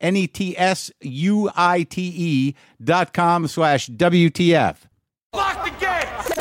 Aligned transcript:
N 0.00 0.16
E 0.16 0.26
T 0.26 0.56
S 0.56 0.90
U 1.00 1.50
I 1.54 1.82
T 1.82 2.12
E 2.16 2.54
dot 2.82 3.12
com 3.12 3.46
slash 3.46 3.88
WTF. 3.88 4.76
Lock 5.34 5.64
the 5.64 5.70
gates! 5.78 6.40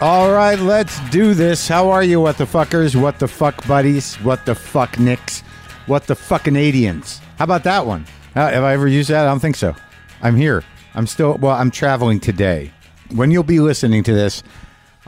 All 0.00 0.30
right, 0.30 0.56
let's 0.60 1.00
do 1.10 1.34
this. 1.34 1.66
How 1.66 1.90
are 1.90 2.04
you, 2.04 2.20
what 2.20 2.38
the 2.38 2.44
fuckers? 2.44 2.94
What 2.94 3.18
the 3.18 3.26
fuck 3.26 3.66
buddies? 3.66 4.14
What 4.16 4.46
the 4.46 4.54
fuck 4.54 4.96
nicks? 4.98 5.40
What 5.86 6.06
the 6.06 6.14
fucking 6.14 6.54
Canadians? 6.54 7.18
How 7.36 7.44
about 7.44 7.64
that 7.64 7.84
one? 7.84 8.06
Uh, 8.36 8.48
have 8.48 8.62
I 8.62 8.74
ever 8.74 8.86
used 8.86 9.10
that? 9.10 9.26
I 9.26 9.28
don't 9.28 9.40
think 9.40 9.56
so. 9.56 9.74
I'm 10.22 10.36
here. 10.36 10.62
I'm 10.94 11.08
still, 11.08 11.36
well, 11.38 11.56
I'm 11.56 11.72
traveling 11.72 12.20
today. 12.20 12.70
When 13.10 13.32
you'll 13.32 13.42
be 13.42 13.58
listening 13.58 14.04
to 14.04 14.12
this, 14.12 14.44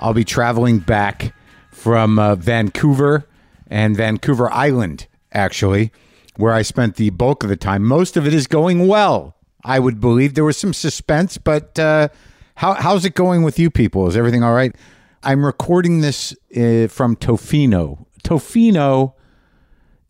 I'll 0.00 0.14
be 0.14 0.24
traveling 0.24 0.78
back 0.78 1.34
from 1.70 2.18
uh, 2.18 2.34
Vancouver 2.34 3.28
and 3.68 3.94
Vancouver 3.94 4.50
Island, 4.50 5.06
actually, 5.32 5.92
where 6.36 6.54
I 6.54 6.62
spent 6.62 6.96
the 6.96 7.10
bulk 7.10 7.42
of 7.42 7.50
the 7.50 7.56
time. 7.56 7.84
Most 7.84 8.16
of 8.16 8.26
it 8.26 8.32
is 8.32 8.46
going 8.46 8.88
well, 8.88 9.36
I 9.62 9.78
would 9.78 10.00
believe. 10.00 10.34
There 10.34 10.44
was 10.44 10.56
some 10.56 10.72
suspense, 10.72 11.36
but 11.36 11.78
uh, 11.78 12.08
how, 12.56 12.74
how's 12.74 13.04
it 13.04 13.14
going 13.14 13.42
with 13.42 13.58
you 13.58 13.70
people? 13.70 14.08
Is 14.08 14.16
everything 14.16 14.42
all 14.42 14.54
right? 14.54 14.74
I'm 15.22 15.44
recording 15.44 16.00
this 16.00 16.32
uh, 16.56 16.88
from 16.88 17.14
Tofino. 17.16 18.06
Tofino 18.24 19.12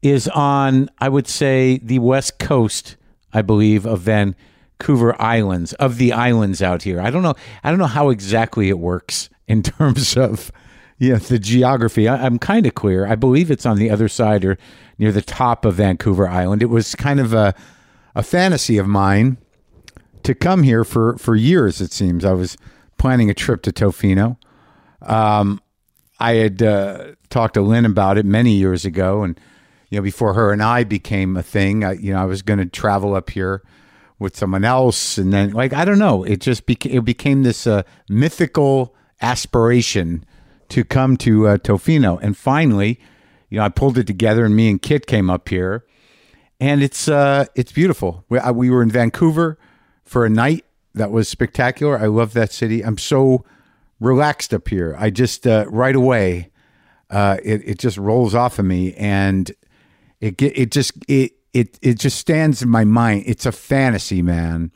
is 0.02 0.28
on, 0.28 0.88
I 1.00 1.08
would 1.08 1.26
say, 1.26 1.78
the 1.82 1.98
west 1.98 2.38
coast, 2.38 2.96
I 3.32 3.42
believe, 3.42 3.86
of 3.86 4.00
Vancouver 4.02 5.20
Islands, 5.20 5.72
of 5.74 5.98
the 5.98 6.12
islands 6.12 6.62
out 6.62 6.84
here. 6.84 7.00
I 7.00 7.10
don't 7.10 7.24
know. 7.24 7.34
I 7.64 7.70
don't 7.70 7.80
know 7.80 7.86
how 7.86 8.10
exactly 8.10 8.68
it 8.68 8.78
works 8.78 9.28
in 9.50 9.62
terms 9.62 10.16
of 10.16 10.52
yeah 10.98 11.16
the 11.16 11.38
geography. 11.38 12.08
I, 12.08 12.24
I'm 12.24 12.38
kind 12.38 12.66
of 12.66 12.74
clear. 12.74 13.06
I 13.06 13.16
believe 13.16 13.50
it's 13.50 13.66
on 13.66 13.76
the 13.76 13.90
other 13.90 14.08
side 14.08 14.44
or 14.44 14.56
near 14.98 15.12
the 15.12 15.22
top 15.22 15.64
of 15.64 15.74
Vancouver 15.74 16.28
Island. 16.28 16.62
It 16.62 16.70
was 16.70 16.94
kind 16.94 17.20
of 17.20 17.34
a 17.34 17.54
a 18.14 18.22
fantasy 18.22 18.78
of 18.78 18.86
mine 18.86 19.36
to 20.22 20.34
come 20.34 20.62
here 20.62 20.84
for 20.84 21.18
for 21.18 21.34
years. 21.34 21.80
It 21.80 21.92
seems 21.92 22.24
I 22.24 22.32
was 22.32 22.56
planning 22.96 23.28
a 23.28 23.34
trip 23.34 23.62
to 23.62 23.72
Tofino. 23.72 24.36
Um, 25.02 25.60
I 26.20 26.34
had 26.34 26.62
uh, 26.62 27.12
talked 27.30 27.54
to 27.54 27.62
Lynn 27.62 27.86
about 27.86 28.18
it 28.18 28.26
many 28.26 28.52
years 28.52 28.84
ago, 28.84 29.22
and 29.22 29.40
you 29.88 29.98
know, 29.98 30.02
before 30.02 30.34
her 30.34 30.52
and 30.52 30.62
I 30.62 30.84
became 30.84 31.36
a 31.36 31.42
thing, 31.42 31.82
I, 31.82 31.92
you 31.92 32.12
know, 32.12 32.20
I 32.20 32.26
was 32.26 32.42
going 32.42 32.58
to 32.58 32.66
travel 32.66 33.14
up 33.14 33.30
here 33.30 33.62
with 34.18 34.36
someone 34.36 34.64
else, 34.64 35.16
and 35.16 35.32
then 35.32 35.52
like 35.52 35.72
I 35.72 35.84
don't 35.84 35.98
know, 35.98 36.22
it 36.22 36.40
just 36.40 36.66
became 36.66 36.98
it 36.98 37.04
became 37.04 37.42
this 37.42 37.66
uh, 37.66 37.82
mythical 38.08 38.94
aspiration 39.20 40.24
to 40.70 40.84
come 40.84 41.16
to 41.18 41.48
uh, 41.48 41.56
Tofino, 41.58 42.18
and 42.22 42.36
finally, 42.36 43.00
you 43.48 43.58
know, 43.58 43.64
I 43.64 43.68
pulled 43.68 43.98
it 43.98 44.06
together, 44.06 44.44
and 44.44 44.54
me 44.54 44.70
and 44.70 44.80
Kit 44.80 45.06
came 45.06 45.28
up 45.28 45.48
here, 45.48 45.84
and 46.60 46.82
it's 46.82 47.08
uh, 47.08 47.46
it's 47.54 47.72
beautiful. 47.72 48.24
We, 48.28 48.38
I, 48.38 48.50
we 48.52 48.70
were 48.70 48.82
in 48.82 48.90
Vancouver 48.90 49.58
for 50.04 50.24
a 50.24 50.30
night 50.30 50.64
that 50.94 51.10
was 51.10 51.28
spectacular. 51.28 51.98
I 51.98 52.06
love 52.06 52.32
that 52.34 52.52
city. 52.52 52.84
I'm 52.84 52.98
so 52.98 53.44
relaxed 53.98 54.54
up 54.54 54.68
here. 54.68 54.96
I 54.98 55.10
just 55.10 55.46
uh, 55.46 55.66
right 55.68 55.96
away, 55.96 56.50
uh, 57.10 57.38
it 57.42 57.62
it 57.64 57.78
just 57.78 57.98
rolls 57.98 58.34
off 58.34 58.58
of 58.58 58.64
me, 58.64 58.94
and 58.94 59.50
it 60.20 60.36
get 60.36 60.56
it 60.56 60.70
just 60.70 60.92
it 61.08 61.32
it 61.52 61.78
it 61.82 61.98
just 61.98 62.18
stands 62.18 62.62
in 62.62 62.68
my 62.68 62.84
mind. 62.84 63.24
It's 63.26 63.46
a 63.46 63.52
fantasy, 63.52 64.22
man. 64.22 64.70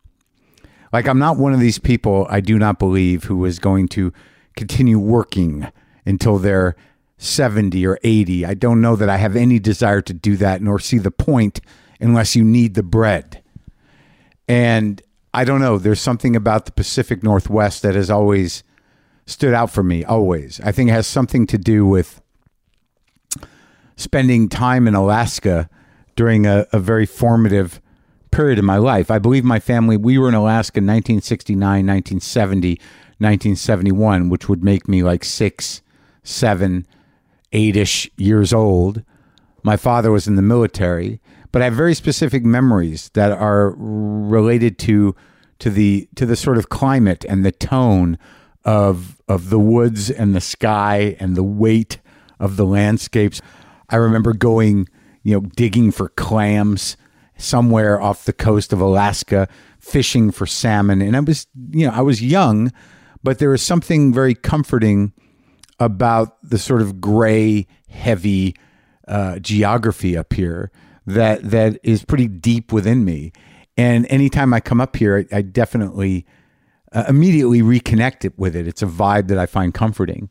Like 0.93 1.09
I'm 1.09 1.19
not 1.19 1.37
one 1.37 1.53
of 1.53 1.61
these 1.61 1.79
people. 1.79 2.27
I 2.31 2.41
do 2.41 2.59
not 2.59 2.79
believe 2.79 3.25
who 3.25 3.45
is 3.45 3.59
going 3.59 3.89
to 3.89 4.13
continue 4.57 4.99
working 4.99 5.69
until 6.07 6.39
they're 6.39 6.77
70 7.19 7.87
or 7.87 7.99
80. 8.03 8.45
I 8.45 8.55
don't 8.55 8.81
know 8.81 8.97
that 8.97 9.09
I 9.09 9.17
have 9.17 9.37
any 9.37 9.59
desire 9.59 10.03
to 10.03 10.13
do 10.13 10.37
that, 10.37 10.63
nor 10.63 10.79
see 10.79 10.99
the 10.99 11.11
point 11.11 11.61
unless 12.01 12.37
you 12.37 12.45
need 12.45 12.75
the 12.75 12.83
bread. 12.83 13.43
And 14.47 15.01
I 15.33 15.45
don't 15.45 15.61
know. 15.61 15.79
There's 15.79 16.01
something 16.01 16.37
about 16.37 16.67
the 16.67 16.73
Pacific 16.73 17.23
Northwest 17.23 17.83
that 17.83 17.95
has 17.95 18.11
always 18.11 18.63
stood 19.27 19.55
out 19.55 19.71
for 19.71 19.83
me. 19.83 20.05
Always. 20.05 20.61
I 20.61 20.73
think 20.73 20.91
it 20.91 20.93
has 20.93 21.07
something 21.07 21.47
to 21.47 21.59
do 21.59 21.87
with 21.87 22.21
spending 23.97 24.49
time 24.49 24.87
in 24.87 24.95
Alaska 24.95 25.69
during 26.17 26.47
a, 26.47 26.67
a 26.73 26.79
very 26.79 27.07
formative 27.07 27.81
period 28.31 28.59
in 28.59 28.65
my 28.65 28.77
life. 28.77 29.11
I 29.11 29.19
believe 29.19 29.45
my 29.45 29.61
family, 29.61 29.97
we 29.97 30.19
were 30.19 30.29
in 30.29 30.35
Alaska 30.35 30.79
in 30.79 30.87
1969, 30.87 31.61
1970, 31.61 32.81
1971, 33.19 34.29
which 34.29 34.49
would 34.49 34.65
make 34.65 34.89
me 34.89 35.03
like 35.03 35.25
six, 35.25 35.83
seven, 36.23 36.87
eight 37.53 37.77
ish 37.77 38.11
years 38.17 38.53
old. 38.53 39.03
My 39.63 39.77
father 39.77 40.11
was 40.11 40.27
in 40.27 40.37
the 40.37 40.43
military, 40.43 41.21
but 41.53 41.63
I 41.63 41.67
have 41.67 41.75
very 41.75 41.95
specific 41.95 42.45
memories 42.45 43.11
that 43.15 43.33
are 43.33 43.71
related 43.77 44.79
to 44.81 45.15
to 45.61 45.71
the 45.71 46.09
to 46.17 46.27
the 46.27 46.37
sort 46.37 46.59
of 46.59 46.69
climate 46.69 47.25
and 47.29 47.45
the 47.45 47.53
tone 47.53 48.19
of 48.65 49.21
of 49.29 49.51
the 49.51 49.59
woods 49.59 50.11
and 50.11 50.35
the 50.35 50.41
sky 50.41 51.17
and 51.21 51.37
the 51.37 51.45
weight 51.45 52.01
of 52.41 52.57
the 52.57 52.67
landscapes. 52.67 53.41
I 53.89 53.97
remember 53.97 54.33
going, 54.33 54.89
you 55.23 55.35
know, 55.35 55.41
digging 55.57 55.91
for 55.93 56.09
clams 56.11 56.97
somewhere 57.37 58.01
off 58.01 58.25
the 58.25 58.33
coast 58.33 58.73
of 58.73 58.81
Alaska, 58.81 59.49
fishing 59.79 60.31
for 60.31 60.47
salmon, 60.47 61.03
and 61.03 61.17
I 61.17 61.21
was, 61.21 61.47
you 61.71 61.87
know, 61.87 61.93
I 61.93 62.01
was 62.01 62.23
young, 62.23 62.73
but 63.25 63.39
there 63.41 63.53
is 63.53 63.63
something 63.63 64.13
very 64.13 64.35
comforting 64.35 65.13
about 65.81 66.37
the 66.49 66.59
sort 66.59 66.83
of 66.83 67.01
gray, 67.01 67.67
heavy 67.89 68.55
uh, 69.09 69.41
geography 69.41 70.17
up 70.17 70.33
here 70.33 70.71
that 71.07 71.51
that 71.51 71.81
is 71.83 72.05
pretty 72.05 72.29
deep 72.29 72.73
within 72.73 73.05
me. 73.05 73.33
And 73.77 74.07
anytime 74.09 74.55
I 74.55 74.61
come 74.61 74.81
up 74.81 74.95
here, 74.95 75.27
I, 75.33 75.39
I 75.39 75.43
definitely 75.43 76.27
uh, 76.93 77.05
immediately 77.09 77.61
reconnect 77.61 78.25
it 78.25 78.39
with 78.39 78.55
it. 78.55 78.69
It's 78.69 78.83
a 78.83 78.87
vibe 78.87 79.27
that 79.29 79.39
I 79.39 79.47
find 79.47 79.75
comforting, 79.75 80.31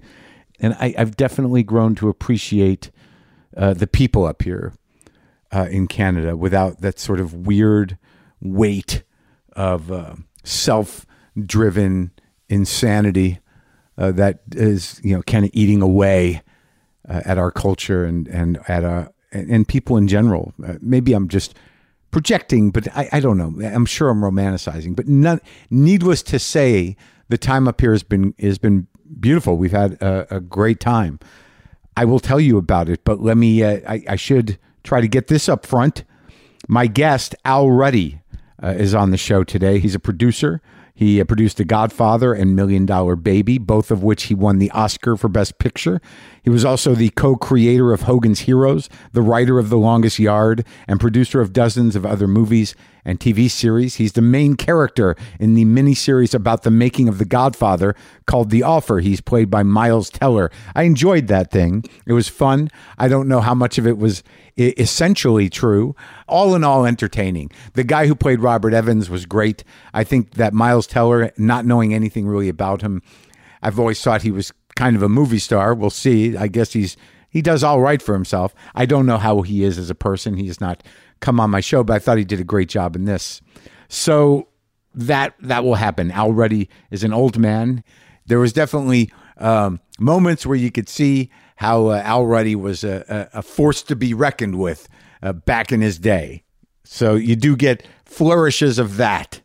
and 0.62 0.74
I, 0.80 0.96
I've 0.98 1.18
definitely 1.18 1.64
grown 1.64 1.96
to 1.96 2.08
appreciate 2.08 2.90
uh, 3.58 3.74
the 3.74 3.88
people 3.88 4.26
up 4.26 4.44
here 4.44 4.74
uh, 5.52 5.68
in 5.70 5.88
Canada 5.88 6.38
without 6.38 6.80
that 6.82 7.00
sort 7.00 7.20
of 7.20 7.34
weird 7.34 7.98
weight 8.40 9.04
of 9.52 9.92
uh, 9.92 10.16
self-driven 10.44 12.13
insanity 12.54 13.40
uh, 13.98 14.12
that 14.12 14.40
is, 14.52 15.00
you 15.04 15.16
know, 15.16 15.22
kind 15.24 15.46
of 15.46 15.52
eating 15.54 15.82
away 15.82 16.42
uh, 17.08 17.22
at 17.26 17.38
our 17.38 17.52
culture 17.52 18.06
and 18.06 18.28
and 18.28 18.60
at 18.68 18.84
our 18.84 19.12
and, 19.32 19.68
people 19.68 19.98
in 19.98 20.08
general. 20.08 20.54
Uh, 20.66 20.76
maybe 20.82 21.14
I'm 21.14 21.28
just 21.28 21.56
projecting, 22.12 22.72
but 22.72 22.88
I, 22.96 23.10
I 23.14 23.20
don't 23.20 23.38
know. 23.38 23.66
I'm 23.66 23.86
sure 23.86 24.10
I'm 24.10 24.22
romanticizing. 24.22 24.96
But 24.96 25.08
none, 25.08 25.42
needless 25.70 26.22
to 26.24 26.40
say, 26.40 26.96
the 27.30 27.38
time 27.38 27.68
up 27.68 27.82
here 27.82 27.92
has 27.92 28.04
been 28.04 28.34
has 28.40 28.58
been 28.58 28.88
beautiful. 29.20 29.58
We've 29.58 29.72
had 29.72 29.94
a, 30.02 30.38
a 30.38 30.40
great 30.40 30.80
time. 30.80 31.20
I 31.96 32.06
will 32.06 32.20
tell 32.20 32.40
you 32.40 32.58
about 32.58 32.90
it, 32.90 33.04
but 33.04 33.22
let 33.22 33.38
me. 33.38 33.64
Uh, 33.64 33.80
I, 33.88 34.04
I 34.10 34.16
should 34.16 34.58
try 34.84 35.02
to 35.02 35.08
get 35.08 35.28
this 35.28 35.50
up 35.50 35.66
front. 35.66 36.04
My 36.68 36.88
guest 36.88 37.36
Al 37.44 37.70
Ruddy 37.70 38.22
uh, 38.62 38.70
is 38.70 38.96
on 38.96 39.12
the 39.12 39.18
show 39.18 39.44
today. 39.44 39.80
He's 39.80 39.96
a 39.96 40.00
producer. 40.00 40.62
He 40.96 41.20
uh, 41.20 41.24
produced 41.24 41.58
The 41.58 41.66
Godfather 41.66 42.34
and 42.34 42.56
Million 42.56 42.86
Dollar 42.86 43.16
Baby, 43.16 43.58
both 43.58 43.90
of 43.90 44.04
which 44.04 44.24
he 44.24 44.36
won 44.36 44.60
the 44.60 44.70
Oscar 44.72 45.18
for 45.18 45.28
Best 45.28 45.58
Picture. 45.58 46.00
He 46.44 46.50
was 46.50 46.64
also 46.64 46.94
the 46.94 47.10
co 47.10 47.36
creator 47.36 47.94
of 47.94 48.04
Hogan's 48.04 48.42
Heroes, 48.42 48.90
the 49.12 49.22
writer 49.22 49.58
of 49.58 49.70
The 49.70 49.78
Longest 49.78 50.20
Yard, 50.20 50.66
and 50.88 51.00
producer 51.00 51.42
of 51.42 51.52
dozens 51.52 51.96
of 51.96 52.06
other 52.06 52.28
movies 52.28 52.76
and 53.06 53.20
TV 53.20 53.50
series. 53.50 53.96
He's 53.96 54.14
the 54.14 54.22
main 54.22 54.56
character 54.56 55.16
in 55.40 55.56
the 55.56 55.66
miniseries 55.66 56.34
about 56.34 56.64
the 56.64 56.72
making 56.72 57.10
of 57.10 57.18
The 57.18 57.26
Godfather 57.26 57.96
called 58.28 58.50
The 58.50 58.64
Offer. 58.64 59.00
He's 59.00 59.20
played 59.20 59.50
by 59.50 59.64
Miles 59.64 60.10
Teller. 60.10 60.52
I 60.76 60.84
enjoyed 60.84 61.28
that 61.28 61.52
thing. 61.52 61.84
It 62.06 62.14
was 62.14 62.30
fun. 62.30 62.70
I 62.98 63.08
don't 63.08 63.28
know 63.28 63.42
how 63.42 63.56
much 63.56 63.78
of 63.78 63.88
it 63.88 63.98
was 63.98 64.24
essentially 64.58 65.50
true. 65.50 65.96
All 66.28 66.56
in 66.56 66.64
all, 66.64 66.86
entertaining. 66.86 67.52
The 67.74 67.84
guy 67.84 68.08
who 68.08 68.16
played 68.16 68.40
Robert 68.40 68.74
Evans 68.74 69.10
was 69.10 69.26
great. 69.26 69.64
I 69.94 70.04
think 70.04 70.36
that 70.36 70.54
Miles 70.54 70.88
Teller, 70.88 71.32
not 71.38 71.66
knowing 71.66 71.94
anything 71.94 72.28
really 72.28 72.50
about 72.50 72.82
him, 72.82 73.02
I've 73.62 73.80
always 73.80 74.02
thought 74.02 74.22
he 74.22 74.32
was 74.32 74.52
kind 74.76 74.96
of 74.96 75.04
a 75.04 75.10
movie 75.10 75.40
star. 75.40 75.74
We'll 75.74 75.90
see. 75.90 76.36
I 76.38 76.48
guess 76.48 76.74
he's 76.74 76.98
he 77.30 77.42
does 77.42 77.64
all 77.64 77.82
right 77.82 78.02
for 78.02 78.14
himself. 78.14 78.54
I 78.76 78.86
don't 78.86 79.08
know 79.08 79.18
how 79.18 79.42
he 79.42 79.64
is 79.64 79.80
as 79.80 79.90
a 79.90 79.96
person. 79.96 80.38
He 80.38 80.48
has 80.48 80.62
not 80.62 80.84
come 81.20 81.40
on 81.40 81.50
my 81.50 81.62
show, 81.62 81.84
but 81.84 81.94
I 81.94 82.00
thought 82.00 82.20
he 82.20 82.24
did 82.24 82.40
a 82.40 82.44
great 82.44 82.70
job 82.70 82.96
in 82.96 83.06
this. 83.06 83.42
So 83.88 84.50
that 84.94 85.34
that 85.40 85.64
will 85.64 85.76
happen. 85.76 86.12
Al 86.12 86.32
Ruddy 86.34 86.70
is 86.92 87.04
an 87.04 87.14
old 87.14 87.40
man. 87.40 87.84
There 88.26 88.40
was 88.40 88.54
definitely 88.54 89.12
um, 89.38 89.80
moments 90.00 90.46
where 90.46 90.58
you 90.58 90.72
could 90.72 90.88
see 90.88 91.32
how 91.58 91.88
uh, 91.88 92.02
Al 92.04 92.26
Ruddy 92.26 92.56
was 92.56 92.84
a, 92.84 93.30
a, 93.34 93.42
force 93.42 93.84
to 93.84 93.96
be 93.96 94.14
reckoned 94.14 94.58
with 94.60 94.88
uh, 95.22 95.34
back 95.34 95.72
in 95.72 95.82
his 95.82 96.00
day. 96.00 96.44
So 96.84 97.16
you 97.16 97.36
do 97.36 97.56
get 97.56 97.88
flourishes 98.06 98.80
of 98.80 98.98
that. 98.98 99.42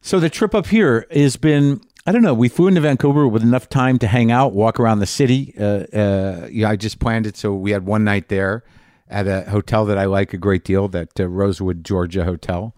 So 0.00 0.20
the 0.20 0.30
trip 0.30 0.54
up 0.54 0.66
here 0.66 1.06
has 1.10 1.36
been. 1.36 1.80
I 2.06 2.12
don't 2.12 2.22
know. 2.22 2.32
We 2.32 2.48
flew 2.48 2.68
into 2.68 2.80
Vancouver 2.80 3.28
with 3.28 3.42
enough 3.42 3.68
time 3.68 3.98
to 3.98 4.06
hang 4.06 4.32
out, 4.32 4.54
walk 4.54 4.80
around 4.80 5.00
the 5.00 5.06
city. 5.06 5.54
Uh, 5.60 5.84
uh, 5.94 6.48
yeah, 6.50 6.70
I 6.70 6.76
just 6.76 7.00
planned 7.00 7.26
it 7.26 7.36
so 7.36 7.52
we 7.52 7.72
had 7.72 7.84
one 7.84 8.02
night 8.02 8.28
there 8.28 8.64
at 9.10 9.26
a 9.26 9.42
hotel 9.50 9.84
that 9.84 9.98
I 9.98 10.06
like 10.06 10.32
a 10.32 10.38
great 10.38 10.64
deal, 10.64 10.88
that 10.88 11.20
uh, 11.20 11.28
Rosewood, 11.28 11.84
Georgia 11.84 12.24
hotel. 12.24 12.74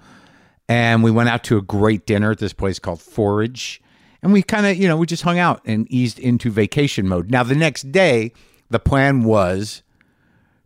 And 0.68 1.02
we 1.02 1.10
went 1.10 1.28
out 1.28 1.44
to 1.44 1.58
a 1.58 1.62
great 1.62 2.06
dinner 2.06 2.32
at 2.32 2.38
this 2.38 2.52
place 2.52 2.78
called 2.78 3.00
Forage. 3.00 3.80
And 4.22 4.32
we 4.32 4.42
kind 4.42 4.66
of, 4.66 4.76
you 4.76 4.86
know, 4.86 4.96
we 4.96 5.06
just 5.06 5.22
hung 5.22 5.38
out 5.38 5.62
and 5.64 5.90
eased 5.90 6.18
into 6.18 6.50
vacation 6.50 7.08
mode. 7.08 7.30
Now, 7.30 7.42
the 7.42 7.54
next 7.54 7.90
day, 7.90 8.32
the 8.68 8.78
plan 8.78 9.24
was 9.24 9.82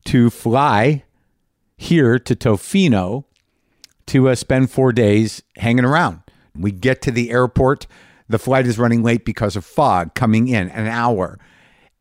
to 0.07 0.31
fly 0.31 1.05
here 1.77 2.19
to 2.19 2.37
Tofino 2.37 3.25
to 4.07 4.29
uh, 4.29 4.35
spend 4.35 4.71
four 4.71 4.93
days 4.93 5.43
hanging 5.57 5.85
around. 5.85 6.21
We 6.57 6.73
get 6.73 7.01
to 7.03 7.11
the 7.11 7.31
airport. 7.31 7.87
The 8.29 8.39
flight 8.39 8.67
is 8.67 8.79
running 8.79 9.03
late 9.03 9.25
because 9.25 9.57
of 9.57 9.65
fog 9.65 10.15
coming 10.15 10.49
in 10.49 10.71
an 10.71 10.87
hour. 10.87 11.39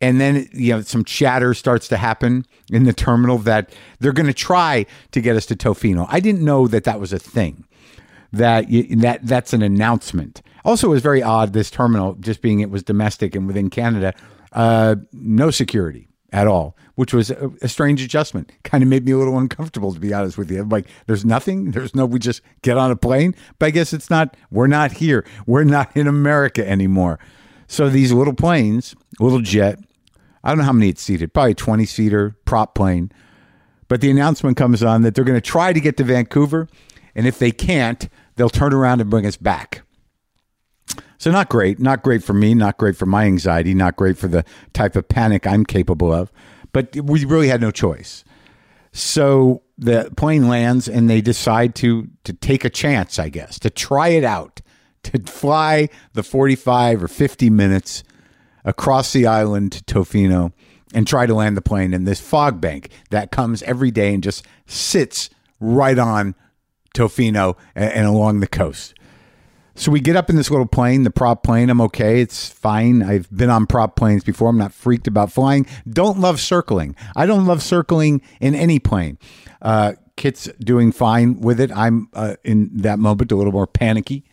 And 0.01 0.19
then, 0.19 0.47
you 0.51 0.73
know, 0.73 0.81
some 0.81 1.05
chatter 1.05 1.53
starts 1.53 1.87
to 1.87 1.97
happen 1.97 2.45
in 2.69 2.83
the 2.83 2.93
terminal 2.93 3.37
that 3.39 3.73
they're 3.99 4.11
going 4.11 4.27
to 4.27 4.33
try 4.33 4.85
to 5.11 5.21
get 5.21 5.35
us 5.37 5.45
to 5.45 5.55
Tofino. 5.55 6.05
I 6.09 6.19
didn't 6.19 6.43
know 6.43 6.67
that 6.67 6.83
that 6.83 6.99
was 6.99 7.13
a 7.13 7.19
thing. 7.19 7.65
That 8.33 8.65
that 8.97 9.19
that's 9.23 9.53
an 9.53 9.61
announcement. 9.61 10.41
Also, 10.65 10.87
it 10.87 10.91
was 10.91 11.01
very 11.01 11.21
odd. 11.21 11.53
This 11.53 11.69
terminal, 11.69 12.15
just 12.15 12.41
being 12.41 12.59
it 12.59 12.69
was 12.69 12.83
domestic 12.83 13.35
and 13.35 13.47
within 13.47 13.69
Canada, 13.69 14.13
uh, 14.53 14.95
no 15.11 15.51
security 15.51 16.07
at 16.31 16.47
all, 16.47 16.75
which 16.95 17.13
was 17.13 17.29
a, 17.29 17.51
a 17.61 17.67
strange 17.67 18.01
adjustment. 18.01 18.51
Kind 18.63 18.83
of 18.83 18.89
made 18.89 19.05
me 19.05 19.11
a 19.11 19.17
little 19.17 19.37
uncomfortable, 19.37 19.93
to 19.93 19.99
be 19.99 20.13
honest 20.13 20.37
with 20.37 20.49
you. 20.51 20.61
I'm 20.61 20.69
like, 20.69 20.87
there's 21.05 21.23
nothing. 21.23 21.71
There's 21.71 21.93
no. 21.95 22.05
We 22.05 22.19
just 22.19 22.41
get 22.61 22.77
on 22.77 22.91
a 22.91 22.95
plane. 22.95 23.35
But 23.59 23.67
I 23.67 23.69
guess 23.69 23.93
it's 23.93 24.09
not. 24.09 24.35
We're 24.51 24.67
not 24.67 24.93
here. 24.93 25.25
We're 25.45 25.63
not 25.63 25.95
in 25.95 26.07
America 26.07 26.67
anymore. 26.67 27.19
So 27.67 27.89
these 27.89 28.11
little 28.11 28.33
planes, 28.33 28.95
little 29.19 29.41
jet. 29.41 29.79
I 30.43 30.49
don't 30.49 30.57
know 30.57 30.65
how 30.65 30.73
many 30.73 30.89
it's 30.89 31.01
seated. 31.01 31.33
Probably 31.33 31.55
20 31.55 31.85
seater 31.85 32.35
prop 32.43 32.75
plane. 32.75 33.11
But 33.87 34.01
the 34.01 34.11
announcement 34.11 34.57
comes 34.57 34.83
on 34.83 35.03
that 35.03 35.15
they're 35.15 35.23
going 35.23 35.37
to 35.37 35.41
try 35.41 35.71
to 35.71 35.79
get 35.79 35.97
to 35.97 36.03
Vancouver, 36.03 36.67
and 37.15 37.27
if 37.27 37.37
they 37.39 37.51
can't, 37.51 38.09
they'll 38.35 38.49
turn 38.49 38.73
around 38.73 39.01
and 39.01 39.09
bring 39.09 39.25
us 39.25 39.37
back. 39.37 39.82
So 41.23 41.31
not 41.31 41.47
great, 41.47 41.79
not 41.79 42.03
great 42.03 42.21
for 42.21 42.33
me, 42.33 42.53
not 42.53 42.77
great 42.77 42.97
for 42.97 43.05
my 43.05 43.23
anxiety, 43.23 43.73
not 43.73 43.95
great 43.95 44.17
for 44.17 44.27
the 44.27 44.43
type 44.73 44.97
of 44.97 45.07
panic 45.07 45.47
I'm 45.47 45.63
capable 45.63 46.11
of. 46.11 46.29
But 46.73 46.97
we 46.97 47.23
really 47.23 47.47
had 47.47 47.61
no 47.61 47.71
choice. 47.71 48.25
So 48.91 49.61
the 49.77 50.11
plane 50.17 50.49
lands 50.49 50.89
and 50.89 51.09
they 51.09 51.21
decide 51.21 51.75
to 51.75 52.09
to 52.25 52.33
take 52.33 52.65
a 52.65 52.69
chance, 52.69 53.19
I 53.19 53.29
guess, 53.29 53.57
to 53.59 53.69
try 53.69 54.09
it 54.09 54.25
out, 54.25 54.59
to 55.03 55.17
fly 55.19 55.87
the 56.11 56.23
45 56.23 57.05
or 57.05 57.07
50 57.07 57.49
minutes 57.49 58.03
across 58.65 59.13
the 59.13 59.25
island 59.25 59.71
to 59.71 59.83
Tofino 59.85 60.51
and 60.93 61.07
try 61.07 61.25
to 61.25 61.33
land 61.33 61.55
the 61.55 61.61
plane 61.61 61.93
in 61.93 62.03
this 62.03 62.19
fog 62.19 62.59
bank 62.59 62.89
that 63.11 63.31
comes 63.31 63.63
every 63.63 63.91
day 63.91 64.13
and 64.13 64.21
just 64.21 64.45
sits 64.67 65.29
right 65.61 65.97
on 65.97 66.35
Tofino 66.93 67.55
and, 67.75 67.93
and 67.93 68.07
along 68.07 68.41
the 68.41 68.47
coast. 68.47 68.93
So 69.75 69.91
we 69.91 69.99
get 69.99 70.15
up 70.15 70.29
in 70.29 70.35
this 70.35 70.51
little 70.51 70.67
plane, 70.67 71.03
the 71.03 71.09
prop 71.09 71.43
plane. 71.43 71.69
I'm 71.69 71.81
okay. 71.81 72.21
It's 72.21 72.49
fine. 72.49 73.01
I've 73.01 73.29
been 73.35 73.49
on 73.49 73.65
prop 73.65 73.95
planes 73.95 74.23
before. 74.23 74.49
I'm 74.49 74.57
not 74.57 74.71
freaked 74.71 75.07
about 75.07 75.31
flying. 75.31 75.65
Don't 75.89 76.19
love 76.19 76.39
circling. 76.39 76.95
I 77.15 77.25
don't 77.25 77.47
love 77.47 77.63
circling 77.63 78.21
in 78.39 78.53
any 78.53 78.77
plane. 78.77 79.17
Uh, 79.61 79.93
Kit's 80.15 80.45
doing 80.59 80.91
fine 80.91 81.39
with 81.39 81.59
it. 81.59 81.71
I'm 81.71 82.07
uh, 82.13 82.35
in 82.43 82.69
that 82.77 82.99
moment 82.99 83.31
a 83.31 83.35
little 83.35 83.51
more 83.51 83.65
panicky. 83.65 84.23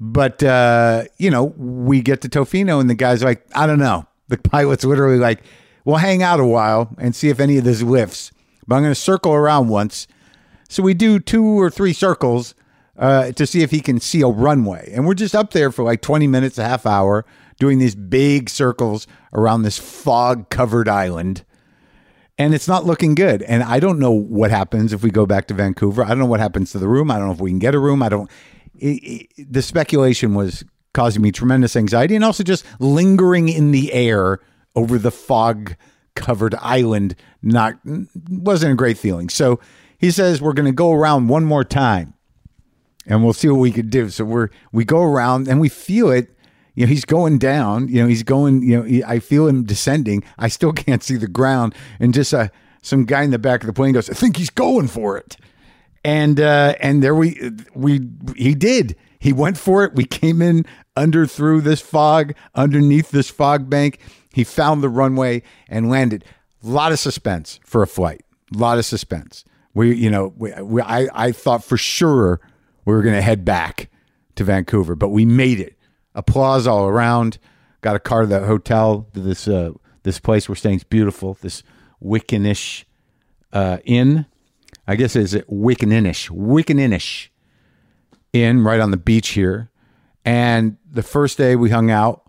But, 0.00 0.42
uh, 0.42 1.04
you 1.16 1.30
know, 1.30 1.44
we 1.56 2.02
get 2.02 2.20
to 2.20 2.28
Tofino 2.28 2.80
and 2.80 2.90
the 2.90 2.94
guy's 2.94 3.24
like, 3.24 3.44
I 3.54 3.66
don't 3.66 3.78
know. 3.78 4.06
The 4.28 4.36
pilot's 4.36 4.84
literally 4.84 5.18
like, 5.18 5.42
we'll 5.86 5.96
hang 5.96 6.22
out 6.22 6.40
a 6.40 6.46
while 6.46 6.94
and 6.98 7.16
see 7.16 7.30
if 7.30 7.40
any 7.40 7.56
of 7.56 7.64
this 7.64 7.82
lifts. 7.82 8.32
But 8.66 8.76
I'm 8.76 8.82
going 8.82 8.94
to 8.94 9.00
circle 9.00 9.32
around 9.32 9.68
once. 9.68 10.06
So 10.68 10.82
we 10.82 10.92
do 10.92 11.18
two 11.18 11.42
or 11.42 11.70
three 11.70 11.94
circles 11.94 12.54
uh, 12.98 13.30
to 13.32 13.46
see 13.46 13.62
if 13.62 13.70
he 13.70 13.80
can 13.80 14.00
see 14.00 14.20
a 14.22 14.26
runway. 14.26 14.90
And 14.92 15.06
we're 15.06 15.14
just 15.14 15.34
up 15.34 15.52
there 15.52 15.70
for 15.70 15.84
like 15.84 16.02
20 16.02 16.26
minutes, 16.26 16.58
a 16.58 16.64
half 16.64 16.84
hour, 16.84 17.24
doing 17.58 17.78
these 17.78 17.94
big 17.94 18.50
circles 18.50 19.06
around 19.32 19.62
this 19.62 19.78
fog 19.78 20.50
covered 20.50 20.88
island. 20.88 21.44
And 22.36 22.54
it's 22.54 22.68
not 22.68 22.84
looking 22.84 23.14
good. 23.14 23.42
And 23.42 23.62
I 23.62 23.80
don't 23.80 23.98
know 23.98 24.12
what 24.12 24.50
happens 24.50 24.92
if 24.92 25.02
we 25.02 25.10
go 25.10 25.26
back 25.26 25.46
to 25.48 25.54
Vancouver. 25.54 26.04
I 26.04 26.08
don't 26.08 26.18
know 26.18 26.26
what 26.26 26.40
happens 26.40 26.72
to 26.72 26.78
the 26.78 26.88
room. 26.88 27.10
I 27.10 27.18
don't 27.18 27.28
know 27.28 27.34
if 27.34 27.40
we 27.40 27.50
can 27.50 27.58
get 27.58 27.74
a 27.74 27.78
room. 27.78 28.02
I 28.02 28.08
don't. 28.08 28.30
It, 28.76 29.30
it, 29.36 29.52
the 29.52 29.62
speculation 29.62 30.34
was 30.34 30.64
causing 30.94 31.22
me 31.22 31.32
tremendous 31.32 31.74
anxiety 31.74 32.14
and 32.14 32.24
also 32.24 32.44
just 32.44 32.64
lingering 32.78 33.48
in 33.48 33.72
the 33.72 33.92
air 33.92 34.38
over 34.76 34.98
the 34.98 35.10
fog 35.10 35.74
covered 36.14 36.54
island. 36.56 37.16
Not 37.42 37.74
wasn't 38.28 38.72
a 38.72 38.76
great 38.76 38.98
feeling. 38.98 39.28
So 39.28 39.58
he 39.98 40.12
says 40.12 40.40
we're 40.40 40.52
going 40.52 40.66
to 40.66 40.72
go 40.72 40.92
around 40.92 41.26
one 41.26 41.44
more 41.44 41.64
time 41.64 42.14
and 43.08 43.24
we'll 43.24 43.32
see 43.32 43.48
what 43.48 43.58
we 43.58 43.72
could 43.72 43.90
do. 43.90 44.10
So 44.10 44.24
we're 44.24 44.50
we 44.70 44.84
go 44.84 45.02
around 45.02 45.48
and 45.48 45.60
we 45.60 45.68
feel 45.68 46.10
it. 46.10 46.30
You 46.74 46.86
know, 46.86 46.90
he's 46.90 47.04
going 47.04 47.38
down. 47.38 47.88
You 47.88 48.02
know, 48.02 48.08
he's 48.08 48.22
going. 48.22 48.62
You 48.62 48.76
know, 48.76 48.82
he, 48.84 49.02
I 49.02 49.18
feel 49.18 49.48
him 49.48 49.64
descending. 49.64 50.22
I 50.38 50.48
still 50.48 50.72
can't 50.84 51.02
see 51.02 51.16
the 51.16 51.26
ground, 51.26 51.74
and 51.98 52.14
just 52.14 52.32
uh, 52.32 52.48
some 52.82 53.04
guy 53.04 53.22
in 53.22 53.30
the 53.30 53.38
back 53.38 53.62
of 53.62 53.66
the 53.66 53.72
plane 53.72 53.94
goes, 53.94 54.08
"I 54.08 54.14
think 54.14 54.36
he's 54.36 54.50
going 54.50 54.86
for 54.86 55.16
it," 55.16 55.36
and 56.04 56.38
uh, 56.38 56.74
and 56.80 57.02
there 57.02 57.14
we 57.14 57.50
we 57.74 58.06
he 58.36 58.54
did. 58.54 58.94
He 59.18 59.32
went 59.32 59.58
for 59.58 59.82
it. 59.82 59.94
We 59.94 60.04
came 60.04 60.40
in 60.40 60.64
under 60.94 61.26
through 61.26 61.62
this 61.62 61.80
fog, 61.80 62.34
underneath 62.54 63.10
this 63.10 63.30
fog 63.30 63.68
bank. 63.68 63.98
He 64.32 64.44
found 64.44 64.82
the 64.82 64.88
runway 64.88 65.42
and 65.68 65.90
landed. 65.90 66.24
A 66.62 66.68
lot 66.68 66.92
of 66.92 67.00
suspense 67.00 67.58
for 67.64 67.82
a 67.82 67.86
flight. 67.86 68.24
A 68.54 68.58
lot 68.58 68.78
of 68.78 68.84
suspense. 68.84 69.44
We, 69.74 69.94
you 69.94 70.10
know, 70.10 70.32
we, 70.36 70.52
we, 70.62 70.82
I, 70.82 71.08
I 71.12 71.32
thought 71.32 71.64
for 71.64 71.76
sure 71.76 72.40
we 72.88 72.94
were 72.94 73.02
going 73.02 73.14
to 73.14 73.22
head 73.22 73.44
back 73.44 73.90
to 74.36 74.44
Vancouver, 74.44 74.94
but 74.94 75.10
we 75.10 75.26
made 75.26 75.60
it. 75.60 75.76
Applause 76.14 76.66
all 76.66 76.86
around. 76.86 77.38
Got 77.82 77.96
a 77.96 78.00
car 78.00 78.22
to 78.22 78.26
the 78.26 78.40
hotel. 78.40 79.06
To 79.12 79.20
this 79.20 79.46
uh, 79.46 79.72
this 80.04 80.18
place 80.18 80.48
we're 80.48 80.54
staying. 80.54 80.76
It's 80.76 80.84
beautiful. 80.84 81.36
This 81.40 81.62
Wickenish 82.00 82.84
uh, 83.52 83.78
inn. 83.84 84.26
I 84.86 84.96
guess 84.96 85.14
it's 85.16 85.34
Wickaninnish. 85.34 86.30
Wickaninnish 86.30 87.28
inn 88.32 88.64
right 88.64 88.80
on 88.80 88.90
the 88.90 88.96
beach 88.96 89.28
here. 89.28 89.70
And 90.24 90.78
the 90.90 91.02
first 91.02 91.36
day 91.36 91.56
we 91.56 91.70
hung 91.70 91.90
out, 91.90 92.22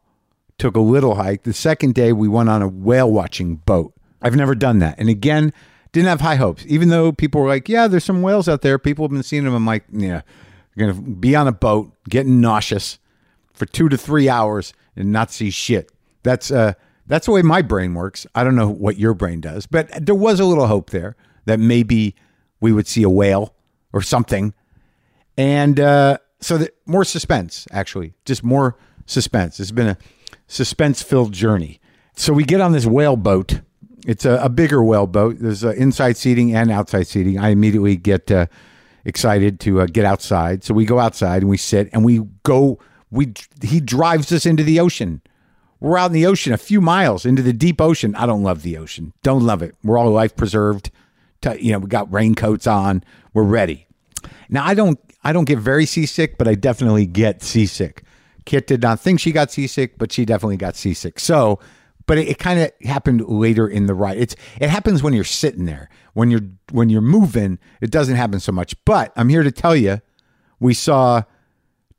took 0.57 0.75
a 0.75 0.81
little 0.81 1.15
hike. 1.15 1.43
The 1.43 1.53
second 1.53 1.95
day 1.95 2.11
we 2.11 2.27
went 2.27 2.49
on 2.49 2.61
a 2.61 2.67
whale 2.67 3.09
watching 3.09 3.55
boat. 3.55 3.93
I've 4.21 4.35
never 4.35 4.55
done 4.55 4.79
that. 4.79 4.99
And 4.99 5.07
again, 5.07 5.53
didn't 5.93 6.09
have 6.09 6.21
high 6.21 6.35
hopes. 6.35 6.65
Even 6.67 6.89
though 6.89 7.11
people 7.11 7.41
were 7.41 7.47
like, 7.47 7.69
yeah, 7.69 7.87
there's 7.87 8.03
some 8.03 8.21
whales 8.21 8.49
out 8.49 8.61
there. 8.61 8.77
People 8.77 9.05
have 9.05 9.11
been 9.11 9.23
seeing 9.23 9.45
them. 9.45 9.53
I'm 9.53 9.65
like, 9.65 9.85
yeah, 9.91 10.21
you're 10.75 10.91
going 10.91 11.05
to 11.05 11.11
be 11.11 11.35
on 11.35 11.47
a 11.47 11.51
boat, 11.51 11.93
getting 12.07 12.41
nauseous 12.41 12.99
for 13.53 13.65
two 13.65 13.89
to 13.89 13.97
three 13.97 14.29
hours 14.29 14.73
and 14.95 15.11
not 15.11 15.31
see 15.31 15.49
shit. 15.49 15.91
That's, 16.23 16.51
uh, 16.51 16.73
that's 17.07 17.25
the 17.25 17.31
way 17.31 17.41
my 17.41 17.61
brain 17.61 17.93
works. 17.93 18.27
I 18.35 18.43
don't 18.43 18.55
know 18.55 18.69
what 18.69 18.97
your 18.97 19.13
brain 19.13 19.41
does, 19.41 19.65
but 19.65 19.89
there 20.05 20.15
was 20.15 20.39
a 20.39 20.45
little 20.45 20.67
hope 20.67 20.91
there 20.91 21.15
that 21.45 21.59
maybe 21.59 22.15
we 22.61 22.71
would 22.71 22.87
see 22.87 23.03
a 23.03 23.09
whale 23.09 23.55
or 23.91 24.01
something. 24.01 24.53
And, 25.37 25.79
uh, 25.79 26.19
so 26.41 26.57
that 26.57 26.75
more 26.85 27.03
suspense, 27.03 27.67
actually, 27.71 28.13
just 28.25 28.43
more 28.43 28.77
suspense. 29.05 29.59
It's 29.59 29.71
been 29.71 29.87
a 29.87 29.97
suspense 30.47 31.01
filled 31.01 31.33
journey. 31.33 31.81
So 32.15 32.33
we 32.33 32.43
get 32.43 32.61
on 32.61 32.71
this 32.71 32.85
whale 32.85 33.17
boat. 33.17 33.61
It's 34.05 34.25
a, 34.25 34.35
a 34.41 34.49
bigger 34.49 34.83
whale 34.83 35.07
boat. 35.07 35.37
There's 35.39 35.65
uh, 35.65 35.71
inside 35.71 36.15
seating 36.15 36.55
and 36.55 36.71
outside 36.71 37.07
seating. 37.07 37.37
I 37.37 37.49
immediately 37.49 37.97
get 37.97 38.31
uh, 38.31 38.45
excited 39.05 39.59
to 39.61 39.81
uh, 39.81 39.85
get 39.85 40.05
outside. 40.05 40.63
So 40.63 40.73
we 40.73 40.85
go 40.85 40.99
outside 40.99 41.41
and 41.41 41.49
we 41.49 41.57
sit 41.57 41.89
and 41.93 42.03
we 42.05 42.21
go. 42.43 42.79
We 43.11 43.33
he 43.61 43.79
drives 43.79 44.31
us 44.31 44.45
into 44.45 44.63
the 44.63 44.79
ocean. 44.79 45.21
We're 45.79 45.97
out 45.97 46.07
in 46.07 46.13
the 46.13 46.25
ocean, 46.25 46.51
a 46.51 46.57
few 46.57 46.81
miles 46.81 47.25
into 47.25 47.41
the 47.41 47.53
deep 47.53 47.79
ocean. 47.79 48.13
I 48.15 48.25
don't 48.25 48.43
love 48.43 48.63
the 48.63 48.77
ocean. 48.77 49.13
Don't 49.23 49.43
love 49.45 49.61
it. 49.61 49.75
We're 49.83 49.97
all 49.97 50.09
life 50.11 50.35
preserved. 50.35 50.91
T- 51.41 51.57
You 51.61 51.71
know, 51.71 51.79
we 51.79 51.87
got 51.87 52.11
raincoats 52.11 52.67
on. 52.67 53.03
We're 53.33 53.43
ready. 53.43 53.87
Now 54.49 54.65
I 54.65 54.73
don't 54.73 54.99
I 55.23 55.33
don't 55.33 55.45
get 55.45 55.59
very 55.59 55.85
seasick, 55.85 56.37
but 56.37 56.47
I 56.47 56.55
definitely 56.55 57.05
get 57.05 57.41
seasick. 57.41 58.03
Kit 58.45 58.67
did 58.67 58.81
not 58.81 58.99
think 58.99 59.19
she 59.19 59.31
got 59.31 59.51
seasick, 59.51 59.97
but 59.97 60.11
she 60.11 60.25
definitely 60.25 60.57
got 60.57 60.75
seasick. 60.75 61.19
So, 61.19 61.59
but 62.09 62.17
it, 62.17 62.27
it 62.27 62.39
kind 62.39 62.59
of 62.59 62.71
happened 62.81 63.21
later 63.27 63.67
in 63.67 63.85
the 63.85 63.93
ride. 63.93 64.17
It's 64.17 64.35
it 64.59 64.71
happens 64.71 65.03
when 65.03 65.13
you're 65.13 65.23
sitting 65.23 65.65
there. 65.65 65.89
When 66.13 66.31
you're 66.31 66.41
when 66.71 66.89
you're 66.89 67.01
moving, 67.01 67.59
it 67.81 67.91
doesn't 67.91 68.15
happen 68.15 68.39
so 68.39 68.51
much. 68.51 68.73
But 68.83 69.13
I'm 69.15 69.29
here 69.29 69.43
to 69.43 69.51
tell 69.51 69.75
you, 69.75 70.01
we 70.59 70.73
saw 70.73 71.21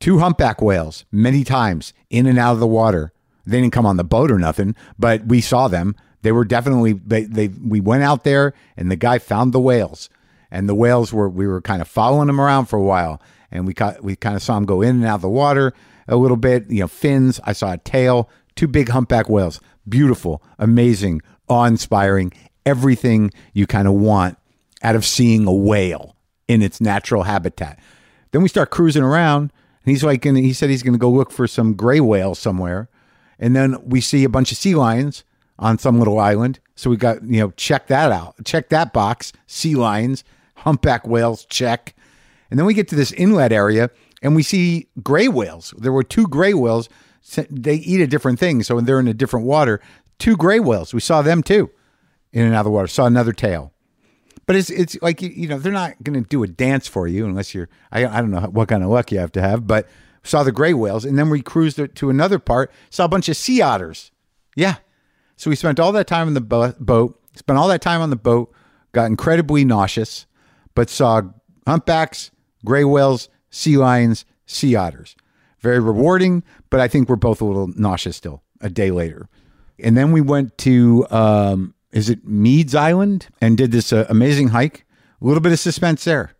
two 0.01 0.19
humpback 0.19 0.61
whales 0.61 1.05
many 1.13 1.45
times 1.45 1.93
in 2.09 2.27
and 2.27 2.37
out 2.37 2.51
of 2.51 2.59
the 2.59 2.67
water. 2.67 3.13
They 3.45 3.61
didn't 3.61 3.71
come 3.71 3.85
on 3.85 3.95
the 3.95 4.03
boat 4.03 4.31
or 4.31 4.37
nothing, 4.37 4.75
but 4.99 5.27
we 5.27 5.39
saw 5.39 5.69
them. 5.69 5.95
They 6.23 6.33
were 6.33 6.43
definitely 6.43 6.91
they 6.91 7.23
they 7.23 7.47
we 7.47 7.79
went 7.79 8.03
out 8.03 8.25
there 8.25 8.53
and 8.75 8.91
the 8.91 8.97
guy 8.97 9.17
found 9.17 9.53
the 9.53 9.61
whales. 9.61 10.09
And 10.51 10.67
the 10.67 10.75
whales 10.75 11.13
were 11.13 11.29
we 11.29 11.47
were 11.47 11.61
kind 11.61 11.81
of 11.81 11.87
following 11.87 12.27
them 12.27 12.41
around 12.41 12.65
for 12.65 12.77
a 12.77 12.83
while 12.83 13.21
and 13.49 13.65
we 13.65 13.73
caught, 13.73 14.03
we 14.03 14.17
kind 14.17 14.35
of 14.35 14.43
saw 14.43 14.55
them 14.55 14.65
go 14.65 14.81
in 14.81 14.97
and 14.97 15.05
out 15.05 15.15
of 15.15 15.21
the 15.21 15.29
water 15.29 15.73
a 16.09 16.17
little 16.17 16.35
bit, 16.35 16.69
you 16.69 16.81
know, 16.81 16.89
fins, 16.89 17.39
I 17.45 17.53
saw 17.53 17.71
a 17.71 17.77
tail, 17.77 18.29
two 18.55 18.67
big 18.67 18.89
humpback 18.89 19.29
whales. 19.29 19.61
Beautiful, 19.87 20.43
amazing, 20.59 21.21
awe-inspiring, 21.47 22.33
everything 22.65 23.31
you 23.53 23.65
kind 23.67 23.87
of 23.87 23.95
want 23.95 24.37
out 24.83 24.95
of 24.95 25.05
seeing 25.05 25.47
a 25.47 25.53
whale 25.53 26.15
in 26.47 26.61
its 26.61 26.81
natural 26.81 27.23
habitat. 27.23 27.79
Then 28.31 28.41
we 28.41 28.49
start 28.49 28.69
cruising 28.69 29.03
around, 29.03 29.51
and 29.83 29.91
he's 29.91 30.03
like, 30.03 30.25
and 30.25 30.37
he 30.37 30.53
said 30.53 30.69
he's 30.69 30.83
going 30.83 30.93
to 30.93 30.99
go 30.99 31.09
look 31.09 31.31
for 31.31 31.47
some 31.47 31.73
gray 31.73 31.99
whale 31.99 32.35
somewhere, 32.35 32.89
and 33.39 33.55
then 33.55 33.77
we 33.83 34.01
see 34.01 34.23
a 34.23 34.29
bunch 34.29 34.51
of 34.51 34.57
sea 34.57 34.75
lions 34.75 35.23
on 35.57 35.77
some 35.77 35.99
little 35.99 36.19
island. 36.19 36.59
So 36.75 36.89
we 36.89 36.97
got 36.97 37.23
you 37.23 37.39
know 37.39 37.51
check 37.51 37.87
that 37.87 38.11
out, 38.11 38.35
check 38.45 38.69
that 38.69 38.93
box. 38.93 39.33
Sea 39.47 39.75
lions, 39.75 40.23
humpback 40.57 41.07
whales, 41.07 41.45
check. 41.45 41.95
And 42.49 42.59
then 42.59 42.65
we 42.65 42.73
get 42.73 42.87
to 42.89 42.95
this 42.95 43.11
inlet 43.13 43.51
area, 43.51 43.89
and 44.21 44.35
we 44.35 44.43
see 44.43 44.87
gray 45.01 45.27
whales. 45.27 45.73
There 45.77 45.91
were 45.91 46.03
two 46.03 46.27
gray 46.27 46.53
whales. 46.53 46.89
They 47.49 47.75
eat 47.75 48.01
a 48.01 48.07
different 48.07 48.39
thing, 48.39 48.63
so 48.63 48.75
when 48.75 48.85
they're 48.85 48.99
in 48.99 49.07
a 49.07 49.13
different 49.13 49.45
water. 49.45 49.79
Two 50.19 50.35
gray 50.37 50.59
whales. 50.59 50.93
We 50.93 50.99
saw 50.99 51.21
them 51.21 51.41
too, 51.41 51.71
in 52.31 52.45
and 52.45 52.53
out 52.53 52.61
of 52.61 52.65
the 52.65 52.71
water. 52.71 52.87
Saw 52.87 53.05
another 53.05 53.33
tail. 53.33 53.73
But 54.45 54.55
it's 54.55 54.69
it's 54.69 54.97
like 55.01 55.21
you, 55.21 55.47
know 55.47 55.57
they're 55.59 55.71
not 55.71 56.01
going 56.03 56.21
to 56.21 56.27
do 56.27 56.43
a 56.43 56.47
dance 56.47 56.87
for 56.87 57.07
you 57.07 57.25
unless 57.25 57.55
you're 57.55 57.69
I 57.91 58.05
I 58.05 58.21
don't 58.21 58.31
know 58.31 58.41
what 58.41 58.67
kind 58.67 58.83
of 58.83 58.89
luck 58.89 59.11
you 59.11 59.19
have 59.19 59.31
to 59.33 59.41
have. 59.41 59.65
But 59.65 59.87
saw 60.23 60.43
the 60.43 60.51
gray 60.51 60.73
whales, 60.73 61.05
and 61.05 61.17
then 61.17 61.29
we 61.29 61.41
cruised 61.41 61.77
to- 61.77 61.87
to 61.87 62.09
another 62.09 62.37
part. 62.37 62.71
Saw 62.89 63.05
a 63.05 63.09
bunch 63.09 63.29
of 63.29 63.37
sea 63.37 63.61
otters. 63.61 64.11
Yeah. 64.55 64.75
So 65.37 65.49
we 65.49 65.55
spent 65.55 65.79
all 65.79 65.91
that 65.93 66.07
time 66.07 66.27
in 66.27 66.33
the 66.33 66.41
bo- 66.41 66.75
boat. 66.79 67.19
Spent 67.35 67.57
all 67.57 67.67
that 67.69 67.81
time 67.81 68.01
on 68.01 68.09
the 68.09 68.15
boat. 68.15 68.53
Got 68.91 69.05
incredibly 69.05 69.63
nauseous, 69.63 70.25
but 70.75 70.89
saw 70.89 71.21
humpbacks, 71.65 72.29
gray 72.65 72.83
whales, 72.83 73.29
sea 73.49 73.77
lions, 73.77 74.25
sea 74.45 74.75
otters. 74.75 75.15
Very 75.61 75.79
rewarding, 75.79 76.43
but 76.69 76.79
I 76.79 76.87
think 76.87 77.07
we're 77.07 77.15
both 77.15 77.39
a 77.41 77.45
little 77.45 77.67
nauseous 77.75 78.17
still. 78.17 78.43
A 78.63 78.69
day 78.69 78.91
later, 78.91 79.27
and 79.79 79.97
then 79.97 80.11
we 80.11 80.21
went 80.21 80.55
to 80.59 81.07
um, 81.09 81.73
is 81.91 82.09
it 82.09 82.25
Meares 82.27 82.75
Island 82.75 83.27
and 83.41 83.57
did 83.57 83.71
this 83.71 83.91
uh, 83.91 84.05
amazing 84.09 84.49
hike. 84.49 84.85
A 85.21 85.25
little 85.25 85.41
bit 85.41 85.51
of 85.51 85.59
suspense 85.59 86.03
there. 86.03 86.33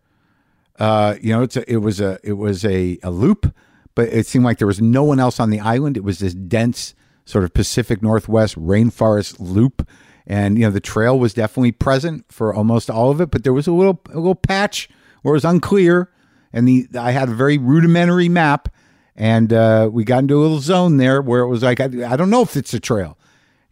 Uh, 0.78 1.16
you 1.20 1.32
know, 1.32 1.42
it's 1.42 1.56
a, 1.56 1.70
it 1.70 1.78
was 1.78 2.00
a 2.00 2.18
it 2.24 2.32
was 2.32 2.64
a, 2.64 2.98
a 3.02 3.10
loop, 3.10 3.54
but 3.94 4.08
it 4.08 4.26
seemed 4.26 4.44
like 4.44 4.58
there 4.58 4.66
was 4.66 4.80
no 4.80 5.04
one 5.04 5.20
else 5.20 5.38
on 5.38 5.50
the 5.50 5.60
island. 5.60 5.96
It 5.96 6.04
was 6.04 6.18
this 6.18 6.34
dense 6.34 6.94
sort 7.24 7.44
of 7.44 7.54
Pacific 7.54 8.02
Northwest 8.02 8.56
rainforest 8.56 9.36
loop, 9.38 9.86
and 10.26 10.58
you 10.58 10.64
know 10.64 10.70
the 10.70 10.80
trail 10.80 11.18
was 11.18 11.34
definitely 11.34 11.72
present 11.72 12.24
for 12.32 12.54
almost 12.54 12.90
all 12.90 13.10
of 13.10 13.20
it, 13.20 13.30
but 13.30 13.44
there 13.44 13.52
was 13.52 13.66
a 13.66 13.72
little 13.72 14.00
a 14.10 14.16
little 14.18 14.34
patch 14.34 14.88
where 15.22 15.34
it 15.34 15.36
was 15.36 15.44
unclear, 15.44 16.10
and 16.52 16.66
the 16.66 16.88
I 16.98 17.12
had 17.12 17.28
a 17.28 17.34
very 17.34 17.58
rudimentary 17.58 18.28
map, 18.28 18.68
and 19.16 19.52
uh, 19.52 19.88
we 19.92 20.04
got 20.04 20.20
into 20.20 20.38
a 20.38 20.42
little 20.42 20.60
zone 20.60 20.96
there 20.96 21.20
where 21.20 21.40
it 21.40 21.48
was 21.48 21.62
like 21.62 21.80
I, 21.80 21.84
I 21.84 22.16
don't 22.16 22.30
know 22.30 22.42
if 22.42 22.56
it's 22.56 22.74
a 22.74 22.80
trail, 22.80 23.18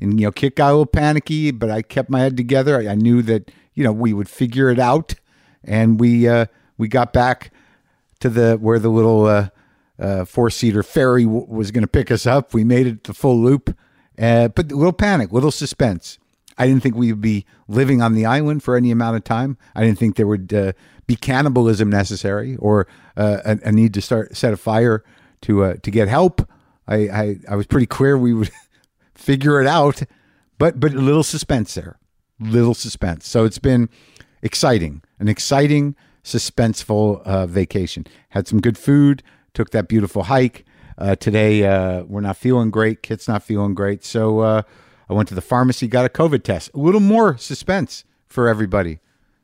and 0.01 0.21
you 0.21 0.27
know 0.27 0.33
Kit 0.33 0.57
got 0.57 0.69
a 0.69 0.73
little 0.73 0.87
panicky, 0.87 1.51
but 1.51 1.71
I 1.71 1.83
kept 1.83 2.11
my 2.11 2.21
head 2.21 2.37
together. 2.37 2.79
I, 2.79 2.89
I 2.89 2.95
knew 2.95 3.23
that 3.23 3.51
you 3.75 3.85
know 3.85 3.93
we 3.93 4.13
would 4.13 4.29
figure 4.29 4.71
it 4.71 4.79
out, 4.79 5.15
and 5.65 5.99
we 5.99 6.29
uh, 6.29 6.47
we 6.79 6.89
got 6.89 7.13
back 7.13 7.53
to 8.21 8.29
the 8.29 8.57
where 8.57 8.79
the 8.79 8.91
little 8.91 9.27
uh, 9.27 9.49
uh, 9.99 10.25
four 10.25 10.51
seater 10.51 10.83
ferry 10.83 11.25
w- 11.25 11.47
was 11.49 11.71
going 11.71 11.83
to 11.83 11.89
pick 11.89 12.11
us 12.11 12.27
up. 12.27 12.55
We 12.55 12.65
made 12.65 12.87
it 12.87 13.05
the 13.05 13.15
full 13.15 13.39
loop, 13.41 13.77
uh, 14.19 14.49
but 14.49 14.71
a 14.71 14.77
little 14.77 14.93
panic, 14.93 15.33
little 15.33 15.51
suspense. 15.51 16.19
I 16.59 16.67
didn't 16.67 16.83
think 16.83 16.95
we 16.95 17.11
would 17.11 17.23
be 17.23 17.47
living 17.69 18.03
on 18.03 18.15
the 18.15 18.27
island 18.27 18.63
for 18.63 18.77
any 18.77 18.91
amount 18.91 19.17
of 19.17 19.25
time. 19.25 19.57
I 19.75 19.83
didn't 19.83 19.99
think 19.99 20.17
there 20.17 20.27
would 20.27 20.53
uh, 20.53 20.73
be 21.07 21.17
cannibalism 21.17 21.89
necessary 21.89 22.57
or 22.57 22.87
uh, 23.17 23.39
a, 23.45 23.59
a 23.69 23.73
need 23.73 23.95
to 23.95 24.03
start 24.03 24.37
set 24.37 24.53
a 24.53 24.59
fire 24.59 25.03
to 25.43 25.65
uh, 25.65 25.75
to 25.83 25.91
get 25.91 26.09
help. 26.09 26.49
I, 26.87 26.97
I 27.09 27.37
I 27.51 27.57
was 27.57 27.67
pretty 27.67 27.87
clear 27.87 28.19
we 28.19 28.35
would 28.35 28.51
figure 29.15 29.61
it 29.61 29.67
out, 29.67 30.03
but 30.59 30.81
but 30.81 30.93
a 30.93 31.01
little 31.01 31.23
suspense 31.23 31.75
there, 31.75 31.99
little 32.39 32.75
suspense. 32.75 33.29
So 33.29 33.45
it's 33.45 33.59
been 33.59 33.89
exciting, 34.43 35.03
an 35.19 35.29
exciting, 35.29 35.97
suspenseful 36.25 37.23
uh, 37.23 37.47
vacation. 37.47 38.07
Had 38.31 38.49
some 38.49 38.61
good 38.61 38.79
food, 38.79 39.23
took 39.55 39.71
that 39.71 39.89
beautiful 39.89 40.25
hike. 40.25 40.65
Uh, 40.99 41.17
today 41.17 41.65
uh, 41.65 42.03
we're 42.03 42.21
not 42.21 42.37
feeling 42.37 42.71
great. 42.71 43.03
Kit's 43.03 43.27
not 43.27 43.43
feeling 43.43 43.75
great, 43.75 44.05
so 44.05 44.41
uh, 44.41 44.63
I 45.09 45.15
went 45.15 45.29
to 45.31 45.35
the 45.35 45.41
pharmacy, 45.41 45.89
got 45.89 46.05
a 46.05 46.11
COVID 46.11 46.43
test. 46.43 46.71
A 46.75 46.79
little 46.79 47.01
more 47.01 47.37
suspense 47.39 48.05
for 48.27 48.49
everybody. 48.49 49.01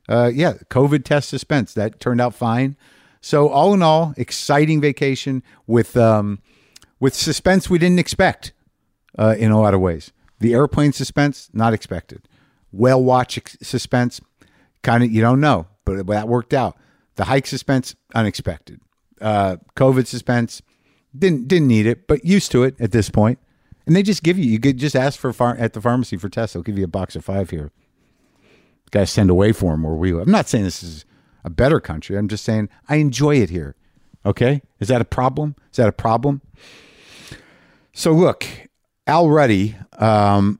Uh, 0.07 0.31
yeah, 0.33 0.53
COVID 0.69 1.03
test 1.03 1.29
suspense 1.29 1.73
that 1.73 1.99
turned 1.99 2.21
out 2.21 2.33
fine. 2.33 2.77
So 3.21 3.49
all 3.49 3.73
in 3.73 3.81
all, 3.81 4.13
exciting 4.17 4.81
vacation 4.81 5.43
with 5.65 5.97
um, 5.97 6.39
with 6.99 7.13
suspense 7.13 7.69
we 7.69 7.77
didn't 7.79 7.99
expect 7.99 8.53
uh, 9.17 9.35
in 9.37 9.51
a 9.51 9.59
lot 9.59 9.73
of 9.73 9.81
ways. 9.81 10.11
The 10.39 10.53
airplane 10.53 10.93
suspense, 10.93 11.49
not 11.53 11.73
expected. 11.73 12.27
Whale 12.71 13.03
watch 13.03 13.37
ex- 13.37 13.57
suspense, 13.61 14.21
kind 14.83 15.03
of 15.03 15.11
you 15.11 15.21
don't 15.21 15.41
know, 15.41 15.67
but 15.85 16.05
that 16.07 16.27
worked 16.27 16.53
out. 16.53 16.77
The 17.15 17.25
hike 17.25 17.47
suspense, 17.47 17.95
unexpected. 18.13 18.79
Uh, 19.19 19.57
COVID 19.75 20.05
suspense, 20.05 20.61
didn't 21.17 21.47
didn't 21.47 21.67
need 21.67 21.87
it, 21.87 22.07
but 22.07 22.23
used 22.23 22.51
to 22.51 22.63
it 22.63 22.75
at 22.79 22.91
this 22.91 23.09
point. 23.09 23.39
And 23.85 23.95
they 23.95 24.03
just 24.03 24.21
give 24.21 24.37
you 24.37 24.45
you 24.45 24.59
could 24.59 24.77
just 24.77 24.95
ask 24.95 25.19
for 25.19 25.33
phar- 25.33 25.57
at 25.57 25.73
the 25.73 25.81
pharmacy 25.81 26.17
for 26.17 26.29
tests. 26.29 26.53
They'll 26.53 26.63
give 26.63 26.77
you 26.77 26.83
a 26.83 26.89
box 26.89 27.15
of 27.15 27.25
five 27.25 27.49
here. 27.49 27.71
Got 28.91 29.01
to 29.01 29.07
send 29.07 29.29
away 29.29 29.51
for 29.51 29.71
them 29.71 29.83
where 29.83 29.93
we 29.93 30.13
live. 30.13 30.27
I'm 30.27 30.31
not 30.31 30.47
saying 30.47 30.63
this 30.63 30.83
is 30.83 31.05
a 31.47 31.49
better 31.49 31.79
country. 31.79 32.17
I'm 32.17 32.27
just 32.27 32.43
saying 32.43 32.69
I 32.89 32.97
enjoy 32.97 33.37
it 33.37 33.49
here. 33.49 33.75
Okay, 34.25 34.61
is 34.79 34.89
that 34.89 35.01
a 35.01 35.05
problem? 35.05 35.55
Is 35.71 35.77
that 35.77 35.87
a 35.87 35.93
problem? 35.93 36.41
So 37.93 38.11
look, 38.11 38.45
Al 39.07 39.29
Ruddy, 39.29 39.75
um, 39.97 40.59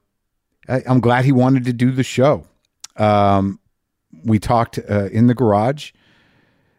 I, 0.70 0.82
I'm 0.88 1.02
glad 1.02 1.26
he 1.26 1.34
wanted 1.34 1.66
to 1.66 1.74
do 1.74 1.92
the 1.92 2.04
show. 2.04 2.46
Um, 2.96 3.60
we 4.24 4.40
talked 4.40 4.80
uh, 4.90 5.10
in 5.12 5.28
the 5.28 5.36
garage. 5.36 5.92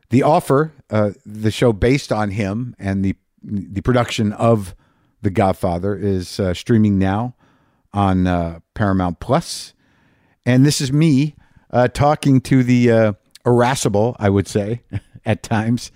The 0.08 0.22
offer, 0.22 0.72
uh, 0.88 1.10
the 1.26 1.50
show 1.50 1.74
based 1.74 2.10
on 2.10 2.30
him 2.30 2.74
and 2.78 3.04
the 3.04 3.14
the 3.42 3.82
production 3.82 4.32
of 4.32 4.74
The 5.22 5.30
Godfather, 5.30 5.94
is 5.94 6.40
uh, 6.40 6.54
streaming 6.54 6.98
now 6.98 7.36
on 7.92 8.26
uh, 8.26 8.60
Paramount 8.74 9.20
Plus. 9.20 9.74
And 10.44 10.64
this 10.66 10.80
is 10.80 10.90
me 10.92 11.36
uh, 11.70 11.88
talking 11.88 12.40
to 12.40 12.64
the 12.64 12.90
uh, 12.90 13.12
irascible, 13.48 14.16
I 14.18 14.28
would 14.30 14.46
say, 14.46 14.82
at 15.24 15.42
times, 15.42 15.90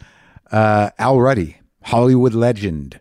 uh, 0.50 0.90
Al 0.98 1.20
Ruddy, 1.20 1.58
Hollywood 1.84 2.34
legend. 2.34 3.00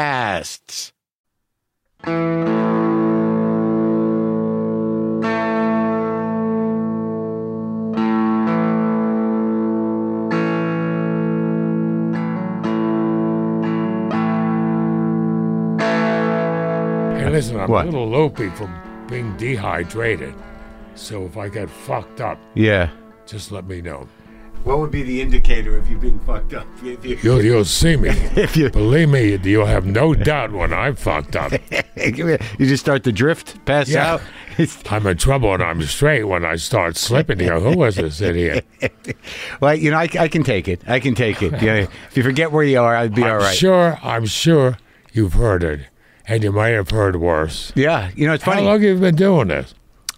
podcasts. 0.00 0.92
Hey, 17.18 17.28
listen, 17.28 17.60
I'm 17.60 17.68
What? 17.70 17.86
a 17.86 17.90
little 17.90 18.08
loopy 18.10 18.48
from 18.50 18.72
being 19.08 19.36
dehydrated. 19.36 20.34
So 20.94 21.24
if 21.24 21.36
I 21.36 21.48
get 21.48 21.68
fucked 21.68 22.20
up, 22.20 22.38
Yeah. 22.54 22.88
just 23.26 23.52
let 23.52 23.66
me 23.66 23.80
know. 23.82 24.06
What 24.64 24.78
would 24.78 24.90
be 24.90 25.02
the 25.02 25.20
indicator 25.22 25.76
of 25.78 25.90
you 25.90 25.96
being 25.96 26.18
fucked 26.20 26.52
up? 26.54 26.66
If 26.82 27.04
you, 27.04 27.18
You'll, 27.22 27.42
you'll 27.44 27.64
see 27.64 27.96
me. 27.96 28.08
if 28.36 28.56
you, 28.56 28.70
Believe 28.70 29.08
me, 29.08 29.36
you'll 29.42 29.66
have 29.66 29.86
no 29.86 30.14
doubt 30.14 30.52
when 30.52 30.72
I'm 30.72 30.96
fucked 30.96 31.36
up. 31.36 31.52
you 31.96 32.38
just 32.58 32.82
start 32.82 33.04
to 33.04 33.12
drift, 33.12 33.64
pass 33.64 33.88
Yeah. 33.88 34.14
out. 34.14 34.22
I'm 34.90 35.06
in 35.06 35.16
trouble 35.16 35.54
and 35.54 35.62
I'm 35.62 35.80
straight 35.82 36.24
when 36.24 36.44
I 36.44 36.56
start 36.56 36.96
slipping. 36.96 37.40
You 37.40 37.48
go, 37.48 37.60
who 37.60 37.78
was 37.78 37.96
this 37.96 38.20
idiot? 38.20 38.66
well, 39.60 39.74
you 39.74 39.90
know, 39.90 39.96
I, 39.98 40.08
I 40.18 40.28
can 40.28 40.42
take 40.42 40.68
it. 40.68 40.82
I 40.86 41.00
can 41.00 41.14
take 41.14 41.42
it. 41.42 41.52
Yeah, 41.62 41.86
if 42.10 42.16
you 42.16 42.22
forget 42.22 42.52
where 42.52 42.64
you 42.64 42.80
are, 42.80 42.94
I'd 42.94 43.14
be 43.14 43.24
I'm 43.24 43.30
all 43.32 43.38
right. 43.38 43.54
sure, 43.56 43.98
I'm 44.02 44.26
sure 44.26 44.76
you've 45.12 45.32
heard 45.34 45.62
it. 45.64 45.80
And 46.26 46.44
you 46.44 46.52
might 46.52 46.68
have 46.70 46.90
heard 46.90 47.16
worse. 47.16 47.72
Yeah, 47.74 48.10
you 48.14 48.26
know, 48.26 48.34
it's 48.34 48.44
funny. 48.44 48.60
How 48.62 48.68
long 48.68 48.82
have 48.82 48.82
you 48.82 48.98
been 48.98 49.16
doing 49.16 49.48
this? 49.48 49.74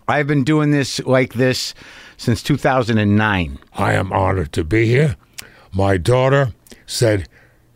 I've 0.09 0.27
been 0.27 0.45
doing 0.45 0.73
this 0.73 0.99
like 1.07 1.35
this 1.35 1.75
since 2.23 2.41
2009. 2.43 3.59
I 3.75 3.93
am 3.95 4.13
honored 4.13 4.53
to 4.53 4.63
be 4.63 4.87
here. 4.87 5.17
My 5.75 5.97
daughter 5.97 6.53
said, 6.87 7.29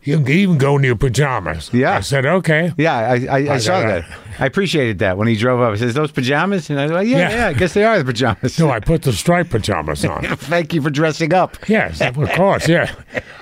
you 0.02 0.18
can 0.18 0.28
even 0.28 0.56
go 0.56 0.76
in 0.76 0.84
your 0.84 0.94
pajamas. 0.94 1.68
Yeah. 1.72 1.96
I 1.96 2.00
said, 2.00 2.24
okay. 2.24 2.72
Yeah, 2.78 2.94
I, 2.96 3.26
I, 3.26 3.54
I 3.54 3.58
saw 3.58 3.80
that. 3.80 4.04
I 4.38 4.46
appreciated 4.46 5.00
that 5.00 5.18
when 5.18 5.26
he 5.26 5.34
drove 5.34 5.60
up. 5.60 5.72
He 5.72 5.78
says, 5.80 5.94
"Those 5.94 6.12
pajamas," 6.12 6.68
and 6.68 6.78
I 6.78 6.82
was 6.84 6.92
like, 6.92 7.08
"Yeah, 7.08 7.16
yeah, 7.16 7.36
Yeah. 7.36 7.46
I 7.48 7.52
guess 7.54 7.72
they 7.72 7.84
are 7.84 7.98
the 7.98 8.04
pajamas." 8.04 8.58
No, 8.58 8.70
I 8.70 8.80
put 8.80 9.02
the 9.02 9.12
striped 9.14 9.48
pajamas 9.50 10.04
on. 10.04 10.22
Thank 10.36 10.74
you 10.74 10.82
for 10.82 10.90
dressing 10.90 11.32
up. 11.32 11.56
Yes, 11.68 12.02
of 12.02 12.14
course, 12.32 12.68
yeah. 12.68 12.94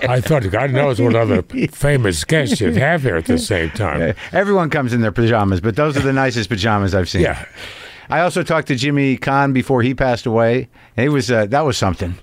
I 0.09 0.21
thought 0.21 0.49
God 0.51 0.71
knows 0.71 1.01
what 1.01 1.17
other 1.17 1.43
famous 1.73 2.23
guests 2.23 2.61
you'd 2.61 2.77
have 2.77 3.03
here 3.03 3.17
at 3.17 3.27
the 3.27 3.39
same 3.39 3.71
time. 3.71 4.15
Everyone 4.33 4.71
comes 4.71 4.93
in 4.93 5.01
their 5.01 5.13
pajamas, 5.13 5.61
but 5.61 5.75
those 5.75 5.97
are 5.97 6.01
the 6.01 6.13
nicest 6.13 6.49
pajamas 6.49 6.95
I've 6.95 7.09
seen. 7.09 7.23
Yeah. 7.23 7.45
I 8.09 8.21
also 8.21 8.43
talked 8.43 8.69
to 8.69 8.75
Jimmy 8.77 9.17
Caan 9.17 9.53
before 9.53 9.83
he 9.83 9.95
passed 9.95 10.27
away. 10.27 10.69
And 10.97 11.05
he 11.05 11.09
was 11.09 11.31
uh, 11.31 11.47
that 11.47 11.65
was 11.65 11.77
something. 11.77 12.15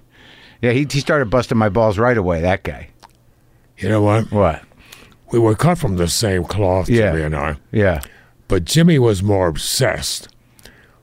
Yeah, 0.62 0.72
he, 0.72 0.86
he 0.90 1.00
started 1.00 1.30
busting 1.30 1.58
my 1.58 1.70
balls 1.70 1.98
right 1.98 2.18
away. 2.18 2.42
That 2.42 2.64
guy. 2.64 2.90
You 3.78 3.90
know 3.90 4.02
what? 4.02 4.32
What? 4.32 4.62
We 5.32 5.40
were 5.40 5.56
cut 5.56 5.78
from 5.78 5.96
the 5.98 6.08
same 6.08 6.44
cloth, 6.44 6.90
Yeah. 6.90 7.12
Jimmy 7.12 7.24
and 7.24 7.36
I. 7.36 7.58
Yeah. 7.72 8.02
But 8.48 8.66
Jimmy 8.66 9.00
was 9.00 9.24
more 9.24 9.48
obsessed 9.48 10.28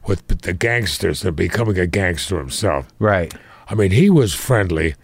with 0.07 0.27
the 0.43 0.53
gangsters 0.53 1.25
and 1.25 1.35
becoming 1.35 1.79
a 1.79 1.87
gangster 1.87 2.39
himself. 2.39 2.87
Right. 2.99 3.33
I 3.69 3.75
mean, 3.75 3.91
he 3.91 4.11
was 4.11 4.35
friendly 4.35 4.95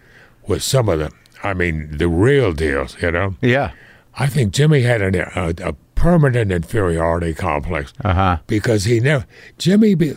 with 0.47 0.63
some 0.63 0.87
of 0.89 0.99
them. 0.99 1.11
I 1.43 1.53
mean, 1.53 1.97
the 1.97 2.07
real 2.07 2.53
deals, 2.53 2.95
you 3.01 3.11
know? 3.11 3.35
Yeah. 3.41 3.71
I 4.17 4.27
think 4.27 4.53
Jimmy 4.53 4.81
had 4.81 5.01
an, 5.01 5.15
a, 5.15 5.53
a 5.69 5.75
permanent 6.05 6.51
inferiority 6.51 7.33
complex 7.33 7.91
Uh 8.03 8.13
huh. 8.13 8.37
because 8.45 8.83
he 8.85 8.99
never, 8.99 9.25
Jimmy, 9.57 9.95
be, 9.95 10.13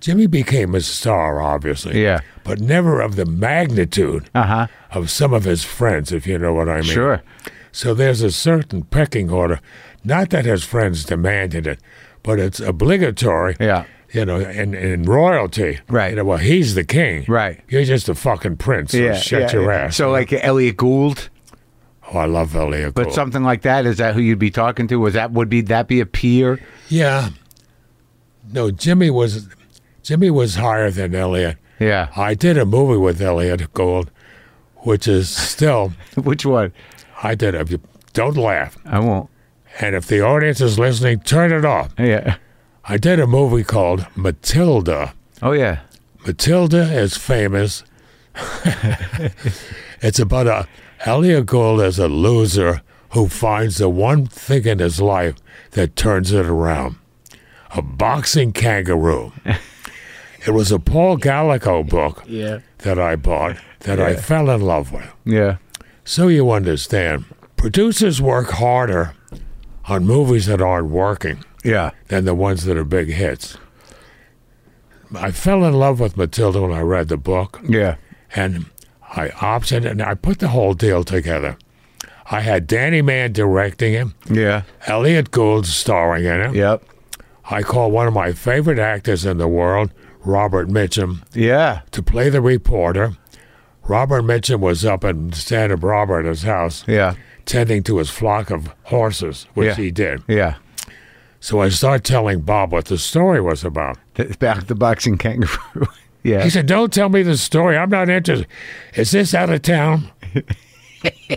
Jimmy 0.00 0.26
became 0.26 0.74
a 0.74 0.80
star, 0.80 1.42
obviously. 1.42 2.02
Yeah. 2.02 2.20
But 2.44 2.60
never 2.60 3.00
of 3.02 3.16
the 3.16 3.26
magnitude 3.26 4.30
Uh 4.34 4.42
huh. 4.44 4.66
of 4.90 5.10
some 5.10 5.34
of 5.34 5.44
his 5.44 5.64
friends, 5.64 6.12
if 6.12 6.26
you 6.26 6.38
know 6.38 6.54
what 6.54 6.68
I 6.70 6.76
mean. 6.80 6.84
Sure. 6.84 7.22
So 7.72 7.92
there's 7.94 8.22
a 8.22 8.30
certain 8.32 8.84
pecking 8.84 9.28
order. 9.30 9.60
Not 10.02 10.30
that 10.30 10.46
his 10.46 10.64
friends 10.64 11.04
demanded 11.04 11.66
it, 11.66 11.78
but 12.22 12.38
it's 12.38 12.58
obligatory. 12.60 13.56
Yeah. 13.60 13.84
You 14.14 14.24
know, 14.26 14.40
in, 14.40 14.74
in 14.74 15.02
royalty. 15.04 15.78
Right. 15.88 16.10
You 16.10 16.16
know, 16.16 16.24
well, 16.24 16.38
he's 16.38 16.74
the 16.74 16.84
king. 16.84 17.24
Right. 17.28 17.60
You're 17.68 17.84
just 17.84 18.08
a 18.08 18.14
fucking 18.14 18.56
prince. 18.56 18.92
So 18.92 18.98
Yeah. 18.98 19.14
shut 19.14 19.40
yeah, 19.42 19.52
your 19.52 19.72
yeah. 19.72 19.78
ass. 19.84 19.96
So 19.96 20.10
like 20.10 20.32
Elliot 20.32 20.76
Gould, 20.78 21.28
oh, 22.12 22.18
I 22.18 22.26
love 22.26 22.54
Elliot 22.54 22.94
but 22.94 23.12
something 23.12 23.42
like 23.42 23.62
that. 23.62 23.86
Is 23.86 23.98
that 23.98 24.14
who 24.14 24.20
you'd 24.20 24.38
be 24.38 24.50
talking 24.50 24.88
to? 24.88 24.96
Was 24.96 25.14
that 25.14 25.32
would 25.32 25.48
be 25.48 25.60
that 25.62 25.88
be 25.88 26.00
a 26.00 26.06
peer? 26.06 26.60
Yeah. 26.88 27.30
No, 28.50 28.70
Jimmy 28.70 29.10
was 29.10 29.48
Jimmy 30.02 30.30
was 30.30 30.56
higher 30.56 30.90
than 30.90 31.14
Elliot. 31.14 31.58
Yeah. 31.78 32.08
I 32.16 32.34
did 32.34 32.58
a 32.58 32.64
movie 32.64 32.98
with 32.98 33.20
Elliot 33.20 33.72
Gould, 33.72 34.10
which 34.78 35.08
is 35.08 35.28
still 35.28 35.92
Which 36.16 36.44
one? 36.44 36.72
I 37.22 37.34
did 37.34 37.54
a 37.54 37.64
don't 38.12 38.36
laugh. 38.36 38.76
I 38.84 38.98
won't. 38.98 39.30
And 39.80 39.94
if 39.94 40.06
the 40.06 40.20
audience 40.20 40.60
is 40.60 40.78
listening, 40.78 41.20
turn 41.20 41.52
it 41.52 41.64
off. 41.64 41.94
Yeah. 41.98 42.36
I 42.84 42.98
did 42.98 43.20
a 43.20 43.26
movie 43.26 43.64
called 43.64 44.06
Matilda. 44.14 45.14
Oh 45.40 45.52
yeah. 45.52 45.80
Matilda 46.26 46.82
is 46.92 47.16
famous. 47.16 47.84
it's 50.00 50.18
about 50.18 50.46
a 50.46 50.68
Elliot 51.04 51.46
Gould 51.46 51.80
as 51.80 51.98
a 51.98 52.08
loser 52.08 52.82
who 53.10 53.28
finds 53.28 53.78
the 53.78 53.88
one 53.88 54.26
thing 54.26 54.64
in 54.66 54.78
his 54.78 55.00
life 55.00 55.36
that 55.72 55.96
turns 55.96 56.32
it 56.32 56.46
around. 56.46 56.96
A 57.74 57.82
boxing 57.82 58.52
kangaroo. 58.52 59.32
it 60.46 60.50
was 60.50 60.70
a 60.72 60.78
Paul 60.78 61.16
Gallico 61.18 61.82
book 61.88 62.22
Yeah. 62.26 62.60
that 62.78 62.98
I 62.98 63.16
bought 63.16 63.56
that 63.80 64.00
I 64.00 64.14
fell 64.16 64.48
in 64.50 64.60
love 64.60 64.92
with. 64.92 65.10
Yeah. 65.24 65.56
So 66.04 66.28
you 66.28 66.50
understand, 66.52 67.24
producers 67.56 68.20
work 68.22 68.50
harder 68.50 69.14
on 69.86 70.04
movies 70.06 70.46
that 70.46 70.60
aren't 70.62 70.88
working 70.90 71.44
Yeah. 71.64 71.90
than 72.08 72.24
the 72.24 72.34
ones 72.34 72.64
that 72.64 72.76
are 72.76 72.84
big 72.84 73.08
hits. 73.08 73.58
I 75.14 75.30
fell 75.32 75.64
in 75.64 75.74
love 75.74 76.00
with 76.00 76.16
Matilda 76.16 76.62
when 76.62 76.72
I 76.72 76.80
read 76.80 77.08
the 77.08 77.16
book, 77.16 77.60
Yeah. 77.68 77.96
and 78.34 78.66
I 79.14 79.28
optioned 79.28 79.84
and 79.88 80.02
I 80.02 80.14
put 80.14 80.38
the 80.38 80.48
whole 80.48 80.74
deal 80.74 81.04
together. 81.04 81.56
I 82.30 82.40
had 82.40 82.66
Danny 82.66 83.02
Mann 83.02 83.32
directing 83.32 83.92
him. 83.92 84.14
Yeah. 84.30 84.62
Elliot 84.86 85.30
Gould 85.30 85.66
starring 85.66 86.24
in 86.24 86.40
it. 86.40 86.54
Yep. 86.54 86.82
I 87.50 87.62
called 87.62 87.92
one 87.92 88.06
of 88.06 88.14
my 88.14 88.32
favorite 88.32 88.78
actors 88.78 89.26
in 89.26 89.36
the 89.38 89.48
world, 89.48 89.92
Robert 90.24 90.68
Mitchum, 90.68 91.22
Yeah. 91.34 91.80
to 91.90 92.02
play 92.02 92.30
the 92.30 92.40
reporter. 92.40 93.12
Robert 93.86 94.22
Mitchum 94.22 94.60
was 94.60 94.84
up 94.84 95.04
in 95.04 95.32
Santa 95.32 95.76
Barbara 95.76 96.20
at 96.20 96.24
his 96.26 96.42
house, 96.44 96.84
Yeah. 96.86 97.14
tending 97.44 97.82
to 97.82 97.98
his 97.98 98.08
flock 98.10 98.50
of 98.50 98.70
horses, 98.84 99.46
which 99.54 99.66
Yeah. 99.70 99.74
he 99.74 99.90
did. 99.90 100.22
Yeah. 100.28 100.54
So 101.40 101.60
I 101.60 101.68
started 101.70 102.04
telling 102.04 102.40
Bob 102.42 102.70
what 102.72 102.84
the 102.84 102.96
story 102.96 103.40
was 103.40 103.64
about. 103.64 103.98
Back 104.38 104.68
the 104.68 104.76
boxing 104.76 105.18
kangaroo. 105.18 105.88
yeah. 106.22 106.42
He 106.44 106.50
said, 106.50 106.66
Don't 106.66 106.92
tell 106.92 107.08
me 107.08 107.22
the 107.22 107.36
story. 107.36 107.76
I'm 107.76 107.90
not 107.90 108.08
interested. 108.08 108.46
Is 108.94 109.10
this 109.10 109.34
out 109.34 109.50
of 109.50 109.62
town? 109.62 110.10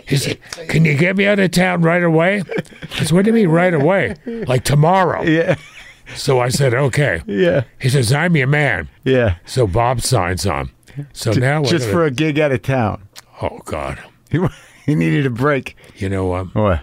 He 0.06 0.16
said, 0.16 0.38
Can 0.68 0.84
you 0.84 0.94
get 0.96 1.16
me 1.16 1.26
out 1.26 1.40
of 1.40 1.50
town 1.50 1.82
right 1.82 2.02
away? 2.04 2.40
I 2.82 2.86
said, 3.04 3.10
What 3.10 3.24
do 3.24 3.30
you 3.30 3.34
mean 3.34 3.48
right 3.48 3.74
away? 3.74 4.14
Like 4.24 4.62
tomorrow. 4.62 5.22
yeah. 5.24 5.56
So 6.14 6.38
I 6.38 6.50
said, 6.50 6.72
Okay. 6.72 7.20
Yeah. 7.26 7.64
He 7.80 7.88
says, 7.88 8.12
I'm 8.12 8.36
your 8.36 8.46
man. 8.46 8.88
Yeah. 9.02 9.36
So 9.44 9.66
Bob 9.66 10.02
signs 10.02 10.46
on. 10.46 10.70
So 11.12 11.32
now 11.32 11.62
we're 11.62 11.68
Just 11.70 11.88
for 11.88 12.04
a 12.04 12.12
gig 12.12 12.38
out 12.38 12.52
of 12.52 12.62
town. 12.62 13.08
Oh 13.42 13.58
God. 13.64 13.98
He, 14.30 14.38
he 14.84 14.94
needed 14.94 15.26
a 15.26 15.30
break. 15.30 15.76
You 15.96 16.10
know 16.10 16.26
what? 16.26 16.54
What? 16.54 16.82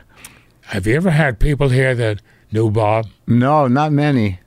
Have 0.68 0.86
you 0.86 0.96
ever 0.98 1.12
had 1.12 1.40
people 1.40 1.70
here 1.70 1.96
that 1.96 2.22
knew 2.52 2.70
Bob? 2.70 3.08
No, 3.26 3.68
not 3.70 3.94
many. 3.94 4.40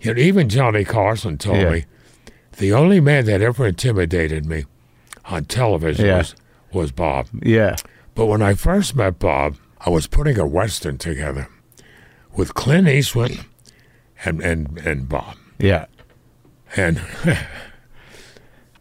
You 0.00 0.14
know, 0.14 0.20
even 0.20 0.48
Johnny 0.48 0.84
Carson 0.84 1.38
told 1.38 1.56
Yeah. 1.58 1.70
me 1.70 1.84
the 2.58 2.72
only 2.72 3.00
man 3.00 3.24
that 3.26 3.42
ever 3.42 3.66
intimidated 3.66 4.46
me 4.46 4.64
on 5.26 5.44
television 5.44 6.06
Yeah. 6.06 6.18
was, 6.18 6.34
was 6.72 6.92
Bob. 6.92 7.26
Yeah. 7.42 7.76
But 8.14 8.26
when 8.26 8.42
I 8.42 8.54
first 8.54 8.94
met 8.96 9.18
Bob, 9.18 9.56
I 9.80 9.90
was 9.90 10.06
putting 10.06 10.38
a 10.38 10.46
Western 10.46 10.98
together 10.98 11.48
with 12.34 12.54
Clint 12.54 12.88
Eastwood 12.88 13.44
and, 14.24 14.40
and, 14.42 14.78
and 14.78 15.08
Bob. 15.08 15.36
Yeah. 15.58 15.86
And 16.76 17.00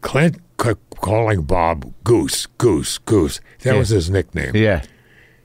Clint 0.01 0.37
kept 0.57 0.97
calling 1.01 1.41
Bob 1.43 1.91
Goose, 2.03 2.45
Goose, 2.57 2.97
Goose. 2.99 3.39
That 3.61 3.73
Yeah. 3.73 3.79
was 3.79 3.89
his 3.89 4.09
nickname. 4.09 4.55
Yeah. 4.55 4.83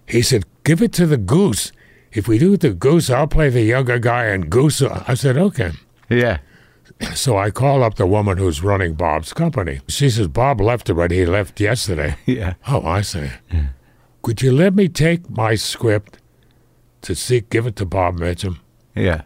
He 0.06 0.22
said, 0.22 0.44
Give 0.64 0.82
it 0.82 0.92
to 0.94 1.06
the 1.06 1.16
Goose. 1.16 1.72
If 2.12 2.28
we 2.28 2.38
do 2.38 2.56
the 2.56 2.70
Goose, 2.70 3.08
I'll 3.10 3.26
play 3.26 3.48
the 3.48 3.62
younger 3.62 3.98
guy 3.98 4.26
and 4.26 4.50
Goose. 4.50 4.82
I 4.82 5.14
said, 5.14 5.36
Okay. 5.36 5.72
Yeah. 6.08 6.38
So 7.14 7.36
I 7.38 7.50
call 7.50 7.82
up 7.82 7.94
the 7.94 8.06
woman 8.06 8.38
who's 8.38 8.62
running 8.62 8.94
Bob's 8.94 9.32
company. 9.32 9.80
She 9.88 10.10
says, 10.10 10.28
Bob 10.28 10.60
left 10.60 10.88
already. 10.90 11.16
He 11.18 11.26
left 11.26 11.58
yesterday. 11.60 12.16
Yeah. 12.26 12.54
Oh, 12.68 12.84
I 12.86 13.00
say. 13.02 13.32
Could 14.22 14.42
you 14.42 14.52
let 14.52 14.74
me 14.74 14.88
take 14.88 15.28
my 15.30 15.54
script 15.54 16.18
to 17.02 17.14
see, 17.14 17.40
give 17.40 17.66
it 17.66 17.76
to 17.76 17.86
Bob 17.86 18.18
Mitchum? 18.18 18.58
Yeah. 18.94 19.22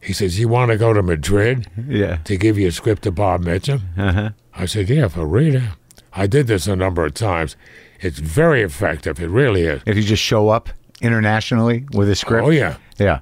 He 0.00 0.12
says, 0.12 0.38
You 0.40 0.48
want 0.48 0.70
to 0.70 0.78
go 0.78 0.92
to 0.92 1.02
Madrid 1.02 1.66
Yeah. 1.86 2.16
to 2.24 2.36
give 2.36 2.58
you 2.58 2.68
a 2.68 2.72
script 2.72 3.02
to 3.02 3.10
Bob 3.10 3.42
Mitchum? 3.44 3.82
Uh-huh. 3.98 4.30
I 4.54 4.64
said, 4.66 4.88
Yeah, 4.88 5.08
for 5.08 5.26
real. 5.26 5.60
I 6.14 6.26
did 6.26 6.46
this 6.46 6.66
a 6.66 6.74
number 6.76 7.04
of 7.04 7.12
times. 7.14 7.56
It's 8.00 8.18
very 8.18 8.62
effective. 8.62 9.20
It 9.20 9.28
really 9.28 9.62
is. 9.62 9.82
If 9.86 9.96
you 9.96 10.02
just 10.02 10.22
show 10.22 10.48
up 10.48 10.70
internationally 11.02 11.86
with 11.92 12.08
a 12.08 12.14
script. 12.16 12.46
Oh, 12.46 12.50
yeah. 12.50 12.76
Yeah. 12.98 13.20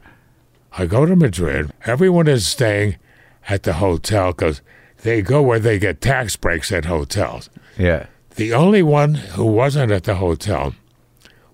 I 0.78 0.87
go 0.87 1.04
to 1.06 1.16
Madrid. 1.16 1.72
Everyone 1.87 2.28
is 2.28 2.46
staying 2.46 2.96
at 3.48 3.62
the 3.64 3.74
hotel 3.74 4.33
because 4.33 4.61
they 5.02 5.22
go 5.22 5.42
where 5.42 5.59
they 5.59 5.78
get 5.78 6.00
tax 6.00 6.37
breaks 6.37 6.72
at 6.72 6.85
hotels. 6.87 7.50
Yeah. 7.78 8.07
The 8.37 8.52
only 8.52 8.83
one 8.83 9.14
who 9.14 9.44
wasn't 9.44 9.92
at 9.92 10.04
the 10.04 10.16
hotel 10.16 10.74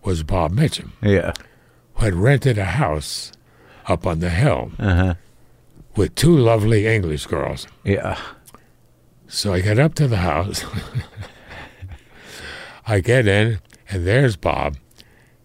was 0.03 0.23
Bob 0.23 0.53
Mitchum, 0.53 0.91
Yeah. 1.03 1.33
who 1.95 2.05
had 2.05 2.15
rented 2.15 2.59
a 2.59 2.65
house 2.65 3.33
up 3.87 4.07
on 4.07 4.21
the 4.21 4.31
hill 4.31 4.73
Uh-huh. 4.79 5.15
with 5.97 6.15
two 6.15 6.37
lovely 6.37 6.87
English 6.87 7.27
girls. 7.27 7.67
Yeah. 7.85 8.19
So 9.29 9.53
I 9.53 9.61
get 9.61 9.79
up 9.79 9.95
to 9.97 10.09
the 10.09 10.19
house. 10.19 10.65
I 12.87 13.01
get 13.01 13.27
in, 13.29 13.61
and 13.91 14.07
there's 14.07 14.37
Bob. 14.37 14.77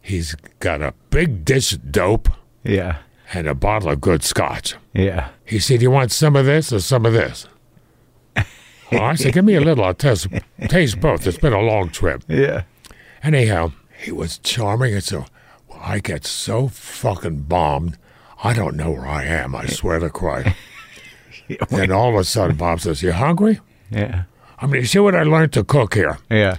He's 0.01 0.36
got 0.60 0.81
a 0.81 0.93
big 1.10 1.45
dish 1.45 1.73
of 1.73 1.91
dope 1.91 2.29
Yeah. 2.63 2.97
And 3.33 3.47
a 3.47 3.55
bottle 3.55 3.89
of 3.89 4.01
good 4.01 4.23
scotch. 4.23 4.75
Yeah. 4.93 5.29
He 5.45 5.59
said, 5.59 5.81
You 5.81 5.91
want 5.91 6.11
some 6.11 6.35
of 6.35 6.45
this 6.45 6.71
or 6.71 6.79
some 6.79 7.05
of 7.05 7.13
this? 7.13 7.47
Well, 8.35 8.45
I 9.01 9.15
said, 9.15 9.33
Give 9.33 9.45
me 9.45 9.55
a 9.55 9.61
little. 9.61 9.83
I'll 9.83 9.93
taste, 9.93 10.27
taste 10.67 10.99
both. 10.99 11.25
It's 11.25 11.38
been 11.38 11.53
a 11.53 11.61
long 11.61 11.89
trip. 11.89 12.23
Yeah. 12.27 12.63
Anyhow, 13.23 13.71
he 13.97 14.11
was 14.11 14.38
charming. 14.38 14.93
And 14.93 15.03
so 15.03 15.25
I 15.79 15.99
get 15.99 16.25
so 16.25 16.67
fucking 16.67 17.43
bombed. 17.43 17.97
I 18.43 18.53
don't 18.53 18.75
know 18.75 18.91
where 18.91 19.07
I 19.07 19.23
am. 19.23 19.55
I 19.55 19.65
swear 19.65 19.99
to 19.99 20.09
Christ. 20.09 20.55
then 21.69 21.91
all 21.91 22.09
of 22.09 22.15
a 22.15 22.23
sudden, 22.23 22.57
Bob 22.57 22.81
says, 22.81 23.01
You 23.01 23.11
hungry? 23.11 23.59
Yeah. 23.89 24.23
I 24.59 24.67
mean, 24.67 24.81
you 24.81 24.88
see 24.88 24.99
what 24.99 25.15
I 25.15 25.23
learned 25.23 25.53
to 25.53 25.63
cook 25.63 25.95
here? 25.95 26.17
Yeah. 26.29 26.57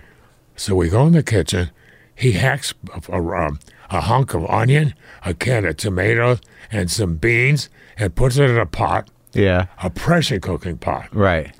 So 0.57 0.75
we 0.75 0.89
go 0.89 1.07
in 1.07 1.13
the 1.13 1.23
kitchen. 1.23 1.71
He 2.15 2.33
hacks 2.33 2.75
a, 2.93 3.13
a, 3.13 3.47
um, 3.47 3.59
a 3.91 4.01
hunk 4.03 4.35
of 4.35 4.45
onion, 4.51 4.95
a 5.25 5.35
can 5.35 5.65
of 5.65 5.77
tomatoes, 5.77 6.41
and 6.73 6.91
some 6.91 7.17
beans, 7.17 7.69
and 7.99 8.15
puts 8.15 8.37
it 8.37 8.51
in 8.51 8.59
a 8.59 8.67
pot, 8.67 9.09
Yeah. 9.33 9.67
a 9.83 9.91
pressure 9.91 10.39
cooking 10.41 10.79
pot. 10.79 11.09
Right. 11.13 11.53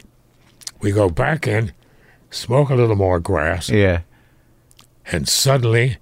We 0.81 0.93
go 0.93 1.09
back 1.09 1.47
in, 1.47 1.73
smoke 2.31 2.71
a 2.71 2.75
little 2.75 2.97
more 2.97 3.21
grass, 3.21 3.69
Yeah. 3.71 4.01
and 5.11 5.29
suddenly 5.29 5.99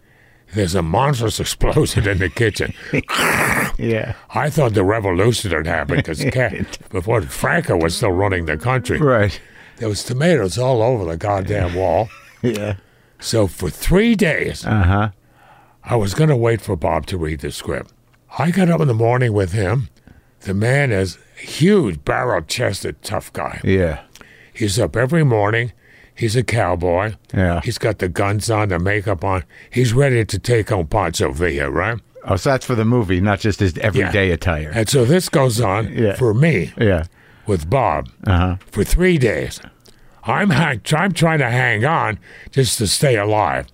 there's 0.55 0.75
a 0.75 0.83
monstrous 0.83 1.41
explosion 1.45 2.09
in 2.09 2.19
the 2.19 2.29
kitchen. 2.29 2.73
Yeah. 3.77 4.15
I 4.31 4.51
thought 4.51 4.75
the 4.75 4.85
revolution 4.85 5.51
had 5.51 5.67
happened 5.67 6.05
because 6.05 6.25
before 6.91 7.23
Franco 7.23 7.77
was 7.77 7.97
still 7.97 8.13
running 8.13 8.47
the 8.47 8.57
country. 8.57 8.99
Right. 8.99 9.41
There 9.79 9.89
was 9.89 10.05
tomatoes 10.05 10.57
all 10.59 10.81
over 10.81 11.05
the 11.05 11.17
goddamn 11.17 11.75
wall. 11.75 12.09
Yeah. 12.41 12.77
So 13.19 13.49
for 13.49 13.71
three 13.71 14.15
days, 14.15 14.65
Uh-huh. 14.65 15.11
I 15.85 15.97
was 15.97 16.15
going 16.15 16.31
to 16.31 16.37
wait 16.37 16.61
for 16.61 16.77
Bob 16.77 17.07
to 17.07 17.19
read 17.19 17.41
the 17.41 17.51
script. 17.51 17.93
I 18.39 18.51
got 18.51 18.71
up 18.71 18.81
in 18.81 18.89
the 18.89 18.95
morning 18.95 19.33
with 19.33 19.53
him. 19.53 19.89
The 20.41 20.55
man 20.55 20.93
is 20.93 21.19
a 21.39 21.47
huge, 21.47 22.05
barrel-chested, 22.05 23.03
tough 23.03 23.33
guy. 23.33 23.61
Yeah. 23.65 24.03
He's 24.53 24.79
up 24.79 24.97
every 24.97 25.25
morning. 25.25 25.73
He's 26.15 26.37
a 26.37 26.45
cowboy. 26.45 27.15
Yeah. 27.35 27.61
He's 27.65 27.79
got 27.79 27.99
the 27.99 28.09
guns 28.09 28.51
on, 28.51 28.69
the 28.69 28.79
makeup 28.79 29.25
on. 29.25 29.45
He's 29.71 29.93
ready 29.93 30.25
to 30.25 30.39
take 30.39 30.71
on 30.71 30.87
Pancho 30.87 31.33
Villa, 31.33 31.71
right? 31.71 32.01
Oh, 32.25 32.37
so 32.37 32.51
that's 32.51 32.65
for 32.65 32.75
the 32.75 32.85
movie, 32.85 33.21
not 33.21 33.41
just 33.41 33.61
his 33.61 33.77
everyday 33.79 34.31
attire. 34.31 34.71
And 34.75 34.89
so 34.89 35.05
this 35.05 35.29
goes 35.29 35.61
on 35.61 35.93
Yeah. 35.93 36.15
for 36.15 36.33
me 36.33 36.73
Yeah. 36.79 37.05
with 37.47 37.69
Bob 37.69 38.09
Uh-huh. 38.27 38.57
for 38.71 38.85
three 38.85 39.19
days. 39.19 39.61
I'm 40.25 40.51
hang- 40.51 40.81
I'm 40.97 41.13
trying 41.13 41.41
to 41.41 41.51
hang 41.51 41.85
on 41.85 42.19
just 42.51 42.79
to 42.79 42.87
stay 42.87 43.17
alive. 43.17 43.67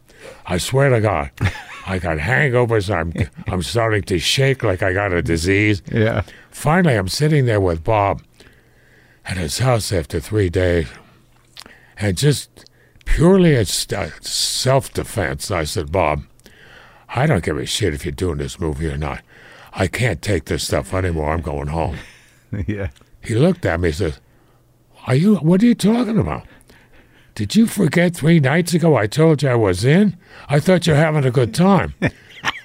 I 0.46 0.58
swear 0.58 0.88
to 0.90 1.00
God, 1.00 1.30
I 1.90 1.98
got 1.98 2.18
hangovers. 2.18 2.88
I'm 2.94 3.12
I'm 3.52 3.62
starting 3.62 4.02
to 4.02 4.18
shake 4.18 4.62
like 4.62 4.82
I 4.82 4.92
got 4.92 5.12
a 5.12 5.22
disease. 5.22 5.82
Yeah. 5.90 6.22
Finally, 6.50 6.94
I'm 6.94 7.08
sitting 7.08 7.46
there 7.46 7.60
with 7.60 7.82
Bob 7.82 8.22
at 9.24 9.36
his 9.36 9.58
house 9.58 9.92
after 9.92 10.20
three 10.20 10.50
days, 10.50 10.88
and 11.98 12.16
just 12.16 12.64
purely 13.04 13.56
as 13.56 13.86
uh, 13.92 14.10
self-defense, 14.20 15.50
I 15.50 15.64
said, 15.64 15.90
"Bob, 15.90 16.22
I 17.08 17.26
don't 17.26 17.42
give 17.44 17.58
a 17.58 17.66
shit 17.66 17.92
if 17.92 18.04
you're 18.04 18.12
doing 18.12 18.38
this 18.38 18.60
movie 18.60 18.88
or 18.88 18.96
not. 18.96 19.22
I 19.72 19.88
can't 19.88 20.22
take 20.22 20.44
this 20.44 20.66
stuff 20.68 20.94
anymore. 20.94 21.32
I'm 21.32 21.42
going 21.42 21.68
home." 21.68 21.96
Yeah. 22.66 22.88
He 23.22 23.36
looked 23.36 23.64
at 23.64 23.78
me 23.78 23.90
and 23.90 23.96
says, 23.96 24.20
Are 25.06 25.14
you 25.14 25.36
what 25.36 25.62
are 25.62 25.66
you 25.66 25.76
talking 25.76 26.18
about? 26.18 26.46
Did 27.40 27.56
you 27.56 27.66
forget 27.66 28.14
three 28.14 28.38
nights 28.38 28.74
ago 28.74 28.98
I 28.98 29.06
told 29.06 29.42
you 29.42 29.48
I 29.48 29.54
was 29.54 29.82
in? 29.82 30.14
I 30.50 30.60
thought 30.60 30.86
you 30.86 30.92
were 30.92 30.98
having 30.98 31.24
a 31.24 31.30
good 31.30 31.54
time. 31.54 31.94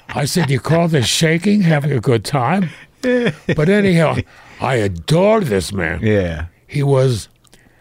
I 0.09 0.25
said, 0.25 0.49
You 0.49 0.59
call 0.59 0.89
this 0.89 1.05
shaking 1.05 1.61
having 1.61 1.93
a 1.93 2.01
good 2.01 2.25
time? 2.25 2.71
But 3.01 3.69
anyhow, 3.69 4.17
I 4.59 4.75
adored 4.75 5.45
this 5.45 5.71
man. 5.71 6.01
Yeah. 6.01 6.47
He 6.67 6.83
was 6.83 7.29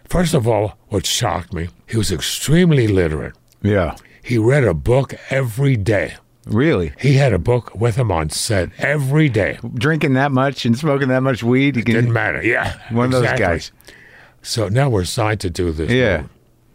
first 0.05 0.35
of 0.35 0.47
all, 0.47 0.79
what 0.87 1.05
shocked 1.05 1.53
me, 1.53 1.69
he 1.89 1.97
was 1.97 2.13
extremely 2.13 2.87
literate. 2.87 3.33
Yeah. 3.61 3.97
He 4.23 4.39
read 4.39 4.63
a 4.63 4.73
book 4.73 5.15
every 5.31 5.77
day. 5.77 6.15
Really? 6.47 6.93
He 7.01 7.15
had 7.15 7.33
a 7.33 7.41
book 7.41 7.75
with 7.75 7.97
him 7.97 8.13
on 8.13 8.31
set 8.31 8.71
every 8.79 9.29
day. 9.29 9.59
Drinking 9.75 10.15
that 10.15 10.31
much 10.31 10.65
and 10.65 10.79
smoking 10.79 11.09
that 11.09 11.25
much 11.25 11.43
weed, 11.43 11.75
you 11.75 11.83
can 11.83 11.97
Didn't 11.97 12.13
matter. 12.13 12.41
Yeah. 12.41 12.79
one 12.93 13.07
of 13.07 13.11
those 13.21 13.37
guys. 13.37 13.73
So 14.43 14.69
now 14.69 14.89
we're 14.91 15.07
signed 15.07 15.41
to 15.41 15.51
do 15.51 15.73
this. 15.73 15.91
Yeah. 15.91 16.19
movie. 16.19 16.29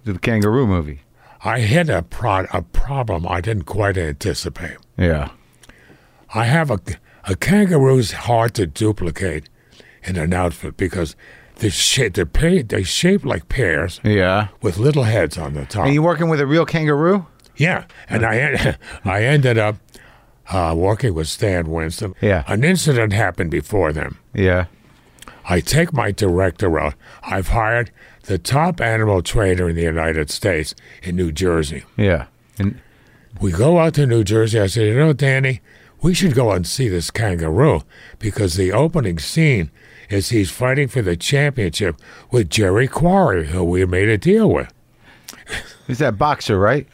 The 0.04 0.18
kangaroo 0.20 0.66
movie. 0.68 1.02
I 1.44 1.60
hit 1.62 1.90
a 1.90 2.02
pro- 2.02 2.48
a 2.52 2.62
problem 2.62 3.26
I 3.28 3.42
didn't 3.42 3.64
quite 3.64 3.98
anticipate. 3.98 4.78
Yeah. 4.98 5.30
I 6.34 6.46
have 6.46 6.70
a 6.72 6.80
a 7.26 7.36
kangaroo's 7.36 8.12
hard 8.12 8.54
to 8.56 8.66
duplicate 8.66 9.50
in 10.04 10.16
an 10.18 10.34
outfit 10.34 10.78
because 10.78 11.16
they're 11.58 11.70
shaped 11.70 12.16
they're, 12.16 12.26
pa- 12.26 12.64
they're 12.66 12.84
shaped 12.84 13.26
like 13.26 13.50
pears 13.50 14.00
Yeah. 14.04 14.48
with 14.62 14.78
little 14.78 15.04
heads 15.04 15.38
on 15.38 15.54
the 15.54 15.66
top. 15.66 15.86
Are 15.86 15.92
you 15.92 16.02
working 16.02 16.30
with 16.30 16.40
a 16.40 16.48
real 16.48 16.66
kangaroo? 16.66 17.26
yeah, 17.58 17.84
and 18.10 18.26
I 18.26 18.38
en- 18.38 18.78
I 19.06 19.24
ended 19.24 19.58
up 19.58 19.76
uh, 20.52 20.74
working 20.76 21.14
with 21.14 21.28
Stan 21.28 21.70
Winston. 21.70 22.16
Yeah. 22.22 22.44
an 22.48 22.64
incident 22.64 23.14
happened 23.14 23.52
before 23.52 23.92
them. 23.94 24.18
Yeah. 24.34 24.66
I 25.48 25.60
take 25.62 25.94
my 25.94 26.12
director 26.12 26.80
out. 26.80 26.96
I've 27.24 27.50
hired 27.50 27.92
the 28.30 28.38
top 28.38 28.80
animal 28.80 29.24
trainer 29.24 29.68
in 29.68 29.76
the 29.76 29.82
United 29.82 30.30
States 30.30 30.76
in 31.02 31.16
New 31.16 31.32
Jersey. 31.32 31.84
Yeah. 31.98 32.28
And 32.60 32.80
We 33.42 33.52
go 33.52 33.80
out 33.80 33.96
to 33.96 34.06
New 34.06 34.24
Jersey. 34.24 34.60
I 34.60 34.68
said, 34.68 34.86
you 34.86 34.94
know, 34.94 35.14
Danny, 35.14 35.62
we 36.04 36.14
should 36.14 36.36
go 36.36 36.52
and 36.52 36.66
see 36.68 36.88
this 36.88 37.10
kangaroo 37.10 37.82
because 38.20 38.54
the 38.54 38.72
opening 38.72 39.18
scene 39.18 39.72
is 40.12 40.30
he's 40.30 40.52
fighting 40.52 40.88
for 40.88 41.02
the 41.02 41.18
championship 41.18 41.96
with 42.30 42.52
Jerry 42.52 42.88
Quarry, 42.88 43.48
who 43.48 43.64
we 43.64 43.84
made 43.88 44.10
a 44.10 44.18
deal 44.20 44.48
with. 44.48 44.72
he's 45.88 45.98
that 45.98 46.20
boxer, 46.20 46.60
right? 46.60 46.88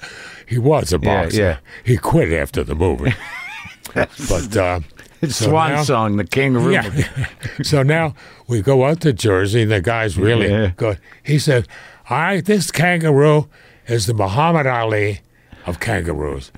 He 0.48 0.58
was 0.58 0.93
a 0.93 1.00
boxer. 1.00 1.38
yeah. 1.41 1.58
He 1.84 1.98
quit 1.98 2.32
after 2.32 2.63
the 2.63 2.76
movie. 2.76 3.13
but 3.93 4.56
uh, 4.56 4.80
So 5.21 5.47
Swan 5.49 5.71
now- 5.71 5.84
Song, 5.84 6.17
the 6.17 6.23
kangaroo. 6.25 6.71
yeah. 6.73 7.28
so 7.63 7.82
now 7.84 8.13
we 8.47 8.62
go 8.62 8.86
out 8.86 9.01
to 9.01 9.13
Jersey, 9.13 9.63
and 9.63 9.71
the 9.71 9.82
guy's 9.82 10.17
really 10.17 10.49
Yeah. 10.49 10.71
good. 10.75 10.99
He 11.23 11.39
said, 11.39 11.67
"I 12.10 12.41
this 12.41 12.69
kangaroo 12.71 13.47
is 13.88 14.06
the 14.06 14.13
Muhammad 14.13 14.67
Ali 14.67 15.21
of 15.65 15.80
kangaroos." 15.80 16.51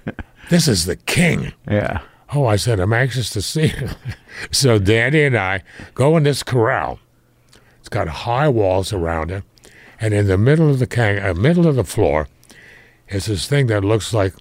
This 0.50 0.67
is 0.67 0.86
the 0.86 0.96
king. 0.96 1.54
Yeah. 1.70 2.00
Oh, 2.34 2.46
I 2.46 2.58
said, 2.58 2.80
I'm 2.82 2.91
anxious 2.91 3.30
to 3.32 3.41
see 3.41 3.67
him. 3.67 3.89
so 4.52 4.80
Danny 4.80 5.24
and 5.24 5.38
I 5.38 5.63
go 5.93 6.17
in 6.17 6.24
this 6.24 6.43
corral. 6.43 7.00
It's 7.80 7.89
got 7.89 8.08
high 8.10 8.50
walls 8.50 8.91
around 8.91 9.32
it, 9.32 9.43
and 10.02 10.13
in 10.13 10.28
the 10.28 10.38
middle 10.38 10.70
of 10.70 10.80
the 10.80 10.88
can- 10.88 11.26
uh, 11.26 11.34
middle 11.34 11.67
of 11.67 11.76
the 11.76 11.86
floor 11.86 12.28
is 13.08 13.28
this 13.28 13.48
thing 13.48 13.67
that 13.67 13.84
looks 13.86 14.13
like 14.13 14.34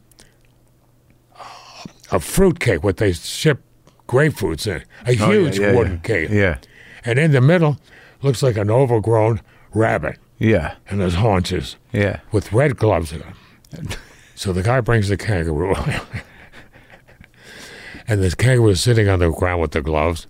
a 2.11 2.19
fruitcake, 2.21 2.83
what 2.83 2.97
they 2.97 3.13
ship 3.13 3.63
grapefruits 4.07 4.67
in, 4.67 4.85
a 5.05 5.13
huge 5.13 5.59
Oh, 5.59 5.63
yeah, 5.63 5.71
yeah, 5.71 5.77
wooden 5.77 6.01
cake. 6.01 6.31
Yeah. 6.31 6.59
And 7.05 7.19
in 7.19 7.33
the 7.33 7.41
middle 7.41 7.79
looks 8.23 8.43
like 8.43 8.57
an 8.57 8.71
overgrown 8.71 9.41
rabbit 9.75 10.19
Yeah. 10.39 10.75
and 10.89 11.01
his 11.01 11.15
haunches 11.15 11.77
Yeah. 11.93 12.21
with 12.33 12.53
red 12.53 12.77
gloves 12.77 13.13
in 13.13 13.21
them. 13.21 13.89
so 14.35 14.53
the 14.53 14.63
guy 14.63 14.81
brings 14.81 15.09
the 15.09 15.17
kangaroo. 15.17 15.75
and 18.09 18.23
the 18.23 18.35
kangaroo 18.37 18.69
is 18.71 18.81
sitting 18.83 19.09
on 19.09 19.19
the 19.19 19.31
ground 19.31 19.61
with 19.61 19.73
the 19.73 19.83
gloves. 19.83 20.27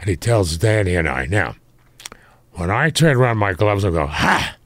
And 0.00 0.08
he 0.08 0.16
tells 0.16 0.56
Danny 0.58 0.96
and 0.96 1.08
I, 1.08 1.26
now, 1.26 1.54
when 2.54 2.70
I 2.70 2.90
turn 2.90 3.16
around 3.16 3.38
my 3.38 3.52
gloves 3.52 3.84
and 3.84 3.94
go, 3.94 4.06
ha, 4.06 4.56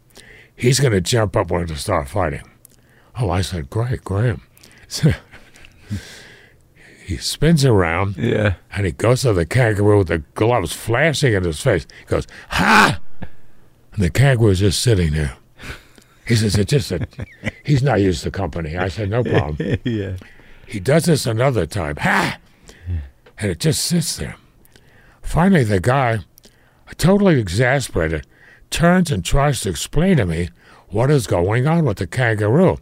he's 0.57 0.81
going 0.81 0.93
to 0.93 1.01
jump 1.01 1.37
up 1.37 1.49
to 1.49 1.77
start 1.77 2.09
fighting. 2.09 2.43
Oh, 3.21 3.31
I 3.31 3.43
said, 3.43 3.69
great, 3.71 4.03
Graham. 4.05 4.43
He 7.07 7.19
spins 7.19 7.65
around 7.65 8.17
Yeah. 8.17 8.55
and 8.73 8.85
he 8.85 8.91
goes 8.93 9.23
to 9.23 9.33
the 9.33 9.47
kangaroo 9.47 9.99
with 9.99 10.09
the 10.09 10.19
gloves 10.35 10.73
flashing 10.73 11.35
in 11.35 11.45
his 11.45 11.61
face. 11.61 11.87
He 12.01 12.05
goes, 12.07 12.27
Ha! 12.51 12.99
And 13.93 14.03
the 14.05 14.11
kangaroo 14.11 14.49
is 14.51 14.59
just 14.59 14.83
sitting 14.83 15.13
there. 15.13 15.37
He 16.27 16.35
says, 16.35 16.57
It's 16.57 16.71
just 16.71 16.89
that 16.91 17.09
he's 17.65 17.83
not 17.83 18.01
used 18.01 18.25
to 18.25 18.31
company. 18.33 18.77
I 18.77 18.89
said, 18.89 19.11
No 19.11 19.23
problem. 19.23 19.79
Yeah. 19.85 20.17
He 20.67 20.81
does 20.81 21.05
this 21.05 21.27
another 21.27 21.65
time. 21.65 21.95
Ha! 21.99 22.39
And 23.39 23.51
it 23.53 23.61
just 23.61 23.85
sits 23.85 24.17
there. 24.17 24.35
Finally, 25.23 25.63
the 25.65 25.79
guy, 25.79 26.21
totally 26.97 27.39
exasperated, 27.39 28.27
turns 28.71 29.13
and 29.13 29.25
tries 29.25 29.61
to 29.61 29.69
explain 29.71 30.17
to 30.17 30.27
me 30.27 30.49
what 30.89 31.11
is 31.11 31.27
going 31.29 31.69
on 31.69 31.85
with 31.85 31.99
the 31.99 32.07
kangaroo. 32.09 32.79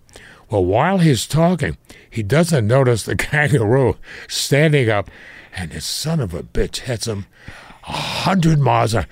Well, 0.51 0.65
while 0.65 0.99
he's 0.99 1.27
talking, 1.27 1.77
he 2.09 2.23
doesn't 2.23 2.67
notice 2.67 3.05
the 3.05 3.17
kangaroo 3.31 3.97
standing 4.29 4.89
up, 4.91 5.11
and 5.57 5.73
his 5.73 5.85
son 5.85 6.21
of 6.21 6.35
a 6.35 6.43
bitch 6.43 6.81
hits 6.81 7.07
him 7.07 7.27
a 7.87 7.93
hundred 7.93 8.59
miles. 8.59 8.95
an 8.95 9.07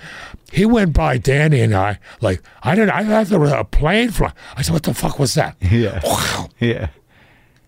He 0.51 0.65
went 0.65 0.93
by 0.95 1.19
Danny 1.19 1.61
and 1.61 1.75
I 1.75 1.99
like 2.21 2.43
I 2.63 2.75
didn't. 2.75 2.91
I 2.91 3.05
thought 3.05 3.27
there 3.27 3.39
was 3.41 3.53
a 3.53 3.65
plane 3.65 4.11
fly. 4.11 4.33
I 4.57 4.63
said, 4.63 4.73
"What 4.73 4.83
the 4.85 4.95
fuck 4.95 5.19
was 5.19 5.35
that?" 5.35 5.57
Yeah. 5.71 6.01
Wow. 6.05 6.49
Yeah. 6.59 6.89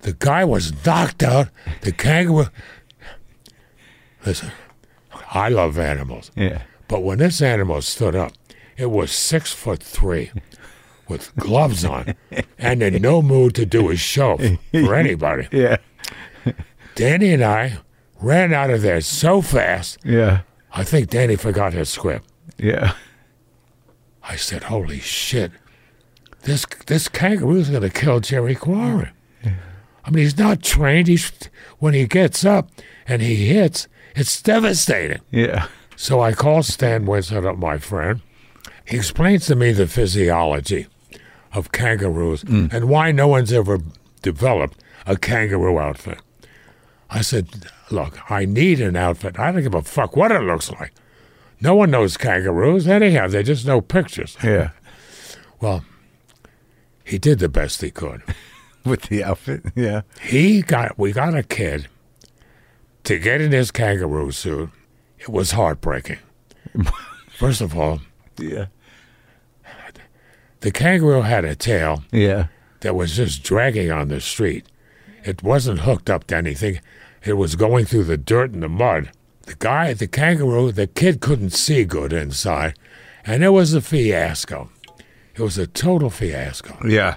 The 0.00 0.12
guy 0.14 0.44
was 0.44 0.72
knocked 0.86 1.22
out. 1.22 1.48
The 1.82 1.92
kangaroo. 1.92 2.46
Listen, 4.26 4.52
I 5.32 5.48
love 5.48 5.78
animals, 5.78 6.30
Yeah. 6.36 6.62
but 6.88 7.02
when 7.02 7.18
this 7.18 7.42
animal 7.42 7.82
stood 7.82 8.14
up, 8.16 8.32
it 8.76 8.86
was 8.90 9.12
six 9.12 9.52
foot 9.52 9.82
three, 9.82 10.30
with 11.08 11.34
gloves 11.36 11.84
on, 11.84 12.14
and 12.58 12.82
in 12.82 13.00
no 13.02 13.22
mood 13.22 13.54
to 13.56 13.66
do 13.66 13.90
a 13.90 13.96
show 13.96 14.38
for 14.72 14.94
anybody. 14.94 15.48
Yeah. 15.52 15.76
Danny 16.94 17.32
and 17.32 17.42
I 17.44 17.78
ran 18.20 18.52
out 18.52 18.70
of 18.70 18.82
there 18.82 19.00
so 19.00 19.42
fast. 19.42 19.98
Yeah. 20.04 20.40
I 20.72 20.84
think 20.84 21.10
Danny 21.10 21.36
forgot 21.36 21.72
his 21.72 21.88
script. 21.88 22.26
Yeah. 22.58 22.94
I 24.22 24.36
said, 24.36 24.64
"Holy 24.64 25.00
shit! 25.00 25.52
This 26.42 26.64
this 26.86 27.08
kangaroo's 27.08 27.70
gonna 27.70 27.90
kill 27.90 28.20
Jerry 28.20 28.54
Quarry." 28.54 29.10
I 30.06 30.10
mean, 30.10 30.24
he's 30.24 30.38
not 30.38 30.62
trained. 30.62 31.08
He's 31.08 31.30
when 31.78 31.94
he 31.94 32.06
gets 32.06 32.44
up 32.44 32.70
and 33.06 33.22
he 33.22 33.46
hits, 33.46 33.88
it's 34.14 34.40
devastating. 34.42 35.20
Yeah. 35.30 35.68
So 35.96 36.20
I 36.20 36.32
called 36.32 36.66
Stan 36.66 37.06
Winston 37.06 37.46
up, 37.46 37.56
my 37.56 37.78
friend. 37.78 38.20
He 38.86 38.96
explains 38.98 39.46
to 39.46 39.54
me 39.56 39.72
the 39.72 39.86
physiology 39.86 40.88
of 41.54 41.72
kangaroos 41.72 42.44
mm. 42.44 42.72
and 42.72 42.88
why 42.88 43.12
no 43.12 43.28
one's 43.28 43.52
ever 43.52 43.78
developed 44.22 44.78
a 45.06 45.16
kangaroo 45.16 45.78
outfit. 45.78 46.18
I 47.10 47.22
said, 47.22 47.68
Look, 47.90 48.30
I 48.30 48.44
need 48.44 48.80
an 48.80 48.96
outfit. 48.96 49.38
I 49.38 49.52
don't 49.52 49.62
give 49.62 49.74
a 49.74 49.82
fuck 49.82 50.16
what 50.16 50.32
it 50.32 50.40
looks 50.40 50.70
like. 50.72 50.92
No 51.60 51.74
one 51.76 51.90
knows 51.90 52.16
kangaroos 52.16 52.88
anyhow. 52.88 53.28
They 53.28 53.42
just 53.42 53.66
know 53.66 53.80
pictures. 53.80 54.36
Yeah. 54.42 54.70
Well, 55.60 55.84
he 57.04 57.18
did 57.18 57.38
the 57.38 57.48
best 57.48 57.80
he 57.82 57.90
could. 57.90 58.22
With 58.84 59.02
the 59.02 59.24
outfit. 59.24 59.64
Yeah. 59.74 60.02
He 60.20 60.60
got 60.60 60.98
we 60.98 61.12
got 61.12 61.34
a 61.34 61.42
kid 61.42 61.88
to 63.04 63.18
get 63.18 63.40
in 63.40 63.52
his 63.52 63.70
kangaroo 63.70 64.30
suit. 64.30 64.70
It 65.18 65.30
was 65.30 65.52
heartbreaking. 65.52 66.18
First 67.38 67.60
of 67.60 67.78
all, 67.78 68.00
Yeah. 68.38 68.66
The 70.64 70.70
kangaroo 70.72 71.20
had 71.22 71.44
a 71.44 71.54
tail 71.54 72.02
Yeah. 72.10 72.46
that 72.80 72.94
was 72.96 73.14
just 73.16 73.42
dragging 73.44 73.92
on 73.92 74.08
the 74.08 74.20
street. 74.20 74.64
It 75.22 75.42
wasn't 75.42 75.80
hooked 75.80 76.08
up 76.08 76.26
to 76.28 76.36
anything. 76.36 76.80
It 77.22 77.34
was 77.34 77.54
going 77.54 77.84
through 77.84 78.04
the 78.04 78.16
dirt 78.16 78.52
and 78.52 78.62
the 78.62 78.68
mud. 78.68 79.10
The 79.42 79.56
guy, 79.58 79.92
the 79.92 80.06
kangaroo, 80.06 80.72
the 80.72 80.86
kid 80.86 81.20
couldn't 81.20 81.50
see 81.50 81.84
good 81.84 82.12
inside, 82.14 82.78
and 83.26 83.44
it 83.44 83.50
was 83.50 83.74
a 83.74 83.82
fiasco. 83.82 84.70
It 85.34 85.40
was 85.42 85.58
a 85.58 85.66
total 85.66 86.08
fiasco. 86.10 86.76
Yeah. 86.86 87.16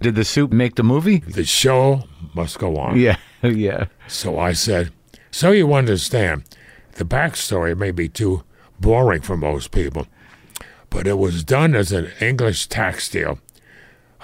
Did 0.00 0.14
the 0.14 0.24
soup 0.24 0.52
make 0.52 0.74
the 0.74 0.82
movie? 0.82 1.18
The 1.26 1.44
show 1.44 2.04
must 2.34 2.58
go 2.58 2.76
on. 2.76 2.98
Yeah. 3.00 3.16
Yeah. 3.42 3.86
So 4.08 4.38
I 4.38 4.52
said, 4.52 4.90
So 5.30 5.52
you 5.52 5.72
understand, 5.72 6.42
the 6.96 7.04
backstory 7.04 7.76
may 7.78 7.92
be 7.92 8.08
too 8.08 8.42
boring 8.80 9.22
for 9.22 9.36
most 9.36 9.70
people, 9.70 10.06
but 10.90 11.06
it 11.06 11.18
was 11.18 11.44
done 11.44 11.74
as 11.74 11.92
an 11.92 12.10
English 12.20 12.66
tax 12.68 13.08
deal. 13.08 13.38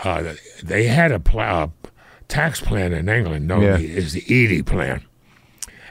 Uh, 0.03 0.35
they 0.63 0.85
had 0.87 1.13
a 1.13 1.21
pl- 1.21 1.41
uh, 1.41 1.69
tax 2.29 2.61
plan 2.61 2.93
in 2.93 3.09
England 3.09 3.47
known 3.47 3.63
Yeah. 3.63 3.77
as 3.97 4.13
the 4.13 4.25
Eady 4.33 4.63
Plan. 4.63 5.03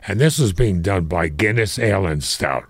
And 0.07 0.19
this 0.19 0.37
was 0.39 0.51
being 0.51 0.81
done 0.81 1.05
by 1.05 1.29
Guinness 1.29 1.79
Ale 1.79 2.05
and 2.05 2.23
Stout 2.23 2.65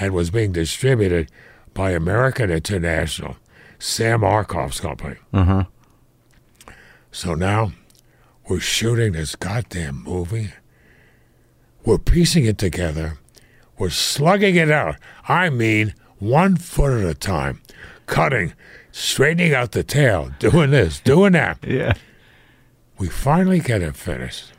and 0.00 0.14
was 0.14 0.30
being 0.30 0.52
distributed 0.52 1.30
by 1.74 1.90
American 1.90 2.50
International, 2.50 3.36
Sam 3.78 4.20
Arkoff's 4.20 4.80
company. 4.80 5.16
Uh-huh. 5.32 5.64
So 7.12 7.34
now 7.34 7.72
we're 8.48 8.60
shooting 8.60 9.12
this 9.12 9.36
goddamn 9.36 10.02
movie. 10.02 10.52
We're 11.84 11.98
piecing 11.98 12.46
it 12.46 12.56
together. 12.58 13.18
We're 13.78 13.90
slugging 13.90 14.56
it 14.56 14.70
out. 14.70 14.96
I 15.28 15.50
mean, 15.50 15.94
one 16.24 16.56
foot 16.56 17.00
at 17.02 17.08
a 17.08 17.14
time, 17.14 17.60
cutting, 18.06 18.52
straightening 18.92 19.54
out 19.54 19.72
the 19.72 19.82
tail, 19.84 20.30
doing 20.38 20.70
this, 20.70 21.00
doing 21.04 21.32
that. 21.32 21.58
Yeah. 21.66 21.94
We 22.98 23.08
finally 23.08 23.60
get 23.60 23.82
it 23.82 23.96
finished. 23.96 24.52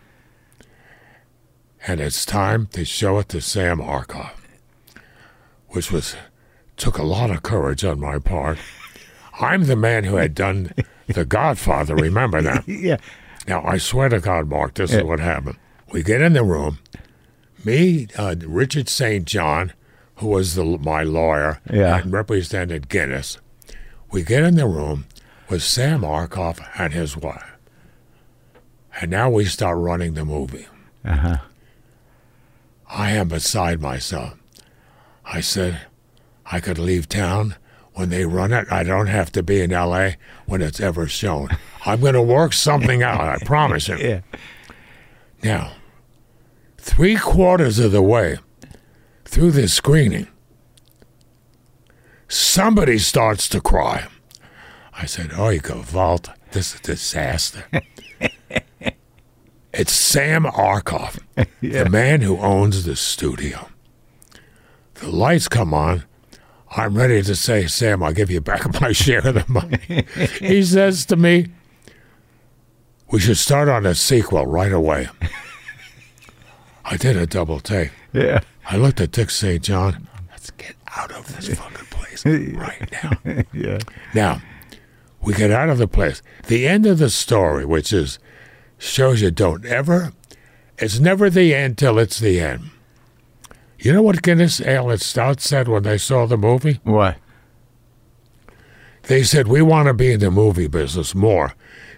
And 1.88 2.00
it's 2.02 2.26
time 2.26 2.68
to 2.68 2.84
show 2.84 3.20
it 3.20 3.30
to 3.30 3.42
Sam 3.42 3.78
Arkoff, 3.80 4.32
which 5.70 5.92
was 5.92 6.16
took 6.78 6.98
a 6.98 7.04
lot 7.04 7.30
of 7.30 7.44
courage 7.44 7.86
on 7.86 8.00
my 8.00 8.20
part. 8.20 8.58
I'm 9.40 9.66
the 9.66 9.76
man 9.76 10.04
who 10.06 10.16
had 10.16 10.34
done 10.34 10.72
The 11.08 11.26
Godfather, 11.26 11.96
remember 11.96 12.42
that? 12.42 12.68
Yeah. 12.68 12.98
Now, 13.48 13.64
I 13.64 13.78
swear 13.78 14.10
to 14.10 14.20
God, 14.20 14.48
Marc, 14.50 14.74
this 14.74 14.92
Yeah. 14.92 15.00
is 15.00 15.04
what 15.04 15.20
happened. 15.20 15.58
We 15.92 16.02
get 16.02 16.22
in 16.22 16.34
the 16.34 16.44
room. 16.44 16.80
Me, 17.64 18.08
uh, 18.18 18.36
Richard 18.44 18.90
St. 18.90 19.24
John, 19.26 19.72
who 20.18 20.28
was 20.28 20.56
the, 20.56 20.64
my 20.64 21.04
lawyer 21.04 21.60
Yeah. 21.72 21.98
and 22.00 22.12
represented 22.12 22.90
Guinness, 22.90 23.38
we 24.12 24.24
get 24.24 24.44
in 24.44 24.56
the 24.56 24.68
room 24.68 25.06
with 25.50 25.64
Sam 25.64 26.02
Arkoff 26.02 26.66
and 26.80 26.94
his 26.94 27.18
wife. 27.18 27.44
And 29.02 29.12
now 29.12 29.30
we 29.30 29.46
start 29.46 29.78
running 29.78 30.14
the 30.14 30.24
movie. 30.26 30.68
Uh-huh. 31.04 31.38
I 32.90 33.12
am 33.12 33.28
beside 33.28 33.82
myself. 33.82 34.36
I 35.26 35.42
said, 35.42 35.82
I 36.46 36.60
could 36.60 36.78
leave 36.80 37.10
town 37.10 37.56
when 37.94 38.10
they 38.10 38.26
run 38.26 38.54
it. 38.54 38.72
I 38.72 38.84
don't 38.84 39.08
have 39.08 39.32
to 39.34 39.44
be 39.44 39.62
in 39.62 39.74
L.A. 39.74 40.18
when 40.46 40.62
it's 40.62 40.80
ever 40.80 41.08
shown. 41.08 41.50
I'm 41.86 42.00
going 42.02 42.14
to 42.14 42.22
work 42.22 42.54
something 42.54 43.04
out, 43.04 43.22
I 43.22 43.38
promise 43.46 43.88
you. 43.88 43.98
Yeah. 43.98 44.22
Now, 45.44 45.74
three 46.78 47.18
quarters 47.18 47.78
of 47.80 47.92
the 47.92 48.02
way 48.02 48.38
through 49.26 49.52
this 49.52 49.74
screening, 49.74 50.28
somebody 52.28 52.98
starts 52.98 53.50
to 53.50 53.60
cry. 53.60 54.08
I 54.94 55.06
said, 55.06 55.32
Oh, 55.36 55.50
you 55.50 55.60
go, 55.60 55.82
Vault, 55.82 56.30
this 56.52 56.74
is 56.74 56.80
a 56.80 56.84
disaster. 56.84 57.66
it's 59.74 59.92
Sam 59.92 60.46
Arkoff, 60.46 61.20
the 61.62 61.90
man 61.90 62.22
who 62.22 62.38
owns 62.38 62.86
the 62.86 62.96
studio. 62.96 63.68
The 64.96 65.10
lights 65.10 65.50
come 65.50 65.74
on. 65.74 66.06
I'm 66.78 66.98
ready 66.98 67.22
to 67.22 67.36
say, 67.36 67.68
Sam, 67.68 68.04
I'll 68.04 68.14
give 68.14 68.32
you 68.32 68.42
back 68.42 68.82
my 68.82 68.92
share 68.92 69.26
of 69.28 69.36
the 69.36 69.46
money. 69.48 70.06
he 70.40 70.64
says 70.64 71.06
to 71.08 71.16
me, 71.16 71.48
we 73.12 73.20
should 73.20 73.38
start 73.38 73.70
on 73.70 73.86
a 73.86 73.96
sequel 73.96 74.46
right 74.46 74.72
away. 74.72 75.08
I 76.84 76.98
did 76.98 77.18
a 77.18 77.26
double 77.26 77.60
take. 77.60 77.92
Yeah. 78.14 78.42
I 78.68 78.78
looked 78.78 79.00
at 79.02 79.12
Dick 79.12 79.30
St. 79.30 79.64
John. 79.64 80.08
Let's 80.32 80.52
get 80.52 80.76
out 80.98 81.12
of 81.12 81.36
this 81.36 81.56
fucking 81.60 81.86
place 81.88 82.26
right 82.26 82.92
now. 82.92 83.44
Yeah. 83.54 83.80
Now, 84.14 84.42
we 85.22 85.34
get 85.34 85.52
out 85.52 85.70
of 85.70 85.78
the 85.78 85.88
place. 85.88 86.22
The 86.48 86.68
end 86.68 86.86
of 86.86 86.98
the 86.98 87.10
story, 87.10 87.66
which 87.66 87.92
is 87.94 88.20
shows 88.78 89.22
you 89.22 89.32
don't 89.32 89.66
ever, 89.66 90.14
it's 90.78 91.00
never 91.00 91.30
the 91.30 91.54
end 91.56 91.78
till 91.78 91.98
it's 91.98 92.20
the 92.20 92.40
end. 92.40 92.70
You 93.80 93.94
know 93.94 94.02
what 94.02 94.22
Guinness 94.22 94.62
Ale 94.62 94.90
and 94.90 95.02
Stout 95.02 95.42
said 95.42 95.68
when 95.68 95.84
they 95.84 95.98
saw 95.98 96.26
the 96.26 96.38
movie? 96.38 96.80
What? 96.84 97.18
They 99.04 99.24
said, 99.24 99.48
We 99.48 99.62
want 99.62 99.88
to 99.88 99.94
be 99.94 100.12
in 100.12 100.20
the 100.20 100.32
movie 100.32 100.68
business 100.68 101.14
more 101.14 101.54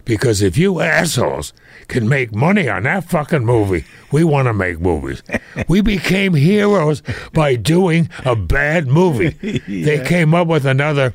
because 0.07 0.41
if 0.41 0.57
you 0.57 0.79
assholes 0.79 1.51
can 1.89 2.07
make 2.07 2.33
money 2.33 2.69
on 2.69 2.83
that 2.83 3.03
fucking 3.03 3.45
movie, 3.45 3.83
we 4.09 4.23
want 4.23 4.47
to 4.47 4.53
make 4.53 4.79
movies. 4.79 5.21
we 5.67 5.81
became 5.81 6.33
heroes 6.33 7.03
by 7.33 7.55
doing 7.55 8.09
a 8.25 8.35
bad 8.35 8.87
movie. 8.87 9.61
They 9.67 10.03
came 10.05 10.33
up 10.33 10.47
with 10.47 10.65
another 10.65 11.13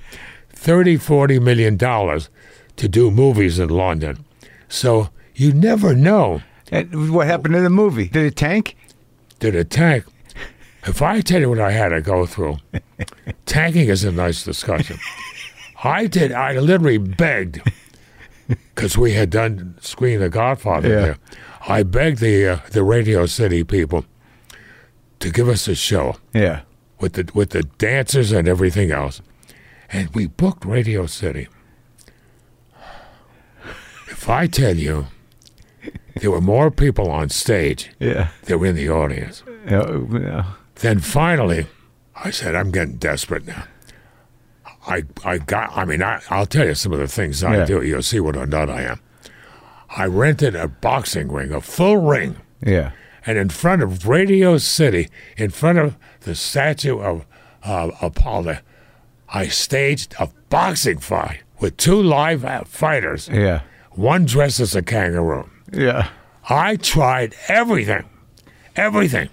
30, 0.50 0.98
40 0.98 1.38
million 1.38 1.76
dollars 1.76 2.28
to 2.76 2.88
do 2.88 3.10
movies 3.10 3.58
in 3.58 3.70
London. 3.70 4.24
So 4.68 5.08
you 5.34 5.52
never 5.52 5.94
know. 5.94 6.42
And 6.70 7.12
what 7.14 7.26
happened 7.26 7.54
to 7.54 7.60
the 7.60 7.70
movie? 7.70 8.08
Did 8.08 8.26
it 8.26 8.36
tank? 8.36 8.76
Did 9.38 9.54
it 9.54 9.70
tank? 9.70 10.04
If 10.86 11.00
I 11.00 11.20
tell 11.20 11.40
you 11.40 11.48
what 11.48 11.60
I 11.60 11.70
had 11.70 11.90
to 11.90 12.00
go 12.02 12.26
through, 12.26 12.58
tanking 13.46 13.88
is 13.88 14.04
a 14.04 14.12
nice 14.12 14.44
discussion. 14.44 14.98
I 15.82 16.06
did. 16.06 16.32
I 16.32 16.58
literally 16.58 16.98
begged 16.98 17.60
because 18.74 18.96
we 18.98 19.12
had 19.12 19.30
done 19.30 19.76
screen 19.80 20.20
The 20.20 20.28
Godfather 20.28 20.88
Yeah. 20.88 21.00
there. 21.00 21.16
I 21.68 21.82
begged 21.84 22.18
the 22.18 22.48
uh, 22.48 22.58
the 22.70 22.82
Radio 22.82 23.26
City 23.26 23.64
people 23.64 24.04
to 25.20 25.30
give 25.30 25.48
us 25.48 25.68
a 25.68 25.74
show 25.74 26.16
Yeah. 26.34 26.60
with 27.00 27.12
the 27.14 27.30
with 27.34 27.50
the 27.50 27.62
dancers 27.78 28.32
and 28.32 28.48
everything 28.48 28.90
else, 28.90 29.22
and 29.92 30.08
we 30.14 30.26
booked 30.26 30.64
Radio 30.64 31.06
City. 31.06 31.48
If 34.08 34.28
I 34.28 34.46
tell 34.46 34.76
you, 34.76 35.06
there 36.20 36.30
were 36.30 36.40
more 36.40 36.70
people 36.70 37.10
on 37.10 37.28
stage 37.28 37.90
Yeah. 37.98 38.28
than 38.44 38.58
were 38.60 38.66
in 38.66 38.76
the 38.76 38.88
audience. 38.90 39.42
Yeah. 39.68 39.98
yeah. 40.12 40.44
Then 40.76 40.98
finally, 41.00 41.66
I 42.24 42.30
said, 42.30 42.54
I'm 42.54 42.70
getting 42.70 42.96
desperate 42.96 43.46
now. 43.46 43.64
I, 44.86 45.04
I 45.24 45.38
got, 45.38 45.76
I 45.76 45.84
mean, 45.84 46.02
I, 46.02 46.20
I'll 46.30 46.46
tell 46.46 46.66
you 46.66 46.74
some 46.74 46.92
of 46.92 46.98
the 46.98 47.06
things 47.08 47.42
I 47.44 47.58
Yeah. 47.58 47.64
do. 47.64 47.82
You'll 47.82 48.02
see 48.02 48.20
what 48.20 48.36
a 48.36 48.46
nut 48.46 48.68
I 48.68 48.82
am. 48.82 49.00
I 49.96 50.06
rented 50.06 50.56
a 50.56 50.68
boxing 50.68 51.30
ring, 51.30 51.52
a 51.52 51.60
full 51.60 51.98
ring, 51.98 52.36
Yeah. 52.64 52.92
and 53.26 53.36
in 53.38 53.48
front 53.50 53.82
of 53.82 54.08
Radio 54.08 54.58
City, 54.58 55.08
in 55.36 55.50
front 55.50 55.78
of 55.78 55.96
the 56.22 56.34
statue 56.34 56.98
of 56.98 57.26
uh, 57.62 57.90
Apollo, 58.00 58.58
I 59.28 59.48
staged 59.48 60.14
a 60.18 60.28
boxing 60.48 60.98
fight 60.98 61.42
with 61.60 61.76
two 61.76 62.02
live 62.02 62.44
fighters, 62.66 63.28
Yeah. 63.32 63.60
one 63.92 64.24
dressed 64.24 64.60
as 64.60 64.74
a 64.74 64.82
kangaroo. 64.82 65.48
Yeah. 65.72 66.08
I 66.48 66.76
tried 66.76 67.36
everything, 67.48 68.04
everything, 68.74 69.28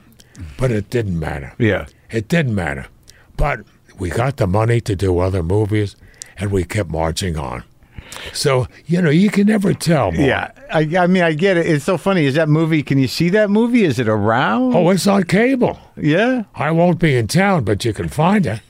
but 0.57 0.71
it 0.71 0.89
didn't 0.89 1.17
matter. 1.19 1.53
Yeah. 1.57 1.87
It 2.11 2.27
didn't 2.27 2.53
matter. 2.55 2.85
But 3.37 3.61
we 3.99 4.09
got 4.09 4.37
the 4.37 4.47
money 4.47 4.81
to 4.81 4.95
do 4.95 5.19
other 5.19 5.43
movies, 5.43 5.95
and 6.37 6.51
we 6.51 6.63
kept 6.63 6.89
marching 6.89 7.37
on. 7.37 7.63
So, 8.33 8.65
you 8.87 9.01
know, 9.01 9.11
you 9.11 9.29
can 9.29 9.45
never 9.47 9.73
tell. 9.73 10.11
Mark. 10.11 10.17
Yeah. 10.25 10.51
I, 10.73 10.79
I 10.97 11.07
mean, 11.07 11.21
I 11.21 11.33
get 11.33 11.57
it. 11.57 11.67
It's 11.67 11.85
so 11.85 11.97
funny. 11.97 12.25
Is 12.25 12.33
that 12.35 12.49
movie? 12.49 12.81
Can 12.81 12.97
you 12.97 13.07
see 13.07 13.29
that 13.29 13.49
movie? 13.51 13.83
Is 13.83 13.99
it 13.99 14.07
around? 14.07 14.73
Oh, 14.75 14.89
it's 14.89 15.05
on 15.05 15.23
cable. 15.25 15.79
yeah. 15.95 16.43
I 16.55 16.71
won't 16.71 16.97
be 16.99 17.15
in 17.15 17.27
town, 17.27 17.65
but 17.65 17.85
you 17.85 17.93
can 17.93 18.07
find 18.07 18.45
it. 18.47 18.61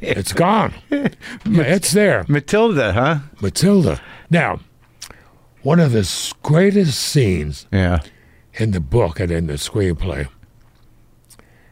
It's 0.00 0.32
gone. 0.32 0.72
It's 1.44 1.92
there. 1.92 2.24
Matilda, 2.28 2.92
huh? 2.94 3.18
Matilda. 3.42 4.00
Now, 4.30 4.60
one 5.62 5.78
of 5.80 5.92
the 5.92 6.32
greatest 6.42 6.98
scenes 6.98 7.66
Yeah. 7.70 8.00
in 8.54 8.70
the 8.70 8.80
book 8.80 9.20
and 9.20 9.30
in 9.30 9.46
the 9.48 9.54
screenplay 9.54 10.28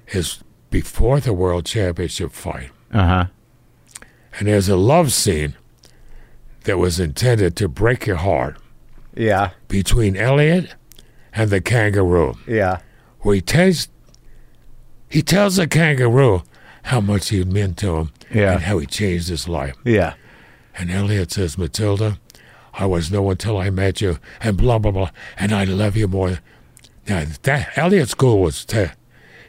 is 0.08 0.40
before 0.70 1.20
the 1.20 1.32
World 1.32 1.64
Championship 1.64 2.32
fight. 2.32 2.70
Uh 2.94 3.06
huh. 3.06 3.26
And 4.38 4.48
there's 4.48 4.68
a 4.68 4.76
love 4.76 5.12
scene 5.12 5.54
that 6.64 6.78
was 6.78 6.98
intended 6.98 7.56
to 7.56 7.68
break 7.68 8.06
your 8.06 8.16
heart 8.16 8.56
Yeah. 9.14 9.50
between 9.68 10.16
Elliott 10.16 10.74
and 11.32 11.50
the 11.50 11.60
kangaroo, 11.60 12.36
Yeah. 12.46 12.78
where 13.20 13.34
he 13.34 13.40
tells 13.40 13.88
he 15.08 15.22
tells 15.22 15.56
the 15.56 15.66
kangaroo 15.68 16.42
how 16.84 17.00
much 17.00 17.28
he 17.28 17.44
meant 17.44 17.76
to 17.78 17.96
him 17.98 18.10
Yeah. 18.32 18.52
and 18.54 18.62
how 18.62 18.78
he 18.78 18.86
changed 18.86 19.28
his 19.28 19.46
life. 19.48 19.74
Yeah. 19.84 20.14
And 20.76 20.90
Elliott 20.90 21.30
says, 21.32 21.56
Matilda, 21.56 22.18
I 22.72 22.86
was 22.86 23.12
no 23.12 23.22
one 23.22 23.36
till 23.36 23.56
I 23.58 23.70
met 23.70 24.00
you, 24.00 24.18
and 24.40 24.56
blah 24.56 24.78
blah 24.78 24.90
blah, 24.90 25.10
and 25.38 25.52
I 25.52 25.64
love 25.64 25.96
you 25.96 26.08
more. 26.08 26.38
Now 27.08 27.24
that 27.42 27.76
Elliott's 27.78 28.10
school 28.12 28.40
was 28.40 28.64
te- 28.64 28.86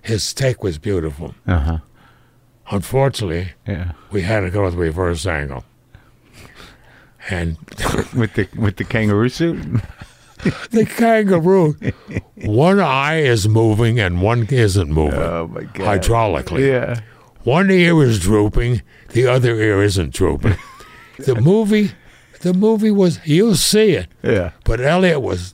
his 0.01 0.33
take 0.33 0.61
was 0.63 0.77
beautiful. 0.77 1.33
Uh 1.47 1.59
huh. 1.59 1.77
Unfortunately, 2.71 3.49
Yeah. 3.67 3.91
we 4.11 4.21
had 4.21 4.41
to 4.41 4.49
go 4.49 4.63
with 4.63 4.73
reverse 4.75 5.25
angle. 5.25 5.63
And 7.29 7.57
With 8.15 8.33
the 8.35 8.47
with 8.55 8.77
the 8.77 8.83
kangaroo 8.83 9.29
suit. 9.29 9.57
the 10.71 10.85
kangaroo, 10.85 11.75
one 12.43 12.79
eye 12.79 13.21
is 13.21 13.47
moving 13.47 13.99
and 13.99 14.21
one 14.21 14.45
isn't 14.51 14.91
moving 14.91 15.19
Oh 15.19 15.47
my 15.47 15.63
god. 15.63 16.01
hydraulically. 16.01 16.67
Yeah. 16.67 16.99
One 17.43 17.69
ear 17.71 18.01
is 18.03 18.19
drooping, 18.19 18.81
the 19.09 19.27
other 19.27 19.55
ear 19.55 19.81
isn't 19.83 20.13
drooping. 20.13 20.55
the 21.19 21.35
movie, 21.35 21.91
the 22.41 22.53
movie 22.53 22.91
was 22.91 23.19
you'll 23.25 23.55
see 23.55 23.91
it, 23.93 24.07
Yeah. 24.23 24.51
but 24.63 24.79
Elliott 24.81 25.21
was 25.21 25.53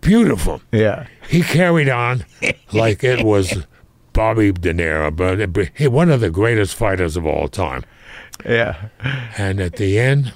beautiful. 0.00 0.60
Yeah. 0.72 1.06
He 1.28 1.42
carried 1.42 1.88
on 1.88 2.24
like 2.72 3.04
it 3.04 3.24
was 3.24 3.64
Bobby 4.14 4.52
De 4.52 4.72
Niro, 4.72 5.14
but 5.14 5.38
it, 5.40 5.52
but 5.52 5.68
he 5.74 5.86
one 5.88 6.08
of 6.08 6.20
the 6.20 6.30
greatest 6.30 6.74
fighters 6.74 7.16
of 7.18 7.26
all 7.26 7.48
time. 7.48 7.84
Yeah. 8.46 8.88
And 9.36 9.60
at 9.60 9.76
the 9.76 9.98
end, 9.98 10.32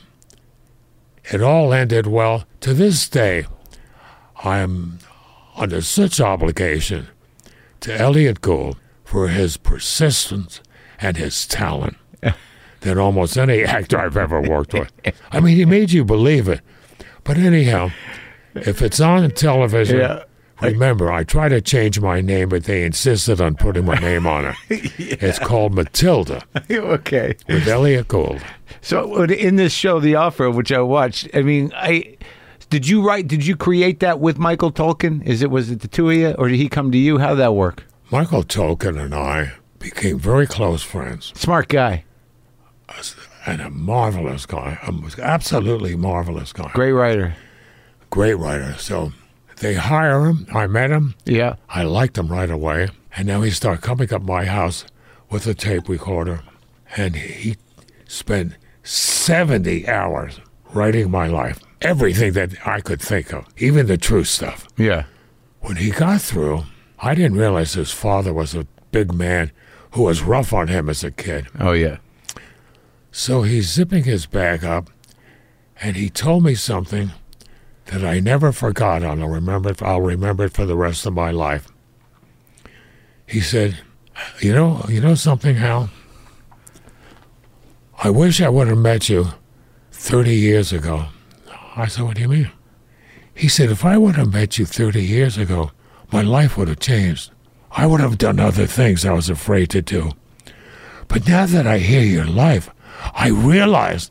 it 1.32 1.40
all 1.40 1.72
ended 1.72 2.06
well. 2.06 2.44
To 2.60 2.74
this 2.74 3.08
day, 3.08 3.46
I 4.44 4.58
am 4.58 4.98
under 5.56 5.80
such 5.80 6.20
obligation 6.20 7.08
to 7.80 7.94
Elliott 7.96 8.40
Gould 8.40 8.76
for 9.04 9.28
his 9.28 9.56
persistence 9.56 10.60
and 11.00 11.16
his 11.16 11.46
talent 11.46 11.96
than 12.80 12.98
almost 12.98 13.38
any 13.38 13.64
actor 13.64 13.98
I've 13.98 14.16
ever 14.16 14.40
worked 14.40 14.74
with. 14.74 14.92
I 15.30 15.40
mean, 15.40 15.56
he 15.56 15.64
made 15.64 15.92
you 15.92 16.04
believe 16.04 16.48
it. 16.48 16.60
But 17.24 17.38
anyhow, 17.38 17.90
if 18.54 18.82
it's 18.82 19.00
on 19.00 19.30
television, 19.30 19.98
Yeah. 19.98 20.22
Remember, 20.60 21.12
I 21.12 21.24
tried 21.24 21.50
to 21.50 21.60
change 21.60 22.00
my 22.00 22.20
name, 22.20 22.48
but 22.48 22.64
they 22.64 22.84
insisted 22.84 23.40
on 23.40 23.54
putting 23.54 23.84
my 23.84 23.94
name 23.98 24.26
on 24.26 24.46
it. 24.46 24.56
It's 25.22 25.38
called 25.38 25.74
Matilda 25.74 26.42
okay. 26.70 27.36
with 27.48 27.66
Elliott 27.68 28.08
Gould. 28.08 28.40
So 28.80 29.22
in 29.24 29.56
this 29.56 29.72
show, 29.72 30.00
The 30.00 30.14
Offer, 30.16 30.50
which 30.50 30.72
I 30.72 30.80
watched, 30.80 31.28
I 31.34 31.42
mean, 31.42 31.72
I 31.76 32.16
did 32.70 32.86
you 32.88 33.06
write? 33.06 33.26
Did 33.28 33.46
you 33.46 33.56
create 33.56 34.00
that 34.00 34.20
with 34.20 34.38
Michael 34.38 34.70
Tolkin? 34.70 35.24
Is 35.26 35.42
it 35.42 35.50
was 35.50 35.70
it 35.70 35.80
the 35.80 35.88
two 35.88 36.10
of 36.10 36.16
you, 36.16 36.30
or 36.32 36.48
did 36.48 36.56
he 36.56 36.68
come 36.68 36.92
to 36.92 36.98
you? 36.98 37.18
How 37.18 37.30
did 37.30 37.38
that 37.38 37.54
work? 37.54 37.84
Michael 38.10 38.42
Tolkin 38.42 39.00
and 39.02 39.14
I 39.14 39.52
became 39.78 40.18
very 40.18 40.46
close 40.46 40.82
friends 40.82 41.32
Smart 41.36 41.68
guy, 41.68 42.04
and 43.46 43.60
a 43.60 43.70
marvelous 43.70 44.44
guy, 44.46 44.78
absolutely 45.22 45.94
marvelous 45.96 46.52
guy, 46.52 46.70
great 46.74 46.92
writer. 46.92 47.34
great 48.10 48.34
writer. 48.34 48.74
So 48.78 49.12
they 49.60 49.74
hire 49.74 50.26
him. 50.26 50.46
I 50.52 50.66
met 50.66 50.90
him. 50.90 51.14
Yeah. 51.24 51.56
I 51.68 51.82
liked 51.82 52.18
him 52.18 52.28
right 52.28 52.50
away. 52.50 52.88
And 53.16 53.26
now 53.26 53.42
he 53.42 53.50
started 53.50 53.82
coming 53.82 54.12
up 54.12 54.22
my 54.22 54.44
house 54.44 54.84
with 55.30 55.46
a 55.46 55.54
tape 55.54 55.88
recorder. 55.88 56.42
And 56.96 57.16
he 57.16 57.56
spent 58.06 58.54
70 58.82 59.88
hours 59.88 60.40
writing 60.72 61.10
my 61.10 61.26
life, 61.26 61.60
everything 61.80 62.32
that 62.32 62.66
I 62.66 62.80
could 62.80 63.00
think 63.00 63.32
of, 63.32 63.46
even 63.58 63.86
the 63.86 63.96
true 63.96 64.24
stuff. 64.24 64.66
Yeah. 64.76 65.04
When 65.60 65.76
he 65.76 65.90
got 65.90 66.20
through, 66.20 66.64
I 67.00 67.14
didn't 67.14 67.36
realize 67.36 67.74
his 67.74 67.92
father 67.92 68.32
was 68.32 68.54
a 68.54 68.66
big 68.90 69.12
man 69.12 69.50
who 69.92 70.02
was 70.02 70.22
rough 70.22 70.52
on 70.52 70.68
him 70.68 70.88
as 70.88 71.02
a 71.04 71.10
kid. 71.10 71.46
Oh 71.58 71.72
yeah. 71.72 71.98
So 73.10 73.42
he's 73.42 73.72
zipping 73.72 74.04
his 74.04 74.26
bag 74.26 74.64
up, 74.64 74.90
and 75.80 75.96
he 75.96 76.10
told 76.10 76.44
me 76.44 76.54
something 76.54 77.10
that 77.88 78.04
I 78.04 78.20
never 78.20 78.52
forgot. 78.52 79.02
and 79.02 79.22
I'll 79.22 79.28
remember 79.28 79.70
it. 79.70 79.82
I'll 79.82 80.00
remember 80.00 80.44
it 80.44 80.52
for 80.52 80.66
the 80.66 80.76
rest 80.76 81.06
of 81.06 81.12
my 81.14 81.30
life. 81.30 81.68
He 83.26 83.40
said, 83.40 83.78
"You 84.40 84.52
know, 84.52 84.84
you 84.88 85.00
know 85.00 85.14
something, 85.14 85.56
Hal. 85.56 85.90
I 88.02 88.10
wish 88.10 88.40
I 88.40 88.48
would 88.48 88.68
have 88.68 88.78
met 88.78 89.08
you 89.08 89.28
thirty 89.92 90.34
years 90.34 90.72
ago." 90.72 91.06
I 91.76 91.86
said, 91.86 92.04
"What 92.04 92.16
do 92.16 92.22
you 92.22 92.28
mean?" 92.28 92.50
He 93.38 93.46
said, 93.46 93.70
if 93.70 93.84
I 93.84 93.96
would 93.96 94.16
have 94.16 94.32
met 94.32 94.58
you 94.58 94.66
30 94.66 95.00
years 95.00 95.38
ago, 95.38 95.70
my 96.10 96.22
life 96.22 96.58
would 96.58 96.66
have 96.66 96.80
changed. 96.80 97.30
I 97.70 97.86
would 97.86 98.00
have 98.00 98.18
done 98.18 98.40
other 98.40 98.66
things 98.66 99.04
I 99.04 99.12
was 99.12 99.30
afraid 99.30 99.70
to 99.70 99.80
do. 99.80 100.10
But 101.06 101.28
now 101.28 101.46
that 101.46 101.64
I 101.64 101.78
hear 101.78 102.02
your 102.02 102.24
life, 102.24 102.68
I 103.14 103.28
realized 103.28 104.10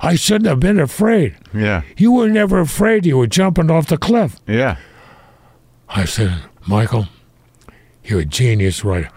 I 0.00 0.14
shouldn't 0.14 0.46
have 0.46 0.60
been 0.60 0.78
afraid. 0.78 1.36
Yeah. 1.54 1.82
You 1.96 2.12
were 2.12 2.28
never 2.28 2.60
afraid 2.60 3.06
you 3.06 3.18
were 3.18 3.26
jumping 3.26 3.70
off 3.70 3.86
the 3.86 3.96
cliff. 3.96 4.36
Yeah. 4.46 4.76
I 5.88 6.04
said, 6.04 6.42
Michael, 6.66 7.06
you're 8.04 8.20
a 8.20 8.24
genius 8.24 8.84
writer. 8.84 9.10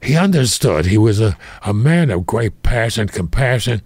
He 0.00 0.16
understood. 0.16 0.86
He 0.86 0.98
was 0.98 1.20
a, 1.20 1.36
a 1.64 1.72
man 1.72 2.10
of 2.10 2.26
great 2.26 2.62
passion, 2.62 3.08
compassion, 3.08 3.82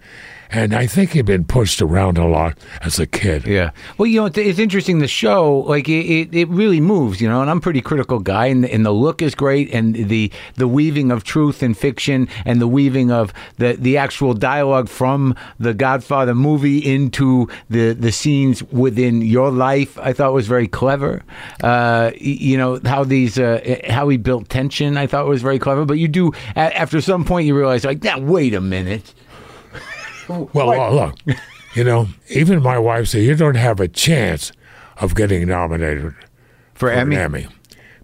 and 0.49 0.73
I 0.73 0.87
think 0.87 1.11
he'd 1.11 1.25
been 1.25 1.45
pushed 1.45 1.81
around 1.81 2.17
a 2.17 2.25
lot 2.27 2.57
as 2.81 2.99
a 2.99 3.05
kid. 3.05 3.45
Yeah. 3.45 3.71
Well, 3.97 4.07
you 4.07 4.19
know, 4.19 4.27
it's- 4.27 4.59
interesting. 4.59 4.99
The 4.99 5.07
show, 5.07 5.59
like, 5.59 5.87
it, 5.89 6.33
it, 6.35 6.47
really 6.49 6.81
moves, 6.81 7.21
you 7.21 7.27
know, 7.29 7.41
and 7.41 7.49
I'm 7.49 7.57
a 7.57 7.61
pretty 7.61 7.81
critical 7.81 8.19
guy, 8.19 8.47
and, 8.47 8.65
and 8.65 8.85
the 8.85 8.91
look 8.91 9.21
is 9.21 9.35
great, 9.35 9.73
and 9.73 9.95
the 9.95 10.31
the 10.55 10.67
weaving 10.67 11.11
of 11.11 11.23
truth 11.23 11.61
and 11.61 11.77
fiction, 11.77 12.27
and 12.45 12.59
the 12.61 12.67
weaving 12.67 13.11
of 13.11 13.33
the, 13.57 13.73
the 13.73 13.97
actual 13.97 14.33
dialogue 14.33 14.89
from 14.89 15.35
the 15.59 15.73
Godfather 15.73 16.33
movie 16.33 16.79
into 16.79 17.47
the, 17.69 17.93
the 17.93 18.11
scenes 18.11 18.63
within 18.63 19.21
your 19.21 19.51
life, 19.51 19.97
I 19.99 20.13
thought 20.13 20.33
was 20.33 20.47
very 20.47 20.67
clever. 20.67 21.23
Uh, 21.63 22.11
you 22.17 22.57
know, 22.57 22.79
how 22.85 23.03
these, 23.03 23.37
uh, 23.37 23.79
how 23.89 24.09
he 24.09 24.17
built 24.17 24.49
tension, 24.49 24.97
I 24.97 25.07
thought 25.07 25.27
was 25.27 25.41
very 25.41 25.59
clever. 25.59 25.85
But 25.85 25.97
you 25.99 26.07
do, 26.07 26.31
after 26.55 27.01
some 27.01 27.23
point, 27.25 27.47
you 27.47 27.55
realize, 27.55 27.85
like, 27.85 28.03
now, 28.03 28.19
wait 28.19 28.53
a 28.53 28.61
minute. 28.61 29.13
Well, 30.27 30.93
look, 30.93 31.15
you 31.75 31.83
know, 31.83 32.07
even 32.29 32.61
my 32.61 32.77
wife 32.79 33.07
said, 33.09 33.23
you 33.23 33.35
don't 33.35 33.55
have 33.55 33.79
a 33.79 33.87
chance 33.87 34.51
of 34.97 35.15
getting 35.15 35.47
nominated 35.47 36.13
For 36.73 36.87
for 36.87 36.89
an 36.89 36.99
Emmy? 36.99 37.15
Emmy 37.17 37.47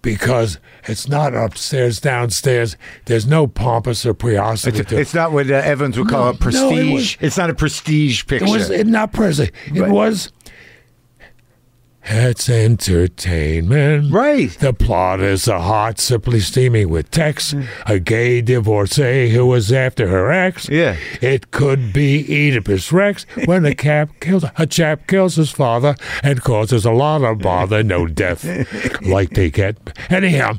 because 0.01 0.59
it's 0.85 1.07
not 1.07 1.33
upstairs, 1.33 2.01
downstairs. 2.01 2.75
There's 3.05 3.25
no 3.25 3.47
pompous 3.47 4.05
or 4.05 4.13
priosity 4.13 4.79
It's, 4.79 4.91
it's 4.91 5.13
not 5.13 5.31
what 5.31 5.49
uh, 5.49 5.53
Evans 5.55 5.97
would 5.97 6.09
call 6.09 6.25
No, 6.25 6.29
a 6.29 6.31
no, 6.31 6.35
it 6.35 6.39
prestige. 6.41 6.93
was- 6.93 7.17
it's 7.21 7.37
not 7.37 7.49
a 7.49 7.53
prestige 7.55 8.25
picture. 8.27 8.45
It 8.45 8.49
was 8.49 8.69
it, 8.69 8.85
not 8.85 9.13
present. 9.13 9.51
It 9.73 9.79
Right. 9.79 9.89
was. 9.91 10.29
It's 12.05 12.49
entertainment. 12.49 14.11
Right. 14.11 14.49
The 14.49 14.73
plot 14.73 15.21
is 15.21 15.47
a 15.47 15.61
hot, 15.61 15.99
simply 15.99 16.41
steaming 16.41 16.89
with 16.89 17.09
Tex, 17.11 17.53
mm. 17.53 17.67
a 17.85 17.99
gay 17.99 18.41
divorcee 18.41 19.29
who 19.29 19.45
was 19.45 19.71
after 19.71 20.07
her 20.07 20.31
ex. 20.31 20.67
Yeah. 20.67 20.97
It 21.21 21.51
could 21.51 21.93
be 21.93 22.23
Oedipus 22.23 22.91
Rex 22.91 23.25
when 23.45 23.65
a 23.65 23.73
cap 23.73 24.09
kills 24.19 24.43
a 24.57 24.67
chap 24.67 25.07
kills 25.07 25.35
his 25.35 25.51
father 25.51 25.95
and 26.21 26.41
causes 26.41 26.85
a 26.85 26.91
lot 26.91 27.23
of 27.23 27.39
bother, 27.39 27.83
no 27.83 28.05
death 28.05 28.43
like 29.01 29.31
they 29.31 29.49
get. 29.49 29.77
Anyhow, 30.09 30.57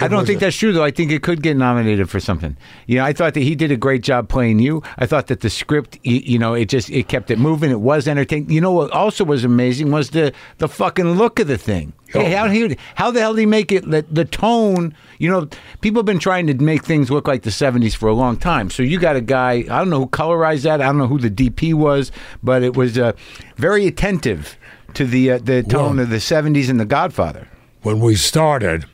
I 0.00 0.08
don't 0.08 0.26
think 0.26 0.38
a- 0.38 0.46
that's 0.46 0.56
true, 0.56 0.72
though. 0.72 0.82
I 0.84 0.90
think 0.90 1.12
it 1.12 1.22
could 1.22 1.42
get 1.42 1.56
nominated 1.56 2.10
for 2.10 2.18
something. 2.20 2.56
You 2.86 2.96
know, 2.98 3.04
I 3.04 3.12
thought 3.12 3.34
that 3.34 3.40
he 3.42 3.54
did 3.54 3.70
a 3.70 3.76
great 3.76 4.02
job 4.02 4.28
playing 4.28 4.58
you. 4.58 4.82
I 4.98 5.06
thought 5.06 5.28
that 5.28 5.40
the 5.40 5.50
script, 5.50 5.98
you 6.02 6.38
know, 6.38 6.54
it 6.54 6.68
just 6.68 6.90
it 6.90 7.08
kept 7.08 7.30
it 7.30 7.38
moving. 7.38 7.70
It 7.70 7.80
was 7.80 8.08
entertaining. 8.08 8.50
You 8.50 8.60
know 8.60 8.72
what 8.72 8.90
also 8.90 9.24
was 9.24 9.44
amazing 9.44 9.90
was 9.90 10.10
the 10.10 10.32
the 10.58 10.68
fucking 10.68 11.12
look 11.12 11.38
of 11.38 11.46
the 11.46 11.58
thing. 11.58 11.92
Hey, 12.08 12.30
how, 12.30 12.48
he, 12.48 12.76
how 12.94 13.10
the 13.10 13.18
hell 13.18 13.34
did 13.34 13.40
he 13.40 13.46
make 13.46 13.72
it? 13.72 13.90
The, 13.90 14.02
the 14.08 14.24
tone, 14.24 14.94
you 15.18 15.28
know, 15.28 15.48
people 15.80 15.98
have 15.98 16.06
been 16.06 16.20
trying 16.20 16.46
to 16.46 16.54
make 16.54 16.84
things 16.84 17.10
look 17.10 17.26
like 17.26 17.42
the 17.42 17.50
70s 17.50 17.96
for 17.96 18.08
a 18.08 18.14
long 18.14 18.36
time. 18.36 18.70
So 18.70 18.84
you 18.84 19.00
got 19.00 19.16
a 19.16 19.20
guy, 19.20 19.52
I 19.54 19.78
don't 19.78 19.90
know 19.90 19.98
who 19.98 20.06
colorized 20.06 20.62
that. 20.62 20.80
I 20.80 20.84
don't 20.84 20.98
know 20.98 21.08
who 21.08 21.18
the 21.18 21.28
DP 21.30 21.74
was, 21.74 22.12
but 22.40 22.62
it 22.62 22.76
was 22.76 22.96
uh, 22.98 23.14
very 23.56 23.88
attentive 23.88 24.56
to 24.94 25.04
the 25.04 25.32
uh, 25.32 25.38
the 25.38 25.64
tone 25.64 25.96
Well- 25.96 26.04
of 26.04 26.10
the 26.10 26.18
70s 26.18 26.68
and 26.70 26.78
The 26.78 26.84
Godfather. 26.84 27.48
when 27.82 27.98
we 27.98 28.14
started, 28.14 28.84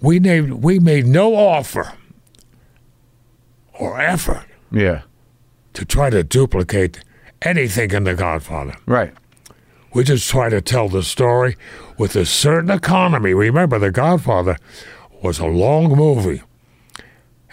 we 0.00 0.18
named 0.18 0.62
we 0.64 0.78
made 0.78 1.06
no 1.06 1.34
offer 1.34 1.92
or 3.78 4.00
effort 4.00 4.44
Yeah. 4.70 5.02
to 5.74 5.84
try 5.84 6.10
to 6.10 6.22
duplicate 6.22 7.00
anything 7.42 7.90
in 7.92 8.04
The 8.04 8.14
Godfather. 8.14 8.74
Right. 8.86 9.12
We 9.94 10.04
just 10.04 10.28
try 10.28 10.48
to 10.48 10.60
tell 10.60 10.88
the 10.88 11.02
story 11.02 11.56
with 11.98 12.16
a 12.16 12.24
certain 12.26 12.70
economy. 12.70 13.34
Remember, 13.34 13.78
The 13.78 13.90
Godfather 13.90 14.56
was 15.22 15.38
a 15.38 15.46
long 15.46 15.96
movie, 15.96 16.42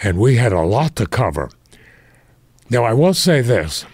and 0.02 0.18
we 0.18 0.36
had 0.38 0.52
a 0.54 0.62
lot 0.62 0.96
to 0.98 1.06
cover. 1.06 1.50
Now, 2.70 2.84
I 2.84 2.94
will 2.94 3.14
say 3.14 3.42
this, 3.42 3.86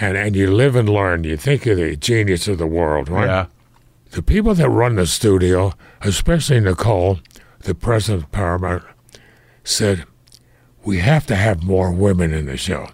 and, 0.00 0.16
and 0.16 0.34
you 0.36 0.50
live 0.50 0.76
and 0.76 0.88
learn. 0.88 1.24
You 1.24 1.36
think 1.36 1.64
you're 1.64 1.76
the 1.76 1.96
genius 1.96 2.48
of 2.48 2.58
the 2.58 2.66
world, 2.66 3.08
right? 3.08 3.26
Yeah. 3.26 3.46
The 4.10 4.22
people 4.22 4.54
that 4.54 4.68
run 4.68 4.96
the 4.96 5.06
studio, 5.06 5.72
especially 6.02 6.60
Nicole, 6.60 7.18
the 7.64 7.74
president 7.74 8.24
of 8.24 8.32
Paramount, 8.32 8.84
said, 9.64 10.04
We 10.84 10.98
have 10.98 11.26
to 11.26 11.36
have 11.36 11.62
more 11.62 11.90
women 11.90 12.32
in 12.32 12.46
the 12.46 12.56
show. 12.56 12.88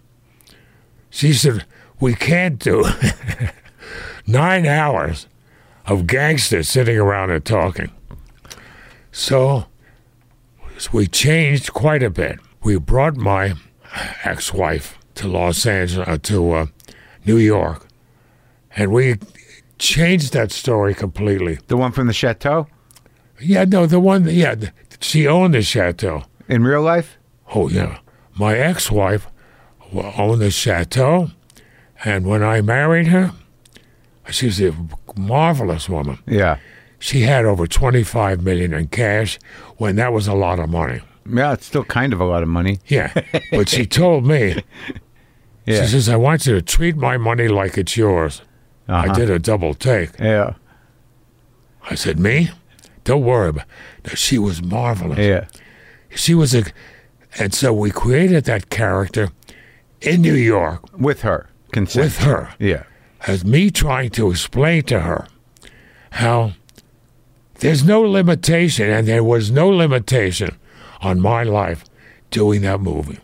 She 1.10 1.32
said, 1.32 1.64
We 2.00 2.14
can't 2.14 2.58
do 2.58 2.84
nine 4.26 4.66
hours 4.66 5.26
of 5.86 6.06
gangsters 6.06 6.68
sitting 6.68 6.96
around 6.96 7.30
and 7.30 7.44
talking. 7.44 7.90
So 9.12 9.66
we 10.92 11.06
changed 11.06 11.72
quite 11.72 12.02
a 12.02 12.10
bit. 12.10 12.38
We 12.62 12.78
brought 12.78 13.16
my 13.16 13.54
ex 14.24 14.54
wife 14.54 14.98
to 15.16 15.28
Los 15.28 15.66
Angeles, 15.66 16.08
uh, 16.08 16.18
to 16.22 16.52
uh, 16.52 16.66
New 17.26 17.36
York, 17.36 17.86
and 18.76 18.92
we 18.92 19.16
changed 19.78 20.32
that 20.32 20.52
story 20.52 20.94
completely. 20.94 21.58
The 21.66 21.76
one 21.76 21.92
from 21.92 22.06
the 22.06 22.12
chateau 22.12 22.68
Yeah, 23.40 23.64
no, 23.64 23.86
the 23.86 24.00
one, 24.00 24.24
yeah, 24.28 24.54
she 25.00 25.26
owned 25.26 25.54
the 25.54 25.62
chateau. 25.62 26.24
in 26.48 26.62
real 26.64 26.82
life? 26.82 27.16
Oh, 27.54 27.68
yeah. 27.68 27.98
My 28.38 28.56
ex 28.56 28.90
wife 28.90 29.26
owned 29.92 30.40
the 30.40 30.50
chateau, 30.50 31.30
and 32.04 32.26
when 32.26 32.42
I 32.42 32.60
married 32.60 33.08
her, 33.08 33.32
she 34.30 34.46
was 34.46 34.60
a 34.60 34.74
marvelous 35.16 35.88
woman. 35.88 36.18
Yeah. 36.26 36.58
She 36.98 37.22
had 37.22 37.44
over 37.44 37.66
25 37.66 38.42
million 38.42 38.74
in 38.74 38.88
cash 38.88 39.38
when 39.78 39.96
that 39.96 40.12
was 40.12 40.26
a 40.28 40.34
lot 40.34 40.58
of 40.58 40.68
money. 40.68 41.00
Yeah, 41.28 41.52
it's 41.52 41.66
still 41.66 41.84
kind 41.84 42.12
of 42.12 42.20
a 42.20 42.24
lot 42.24 42.42
of 42.42 42.48
money. 42.48 42.78
Yeah. 42.86 43.12
but 43.52 43.68
she 43.68 43.86
told 44.00 44.26
me, 44.26 44.62
Yeah. 45.66 45.82
she 45.82 45.88
says, 45.88 46.08
I 46.08 46.16
want 46.16 46.46
you 46.46 46.54
to 46.54 46.62
treat 46.62 46.96
my 46.96 47.16
money 47.16 47.48
like 47.48 47.78
it's 47.78 47.96
yours. 47.96 48.42
I 48.88 49.04
Uh-huh. 49.06 49.14
did 49.14 49.30
a 49.30 49.38
double 49.38 49.74
take. 49.74 50.10
Yeah. 50.18 50.54
I 51.90 51.94
said, 51.94 52.18
Me? 52.18 52.50
Don't 53.04 53.24
worry 53.24 53.48
about 53.50 53.66
it. 54.04 54.18
She 54.18 54.38
was 54.38 54.62
marvelous. 54.62 55.18
Yeah. 55.18 55.46
She 56.14 56.34
was 56.34 56.54
a. 56.54 56.64
And 57.38 57.54
so 57.54 57.72
we 57.72 57.90
created 57.90 58.44
that 58.44 58.70
character 58.70 59.30
in 60.00 60.22
New 60.22 60.34
York 60.34 60.80
With 60.98 61.22
her. 61.22 61.48
Consent. 61.72 62.04
with 62.04 62.18
her 62.18 62.54
Yeah. 62.58 62.82
as 63.28 63.44
me 63.44 63.70
trying 63.70 64.10
to 64.10 64.30
explain 64.30 64.82
to 64.84 65.00
her 65.00 65.28
how 66.10 66.52
there's 67.60 67.84
no 67.84 68.00
limitation, 68.00 68.90
and 68.90 69.06
there 69.06 69.22
was 69.22 69.50
no 69.50 69.68
limitation 69.68 70.56
on 71.00 71.20
my 71.20 71.42
life 71.44 71.84
doing 72.30 72.62
that 72.62 72.80
movie. 72.80 73.18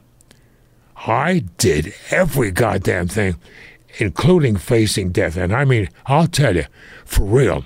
I 1.06 1.44
did 1.58 1.92
every 2.10 2.50
goddamn 2.50 3.08
thing, 3.08 3.36
including 3.98 4.56
facing 4.56 5.10
death. 5.10 5.36
And 5.36 5.52
I 5.54 5.64
mean, 5.64 5.88
I'll 6.06 6.26
tell 6.28 6.54
you, 6.56 6.66
for 7.04 7.24
real. 7.24 7.64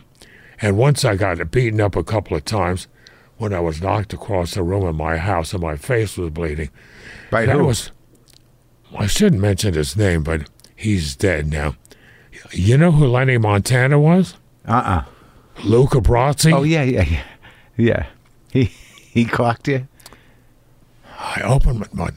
And 0.63 0.77
once 0.77 1.05
I 1.05 1.17
got 1.17 1.51
beaten 1.51 1.81
up 1.81 1.97
a 1.97 2.05
couple 2.05 2.37
of 2.37 2.45
times 2.45 2.87
when 3.39 3.55
I 3.55 3.61
was 3.61 3.81
knocked 3.81 4.13
across 4.13 4.55
the 4.55 4.63
room 4.63 4.87
in 4.87 4.97
my 4.97 5.17
house 5.17 5.53
and 5.53 5.63
my 5.63 5.77
face 5.77 6.17
was 6.19 6.31
bleeding. 6.31 6.71
By 7.31 7.47
That 7.47 7.57
who? 7.57 7.65
was. 7.65 7.91
I 8.97 9.07
shouldn't 9.07 9.41
mention 9.41 9.75
his 9.75 9.97
name, 9.97 10.23
but 10.23 10.49
he's 10.77 11.17
dead 11.17 11.47
now. 11.49 11.77
You 12.53 12.77
know 12.77 12.93
who 12.93 13.07
Lenny 13.07 13.39
Montana 13.39 13.99
was? 13.99 14.35
uh-uh. 14.67 15.05
Luca 15.65 15.99
Brasi. 16.01 16.53
Oh, 16.53 16.63
yeah, 16.63 16.83
yeah, 16.83 17.03
yeah. 17.05 17.23
Yeah. 17.77 18.07
He 18.53 18.65
he 18.65 19.25
clocked 19.25 19.69
you? 19.69 19.87
I 21.19 21.41
opened 21.43 21.81
my, 21.81 21.87
my 21.93 22.11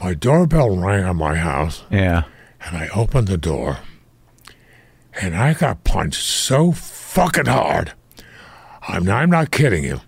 my 0.00 0.14
doorbell 0.14 0.76
rang 0.76 1.04
on 1.04 1.16
my 1.16 1.36
house, 1.36 1.84
Yeah. 1.90 2.24
and 2.64 2.76
I 2.76 2.88
opened 2.94 3.28
the 3.28 3.36
door, 3.38 3.78
and 5.20 5.34
I 5.36 5.54
got 5.54 5.84
punched 5.84 6.22
so 6.22 6.72
fucking 7.16 7.46
hard. 7.46 7.94
I'm 8.86 9.08
I'm 9.08 9.30
not 9.30 9.50
kidding 9.50 9.84
you. 9.84 10.00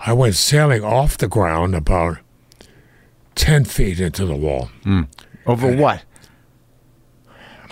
I 0.00 0.12
went 0.12 0.34
sailing 0.34 0.82
off 0.82 1.16
the 1.16 1.28
ground 1.28 1.76
about 1.76 2.18
ten 3.36 3.64
feet 3.64 4.00
into 4.00 4.26
the 4.26 4.34
wall. 4.34 4.70
Hmm. 4.82 5.02
Over 5.46 5.76
what? 5.76 6.02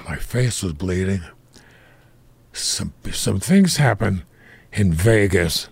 My 0.09 0.17
face 0.17 0.63
was 0.63 0.75
bleeding. 0.75 1.23
Some 2.53 2.93
some 3.11 3.41
things 3.41 3.77
happened 3.77 4.23
in 4.73 4.93
Vegas, 4.93 5.69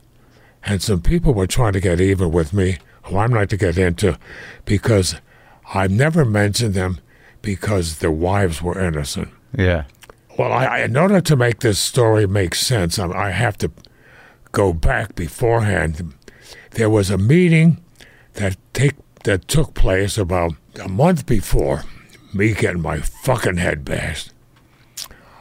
and 0.65 0.83
some 0.83 1.01
people 1.01 1.33
were 1.33 1.47
trying 1.47 1.75
to 1.75 1.81
get 1.81 2.01
even 2.01 2.33
with 2.33 2.53
me, 2.53 2.79
who 3.05 3.17
I'm 3.17 3.33
not 3.33 3.49
to 3.51 3.57
get 3.57 3.79
into, 3.79 4.19
because 4.65 5.15
I've 5.73 5.93
never 5.93 6.25
mentioned 6.25 6.75
them 6.75 6.99
because 7.43 7.99
their 7.99 8.11
wives 8.11 8.61
were 8.61 8.77
innocent. 8.77 9.29
Yeah. 9.57 9.85
Well, 10.39 10.53
I, 10.53 10.79
in 10.83 10.97
order 10.97 11.21
to 11.21 11.37
make 11.37 11.61
this 11.61 11.81
story 11.81 12.25
make 12.29 12.55
sense, 12.55 12.97
I, 12.97 13.11
I 13.11 13.31
have 13.31 13.59
to 13.59 13.73
go 14.53 14.73
back 14.73 15.17
beforehand. 15.17 16.15
There 16.71 16.89
was 16.89 17.11
a 17.11 17.19
meeting 17.19 17.83
that 18.35 18.57
take 18.73 18.95
that 19.25 19.49
took 19.49 19.75
place 19.75 20.17
about 20.17 20.53
a 20.81 20.89
month 20.89 21.27
before 21.27 21.83
me 22.33 22.55
getting 22.55 22.81
my 22.83 23.01
fucking 23.01 23.57
head 23.57 23.85
bashed. 23.85 24.31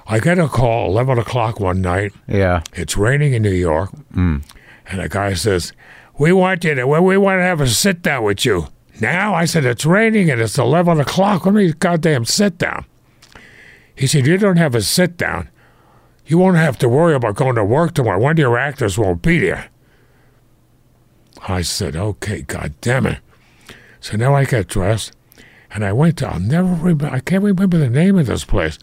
I 0.08 0.20
get 0.20 0.40
a 0.40 0.48
call 0.48 0.88
eleven 0.88 1.20
o'clock 1.20 1.60
one 1.60 1.80
night. 1.80 2.14
Yeah. 2.28 2.64
It's 2.74 2.98
raining 2.98 3.34
in 3.34 3.44
New 3.44 3.52
York, 3.52 3.92
mm. 4.16 4.44
and 4.88 5.00
the 5.00 5.10
guy 5.10 5.36
says, 5.36 5.74
"We 6.18 6.32
want 6.32 6.64
you 6.64 6.74
to. 6.74 6.88
We 6.88 7.18
want 7.18 7.38
to 7.38 7.44
have 7.44 7.62
a 7.62 7.68
sit 7.68 8.02
down 8.02 8.24
with 8.24 8.46
you." 8.46 8.70
Now 9.00 9.36
I 9.36 9.46
said, 9.46 9.64
"It's 9.64 9.86
raining 9.86 10.32
and 10.32 10.42
it's 10.42 10.58
eleven 10.58 11.00
o'clock. 11.00 11.46
Let 11.46 11.54
me 11.54 11.72
goddamn 11.74 12.26
sit 12.26 12.58
down." 12.58 12.86
He 13.98 14.08
said, 14.08 14.28
"You 14.28 14.38
don't 14.38 14.58
have 14.58 14.76
a 14.76 14.82
sit 14.82 15.18
down. 15.18 15.50
You 16.26 16.38
won't 16.38 16.58
have 16.58 16.78
to 16.80 16.90
worry 16.90 17.16
about 17.16 17.36
going 17.36 17.56
to 17.56 17.64
work 17.64 17.94
tomorrow. 17.94 18.20
One 18.20 18.34
of 18.34 18.40
your 18.40 18.58
actors 18.58 18.98
won't 18.98 19.22
be 19.22 19.40
there." 19.40 19.68
I 21.48 21.62
said, 21.62 21.96
"Okay, 21.96 22.42
God 22.42 22.74
damn 22.82 23.06
it." 23.06 23.20
So 24.00 24.18
now 24.18 24.36
I 24.36 24.46
get 24.46 24.68
dressed, 24.68 25.14
and 25.72 25.84
I 25.84 25.94
went 25.94 26.18
to. 26.18 26.28
I'll 26.28 26.40
never 26.40 26.70
remember. 26.70 27.08
I 27.08 27.20
can't 27.20 27.44
remember 27.44 27.78
the 27.78 27.90
name 27.90 28.18
of 28.18 28.28
this 28.28 28.46
place. 28.46 28.78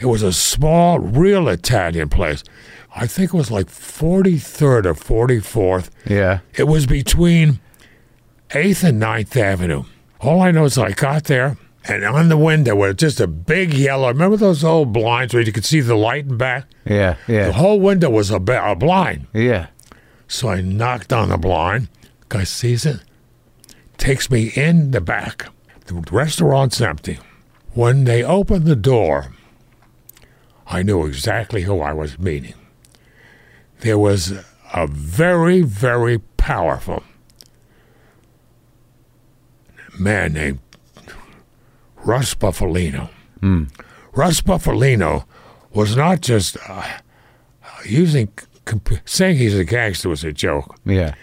It 0.00 0.06
was 0.06 0.22
a 0.22 0.32
small, 0.32 0.98
real 0.98 1.48
Italian 1.48 2.08
place. 2.08 2.44
I 2.94 3.06
think 3.06 3.34
it 3.34 3.36
was 3.36 3.50
like 3.50 3.66
43rd 3.68 4.86
or 4.86 4.94
44th. 4.94 5.90
Yeah. 6.06 6.38
It 6.54 6.64
was 6.64 6.86
between 6.86 7.60
8th 8.50 8.84
and 8.84 9.00
9th 9.00 9.36
Avenue. 9.36 9.84
All 10.20 10.40
I 10.40 10.50
know 10.52 10.64
is 10.64 10.78
I 10.78 10.92
got 10.92 11.24
there, 11.24 11.56
and 11.88 12.04
on 12.04 12.28
the 12.28 12.36
window 12.36 12.76
was 12.76 12.96
just 12.96 13.18
a 13.18 13.26
big 13.26 13.72
yellow. 13.72 14.08
Remember 14.08 14.36
those 14.36 14.62
old 14.62 14.92
blinds 14.92 15.32
where 15.32 15.42
you 15.42 15.52
could 15.52 15.64
see 15.64 15.80
the 15.80 15.94
light 15.94 16.26
in 16.26 16.36
back? 16.36 16.66
Yeah. 16.84 17.16
yeah. 17.26 17.46
The 17.46 17.54
whole 17.54 17.80
window 17.80 18.10
was 18.10 18.30
a, 18.30 18.38
ba- 18.38 18.70
a 18.70 18.76
blind. 18.76 19.26
Yeah. 19.32 19.68
So 20.28 20.48
I 20.48 20.60
knocked 20.60 21.12
on 21.12 21.30
the 21.30 21.38
blind. 21.38 21.88
Guy 22.28 22.44
sees 22.44 22.84
it, 22.84 23.00
takes 23.96 24.30
me 24.30 24.52
in 24.54 24.90
the 24.90 25.00
back. 25.00 25.46
The 25.86 25.94
restaurant's 26.12 26.80
empty. 26.80 27.18
When 27.72 28.04
they 28.04 28.22
opened 28.22 28.66
the 28.66 28.76
door, 28.76 29.32
I 30.66 30.82
knew 30.82 31.06
exactly 31.06 31.62
who 31.62 31.80
I 31.80 31.94
was 31.94 32.18
meeting. 32.18 32.54
There 33.80 33.98
was 33.98 34.34
a 34.74 34.86
very, 34.86 35.62
very 35.62 36.18
powerful 36.36 37.02
man 39.98 40.34
named 40.34 40.60
Russ 42.04 42.34
Bufalino. 42.34 43.08
Russ 44.12 44.40
Bufalino 44.40 45.24
was 45.72 45.96
not 45.96 46.20
just 46.20 46.56
uh, 46.68 46.98
using 47.84 48.28
comp- 48.64 49.00
saying 49.08 49.36
he's 49.36 49.56
a 49.56 49.64
gangster 49.64 50.08
was 50.08 50.24
a 50.24 50.32
joke. 50.32 50.76
Yeah. 50.84 51.14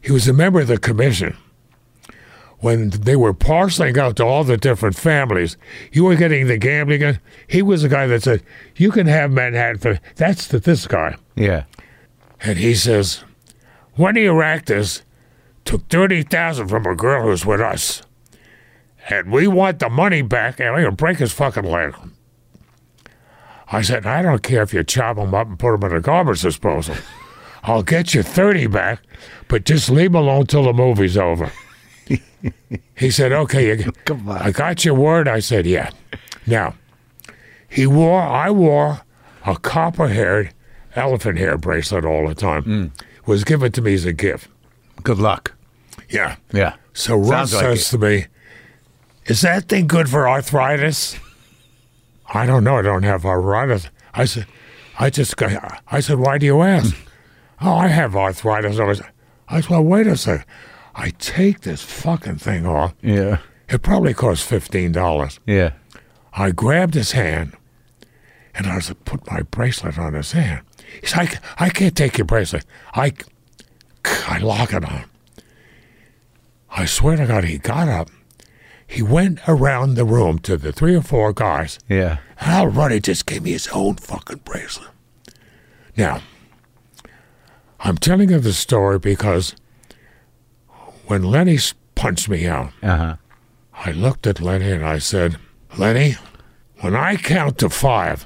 He 0.00 0.12
was 0.12 0.28
a 0.28 0.32
member 0.32 0.60
of 0.60 0.68
the 0.68 0.78
commission. 0.78 1.36
When 2.60 2.90
they 2.90 3.14
were 3.14 3.34
parceling 3.34 3.96
out 3.98 4.16
to 4.16 4.24
all 4.24 4.42
the 4.42 4.56
different 4.56 4.96
families, 4.96 5.56
you 5.92 6.02
were 6.04 6.16
getting 6.16 6.48
the 6.48 6.58
gambling. 6.58 7.02
in. 7.02 7.20
He 7.46 7.62
was 7.62 7.82
the 7.82 7.88
guy 7.88 8.08
that 8.08 8.24
said, 8.24 8.42
"You 8.74 8.90
can 8.90 9.06
have 9.06 9.30
Manhattan 9.30 9.78
for." 9.78 10.00
That's 10.16 10.48
the, 10.48 10.58
this 10.58 10.88
guy, 10.88 11.14
Yeah. 11.36 11.64
and 12.40 12.58
he 12.58 12.74
says, 12.74 13.22
"One 13.94 14.16
of 14.16 14.22
your 14.24 14.42
actors 14.42 15.02
took 15.64 15.88
thirty 15.88 16.24
thousand 16.24 16.66
from 16.66 16.84
a 16.86 16.96
girl 16.96 17.22
who's 17.28 17.46
with 17.46 17.60
us, 17.60 18.02
and 19.08 19.32
we 19.32 19.46
want 19.46 19.78
the 19.78 19.88
money 19.88 20.22
back, 20.22 20.60
and 20.60 20.72
we're 20.74 20.82
gonna 20.82 20.92
break 20.96 21.18
his 21.18 21.32
fucking 21.32 21.64
leg." 21.64 21.94
I 23.70 23.82
said, 23.82 24.06
"I 24.06 24.22
don't 24.22 24.42
care 24.42 24.62
if 24.62 24.72
you 24.72 24.82
chop 24.84 25.18
him 25.18 25.34
up 25.34 25.48
and 25.48 25.58
put 25.58 25.74
him 25.74 25.82
in 25.84 25.96
a 25.96 26.00
garbage 26.00 26.42
disposal. 26.42 26.96
I'll 27.62 27.82
get 27.82 28.14
you 28.14 28.22
thirty 28.22 28.66
back, 28.66 29.02
but 29.48 29.64
just 29.64 29.90
leave 29.90 30.10
him 30.10 30.16
alone 30.16 30.46
till 30.46 30.64
the 30.64 30.72
movie's 30.72 31.16
over." 31.16 31.50
he 32.96 33.10
said, 33.10 33.32
"Okay, 33.32 33.68
you, 33.68 33.92
Come 34.04 34.28
on. 34.28 34.38
I 34.38 34.50
got 34.50 34.84
your 34.84 34.94
word." 34.94 35.28
I 35.28 35.40
said, 35.40 35.66
"Yeah." 35.66 35.90
Now, 36.46 36.74
he 37.68 37.86
wore, 37.86 38.22
I 38.22 38.50
wore 38.50 39.02
a 39.44 39.56
copper-haired 39.56 40.54
elephant 40.96 41.38
hair 41.38 41.58
bracelet 41.58 42.04
all 42.06 42.26
the 42.26 42.34
time. 42.34 42.92
It 43.18 43.26
was 43.26 43.44
given 43.44 43.70
to 43.72 43.82
me 43.82 43.92
as 43.94 44.06
a 44.06 44.14
gift. 44.14 44.48
Good 45.02 45.18
luck. 45.18 45.54
Yeah. 46.08 46.36
Yeah. 46.52 46.76
So 46.94 47.16
Russ 47.16 47.52
like 47.52 47.62
says 47.62 47.90
to 47.90 47.98
me, 47.98 48.26
"Is 49.28 49.40
that 49.42 49.68
thing 49.68 49.86
good 49.86 50.08
for 50.08 50.28
arthritis?" 50.28 51.16
I 52.34 52.44
don't 52.44 52.64
know. 52.64 52.78
I 52.78 52.82
don't 52.82 53.04
have 53.04 53.24
arthritis. 53.24 53.88
I 54.12 54.24
said, 54.24 54.46
"I 54.98 55.10
just 55.10 55.36
got." 55.36 55.82
I 55.88 56.00
said, 56.00 56.18
"Why 56.18 56.38
do 56.38 56.46
you 56.46 56.62
ask?" 56.62 56.94
Hmm. 56.94 57.68
oh, 57.68 57.76
I 57.76 57.88
have 57.88 58.16
arthritis. 58.16 58.78
I 58.78 58.84
was. 58.84 59.00
I 59.48 59.60
said, 59.60 59.70
"Well, 59.70 59.84
wait 59.84 60.06
a 60.06 60.16
second. 60.16 60.44
I 60.94 61.10
take 61.18 61.60
this 61.60 61.82
fucking 61.82 62.38
thing 62.38 62.66
off. 62.66 62.94
Yeah. 63.02 63.38
It 63.68 63.82
probably 63.82 64.14
cost 64.14 64.44
fifteen 64.44 64.92
dollars." 64.92 65.38
Yeah. 65.46 65.72
I 66.32 66.50
grabbed 66.52 66.94
his 66.94 67.12
hand, 67.12 67.56
and 68.54 68.66
I 68.66 68.76
was 68.76 68.92
put 69.04 69.28
my 69.30 69.42
bracelet 69.42 69.98
on 69.98 70.14
his 70.14 70.32
hand. 70.32 70.62
He 71.00 71.06
said, 71.06 71.40
I, 71.58 71.66
I 71.66 71.70
can't 71.70 71.96
take 71.96 72.16
your 72.16 72.26
bracelet. 72.26 72.64
I, 72.94 73.12
I 74.04 74.38
lock 74.38 74.72
it 74.72 74.84
on. 74.84 75.04
I 76.70 76.84
swear 76.84 77.16
to 77.16 77.26
God, 77.26 77.44
he 77.44 77.58
got 77.58 77.88
up. 77.88 78.10
He 78.90 79.02
went 79.02 79.38
around 79.46 79.94
the 79.94 80.04
room 80.06 80.38
to 80.40 80.56
the 80.56 80.72
three 80.72 80.96
or 80.96 81.02
four 81.02 81.32
guys. 81.34 81.78
Yeah. 81.88 82.18
Al 82.40 82.66
Ruddy 82.68 83.00
just 83.00 83.26
gave 83.26 83.42
me 83.42 83.52
his 83.52 83.68
own 83.68 83.96
fucking 83.96 84.38
bracelet. 84.44 84.88
Now, 85.96 86.22
I'm 87.80 87.98
telling 87.98 88.30
you 88.30 88.38
the 88.40 88.54
story 88.54 88.98
because 88.98 89.54
when 91.06 91.22
Lenny 91.22 91.58
punched 91.94 92.28
me 92.30 92.46
out, 92.46 92.72
Uh 92.82 92.96
huh. 92.96 93.16
I 93.74 93.92
looked 93.92 94.26
at 94.26 94.40
Lenny 94.40 94.70
and 94.72 94.84
I 94.84 94.98
said, 94.98 95.36
Lenny, 95.76 96.16
when 96.80 96.96
I 96.96 97.16
count 97.16 97.58
to 97.58 97.68
five, 97.68 98.24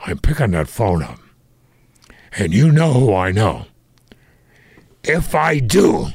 I'm 0.00 0.18
picking 0.18 0.52
that 0.52 0.68
phone 0.68 1.02
up. 1.02 1.18
And 2.38 2.54
you 2.54 2.72
know 2.72 2.92
who 2.94 3.14
I 3.14 3.32
know. 3.32 3.66
If 5.04 5.34
I 5.34 5.58
do, 5.58 6.08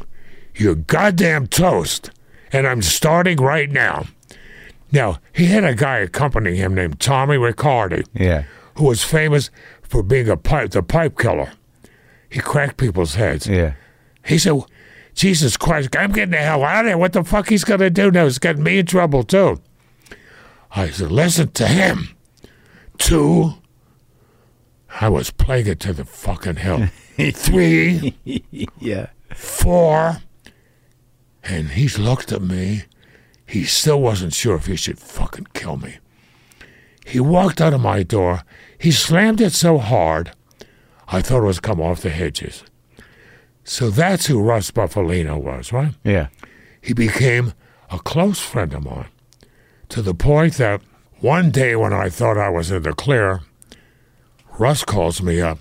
you're 0.56 0.76
goddamn 0.76 1.48
toast. 1.48 2.10
And 2.56 2.66
I'm 2.68 2.82
starting 2.82 3.38
right 3.38 3.70
now. 3.70 4.06
Now, 4.92 5.20
he 5.34 5.48
had 5.48 5.64
a 5.66 5.76
guy 5.76 5.98
accompanying 5.98 6.56
him 6.56 6.74
named 6.74 7.00
Tommy 7.02 7.38
Riccardi, 7.38 8.04
Yeah. 8.14 8.44
who 8.78 8.86
was 8.86 9.04
famous 9.04 9.50
for 9.82 10.02
being 10.04 10.30
a 10.30 10.38
pipe, 10.38 10.72
the 10.72 10.82
pipe 10.82 11.18
killer. 11.18 11.52
He 12.30 12.40
cracked 12.40 12.78
people's 12.78 13.16
heads. 13.16 13.46
Yeah. 13.48 13.74
He 14.26 14.38
said, 14.38 14.62
Jesus 15.14 15.58
Christ, 15.58 15.96
I'm 15.98 16.12
getting 16.14 16.32
the 16.32 16.38
hell 16.38 16.64
out 16.64 16.86
of 16.86 16.90
here. 16.90 16.98
What 16.98 17.14
the 17.14 17.24
fuck 17.24 17.50
he's 17.50 17.64
going 17.66 17.80
to 17.82 17.90
do 17.90 18.10
now? 18.12 18.24
He's 18.24 18.40
getting 18.40 18.64
me 18.64 18.78
in 18.80 18.86
trouble, 18.86 19.24
too. 19.24 19.60
I 20.72 20.90
said, 20.90 21.12
listen 21.12 21.52
to 21.52 21.68
him. 21.68 22.10
Two, 22.98 23.54
I 25.02 25.10
was 25.10 25.30
playing 25.30 25.68
it 25.68 25.80
to 25.82 25.94
the 25.94 26.06
fucking 26.06 26.58
hill. 26.58 26.88
Three, 27.34 28.16
Yeah. 28.80 29.08
four, 29.34 30.18
and 31.46 31.70
he 31.70 31.88
looked 31.88 32.32
at 32.32 32.42
me. 32.42 32.84
He 33.46 33.64
still 33.64 34.02
wasn't 34.02 34.34
sure 34.34 34.56
if 34.56 34.66
he 34.66 34.76
should 34.76 35.00
fucking 35.00 35.48
kill 35.54 35.78
me. 35.78 35.98
He 37.06 37.20
walked 37.20 37.62
out 37.62 37.74
of 37.74 37.82
my 37.82 38.02
door. 38.02 38.44
He 38.80 38.92
slammed 38.92 39.40
it 39.40 39.54
so 39.54 39.78
hard, 39.78 40.32
I 41.08 41.22
thought 41.22 41.44
it 41.44 41.46
was 41.46 41.60
come 41.60 41.80
off 41.80 42.02
the 42.02 42.10
hinges. 42.10 42.64
So 43.64 43.90
that's 43.90 44.26
who 44.26 44.42
Russ 44.42 44.72
Bufalino 44.72 45.42
was, 45.42 45.72
right? 45.72 45.94
Yeah. 46.04 46.28
He 46.82 46.94
became 46.94 47.54
a 47.92 48.00
close 48.00 48.40
friend 48.40 48.74
of 48.74 48.84
mine 48.84 49.10
to 49.90 50.02
the 50.02 50.14
point 50.16 50.56
that 50.56 50.82
one 51.20 51.52
day 51.52 51.76
when 51.76 51.94
I 51.94 52.10
thought 52.10 52.38
I 52.38 52.50
was 52.50 52.72
in 52.72 52.84
the 52.84 52.94
clear, 52.94 53.42
Russ 54.58 54.84
calls 54.84 55.22
me 55.22 55.42
up 55.42 55.60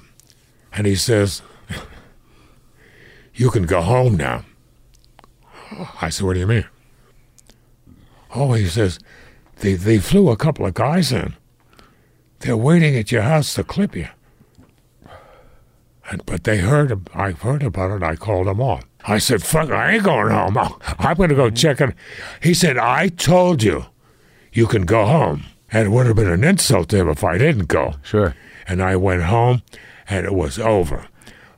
and 0.73 0.87
he 0.87 0.97
says, 0.97 1.43
You 3.35 3.51
can 3.51 3.65
go 3.65 3.83
home 3.83 4.17
now. 4.17 4.45
I 6.01 6.09
said, 6.11 6.27
What 6.27 6.35
do 6.35 6.41
you 6.41 6.47
mean? 6.47 6.67
Oh, 8.35 8.53
he 8.53 8.67
says, 8.67 8.99
They, 9.57 9.75
they 9.75 9.99
flew 9.99 10.31
a 10.31 10.37
couple 10.37 10.67
of 10.67 10.75
guys 10.75 11.13
in. 11.13 11.35
They're 12.41 12.57
waiting 12.57 12.97
at 12.97 13.11
your 13.11 13.23
house 13.23 13.55
to 13.55 13.65
clip 13.65 13.97
you. 13.97 14.09
And, 16.11 16.25
but 16.27 16.45
they 16.45 16.59
heard, 16.59 17.09
I 17.15 17.31
heard 17.31 17.63
about 17.63 17.91
it. 17.91 18.03
I 18.03 18.17
called 18.17 18.47
them 18.47 18.61
off. 18.61 18.85
I 19.07 19.19
said, 19.19 19.43
fuck, 19.43 19.71
I 19.71 19.95
ain't 19.95 20.05
going 20.05 20.31
home. 20.31 20.57
I'm 20.99 21.17
going 21.17 21.31
to 21.31 21.35
go 21.35 21.51
check 21.51 21.81
it. 21.81 21.95
He 22.43 22.55
said, 22.55 22.79
I 22.79 23.09
told 23.09 23.63
you 23.63 23.87
you 24.53 24.67
can 24.67 24.85
go 24.85 25.07
home. 25.07 25.45
And 25.73 25.87
it 25.87 25.91
would 25.91 26.07
have 26.07 26.17
been 26.17 26.31
an 26.31 26.45
insult 26.45 26.91
to 26.91 26.99
him 26.99 27.09
if 27.09 27.25
I 27.25 27.37
didn't 27.37 27.67
go. 27.67 27.95
Sure. 28.03 28.37
And 28.69 28.83
I 28.83 28.97
went 28.97 29.25
home 29.25 29.63
and 30.09 30.25
it 30.25 30.35
was 30.35 30.59
over. 30.59 31.09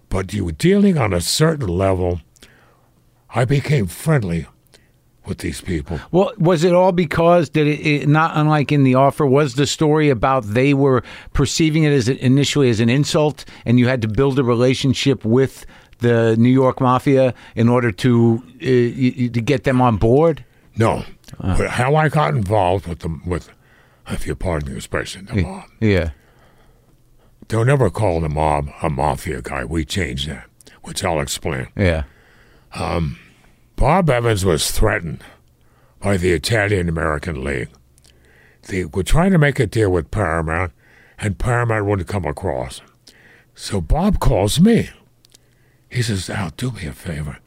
But 0.09 0.33
you 0.33 0.45
were 0.45 0.53
dealing 0.53 0.97
on 0.97 1.13
a 1.13 1.21
certain 1.21 1.69
level. 1.69 2.21
I 3.37 3.45
became 3.45 3.87
friendly 3.87 4.47
with 5.27 5.39
these 5.39 5.61
people. 5.61 5.99
Well, 6.13 6.33
was 6.39 6.65
it 6.65 6.73
all 6.73 6.93
because 6.93 7.49
did 7.51 7.67
it, 7.67 7.81
it 7.87 8.09
not 8.09 8.31
unlike 8.37 8.73
in 8.73 8.85
the 8.85 8.95
offer 8.95 9.27
was 9.27 9.55
the 9.55 9.67
story 9.67 10.09
about 10.11 10.45
they 10.45 10.73
were 10.75 11.03
perceiving 11.33 11.83
it 11.85 11.93
as 11.93 12.09
initially 12.09 12.71
as 12.71 12.81
an 12.81 12.89
insult, 12.89 13.45
and 13.65 13.79
you 13.79 13.89
had 13.89 14.01
to 14.03 14.09
build 14.09 14.39
a 14.39 14.45
relationship 14.45 15.25
with 15.25 15.67
the 15.99 16.37
New 16.37 16.51
York 16.51 16.81
mafia 16.81 17.35
in 17.55 17.69
order 17.69 17.91
to 17.93 18.43
uh, 18.57 19.33
to 19.35 19.41
get 19.43 19.65
them 19.65 19.81
on 19.81 19.97
board? 19.97 20.45
No, 20.77 21.05
but 21.41 21.71
how 21.71 21.95
I 21.97 22.09
got 22.09 22.35
involved 22.35 22.87
with 22.87 23.01
them 23.01 23.23
with, 23.27 23.51
if 24.09 24.27
you 24.27 24.35
pardon 24.37 24.71
the 24.71 24.77
expression, 24.77 25.27
the 25.27 25.43
mob. 25.43 25.65
Yeah, 25.81 26.11
Don't 27.49 27.69
ever 27.69 27.91
call 27.91 28.21
the 28.21 28.29
mob 28.29 28.69
a 28.83 28.89
mafia 28.91 29.41
guy. 29.43 29.65
We 29.65 29.85
changed 29.85 30.29
that, 30.29 30.47
which 30.83 31.03
I'll 31.05 31.21
explain. 31.21 31.69
yeah, 31.77 32.05
Bob 33.77 34.09
Evans 34.09 34.45
was 34.45 34.71
threatened 34.71 35.23
by 36.01 36.17
the 36.17 36.33
Italian 36.33 36.89
American 36.89 37.45
League. 37.45 37.69
They 38.69 38.85
were 38.87 39.03
trying 39.03 39.33
to 39.33 39.39
make 39.39 39.61
a 39.61 39.67
deal 39.67 39.91
with 39.91 40.11
Paramount, 40.11 40.73
and 41.19 41.39
Paramount 41.39 41.87
wouldn't 41.87 42.09
come 42.09 42.25
across. 42.25 42.81
So 43.55 43.81
Bob 43.81 44.19
calls 44.19 44.59
me. 44.61 44.91
He 45.91 46.03
says, 46.03 46.29
Al, 46.29 46.51
do 46.57 46.71
me 46.73 46.87
a 46.87 46.93
favor. 46.93 47.39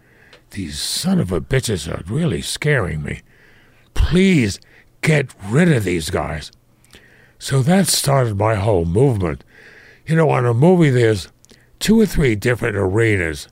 These 0.51 0.79
son 0.79 1.19
of 1.19 1.31
a 1.31 1.41
bitches 1.41 1.91
are 1.91 2.03
really 2.11 2.41
scaring 2.41 3.03
me. 3.03 3.21
Please 3.93 4.59
get 5.01 5.33
rid 5.45 5.71
of 5.71 5.83
these 5.83 6.09
guys. 6.09 6.51
So 7.37 7.61
that 7.61 7.87
started 7.87 8.37
my 8.37 8.55
whole 8.55 8.85
movement. 8.85 9.43
You 10.05 10.15
know, 10.15 10.29
on 10.29 10.45
a 10.45 10.53
movie, 10.53 10.89
there's 10.89 11.29
two 11.79 11.99
or 11.99 12.05
three 12.05 12.35
different 12.35 12.75
arenas 12.75 13.47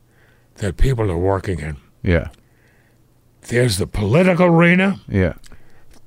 that 0.56 0.78
people 0.78 1.12
are 1.12 1.18
working 1.18 1.60
in. 1.60 1.78
yeah, 2.02 2.30
There's 3.48 3.78
the 3.78 3.88
political 3.88 4.48
arena, 4.48 5.00
yeah, 5.08 5.34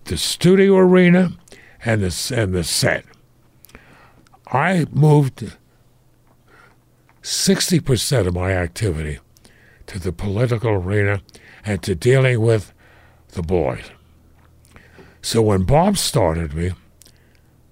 the 0.05 0.18
studio 0.18 0.76
arena, 0.76 1.32
and 1.84 2.03
the 2.03 2.34
and 2.36 2.53
the 2.53 2.64
set. 2.64 3.05
I 4.49 4.86
moved 4.93 5.57
sixty 7.22 7.80
percent 7.80 8.26
of 8.26 8.34
my 8.34 8.53
activity 8.53 9.20
to 9.86 9.99
the 9.99 10.12
political 10.12 10.70
arena 10.72 11.22
and 11.64 11.82
to 11.82 11.95
dealing 11.95 12.41
with 12.41 12.74
the 13.28 13.43
boys. 13.43 13.91
So 15.22 15.41
when 15.43 15.62
Bob 15.62 15.97
started 15.97 16.55
me, 16.55 16.72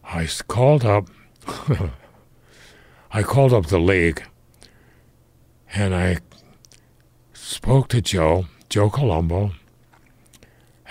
I 0.05 0.29
called 0.47 0.85
up. 0.85 1.09
I 3.11 3.23
called 3.23 3.53
up 3.53 3.67
the 3.67 3.79
league, 3.79 4.23
and 5.75 5.95
I 5.95 6.19
spoke 7.33 7.89
to 7.89 8.03
Joe, 8.03 8.47
Joe 8.69 8.91
Colombo, 8.91 9.53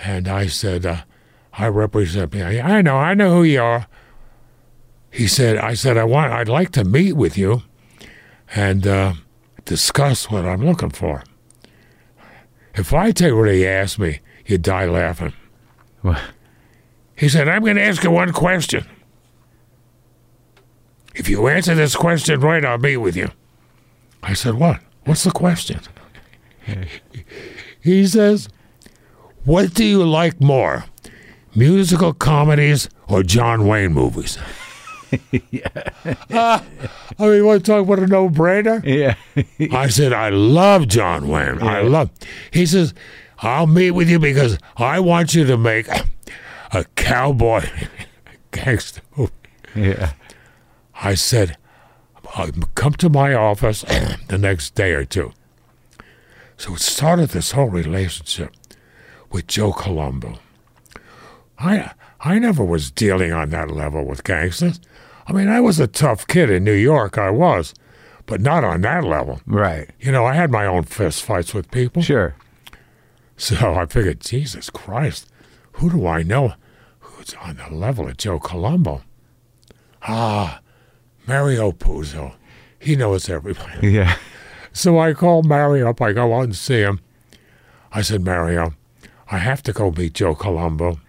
and 0.04 0.28
I 0.28 0.46
said, 0.46 0.84
uh, 0.86 1.02
I 1.52 1.68
represent 1.68 2.32
me. 2.34 2.42
I 2.42 2.82
know, 2.82 2.96
I 2.96 3.14
know 3.14 3.34
who 3.36 3.42
you 3.42 3.60
are. 3.62 3.86
He 5.10 5.26
said, 5.26 5.56
I 5.56 5.74
said, 5.74 5.96
I 5.96 6.04
want, 6.04 6.32
I'd 6.32 6.48
like 6.48 6.70
to 6.72 6.84
meet 6.84 7.14
with 7.14 7.36
you 7.38 7.62
and 8.54 8.86
uh, 8.86 9.14
discuss 9.64 10.30
what 10.30 10.44
I'm 10.44 10.64
looking 10.64 10.90
for. 10.90 11.24
If 12.74 12.92
I 12.92 13.10
tell 13.10 13.30
you 13.30 13.36
what 13.36 13.50
he 13.50 13.66
asked 13.66 13.98
me, 13.98 14.20
you'd 14.46 14.62
die 14.62 14.86
laughing. 14.86 15.32
Well, 16.02 16.20
He 17.16 17.28
said, 17.28 17.48
I'm 17.48 17.62
going 17.64 17.76
to 17.76 17.82
ask 17.82 18.04
you 18.04 18.10
one 18.10 18.32
question. 18.32 18.86
If 21.14 21.28
you 21.28 21.48
answer 21.48 21.74
this 21.74 21.96
question 21.96 22.38
right, 22.40 22.64
I'll 22.64 22.78
meet 22.78 22.98
with 22.98 23.16
you. 23.16 23.30
I 24.22 24.34
said, 24.34 24.54
What? 24.54 24.80
What's 25.04 25.24
the 25.24 25.32
question? 25.32 25.80
he 27.88 28.06
says, 28.06 28.48
What 29.44 29.74
do 29.74 29.84
you 29.84 30.04
like 30.04 30.40
more, 30.40 30.84
musical 31.54 32.12
comedies 32.12 32.88
or 33.08 33.22
John 33.22 33.66
Wayne 33.66 33.92
movies? 33.92 34.38
Ah, 36.30 36.62
I 37.18 37.26
mean, 37.26 37.46
want 37.46 37.64
to 37.64 37.70
talk 37.72 37.82
about 37.86 37.98
a 38.00 38.06
no 38.06 38.28
brainer? 38.28 38.84
yeah, 38.84 39.14
I 39.74 39.88
said, 39.88 40.12
I 40.12 40.28
love 40.28 40.86
John 40.86 41.28
Wayne. 41.28 41.62
I 41.62 41.80
love. 41.80 42.10
He 42.50 42.66
says, 42.66 42.92
I'll 43.38 43.66
meet 43.66 43.92
with 43.92 44.10
you 44.10 44.18
because 44.18 44.58
I 44.76 45.00
want 45.00 45.34
you 45.34 45.44
to 45.46 45.56
make 45.56 45.88
a 46.72 46.84
cowboy 46.94 47.64
gangster 48.50 49.00
movie. 49.16 49.32
yeah, 49.74 50.12
I 51.02 51.14
said, 51.14 51.56
"Uh, 52.36 52.50
come 52.74 52.92
to 52.94 53.08
my 53.08 53.32
office 53.32 53.80
the 54.28 54.36
next 54.36 54.74
day 54.74 54.92
or 54.92 55.06
two. 55.06 55.32
So 56.58 56.74
it 56.74 56.80
started 56.80 57.30
this 57.30 57.52
whole 57.52 57.70
relationship 57.70 58.52
with 59.30 59.46
Joe 59.46 59.72
Colombo. 59.72 60.38
I 61.58 61.92
I 62.20 62.38
never 62.38 62.64
was 62.64 62.90
dealing 62.90 63.32
on 63.32 63.50
that 63.50 63.70
level 63.70 64.04
with 64.04 64.24
gangsters. 64.24 64.80
I 65.26 65.32
mean, 65.32 65.48
I 65.48 65.60
was 65.60 65.78
a 65.78 65.86
tough 65.86 66.26
kid 66.26 66.50
in 66.50 66.64
New 66.64 66.72
York. 66.72 67.16
I 67.16 67.30
was, 67.30 67.74
but 68.26 68.40
not 68.40 68.64
on 68.64 68.80
that 68.82 69.04
level. 69.04 69.40
right, 69.46 69.88
You 70.00 70.10
know, 70.10 70.24
I 70.26 70.34
had 70.34 70.50
my 70.50 70.66
own 70.66 70.82
fist 70.84 71.22
fights 71.22 71.54
with 71.54 71.70
people. 71.70 72.02
sure, 72.02 72.34
So 73.36 73.74
I 73.74 73.86
figured, 73.86 74.20
Jesus 74.20 74.68
Christ, 74.70 75.30
who 75.72 75.90
do 75.90 76.06
I 76.06 76.22
know 76.22 76.54
who's 77.00 77.34
on 77.34 77.56
the 77.58 77.74
level 77.74 78.08
of 78.08 78.16
Joe 78.16 78.38
Colombo? 78.40 79.02
Ah, 80.02 80.60
Mario 81.26 81.72
Puzo. 81.72 82.34
He 82.80 82.96
knows 82.96 83.28
everybody. 83.28 83.88
yeah, 83.92 84.16
So 84.78 84.96
I 85.00 85.12
called 85.12 85.44
Mario 85.44 85.90
up. 85.90 86.00
I 86.00 86.12
go 86.12 86.32
out 86.32 86.44
and 86.44 86.54
see 86.54 86.78
him. 86.82 87.00
I 87.90 88.00
said, 88.00 88.24
Mario, 88.24 88.74
I 89.28 89.38
have 89.38 89.60
to 89.64 89.72
go 89.72 89.90
meet 89.90 90.12
Joe 90.12 90.36
Colombo. 90.36 91.00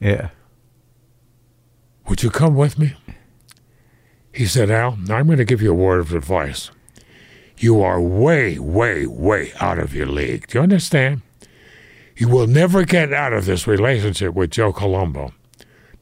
yeah, 0.00 0.30
Would 2.08 2.24
you 2.24 2.30
come 2.30 2.56
with 2.56 2.80
me? 2.80 2.94
He 4.34 4.44
said, 4.46 4.72
Al, 4.72 4.98
I'm 5.08 5.26
going 5.26 5.38
to 5.38 5.44
give 5.44 5.62
you 5.62 5.70
a 5.70 5.74
word 5.74 6.00
of 6.00 6.12
advice. 6.12 6.72
You 7.58 7.80
are 7.80 8.00
way, 8.00 8.58
way, 8.58 9.06
way 9.06 9.52
out 9.60 9.78
of 9.78 9.94
your 9.94 10.06
league. 10.06 10.48
Do 10.48 10.58
you 10.58 10.62
understand? 10.64 11.22
You 12.16 12.28
will 12.28 12.48
never 12.48 12.84
get 12.84 13.12
out 13.12 13.32
of 13.32 13.46
this 13.46 13.68
relationship 13.68 14.34
with 14.34 14.50
Joe 14.50 14.72
Colombo. 14.72 15.32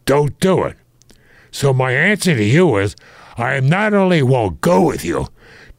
Don't 0.07 0.41
do 0.41 0.65
it. 0.65 0.79
So 1.51 1.75
my 1.75 1.93
answer 1.93 2.35
to 2.35 2.45
you 2.45 2.79
is, 2.79 2.97
I 3.37 3.61
not 3.61 3.93
only 3.93 4.23
won't 4.23 4.63
go 4.63 4.87
with 4.87 5.05
you, 5.05 5.27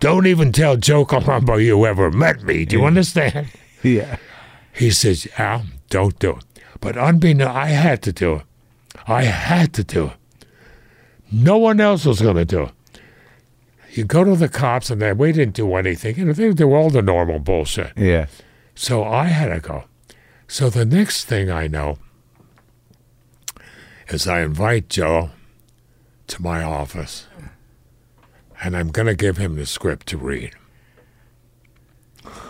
don't 0.01 0.27
even 0.27 0.51
tell 0.51 0.75
Joe 0.75 1.05
Colombo 1.05 1.55
you 1.55 1.85
ever 1.85 2.11
met 2.11 2.43
me. 2.43 2.65
Do 2.65 2.75
you 2.77 2.85
understand? 2.85 3.47
yeah, 3.83 4.17
He 4.73 4.89
says, 4.91 5.27
Al, 5.37 5.63
don't 5.89 6.17
do 6.19 6.31
it. 6.31 6.43
But 6.81 6.97
unbeknown, 6.97 7.47
I 7.47 7.67
had 7.67 8.01
to 8.03 8.11
do 8.11 8.35
it. 8.35 8.41
I 9.07 9.23
had 9.23 9.73
to 9.75 9.83
do 9.83 10.07
it. 10.07 10.13
No 11.31 11.57
one 11.57 11.79
else 11.79 12.05
was 12.05 12.21
going 12.21 12.35
to 12.35 12.45
do 12.45 12.63
it. 12.63 12.71
You 13.93 14.03
go 14.05 14.23
to 14.23 14.35
the 14.35 14.49
cops, 14.49 14.89
and 14.89 15.01
they, 15.01 15.13
we 15.13 15.31
didn't 15.31 15.53
do 15.55 15.75
anything. 15.75 16.17
You 16.17 16.25
know, 16.25 16.33
they 16.33 16.51
do 16.53 16.73
all 16.73 16.89
the 16.89 17.01
normal 17.01 17.39
bullshit. 17.39 17.91
yeah, 17.97 18.25
So 18.73 19.03
I 19.03 19.25
had 19.25 19.53
to 19.53 19.59
go. 19.59 19.83
So 20.47 20.69
the 20.69 20.85
next 20.85 21.25
thing 21.25 21.49
I 21.51 21.67
know 21.67 21.97
is 24.09 24.27
I 24.27 24.41
invite 24.41 24.89
Joe 24.89 25.29
to 26.27 26.41
my 26.41 26.63
office, 26.63 27.27
and 28.63 28.75
I'm 28.77 28.89
going 28.89 29.07
to 29.07 29.15
give 29.15 29.37
him 29.37 29.55
the 29.55 29.65
script 29.65 30.07
to 30.07 30.17
read. 30.17 30.53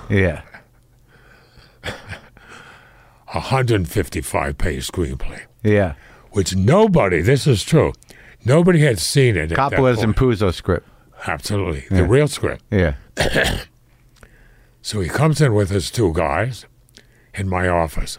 yeah, 0.09 0.41
A 1.83 3.39
155 3.39 4.57
page 4.57 4.87
screenplay. 4.91 5.41
yeah. 5.63 5.93
which 6.31 6.55
nobody, 6.55 7.21
this 7.21 7.47
is 7.47 7.63
true, 7.63 7.93
nobody 8.45 8.79
had 8.81 8.99
seen 8.99 9.37
it. 9.37 9.51
Coppola's 9.51 9.99
Puzo 9.99 10.53
script. 10.53 10.87
Absolutely. 11.27 11.85
The 11.89 12.03
real 12.03 12.27
script. 12.27 12.63
Yeah, 12.71 12.95
So 14.81 14.99
he 14.99 15.07
comes 15.09 15.39
in 15.39 15.53
with 15.53 15.69
his 15.69 15.91
two 15.91 16.11
guys 16.13 16.65
in 17.35 17.47
my 17.47 17.67
office. 17.67 18.17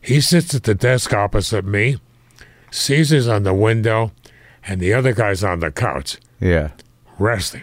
He 0.00 0.20
sits 0.20 0.54
at 0.54 0.64
the 0.64 0.74
desk 0.74 1.12
opposite 1.14 1.64
me, 1.64 1.98
Caesar's 2.72 3.28
on 3.28 3.44
the 3.44 3.54
window, 3.54 4.10
and 4.66 4.80
the 4.80 4.92
other 4.92 5.12
guy's 5.12 5.44
on 5.44 5.60
the 5.60 5.70
couch, 5.70 6.18
yeah, 6.40 6.70
resting. 7.20 7.62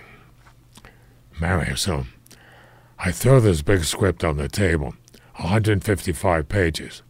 Mario, 1.39 1.75
so 1.75 2.05
I 2.99 3.11
throw 3.11 3.39
this 3.39 3.61
big 3.61 3.83
script 3.83 4.23
on 4.23 4.37
the 4.37 4.47
table, 4.47 4.93
155 5.37 6.47
pages. 6.47 7.01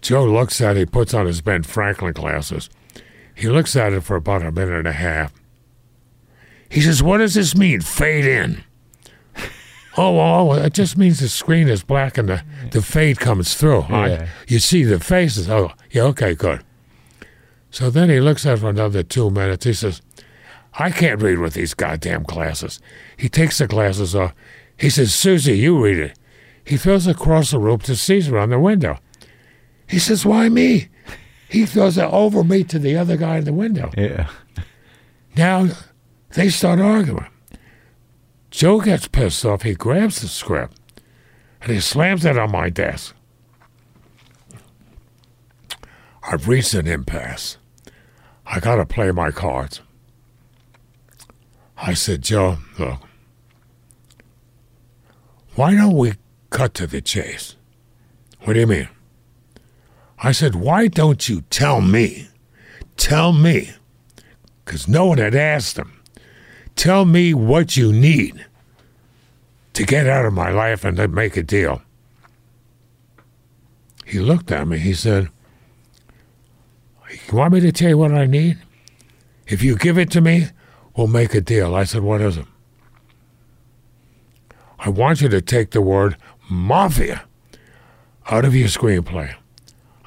Joe 0.00 0.24
looks 0.24 0.60
at 0.60 0.76
it, 0.76 0.80
he 0.80 0.86
puts 0.86 1.14
on 1.14 1.26
his 1.26 1.40
Ben 1.40 1.62
Franklin 1.62 2.12
glasses. 2.12 2.68
He 3.34 3.48
looks 3.48 3.76
at 3.76 3.92
it 3.92 4.02
for 4.02 4.16
about 4.16 4.42
a 4.42 4.52
minute 4.52 4.74
and 4.74 4.88
a 4.88 4.92
half. 4.92 5.32
He 6.68 6.80
says, 6.80 7.02
What 7.02 7.18
does 7.18 7.34
this 7.34 7.56
mean, 7.56 7.80
fade 7.80 8.24
in? 8.24 8.64
oh, 9.96 10.18
oh, 10.18 10.52
it 10.54 10.72
just 10.72 10.96
means 10.96 11.20
the 11.20 11.28
screen 11.28 11.68
is 11.68 11.82
black 11.82 12.16
and 12.16 12.28
the, 12.28 12.44
the 12.70 12.82
fade 12.82 13.18
comes 13.18 13.54
through. 13.54 13.82
I- 13.82 14.28
you 14.46 14.58
see 14.58 14.84
the 14.84 15.00
faces. 15.00 15.48
Oh, 15.50 15.72
yeah, 15.90 16.02
okay, 16.04 16.34
good. 16.34 16.62
So 17.70 17.88
then 17.88 18.10
he 18.10 18.20
looks 18.20 18.44
at 18.46 18.54
it 18.54 18.60
for 18.60 18.68
another 18.68 19.02
two 19.02 19.30
minutes. 19.30 19.64
He 19.64 19.72
says, 19.72 20.02
I 20.74 20.90
can't 20.90 21.20
read 21.20 21.38
with 21.38 21.54
these 21.54 21.74
goddamn 21.74 22.22
glasses. 22.22 22.80
He 23.16 23.28
takes 23.28 23.58
the 23.58 23.66
glasses 23.66 24.14
off. 24.14 24.34
He 24.76 24.88
says, 24.88 25.14
Susie, 25.14 25.58
you 25.58 25.82
read 25.82 25.98
it. 25.98 26.18
he 26.64 26.76
throws 26.76 27.06
it 27.06 27.16
across 27.16 27.50
the 27.50 27.58
room 27.58 27.78
to 27.80 27.96
Caesar 27.96 28.38
on 28.38 28.50
the 28.50 28.58
window. 28.58 28.98
He 29.86 29.98
says, 29.98 30.24
Why 30.24 30.48
me? 30.48 30.88
He 31.48 31.66
throws 31.66 31.98
it 31.98 32.04
over 32.04 32.44
me 32.44 32.62
to 32.64 32.78
the 32.78 32.96
other 32.96 33.16
guy 33.16 33.38
in 33.38 33.44
the 33.44 33.52
window. 33.52 33.90
Yeah. 33.96 34.30
Now 35.36 35.68
they 36.34 36.48
start 36.48 36.78
arguing. 36.78 37.26
Joe 38.50 38.80
gets 38.80 39.08
pissed 39.08 39.44
off. 39.44 39.62
He 39.62 39.74
grabs 39.74 40.20
the 40.20 40.28
script 40.28 40.78
and 41.60 41.72
he 41.72 41.80
slams 41.80 42.24
it 42.24 42.38
on 42.38 42.52
my 42.52 42.70
desk. 42.70 43.14
I've 46.22 46.48
reached 46.48 46.74
an 46.74 46.86
impasse. 46.86 47.56
I 48.46 48.60
got 48.60 48.76
to 48.76 48.86
play 48.86 49.10
my 49.10 49.30
cards. 49.30 49.80
I 51.82 51.94
said, 51.94 52.22
Joe, 52.22 52.58
look, 52.78 53.00
why 55.54 55.74
don't 55.74 55.96
we 55.96 56.14
cut 56.50 56.74
to 56.74 56.86
the 56.86 57.00
chase? 57.00 57.56
What 58.42 58.52
do 58.54 58.60
you 58.60 58.66
mean? 58.66 58.88
I 60.22 60.32
said, 60.32 60.54
why 60.54 60.88
don't 60.88 61.28
you 61.28 61.42
tell 61.42 61.80
me? 61.80 62.28
Tell 62.96 63.32
me, 63.32 63.72
because 64.64 64.86
no 64.86 65.06
one 65.06 65.18
had 65.18 65.34
asked 65.34 65.78
him. 65.78 66.02
Tell 66.76 67.06
me 67.06 67.32
what 67.32 67.76
you 67.76 67.92
need 67.92 68.44
to 69.72 69.84
get 69.84 70.06
out 70.06 70.26
of 70.26 70.34
my 70.34 70.50
life 70.50 70.84
and 70.84 70.98
to 70.98 71.08
make 71.08 71.36
a 71.38 71.42
deal. 71.42 71.80
He 74.04 74.18
looked 74.18 74.50
at 74.50 74.68
me. 74.68 74.78
He 74.78 74.92
said, 74.92 75.30
You 77.10 77.36
want 77.36 77.54
me 77.54 77.60
to 77.60 77.72
tell 77.72 77.88
you 77.88 77.98
what 77.98 78.12
I 78.12 78.26
need? 78.26 78.58
If 79.46 79.62
you 79.62 79.76
give 79.76 79.96
it 79.96 80.10
to 80.10 80.20
me, 80.20 80.48
we'll 81.00 81.08
make 81.08 81.34
a 81.34 81.40
deal. 81.40 81.74
I 81.74 81.84
said, 81.84 82.02
What 82.02 82.20
is 82.20 82.36
it? 82.36 82.46
I 84.78 84.90
want 84.90 85.22
you 85.22 85.28
to 85.30 85.40
take 85.40 85.70
the 85.70 85.80
word 85.80 86.16
mafia 86.50 87.24
out 88.30 88.44
of 88.44 88.54
your 88.54 88.68
screenplay. 88.68 89.34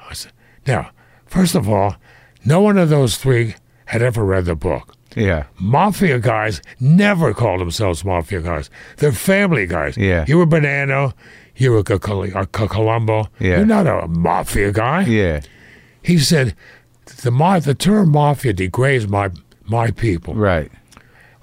I 0.08 0.14
said, 0.14 0.32
Now, 0.66 0.90
first 1.26 1.56
of 1.56 1.68
all, 1.68 1.96
no 2.44 2.60
one 2.60 2.78
of 2.78 2.90
those 2.90 3.16
three 3.16 3.56
had 3.86 4.02
ever 4.02 4.24
read 4.24 4.44
the 4.44 4.54
book. 4.54 4.94
Yeah. 5.16 5.46
Mafia 5.58 6.20
guys 6.20 6.62
never 6.78 7.34
call 7.34 7.58
themselves 7.58 8.04
mafia 8.04 8.40
guys. 8.40 8.70
They're 8.98 9.12
family 9.12 9.66
guys. 9.66 9.96
Yeah. 9.96 10.24
You 10.28 10.38
were 10.38 10.46
Bonanno. 10.46 11.12
You 11.56 11.72
were 11.72 11.78
a 11.78 12.46
Colombo. 12.46 13.28
Yeah. 13.40 13.58
You're 13.58 13.66
not 13.66 13.86
a 13.86 14.06
mafia 14.08 14.70
guy. 14.72 15.02
Yeah. 15.06 15.40
He 16.02 16.18
said, 16.18 16.54
the 17.06 17.62
the 17.64 17.74
term 17.74 18.10
mafia 18.10 18.52
degrades 18.52 19.08
my 19.08 19.30
my 19.66 19.90
people. 19.90 20.34
Right. 20.34 20.70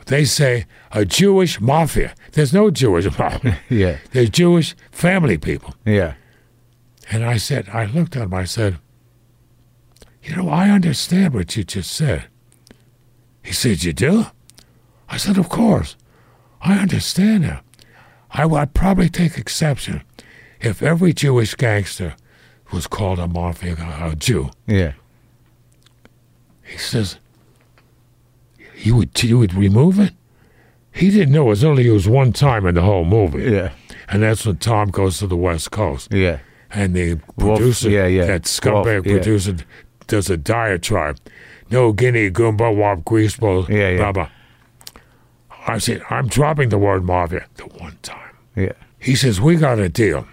They 0.08 0.26
say 0.26 0.66
a 0.91 1.06
Jewish 1.06 1.62
mafia. 1.62 2.14
There's 2.32 2.54
no 2.54 2.72
Jewish 2.72 3.06
mafia. 3.20 3.60
Yeah. 3.70 3.97
There's 4.12 4.30
Jewish 4.30 4.76
family 4.91 5.38
people. 5.38 5.76
Yeah. 5.86 6.16
And 7.10 7.26
I 7.26 7.38
said, 7.38 7.70
I 7.70 7.86
looked 7.86 8.16
at 8.16 8.24
him. 8.24 8.34
I 8.34 8.45
said, 8.45 8.78
you 10.24 10.36
know, 10.36 10.49
I 10.49 10.70
understand 10.70 11.34
what 11.34 11.56
you 11.56 11.64
just 11.64 11.91
said. 11.91 12.26
He 13.43 13.54
said, 13.54 13.84
You 13.84 13.91
do? 13.93 14.26
I 15.10 15.18
said, 15.18 15.38
Of 15.38 15.49
course. 15.49 15.95
I 16.62 16.78
understand 16.78 17.43
that. 17.43 17.64
I 18.30 18.45
would 18.45 18.74
probably 18.74 19.10
take 19.10 19.38
exception 19.38 20.04
if 20.60 20.84
every 20.84 21.12
Jewish 21.12 21.56
gangster 21.56 22.16
was 22.72 22.88
called 22.88 23.20
a 23.20 23.28
mafia 23.28 23.76
a 23.99 24.16
Jew. 24.16 24.52
Yeah. 24.68 24.93
He 26.64 26.78
says, 26.78 27.18
You 28.82 28.95
would 28.97 29.23
you 29.23 29.39
would 29.39 29.53
remove 29.53 29.99
it? 29.99 30.13
He 30.91 31.09
didn't 31.09 31.32
know 31.34 31.43
it 31.43 31.49
was 31.49 31.63
only 31.63 31.84
used 31.84 32.07
one 32.07 32.34
time 32.34 32.65
in 32.65 32.75
the 32.75 32.82
whole 32.82 33.05
movie. 33.05 33.43
Yeah. 33.43 33.71
And 34.09 34.23
that's 34.23 34.45
when 34.45 34.57
Tom 34.57 34.89
goes 34.89 35.19
to 35.19 35.27
the 35.27 35.38
West 35.38 35.71
Coast. 35.71 36.11
Yeah. 36.11 36.39
And 36.69 36.95
the 36.95 37.19
Wolf, 37.38 37.59
producer, 37.59 37.89
yeah, 37.89 38.07
yeah. 38.07 38.25
that 38.25 38.43
scumbag 38.43 38.86
Wolf, 38.86 39.05
yeah. 39.05 39.13
producer, 39.13 39.55
does 40.07 40.29
a 40.29 40.38
diatribe. 40.38 41.17
No 41.69 41.93
guinea, 41.93 42.29
goomba, 42.29 42.75
wop, 42.75 42.99
greaseball, 42.99 43.69
Yeah, 43.69 43.89
yeah. 43.89 43.97
blah, 43.97 44.11
blah. 44.11 44.29
I 45.67 45.77
said, 45.77 46.01
I'm 46.09 46.27
dropping 46.27 46.69
the 46.69 46.77
word 46.77 47.03
mafia 47.03 47.45
the 47.55 47.63
one 47.63 47.97
time. 48.01 48.36
Yeah. 48.55 48.73
He 48.99 49.15
says, 49.15 49.39
We 49.39 49.55
got 49.55 49.79
a 49.79 49.89
deal. 49.89 50.27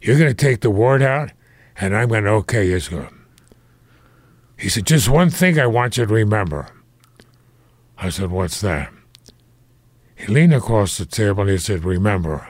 You're 0.00 0.18
going 0.18 0.30
to 0.30 0.34
take 0.46 0.60
the 0.60 0.70
word 0.70 1.02
out, 1.02 1.32
and 1.76 1.96
I'm 1.96 2.08
going 2.08 2.24
to 2.24 2.30
okay 2.30 2.78
sir." 2.78 3.08
He 4.56 4.68
said, 4.68 4.86
Just 4.86 5.08
one 5.08 5.30
thing 5.30 5.58
I 5.58 5.66
want 5.66 5.96
you 5.96 6.06
to 6.06 6.12
remember. 6.12 6.68
I 8.00 8.10
said, 8.10 8.30
What's 8.30 8.60
that? 8.60 8.92
He 10.14 10.26
leaned 10.26 10.54
across 10.54 10.98
the 10.98 11.06
table 11.06 11.42
and 11.42 11.50
he 11.50 11.58
said, 11.58 11.84
Remember, 11.84 12.48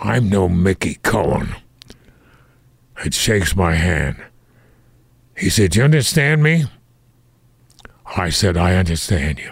I'm 0.00 0.28
no 0.28 0.48
Mickey 0.48 0.96
Cohen. 0.96 1.56
It 3.04 3.14
shakes 3.14 3.56
my 3.56 3.74
hand. 3.74 4.22
He 5.36 5.50
said, 5.50 5.74
You 5.74 5.84
understand 5.84 6.42
me? 6.42 6.64
I 8.16 8.30
said, 8.30 8.56
I 8.56 8.76
understand 8.76 9.38
you. 9.38 9.50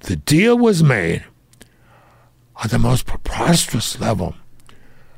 The 0.00 0.16
deal 0.16 0.56
was 0.58 0.82
made 0.82 1.24
on 2.56 2.68
the 2.68 2.78
most 2.78 3.06
preposterous 3.06 4.00
level. 4.00 4.34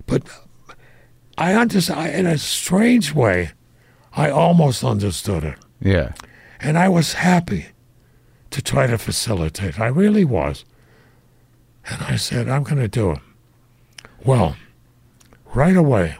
But 0.06 0.22
I 1.38 1.54
understand, 1.54 2.14
in 2.14 2.26
a 2.26 2.38
strange 2.38 3.14
way, 3.14 3.52
I 4.12 4.30
almost 4.30 4.84
understood 4.84 5.44
it. 5.44 5.58
Yeah. 5.80 6.12
And 6.64 6.78
I 6.78 6.88
was 6.88 7.12
happy 7.12 7.66
to 8.50 8.62
try 8.62 8.86
to 8.86 8.96
facilitate. 8.96 9.78
I 9.78 9.86
really 9.88 10.24
was. 10.24 10.64
And 11.86 12.02
I 12.02 12.16
said, 12.16 12.48
I'm 12.48 12.62
going 12.62 12.80
to 12.80 12.88
do 12.88 13.12
it. 13.12 13.18
Well, 14.24 14.56
right 15.52 15.76
away, 15.76 16.16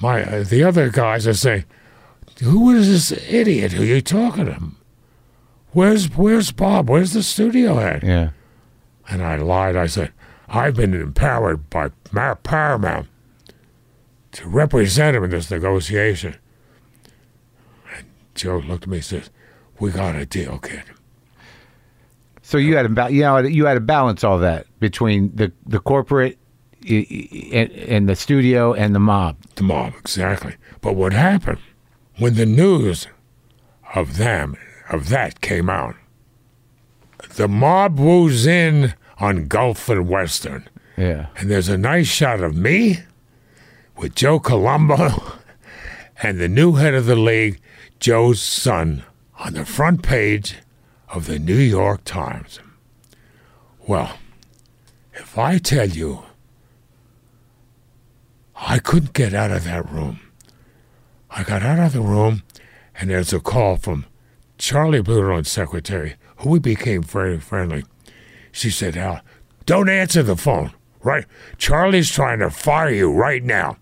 my 0.00 0.22
uh, 0.22 0.44
the 0.44 0.62
other 0.62 0.90
guys 0.90 1.26
are 1.26 1.34
saying, 1.34 1.64
"Who 2.40 2.70
is 2.70 3.10
this 3.10 3.24
idiot 3.28 3.72
who 3.72 3.82
you 3.82 4.00
talking 4.00 4.46
to? 4.46 4.60
Where's 5.72 6.06
Where's 6.16 6.52
Bob? 6.52 6.88
Where's 6.88 7.12
the 7.12 7.24
studio 7.24 7.74
head?" 7.74 8.04
Yeah. 8.04 8.30
And 9.08 9.22
I 9.24 9.36
lied. 9.36 9.74
I 9.74 9.86
said, 9.86 10.12
I've 10.48 10.76
been 10.76 10.94
empowered 10.94 11.68
by 11.68 11.90
Paramount 12.34 13.08
to 14.32 14.48
represent 14.48 15.16
him 15.16 15.24
in 15.24 15.30
this 15.30 15.50
negotiation. 15.50 16.36
Joe 18.38 18.58
looked 18.58 18.84
at 18.84 18.88
me 18.88 18.98
and 18.98 19.04
says, 19.04 19.30
We 19.78 19.90
got 19.90 20.14
a 20.16 20.24
deal, 20.24 20.58
kid. 20.58 20.82
So 22.42 22.56
you 22.56 22.76
had 22.76 22.84
to 22.84 22.88
ba- 22.88 23.10
you 23.12 23.22
know 23.22 23.38
you 23.38 23.66
had 23.66 23.74
to 23.74 23.80
balance 23.80 24.24
all 24.24 24.38
that 24.38 24.66
between 24.80 25.30
the 25.34 25.52
the 25.66 25.78
corporate 25.80 26.38
i- 26.88 27.06
i- 27.10 27.48
and, 27.52 27.70
and 27.72 28.08
the 28.08 28.16
studio 28.16 28.72
and 28.72 28.94
the 28.94 29.00
mob. 29.00 29.36
The 29.56 29.64
mob, 29.64 29.92
exactly. 29.98 30.54
But 30.80 30.94
what 30.94 31.12
happened 31.12 31.58
when 32.16 32.34
the 32.34 32.46
news 32.46 33.06
of 33.94 34.16
them, 34.16 34.56
of 34.88 35.08
that 35.10 35.40
came 35.42 35.68
out, 35.68 35.94
the 37.36 37.48
mob 37.48 37.98
woos 37.98 38.46
in 38.46 38.94
on 39.18 39.46
Gulf 39.46 39.88
and 39.88 40.08
Western. 40.08 40.68
Yeah. 40.96 41.26
And 41.36 41.50
there's 41.50 41.68
a 41.68 41.76
nice 41.78 42.06
shot 42.08 42.40
of 42.40 42.56
me 42.56 43.00
with 43.96 44.14
Joe 44.14 44.38
Colombo 44.40 45.22
and 46.22 46.38
the 46.40 46.48
new 46.48 46.72
head 46.74 46.94
of 46.94 47.06
the 47.06 47.14
league, 47.16 47.60
Joe's 48.00 48.40
son, 48.40 49.04
on 49.38 49.54
the 49.54 49.64
front 49.64 50.02
page 50.02 50.56
of 51.08 51.26
the 51.26 51.38
New 51.38 51.56
York 51.56 52.04
Times. 52.04 52.60
Well, 53.86 54.18
if 55.14 55.36
I 55.36 55.58
tell 55.58 55.88
you, 55.88 56.22
I 58.54 58.78
couldn't 58.78 59.14
get 59.14 59.34
out 59.34 59.50
of 59.50 59.64
that 59.64 59.90
room. 59.90 60.20
I 61.30 61.42
got 61.42 61.62
out 61.62 61.78
of 61.78 61.92
the 61.92 62.00
room, 62.00 62.42
and 62.94 63.10
there's 63.10 63.32
a 63.32 63.40
call 63.40 63.76
from 63.76 64.06
Charlie 64.58 65.02
Bluhdorn's 65.02 65.50
secretary, 65.50 66.16
who 66.38 66.50
we 66.50 66.58
became 66.58 67.02
very 67.02 67.38
friendly. 67.38 67.84
She 68.52 68.70
said, 68.70 68.96
Al, 68.96 69.20
don't 69.66 69.88
answer 69.88 70.22
the 70.22 70.36
phone, 70.36 70.72
right? 71.02 71.24
Charlie's 71.58 72.10
trying 72.10 72.38
to 72.40 72.50
fire 72.50 72.90
you 72.90 73.12
right 73.12 73.42
now. 73.42 73.76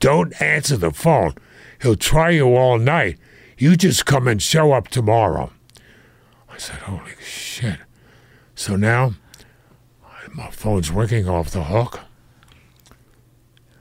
Don't 0.00 0.40
answer 0.40 0.76
the 0.76 0.90
phone. 0.90 1.34
He'll 1.80 1.96
try 1.96 2.30
you 2.30 2.54
all 2.56 2.78
night. 2.78 3.18
You 3.64 3.76
just 3.76 4.04
come 4.04 4.28
and 4.28 4.42
show 4.42 4.72
up 4.74 4.88
tomorrow. 4.88 5.50
I 6.52 6.58
said, 6.58 6.80
holy 6.80 7.12
shit. 7.24 7.78
So 8.54 8.76
now, 8.76 9.14
my 10.34 10.50
phone's 10.50 10.90
ringing 10.90 11.30
off 11.30 11.50
the 11.50 11.64
hook. 11.64 12.00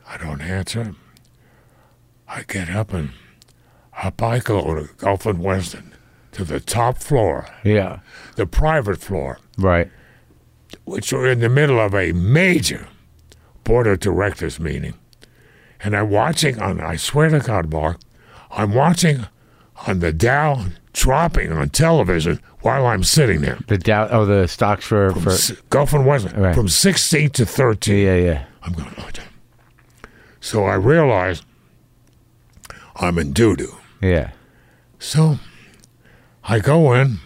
I 0.07 0.15
don't 0.15 0.39
answer. 0.39 0.95
I 2.29 2.43
get 2.43 2.69
up 2.69 2.93
and 2.93 3.09
I 3.93 4.39
go 4.39 4.73
to 4.73 4.88
Gulf 4.95 5.25
and 5.25 5.39
Western 5.39 5.93
to 6.31 6.45
the 6.45 6.61
top 6.61 6.99
floor, 6.99 7.49
Yeah. 7.65 7.99
the 8.38 8.45
private 8.45 9.01
floor 9.01 9.38
Right. 9.57 9.91
which 10.86 11.11
are 11.11 11.27
in 11.27 11.41
the 11.41 11.49
middle 11.49 11.81
of 11.81 11.93
a 11.93 12.13
major 12.13 12.88
board 13.65 13.88
of 13.88 13.99
directors 13.99 14.61
meeting. 14.61 14.93
And 15.81 15.93
I'm 15.93 16.09
watching 16.09 16.57
on, 16.61 16.79
I 16.79 16.95
swear 16.95 17.27
to 17.27 17.39
God, 17.39 17.69
Mark, 17.73 17.97
I'm 18.49 18.73
watching 18.73 19.27
on 19.88 19.99
the 19.99 20.11
Dow 20.13 20.65
dropping 20.93 21.51
on 21.51 21.69
television 21.69 22.39
while 22.61 22.86
I'm 22.86 23.03
sitting 23.03 23.41
there. 23.41 23.57
The 23.67 23.78
doubt. 23.78 24.09
Oh, 24.11 24.26
the 24.26 24.47
stocks 24.47 24.86
for 24.86 25.11
for. 25.13 25.32
S- 25.32 25.51
Gulf 25.69 25.93
and 25.93 26.05
West 26.05 26.28
Right. 26.36 26.53
from 26.55 26.67
16 26.69 27.30
to 27.32 27.45
13. 27.45 28.05
Yeah, 28.05 28.15
yeah. 28.15 28.45
I'm 28.61 28.74
going, 28.74 28.93
oh, 28.97 29.09
damn. 29.11 29.26
So 30.39 30.65
I 30.65 30.76
realize 30.76 31.41
I'm 32.97 33.17
in 33.17 33.34
doo 33.34 33.55
doo. 33.55 33.76
Yeah. 34.01 34.32
So 34.99 35.39
I 36.43 36.59
go 36.59 36.93
in, 36.93 37.17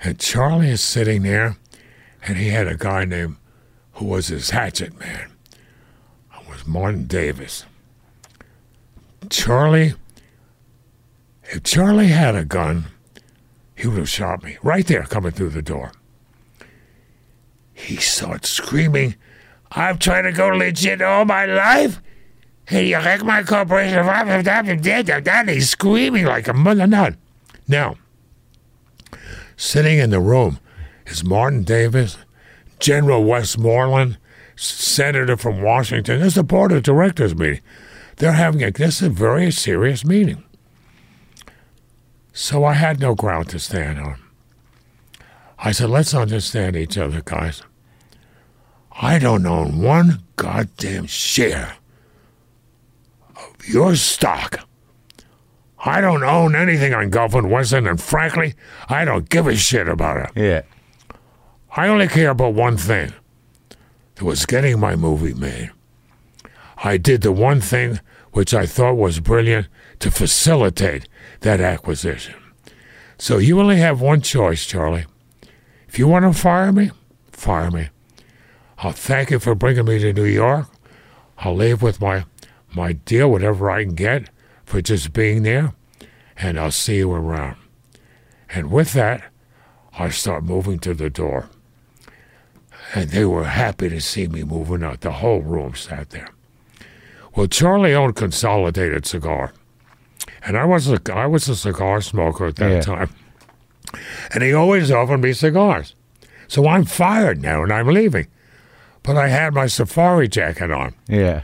and 0.00 0.18
Charlie 0.18 0.70
is 0.70 0.80
sitting 0.80 1.22
there, 1.22 1.56
and 2.26 2.38
he 2.38 2.48
had 2.48 2.66
a 2.66 2.76
guy 2.76 3.04
named 3.04 3.36
who 3.94 4.06
was 4.06 4.28
his 4.28 4.50
hatchet 4.50 4.98
man. 4.98 5.30
It 6.40 6.48
was 6.48 6.66
Martin 6.66 7.06
Davis. 7.06 7.64
Charlie, 9.30 9.94
if 11.54 11.62
Charlie 11.62 12.08
had 12.08 12.34
a 12.34 12.44
gun, 12.44 12.86
he 13.76 13.86
would 13.86 13.98
have 13.98 14.08
shot 14.08 14.42
me 14.42 14.58
right 14.62 14.84
there 14.86 15.04
coming 15.04 15.30
through 15.30 15.50
the 15.50 15.62
door. 15.62 15.92
He 17.72 17.96
starts 17.96 18.48
screaming, 18.48 19.14
I've 19.70 19.98
tried 20.00 20.22
to 20.22 20.32
go 20.32 20.48
legit 20.48 21.00
all 21.00 21.24
my 21.24 21.46
life. 21.46 22.00
Hey, 22.66 22.88
you 22.88 22.96
wreck 22.96 23.22
my 23.22 23.42
corporation. 23.42 24.04
He's 25.48 25.70
screaming 25.70 26.24
like 26.24 26.48
a 26.48 26.52
mother 26.52 26.86
nut. 26.86 27.14
Now, 27.68 27.96
sitting 29.56 29.98
in 29.98 30.10
the 30.10 30.20
room 30.20 30.58
is 31.06 31.24
Martin 31.24 31.62
Davis, 31.62 32.16
General 32.80 33.22
Westmoreland, 33.24 34.18
senator 34.56 35.36
from 35.36 35.62
Washington. 35.62 36.20
Is 36.20 36.34
the 36.34 36.44
board 36.44 36.72
of 36.72 36.82
directors 36.82 37.34
meeting. 37.34 37.60
They're 38.16 38.32
having 38.32 38.62
a 38.62 38.70
this 38.70 39.02
is 39.02 39.08
a 39.08 39.10
very 39.10 39.50
serious 39.50 40.04
meeting. 40.04 40.43
So 42.36 42.64
I 42.64 42.72
had 42.72 42.98
no 42.98 43.14
ground 43.14 43.48
to 43.50 43.60
stand 43.60 44.00
on. 44.00 44.20
I 45.56 45.70
said, 45.70 45.88
let's 45.88 46.12
understand 46.12 46.74
each 46.74 46.98
other, 46.98 47.22
guys. 47.24 47.62
I 48.90 49.20
don't 49.20 49.46
own 49.46 49.80
one 49.80 50.24
goddamn 50.34 51.06
share 51.06 51.76
of 53.36 53.68
your 53.68 53.94
stock. 53.94 54.66
I 55.86 56.00
don't 56.00 56.24
own 56.24 56.56
anything 56.56 56.92
on 56.92 57.10
Gulf 57.10 57.34
and 57.34 57.52
Western, 57.52 57.86
and 57.86 58.02
frankly, 58.02 58.54
I 58.88 59.04
don't 59.04 59.28
give 59.28 59.46
a 59.46 59.54
shit 59.54 59.88
about 59.88 60.28
it. 60.28 60.30
Yeah. 60.34 60.62
I 61.76 61.86
only 61.86 62.08
care 62.08 62.30
about 62.30 62.54
one 62.54 62.76
thing. 62.76 63.12
It 64.16 64.22
was 64.22 64.44
getting 64.44 64.80
my 64.80 64.96
movie 64.96 65.34
made. 65.34 65.70
I 66.78 66.96
did 66.96 67.22
the 67.22 67.32
one 67.32 67.60
thing 67.60 68.00
which 68.32 68.52
I 68.52 68.66
thought 68.66 68.94
was 68.94 69.20
brilliant 69.20 69.68
to 70.00 70.10
facilitate 70.10 71.08
that 71.44 71.60
acquisition. 71.60 72.34
So 73.16 73.38
you 73.38 73.60
only 73.60 73.76
have 73.76 74.00
one 74.00 74.20
choice, 74.20 74.66
Charlie. 74.66 75.06
If 75.88 75.98
you 75.98 76.08
want 76.08 76.24
to 76.24 76.38
fire 76.38 76.72
me, 76.72 76.90
fire 77.30 77.70
me. 77.70 77.90
I'll 78.78 78.92
thank 78.92 79.30
you 79.30 79.38
for 79.38 79.54
bringing 79.54 79.84
me 79.84 79.98
to 80.00 80.12
New 80.12 80.24
York. 80.24 80.68
I'll 81.38 81.54
leave 81.54 81.80
with 81.80 82.00
my 82.00 82.24
my 82.74 82.94
deal, 82.94 83.30
whatever 83.30 83.70
I 83.70 83.84
can 83.84 83.94
get 83.94 84.28
for 84.64 84.82
just 84.82 85.12
being 85.12 85.44
there, 85.44 85.74
and 86.36 86.58
I'll 86.58 86.72
see 86.72 86.96
you 86.96 87.12
around. 87.12 87.56
And 88.50 88.70
with 88.70 88.92
that, 88.94 89.22
I 89.96 90.08
start 90.08 90.42
moving 90.42 90.80
to 90.80 90.92
the 90.92 91.08
door. 91.08 91.48
And 92.92 93.10
they 93.10 93.24
were 93.24 93.44
happy 93.44 93.88
to 93.88 94.00
see 94.00 94.26
me 94.26 94.42
moving 94.42 94.82
out. 94.82 95.02
The 95.02 95.12
whole 95.12 95.40
room 95.40 95.76
sat 95.76 96.10
there. 96.10 96.28
Well, 97.36 97.46
Charlie 97.46 97.94
owned 97.94 98.16
Consolidated 98.16 99.06
Cigar. 99.06 99.52
And 100.46 100.56
I 100.56 100.64
was 100.64 100.88
a, 100.90 101.00
I 101.12 101.26
was 101.26 101.48
a 101.48 101.56
cigar 101.56 102.00
smoker 102.00 102.46
at 102.46 102.56
that 102.56 102.70
Yeah. 102.70 102.80
time. 102.80 103.10
And 104.32 104.42
he 104.42 104.52
always 104.52 104.90
offered 104.90 105.18
me 105.18 105.32
cigars. 105.32 105.94
So 106.48 106.66
I'm 106.68 106.84
fired 106.84 107.40
now 107.40 107.62
and 107.62 107.72
I'm 107.72 107.86
leaving. 107.88 108.26
But 109.02 109.16
I 109.16 109.28
had 109.28 109.54
my 109.54 109.66
safari 109.66 110.28
jacket 110.28 110.70
on. 110.70 110.94
Yeah. 111.08 111.42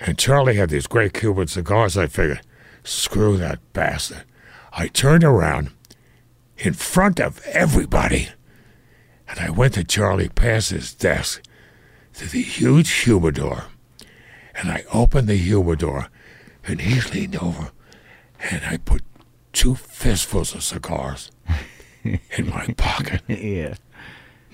And 0.00 0.18
Charlie 0.18 0.56
had 0.56 0.70
these 0.70 0.86
great 0.86 1.14
Cuban 1.14 1.46
cigars. 1.48 1.96
I 1.96 2.06
figured, 2.06 2.40
screw 2.84 3.36
that 3.38 3.58
bastard. 3.72 4.24
I 4.72 4.88
turned 4.88 5.24
around 5.24 5.70
in 6.58 6.74
front 6.74 7.20
of 7.20 7.40
everybody. 7.46 8.28
And 9.28 9.38
I 9.40 9.50
went 9.50 9.74
to 9.74 9.84
Charlie 9.84 10.28
past 10.28 10.70
his 10.70 10.92
desk 10.92 11.42
to 12.14 12.26
the 12.28 12.42
huge 12.42 12.90
humidor. 12.90 13.64
And 14.54 14.70
I 14.70 14.84
opened 14.92 15.28
the 15.28 15.36
humidor. 15.36 16.08
And 16.66 16.80
he 16.80 17.00
leaned 17.10 17.36
over. 17.36 17.70
And 18.50 18.62
I 18.64 18.76
put 18.78 19.02
two 19.52 19.74
fistfuls 19.74 20.54
of 20.54 20.62
cigars 20.62 21.30
in 22.04 22.48
my 22.50 22.66
pocket. 22.76 23.22
Yeah. 23.28 23.74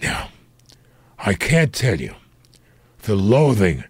Now, 0.02 0.28
I 1.18 1.34
can't 1.34 1.72
tell 1.72 2.00
you 2.00 2.14
the 3.02 3.14
loathing. 3.16 3.84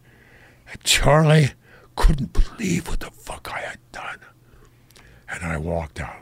Charlie 0.85 1.51
couldn't 1.97 2.33
believe 2.33 2.89
what 2.89 3.01
the 3.01 3.11
fuck 3.11 3.51
I 3.53 3.61
had 3.61 3.79
done. 3.93 4.19
And 5.31 5.43
I 5.45 5.57
walked 5.59 6.01
out. 6.01 6.17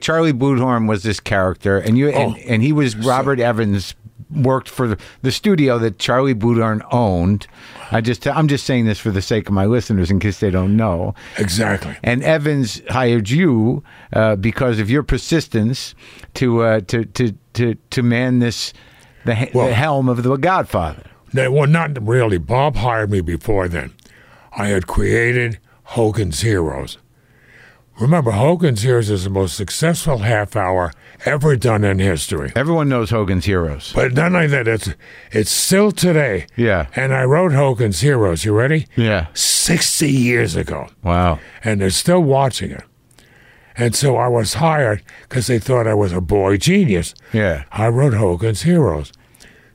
Charlie 0.00 0.32
Bluhdorn 0.32 0.88
was 0.88 1.04
this 1.04 1.20
character, 1.20 1.78
and 1.78 1.96
you 1.96 2.08
and, 2.08 2.34
Oh. 2.34 2.38
and 2.48 2.62
he 2.62 2.72
was 2.72 2.96
Robert 2.96 3.38
Evans. 3.40 3.94
Worked 4.34 4.68
for 4.68 4.88
the, 4.88 4.98
the 5.20 5.30
studio 5.30 5.78
that 5.78 5.98
Charlie 5.98 6.34
Bluhdorn 6.34 6.80
owned. 6.90 7.46
I 7.92 8.00
just 8.00 8.26
I'm 8.26 8.48
just 8.48 8.64
saying 8.66 8.86
this 8.86 8.98
for 8.98 9.10
the 9.10 9.22
sake 9.22 9.48
of 9.48 9.54
my 9.54 9.66
listeners 9.66 10.10
in 10.10 10.18
case 10.18 10.40
they 10.40 10.50
don't 10.50 10.76
know. 10.76 11.14
Exactly. 11.38 11.96
And 12.02 12.22
Evans 12.24 12.80
hired 12.88 13.28
you 13.30 13.84
uh, 14.12 14.36
because 14.36 14.80
of 14.80 14.90
your 14.90 15.02
persistence 15.02 15.94
to 16.34 16.62
uh, 16.62 16.80
to 16.88 17.04
to 17.04 17.32
to 17.54 17.74
to 17.90 18.02
man 18.02 18.38
this 18.38 18.72
the, 19.24 19.50
Well- 19.54 19.68
the 19.68 19.74
helm 19.74 20.08
of 20.08 20.22
the 20.22 20.36
Godfather. 20.36 21.04
No, 21.34 21.50
well, 21.50 21.66
not 21.66 21.96
really. 22.06 22.38
Bob 22.38 22.76
hired 22.76 23.10
me 23.10 23.20
before 23.22 23.66
then. 23.68 23.92
I 24.56 24.66
had 24.66 24.86
created 24.86 25.58
Hogan's 25.84 26.40
Heroes. 26.42 26.98
Remember, 28.00 28.30
Hogan's 28.32 28.82
Heroes 28.82 29.10
is 29.10 29.24
the 29.24 29.30
most 29.30 29.54
successful 29.56 30.18
half 30.18 30.56
hour 30.56 30.92
ever 31.24 31.56
done 31.56 31.84
in 31.84 31.98
history. 31.98 32.50
Everyone 32.56 32.88
knows 32.88 33.10
Hogan's 33.10 33.44
Heroes. 33.44 33.92
But 33.94 34.14
not 34.14 34.34
only 34.34 34.46
that, 34.48 34.66
it's, 34.66 34.90
it's 35.30 35.50
still 35.50 35.92
today. 35.92 36.46
Yeah. 36.56 36.86
And 36.96 37.14
I 37.14 37.24
wrote 37.24 37.52
Hogan's 37.52 38.00
Heroes. 38.00 38.44
You 38.44 38.54
ready? 38.54 38.86
Yeah. 38.96 39.26
60 39.34 40.10
years 40.10 40.56
ago. 40.56 40.88
Wow. 41.04 41.38
and 41.62 41.80
they're 41.80 41.90
still 41.90 42.20
watching 42.22 42.70
it. 42.72 42.82
And 43.76 43.94
so 43.94 44.16
I 44.16 44.26
was 44.28 44.54
hired 44.54 45.02
because 45.28 45.46
they 45.46 45.58
thought 45.58 45.86
I 45.86 45.94
was 45.94 46.12
a 46.12 46.20
boy 46.20 46.56
genius. 46.56 47.14
Yeah. 47.32 47.64
I 47.72 47.88
wrote 47.88 48.14
Hogan's 48.14 48.62
Heroes. 48.62 49.12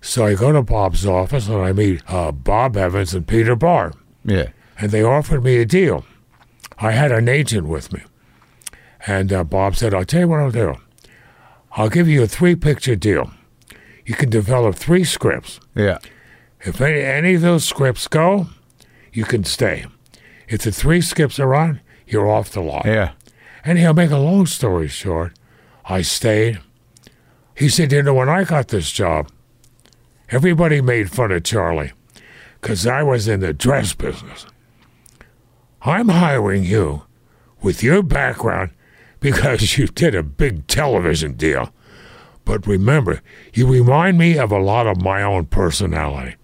So 0.02 0.26
I 0.26 0.36
go 0.36 0.52
to 0.52 0.62
Bob's 0.64 1.06
office 1.06 1.48
and 1.48 1.58
I 1.62 1.72
meet 1.72 2.02
uh, 2.08 2.32
Bob 2.32 2.78
Evans 2.78 3.14
and 3.14 3.28
Peter 3.28 3.56
Bart, 3.56 3.96
Yeah. 4.24 4.50
and 4.80 4.92
they 4.92 5.02
offered 5.04 5.44
me 5.44 5.58
a 5.58 5.66
deal. 5.66 6.06
I 6.80 6.92
had 6.92 7.12
an 7.12 7.28
agent 7.28 7.68
with 7.68 7.92
me. 7.92 8.02
And 9.06 9.32
uh, 9.32 9.44
Bob 9.44 9.76
said, 9.76 9.94
I'll 9.94 10.06
tell 10.06 10.22
you 10.22 10.28
what 10.28 10.40
I'll 10.40 10.52
do. 10.52 10.76
I'll 11.74 11.90
give 11.90 12.08
you 12.08 12.24
a 12.24 12.28
three 12.28 12.56
picture 12.56 12.96
deal. 12.96 13.32
You 14.06 14.16
can 14.16 14.30
develop 14.30 14.76
three 14.76 15.04
scripts. 15.04 15.60
Yeah. 15.76 16.00
If 16.62 16.82
any, 16.82 17.02
any 17.02 17.36
of 17.36 17.42
those 17.42 17.66
scripts 17.66 18.08
go, 18.08 18.48
you 19.14 19.26
can 19.26 19.44
stay. 19.44 19.86
If 20.48 20.62
the 20.62 20.72
three 20.72 21.02
skips 21.02 21.40
are 21.40 21.54
on, 21.54 21.82
you're 22.08 22.30
off 22.30 22.52
the 22.52 22.62
lot. 22.62 22.86
Yeah. 22.86 23.12
And 23.64 23.78
he'll 23.78 23.94
make 23.94 24.12
a 24.12 24.18
long 24.18 24.46
story 24.46 24.88
short, 24.88 25.34
I 25.86 26.02
stayed. 26.02 26.60
He 27.54 27.70
said, 27.70 27.92
You 27.92 28.04
know, 28.04 28.14
when 28.14 28.30
I 28.30 28.44
got 28.44 28.70
this 28.70 28.92
job, 28.92 29.30
everybody 30.30 30.82
made 30.82 31.12
fun 31.12 31.32
of 31.32 31.44
Charlie 31.44 31.92
because 32.62 32.88
I 32.88 33.04
was 33.04 33.28
in 33.28 33.42
the 33.42 33.54
dress 33.54 33.94
business. 33.94 34.46
I'm 35.82 36.10
hiring 36.10 36.64
you 36.64 37.04
with 37.62 37.84
your 37.84 38.04
background 38.04 38.72
because 39.20 39.78
you 39.78 39.88
did 39.88 40.16
a 40.16 40.24
big 40.24 40.68
television 40.68 41.34
deal. 41.34 41.72
But 42.46 42.66
remember, 42.66 43.22
you 43.54 43.68
remind 43.68 44.18
me 44.18 44.38
of 44.38 44.52
a 44.52 44.60
lot 44.60 44.88
of 44.88 45.02
my 45.02 45.22
own 45.22 45.46
personality. 45.48 46.36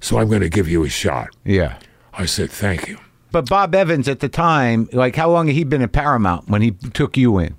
So 0.00 0.18
I'm 0.18 0.28
going 0.28 0.40
to 0.42 0.48
give 0.48 0.68
you 0.68 0.84
a 0.84 0.88
shot. 0.88 1.28
Yeah. 1.44 1.78
I 2.12 2.26
said, 2.26 2.50
Thank 2.50 2.88
you. 2.88 2.98
But 3.30 3.48
Bob 3.48 3.74
Evans 3.74 4.06
at 4.08 4.20
the 4.20 4.28
time, 4.28 4.88
like 4.92 5.16
how 5.16 5.30
long 5.30 5.46
had 5.48 5.56
he 5.56 5.64
been 5.64 5.82
at 5.82 5.92
Paramount 5.92 6.48
when 6.48 6.62
he 6.62 6.70
took 6.72 7.16
you 7.16 7.38
in? 7.38 7.56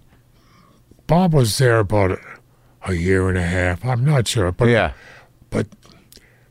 Bob 1.08 1.34
was 1.34 1.58
there 1.58 1.80
about 1.80 2.18
a 2.88 2.94
year 2.94 3.28
and 3.30 3.38
a 3.38 3.44
half. 3.44 3.84
I'm 3.86 4.04
not 4.06 4.28
sure, 4.28 4.52
but 4.52 4.68
Yeah. 4.70 4.94
but 5.50 5.68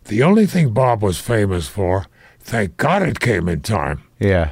the 0.05 0.23
only 0.23 0.47
thing 0.47 0.71
Bob 0.75 1.03
was 1.03 1.19
famous 1.19 1.67
for, 1.69 2.07
thank 2.41 2.77
God 2.77 3.03
it 3.03 3.21
came 3.21 3.49
in 3.49 3.61
time, 3.63 4.03
Yeah. 4.19 4.51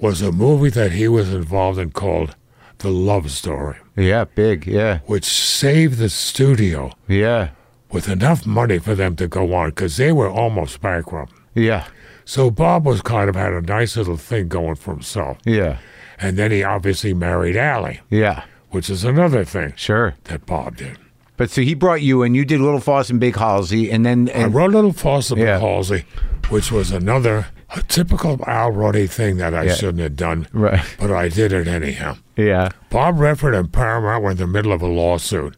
was 0.00 0.22
a 0.22 0.32
movie 0.32 0.70
that 0.70 0.92
he 0.92 1.06
was 1.08 1.32
involved 1.32 1.78
in 1.78 1.90
called 1.90 2.34
The 2.78 2.90
Love 2.90 3.30
Story, 3.30 3.76
Yeah. 3.96 4.24
Big. 4.34 4.66
Yeah. 4.66 4.98
which 5.06 5.24
saved 5.24 5.98
the 5.98 6.08
studio 6.08 6.92
Yeah. 7.08 7.48
with 7.90 8.08
enough 8.08 8.46
money 8.46 8.78
for 8.78 8.94
them 8.94 9.16
to 9.16 9.26
go 9.28 9.52
on 9.54 9.70
because 9.70 9.96
they 9.96 10.12
were 10.12 10.28
almost 10.30 10.80
bankrupt. 10.80 11.32
Yeah. 11.54 11.84
So 12.24 12.50
Bob 12.50 12.84
was 12.86 13.00
kind 13.02 13.28
of 13.28 13.34
had 13.36 13.52
a 13.52 13.60
nice 13.62 13.96
little 13.96 14.16
thing 14.16 14.48
going 14.48 14.76
for 14.76 14.92
himself. 14.92 15.38
Yeah. 15.44 15.78
And 16.20 16.36
then 16.36 16.50
he 16.50 16.62
obviously 16.62 17.14
married 17.14 17.56
Ali, 17.56 18.00
Yeah. 18.10 18.42
which 18.70 18.90
is 18.90 19.04
another 19.04 19.44
thing 19.44 19.72
Sure. 19.76 20.14
that 20.24 20.46
Bob 20.46 20.76
did. 20.76 20.98
But 21.36 21.50
so 21.50 21.62
he 21.62 21.74
brought 21.74 22.02
you 22.02 22.22
and 22.22 22.34
you 22.36 22.44
did 22.44 22.60
Little 22.60 22.80
Fauss 22.80 23.10
and 23.10 23.20
Big 23.20 23.34
Halsy, 23.34 23.92
and 23.92 24.04
then 24.04 24.28
I 24.34 24.38
and, 24.40 24.54
wrote 24.54 24.72
Little 24.72 24.92
Fawcett 24.92 25.38
Yeah. 25.38 25.58
Big 25.58 25.62
Halsy, 25.66 26.04
which 26.48 26.70
was 26.72 26.90
another 26.90 27.46
a 27.74 27.82
typical 27.82 28.40
Al 28.46 28.72
Ruddy 28.72 29.06
thing 29.06 29.36
that 29.36 29.54
I 29.54 29.64
Yeah. 29.64 29.74
shouldn't 29.74 30.00
have 30.02 30.16
done, 30.16 30.48
Right. 30.52 30.80
but 30.98 31.10
I 31.12 31.28
did 31.28 31.52
it 31.52 31.68
anyhow. 31.68 32.16
Yeah, 32.38 32.70
Bob 32.88 33.18
Redford 33.20 33.54
and 33.54 33.70
Paramount 33.72 34.22
were 34.24 34.30
in 34.30 34.36
the 34.38 34.46
middle 34.46 34.72
of 34.72 34.80
a 34.80 34.86
lawsuit 34.86 35.56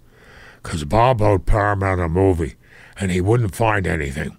because 0.62 0.82
Bob 0.84 1.22
owed 1.22 1.46
Paramount 1.46 2.00
a 2.00 2.08
movie 2.08 2.54
and 2.98 3.10
he 3.12 3.20
wouldn't 3.20 3.54
find 3.54 3.86
anything. 3.86 4.36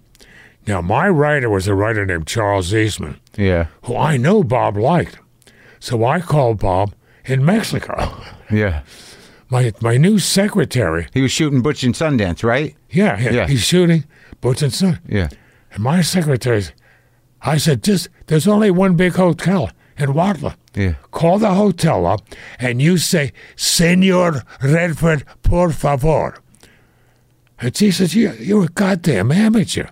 Now, 0.66 0.80
my 0.80 1.08
writer 1.08 1.48
was 1.50 1.66
a 1.66 1.74
writer 1.74 2.04
named 2.06 2.26
Charles 2.26 2.72
Eastman, 2.74 3.18
yeah, 3.36 3.66
who 3.84 3.96
I 3.96 4.16
know 4.16 4.44
Bob 4.44 4.76
liked. 4.76 5.18
So 5.80 6.04
I 6.04 6.20
called 6.20 6.60
Bob 6.60 6.94
in 7.24 7.44
Mexico. 7.44 8.22
yeah. 8.50 8.82
My, 9.50 9.72
my 9.80 9.96
new 9.96 10.18
secretary, 10.18 11.08
He 11.12 11.20
was 11.20 11.30
shooting 11.32 11.60
Butch 11.62 11.82
and 11.82 11.94
Sundance, 11.94 12.42
right? 12.44 12.74
yeah, 12.90 13.18
yeah, 13.20 13.30
Yeah. 13.32 13.46
he's 13.48 13.62
shooting 13.62 14.04
Butch 14.40 14.62
and 14.62 14.72
Sundance. 14.72 15.00
Yeah. 15.08 15.28
And 15.72 15.82
my 15.82 16.00
secretary, 16.00 16.64
I 17.42 17.58
said, 17.58 17.82
just 17.82 18.08
there's 18.28 18.46
only 18.48 18.70
one 18.70 18.94
big 18.96 19.14
hotel 19.14 19.70
in 19.98 20.10
Wadla. 20.10 20.56
Yeah. 20.74 20.94
Call 21.10 21.38
the 21.38 21.54
hotel 21.54 22.06
up 22.06 22.22
and 22.58 22.80
you 22.80 22.98
say, 22.98 23.32
Senor 23.56 24.42
Redford, 24.62 25.24
por 25.42 25.70
favor. 25.70 26.36
And 27.60 27.76
she 27.76 27.90
says, 27.90 28.14
you, 28.14 28.32
You're 28.32 28.64
a 28.64 28.68
goddamn 28.68 29.30
amateur. 29.30 29.88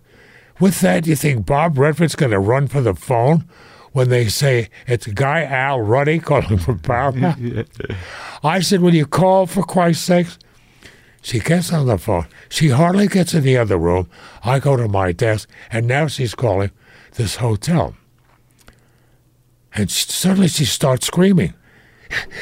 With 0.59 0.81
that, 0.81 1.07
you 1.07 1.17
think 1.17 1.47
Bob 1.47 1.79
Redford's 1.79 2.17
going 2.17 2.33
to 2.33 2.39
run 2.39 2.69
for 2.69 2.81
the 2.81 2.95
phone 2.95 3.47
when 3.93 4.09
they 4.09 4.29
say 4.29 4.69
it's 4.87 5.07
guy 5.07 5.45
Al 5.45 5.81
Ruddy 5.81 6.19
calling 6.19 6.59
from 6.59 6.79
Paramount? 6.81 7.69
I 8.43 8.61
said, 8.61 8.81
Will 8.81 8.95
you 8.95 9.07
call 9.07 9.47
for 9.47 9.63
Christ's 9.63 10.05
sake?" 10.05 10.27
She 11.23 11.39
gets 11.39 11.73
on 11.73 11.87
the 11.87 11.99
phone. 11.99 12.27
She 12.49 12.69
hardly 12.71 13.07
gets 13.07 13.35
in 13.35 13.43
the 13.43 13.59
other 13.59 13.77
room. 13.77 14.09
I 14.43 14.59
go 14.59 14.77
to 14.77 14.89
my 14.89 15.13
desk, 15.13 15.49
and 15.71 15.87
now 15.87 16.07
she's 16.07 16.35
calling 16.35 16.71
this 17.15 17.37
hotel. 17.37 17.95
And 19.75 19.91
suddenly 19.91 20.49
she 20.49 20.65
starts 20.65 21.07
screaming, 21.07 21.55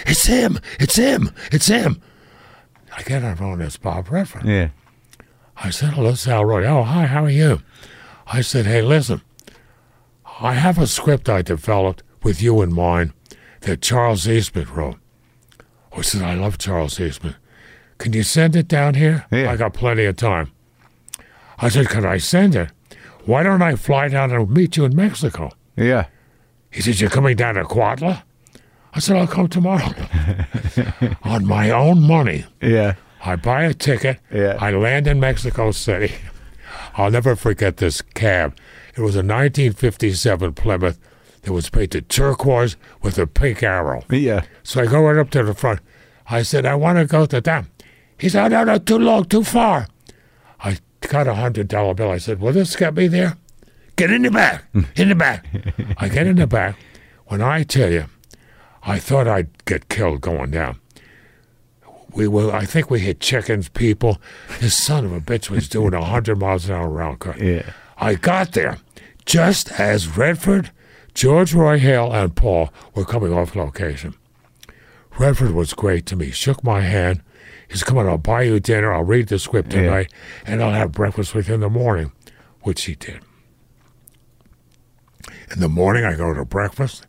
It's 0.07 0.27
him! 0.27 0.59
It's 0.81 0.97
him! 0.97 1.33
It's 1.53 1.67
him! 1.67 2.01
I 2.97 3.03
get 3.03 3.23
on 3.23 3.31
the 3.31 3.37
phone, 3.37 3.61
it's 3.61 3.77
Bob 3.77 4.11
Redford. 4.11 4.45
Yeah. 4.45 4.71
I 5.57 5.71
said, 5.71 5.95
Hello, 5.95 6.15
Sal 6.15 6.45
Roy. 6.45 6.65
Oh, 6.65 6.83
hi, 6.83 7.07
how 7.07 7.25
are 7.25 7.31
you? 7.31 7.61
I 8.27 8.41
said, 8.41 8.67
Hey, 8.67 8.83
listen, 8.83 9.23
I 10.41 10.55
have 10.55 10.79
a 10.79 10.87
script 10.87 11.29
I 11.29 11.43
developed 11.43 12.03
with 12.23 12.41
you 12.41 12.63
in 12.63 12.73
mind 12.73 13.13
that 13.63 13.83
Charles 13.83 14.29
Eastman 14.29 14.73
wrote. 14.73 14.97
I 15.93 16.03
said, 16.03 16.23
I 16.23 16.35
love 16.35 16.59
Charles 16.59 17.01
Eastman. 17.01 17.35
Can 17.99 18.13
you 18.13 18.23
send 18.23 18.55
it 18.55 18.69
down 18.69 18.95
here? 18.95 19.27
Yeah. 19.33 19.51
I 19.51 19.57
got 19.57 19.75
plenty 19.75 20.05
of 20.05 20.17
time. 20.17 20.53
I 21.59 21.69
said, 21.69 21.89
Can 21.89 22.05
I 22.05 22.19
send 22.19 22.55
it? 22.55 22.71
Why 23.25 23.43
don't 23.43 23.63
I 23.63 23.75
fly 23.75 24.09
down 24.09 24.31
and 24.33 24.49
meet 24.51 24.77
you 24.77 24.85
in 24.85 24.95
Mexico? 24.95 25.51
Yeah. 25.77 26.07
He 26.71 26.83
said, 26.83 27.01
You're 27.01 27.11
coming 27.11 27.37
down 27.37 27.55
to 27.55 27.65
Cuautla? 27.65 28.23
I 28.95 29.01
said, 29.01 29.17
I'll 29.17 29.27
come 29.27 29.49
tomorrow. 29.49 29.93
On 31.23 31.47
my 31.47 31.71
own 31.71 32.03
money. 32.03 32.45
Yeah. 32.61 32.95
I 33.25 33.37
buy 33.37 33.65
a 33.65 33.75
ticket. 33.75 34.19
Yeah. 34.33 34.57
I 34.61 34.71
land 34.71 35.07
in 35.07 35.21
Mexico 35.21 35.71
City. 35.73 36.15
I'll 36.97 37.11
never 37.11 37.37
forget 37.37 37.77
this 37.77 38.01
cab. 38.03 38.57
It 38.97 39.01
was 39.01 39.15
a 39.15 39.19
1957 39.19 40.55
Plymouth 40.55 40.99
that 41.43 41.53
was 41.53 41.71
painted 41.71 42.09
turquoise 42.09 42.77
with 43.03 43.19
a 43.19 43.27
pink 43.27 43.63
arrow. 43.63 44.03
Yeah. 44.11 44.45
So 44.63 44.81
I 44.81 44.87
go 44.87 45.03
right 45.03 45.17
up 45.17 45.31
to 45.31 45.43
the 45.43 45.55
front. 45.55 45.81
I 46.29 46.43
said, 46.43 46.67
I 46.67 46.75
want 46.75 46.99
to 46.99 47.07
go 47.07 47.27
to 47.27 47.41
them. 47.41 47.71
He 48.19 48.29
said, 48.29 48.51
no, 48.51 48.65
no, 48.65 48.79
too 48.79 48.99
long, 48.99 49.25
too 49.27 49.45
far. 49.45 49.87
I 50.61 50.79
got 51.01 51.29
a 51.29 51.35
hundred 51.35 51.69
dollar 51.69 51.95
bill. 51.95 52.11
I 52.11 52.19
said, 52.19 52.41
will 52.41 52.53
this 52.53 52.75
get 52.75 52.95
me 52.95 53.07
there? 53.07 53.37
Get 53.99 54.11
in 54.13 54.23
the 54.23 54.31
back, 54.31 54.65
in 54.97 55.09
the 55.09 55.15
back. 55.17 55.45
I 55.99 56.09
get 56.09 56.27
in 56.29 56.37
the 56.37 56.47
back. 56.47 56.77
When 57.27 57.43
I 57.43 57.65
tell 57.65 57.91
you, 57.91 58.05
I 58.85 58.99
thought 59.01 59.27
I'd 59.27 59.65
get 59.65 59.89
killed 59.89 60.21
going 60.21 60.53
down. 60.53 60.79
We 62.15 62.27
were, 62.29 62.53
I 62.53 62.65
think 62.65 62.91
we 62.91 63.01
hit 63.01 63.21
chickens, 63.21 63.69
people. 63.69 64.21
This 64.61 64.75
son 64.77 65.05
of 65.05 65.13
a 65.13 65.21
bitch 65.21 65.51
was 65.51 65.69
doing 65.69 65.95
a 65.95 66.05
hundred 66.05 66.39
miles 66.39 66.69
an 66.69 66.77
hour 66.77 66.89
round 66.89 67.19
cut. 67.19 67.39
Yeah. 67.41 67.71
I 67.99 68.15
got 68.15 68.53
there 68.53 68.79
just 69.27 69.73
as 69.81 70.17
Redford, 70.17 70.71
George 71.13 71.53
Roy 71.53 71.79
Hill, 71.79 72.13
and 72.13 72.35
Paul 72.35 72.73
were 72.95 73.05
coming 73.05 73.33
off 73.33 73.57
location. 73.57 74.15
Redford 75.19 75.51
was 75.51 75.75
great 75.75 76.07
to 76.07 76.17
me. 76.17 76.31
Shook 76.31 76.63
my 76.63 76.81
hand. 76.83 77.21
He 77.69 77.77
said, 77.77 77.87
Come 77.89 77.99
on, 77.99 78.07
I'll 78.09 78.17
buy 78.17 78.43
you 78.43 78.61
dinner. 78.61 78.95
I'll 78.95 79.03
read 79.05 79.27
the 79.29 79.39
script 79.41 79.73
Yeah. 79.73 79.83
tonight, 79.83 80.13
and 80.47 80.63
I'll 80.63 80.71
have 80.73 80.93
breakfast 80.93 81.35
with 81.35 81.49
you 81.49 81.55
in 81.55 81.61
the 81.61 81.69
morning, 81.69 82.13
which 82.63 82.85
he 82.85 82.95
did. 82.95 83.21
In 85.53 85.61
the 85.61 85.69
morning, 85.69 86.05
I 86.05 86.15
go 86.15 86.35
to 86.35 86.45
breakfast. 86.45 87.07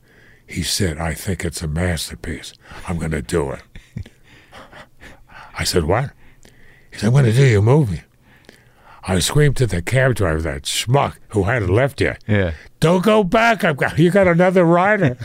He 0.48 0.64
said, 0.64 0.98
I 0.98 1.14
think 1.14 1.44
it's 1.46 1.62
a 1.62 1.68
masterpiece. 1.68 2.54
I'm 2.88 2.98
going 2.98 3.12
to 3.12 3.22
do 3.22 3.52
it. 3.52 3.62
I 5.58 5.64
said, 5.64 5.84
What? 5.86 6.12
He 6.92 6.98
said, 6.98 7.08
I'm 7.08 7.14
going 7.14 7.26
to 7.26 7.34
do 7.34 7.46
your 7.46 7.62
movie. 7.62 8.02
I 9.04 9.20
screamed 9.20 9.58
to 9.58 9.68
the 9.68 9.82
cab 9.82 10.16
driver, 10.16 10.42
that 10.42 10.64
schmuck 10.64 11.16
who 11.30 11.44
hadn't 11.44 11.70
left 11.74 12.00
yet. 12.02 12.22
Yeah. 12.28 12.54
Don't 12.80 13.04
go 13.04 13.24
back. 13.24 13.64
I've 13.64 13.78
got 13.78 13.98
you 13.98 14.12
got 14.12 14.28
another 14.28 14.64
rider. 14.64 15.18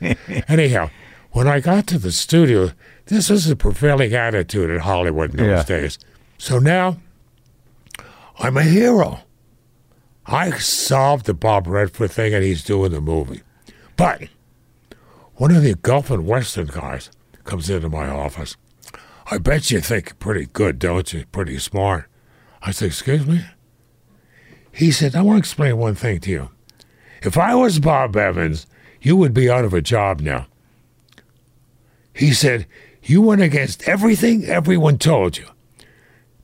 Anyhow, 0.48 0.90
when 1.32 1.46
I 1.46 1.60
got 1.60 1.86
to 1.88 1.98
the 1.98 2.12
studio, 2.12 2.70
this 3.06 3.28
was 3.30 3.46
the 3.46 3.56
prevailing 3.56 4.14
attitude 4.14 4.70
in 4.70 4.78
Hollywood 4.80 5.30
in 5.32 5.36
those 5.38 5.46
Yeah. 5.46 5.62
days. 5.64 5.98
So 6.38 6.58
now 6.58 6.98
I'm 8.38 8.56
a 8.56 8.62
hero. 8.62 9.20
I 10.26 10.50
solved 10.58 11.26
the 11.26 11.34
Bob 11.34 11.66
Redford 11.66 12.10
thing 12.10 12.34
and 12.34 12.42
he's 12.42 12.64
doing 12.64 12.92
the 12.92 13.00
movie. 13.00 13.42
But 13.96 14.24
one 15.36 15.54
of 15.54 15.62
the 15.62 15.74
Gulf 15.74 16.10
and 16.10 16.26
Western 16.26 16.66
guys 16.66 17.10
comes 17.44 17.70
into 17.70 17.88
my 17.88 18.08
office. 18.08 18.56
I 19.30 19.38
bet 19.38 19.70
you 19.70 19.80
think 19.80 20.18
pretty 20.18 20.46
good, 20.46 20.78
don't 20.78 21.12
you? 21.12 21.24
Pretty 21.26 21.58
smart. 21.58 22.08
I 22.62 22.70
said, 22.70 22.86
Excuse 22.86 23.26
me? 23.26 23.44
He 24.72 24.90
said, 24.90 25.14
I 25.14 25.22
want 25.22 25.36
to 25.36 25.40
explain 25.40 25.78
one 25.78 25.94
thing 25.94 26.20
to 26.20 26.30
you. 26.30 26.50
If 27.22 27.38
I 27.38 27.54
was 27.54 27.78
Bob 27.78 28.16
Evans, 28.16 28.66
you 29.00 29.16
would 29.16 29.32
be 29.32 29.50
out 29.50 29.64
of 29.64 29.72
a 29.72 29.80
job 29.80 30.20
now. 30.20 30.46
He 32.12 32.32
said, 32.32 32.66
You 33.02 33.22
went 33.22 33.42
against 33.42 33.88
everything 33.88 34.44
everyone 34.44 34.98
told 34.98 35.38
you. 35.38 35.46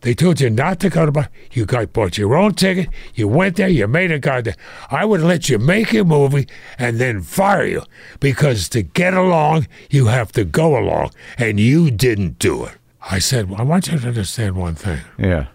They 0.02 0.14
told 0.14 0.40
you 0.40 0.50
not 0.50 0.80
to 0.80 0.90
go 0.90 1.06
to. 1.06 1.30
You 1.52 1.64
got 1.64 1.92
bought 1.92 2.18
your 2.18 2.34
own 2.34 2.54
ticket. 2.54 2.88
You 3.14 3.28
went 3.28 3.56
there. 3.56 3.68
You 3.68 3.86
made 3.86 4.10
a 4.10 4.18
goddamn. 4.18 4.54
I 4.90 5.04
would 5.04 5.20
let 5.20 5.48
you 5.48 5.58
make 5.58 5.92
your 5.92 6.04
movie 6.04 6.48
and 6.76 6.98
then 6.98 7.22
fire 7.22 7.64
you 7.64 7.82
because 8.18 8.68
to 8.70 8.82
get 8.82 9.14
along, 9.14 9.68
you 9.90 10.06
have 10.06 10.32
to 10.32 10.44
go 10.44 10.76
along, 10.76 11.12
and 11.38 11.58
you 11.60 11.90
didn't 11.90 12.38
do 12.40 12.64
it. 12.64 12.76
I 13.00 13.20
said, 13.20 13.52
I 13.56 13.62
want 13.62 13.88
you 13.88 13.98
to 13.98 14.08
understand 14.08 14.56
one 14.56 14.74
thing. 14.74 15.00
Yeah. 15.18 15.46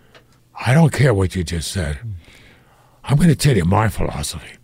I 0.66 0.74
don't 0.74 0.94
care 0.94 1.14
what 1.14 1.36
you 1.36 1.44
just 1.44 1.70
said. 1.72 2.00
I'm 3.04 3.18
going 3.18 3.30
to 3.30 3.36
tell 3.36 3.56
you 3.56 3.66
my 3.66 3.90
philosophy. 3.90 4.58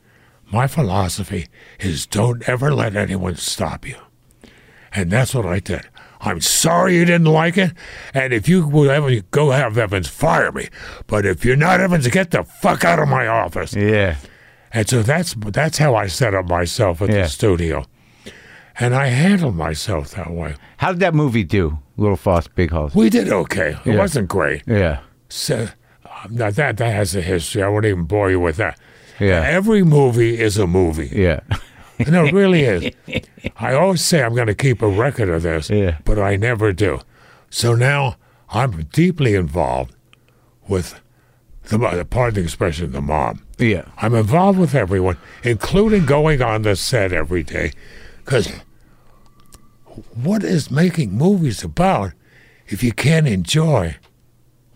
My 0.51 0.67
philosophy 0.67 1.47
is 1.79 2.05
don't 2.05 2.47
ever 2.47 2.73
let 2.73 2.95
anyone 2.95 3.35
stop 3.35 3.87
you. 3.87 3.97
And 4.93 5.11
that's 5.11 5.33
what 5.33 5.45
I 5.45 5.59
did. 5.59 5.87
I'm 6.25 6.39
sorry 6.41 6.95
you 6.95 7.05
didn't 7.05 7.27
like 7.27 7.57
it. 7.57 7.71
And 8.13 8.33
if 8.33 8.47
you 8.47 8.67
will 8.67 8.89
ever 8.89 9.19
go 9.31 9.51
have 9.51 9.77
Evans, 9.77 10.07
fire 10.07 10.51
me. 10.51 10.69
But 11.07 11.25
if 11.25 11.43
you're 11.43 11.55
not 11.57 11.81
Evans, 11.81 12.07
get 12.07 12.31
the 12.31 12.43
fuck 12.43 12.83
out 12.85 12.99
of 12.99 13.07
my 13.09 13.27
office. 13.27 13.73
Yeah. 13.75 14.15
And 14.71 14.87
so 14.89 15.03
that's 15.03 15.35
that's 15.37 15.77
how 15.77 15.95
I 15.95 16.07
set 16.07 16.33
up 16.33 16.47
myself 16.47 17.01
at 17.01 17.09
Yeah. 17.09 17.23
the 17.23 17.29
studio. 17.29 17.85
And 18.79 18.95
I 18.95 19.07
handled 19.07 19.55
myself 19.55 20.11
that 20.11 20.31
way. 20.31 20.55
How 20.77 20.91
did 20.93 20.99
that 21.01 21.13
movie 21.13 21.43
do? 21.43 21.77
Little 21.97 22.17
Fauss, 22.17 22.47
Big 22.55 22.71
Halsy. 22.71 22.95
We 22.95 23.09
did 23.09 23.29
okay. 23.31 23.77
It 23.85 23.93
Yeah. 23.93 23.97
wasn't 23.97 24.27
great. 24.29 24.63
Yeah. 24.65 24.99
So, 25.29 25.67
um, 26.05 26.35
now 26.35 26.49
that 26.49 26.77
that 26.77 26.91
has 26.93 27.15
a 27.15 27.21
history. 27.21 27.61
I 27.61 27.67
won't 27.67 27.85
even 27.85 28.05
bore 28.05 28.31
you 28.31 28.39
with 28.39 28.55
that. 28.57 28.79
Yeah. 29.19 29.41
Every 29.45 29.83
movie 29.83 30.39
is 30.39 30.57
a 30.57 30.65
movie. 30.67 31.09
Yeah. 31.13 31.41
No, 32.07 32.25
it 32.25 32.33
really 32.33 32.63
is. 32.63 32.91
I 33.57 33.73
always 33.73 34.01
say 34.01 34.23
I'm 34.23 34.33
going 34.35 34.47
to 34.47 34.55
keep 34.55 34.81
a 34.81 34.87
record 34.87 35.29
of 35.29 35.43
this, 35.43 35.69
Yeah. 35.69 35.99
but 36.05 36.17
I 36.19 36.35
never 36.35 36.73
do. 36.73 36.99
So 37.49 37.75
now 37.75 38.15
I'm 38.49 38.83
deeply 38.91 39.35
involved 39.35 39.95
with 40.67 40.99
the, 41.65 41.77
mo- 41.77 42.03
pardon 42.05 42.35
the 42.35 42.41
expression, 42.41 42.91
the 42.91 43.01
mob. 43.01 43.39
Yeah. 43.59 43.85
I'm 43.97 44.15
involved 44.15 44.57
with 44.59 44.73
everyone, 44.75 45.17
including 45.43 46.05
going 46.05 46.41
on 46.41 46.63
the 46.63 46.75
set 46.75 47.13
every 47.13 47.43
day, 47.43 47.71
because 48.25 48.51
what 50.15 50.43
is 50.43 50.71
making 50.71 51.11
movies 51.13 51.63
about 51.63 52.13
if 52.67 52.83
you 52.83 52.91
can't 52.91 53.27
enjoy 53.27 53.97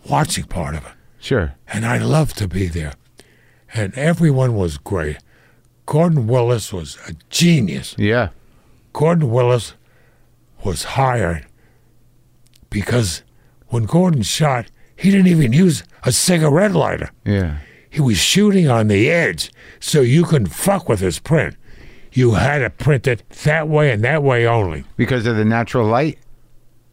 watching 0.08 0.44
part 0.44 0.74
of 0.76 0.84
it? 0.86 0.92
Sure. 1.20 1.54
and 1.66 1.84
I 1.84 1.98
love 1.98 2.32
to 2.34 2.46
be 2.46 2.68
there. 2.68 2.92
And 3.74 3.92
everyone 3.98 4.54
was 4.54 4.78
great. 4.78 5.18
Gordon 5.88 6.26
Willis 6.26 6.70
was 6.70 6.98
a 7.08 7.14
genius. 7.30 7.94
Yeah. 7.96 8.28
Gordon 8.92 9.30
Willis 9.30 9.72
was 10.62 10.84
hired 10.84 11.46
because 12.68 13.22
when 13.68 13.84
Gordon 13.84 14.20
shot, 14.20 14.66
he 14.94 15.10
didn't 15.10 15.28
even 15.28 15.54
use 15.54 15.82
a 16.02 16.12
cigarette 16.12 16.72
lighter. 16.72 17.10
Yeah. 17.24 17.60
He 17.88 18.02
was 18.02 18.18
shooting 18.18 18.68
on 18.68 18.88
the 18.88 19.10
edge 19.10 19.50
so 19.80 20.02
you 20.02 20.24
couldn't 20.24 20.48
fuck 20.48 20.90
with 20.90 21.00
his 21.00 21.18
print. 21.18 21.56
You 22.12 22.34
had 22.34 22.58
to 22.58 22.68
print 22.68 23.06
it 23.06 23.26
that 23.44 23.66
way 23.66 23.90
and 23.90 24.04
that 24.04 24.22
way 24.22 24.46
only. 24.46 24.84
Because 24.98 25.26
of 25.26 25.36
the 25.36 25.44
natural 25.46 25.86
light? 25.86 26.18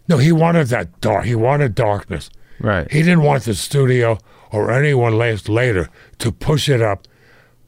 No, 0.07 0.19
he 0.19 0.31
wanted 0.31 0.67
that 0.67 1.01
dark. 1.01 1.25
He 1.25 1.35
wanted 1.35 1.75
darkness. 1.75 2.29
Right. 2.61 2.89
He 2.89 2.99
didn't 2.99 3.23
want 3.23 3.43
the 3.43 3.55
studio 3.55 4.19
or 4.53 4.71
anyone 4.71 5.17
later 5.17 5.89
to 6.19 6.31
push 6.31 6.69
it 6.69 6.81
up 6.81 7.09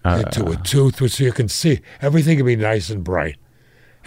Uh, 0.08 0.24
to 0.24 0.52
a 0.52 0.56
tooth 0.58 1.12
so 1.12 1.24
you 1.24 1.32
can 1.32 1.48
see 1.50 1.82
everything 2.02 2.38
can 2.38 2.46
be 2.46 2.56
nice 2.56 2.90
and 2.90 3.04
bright. 3.04 3.38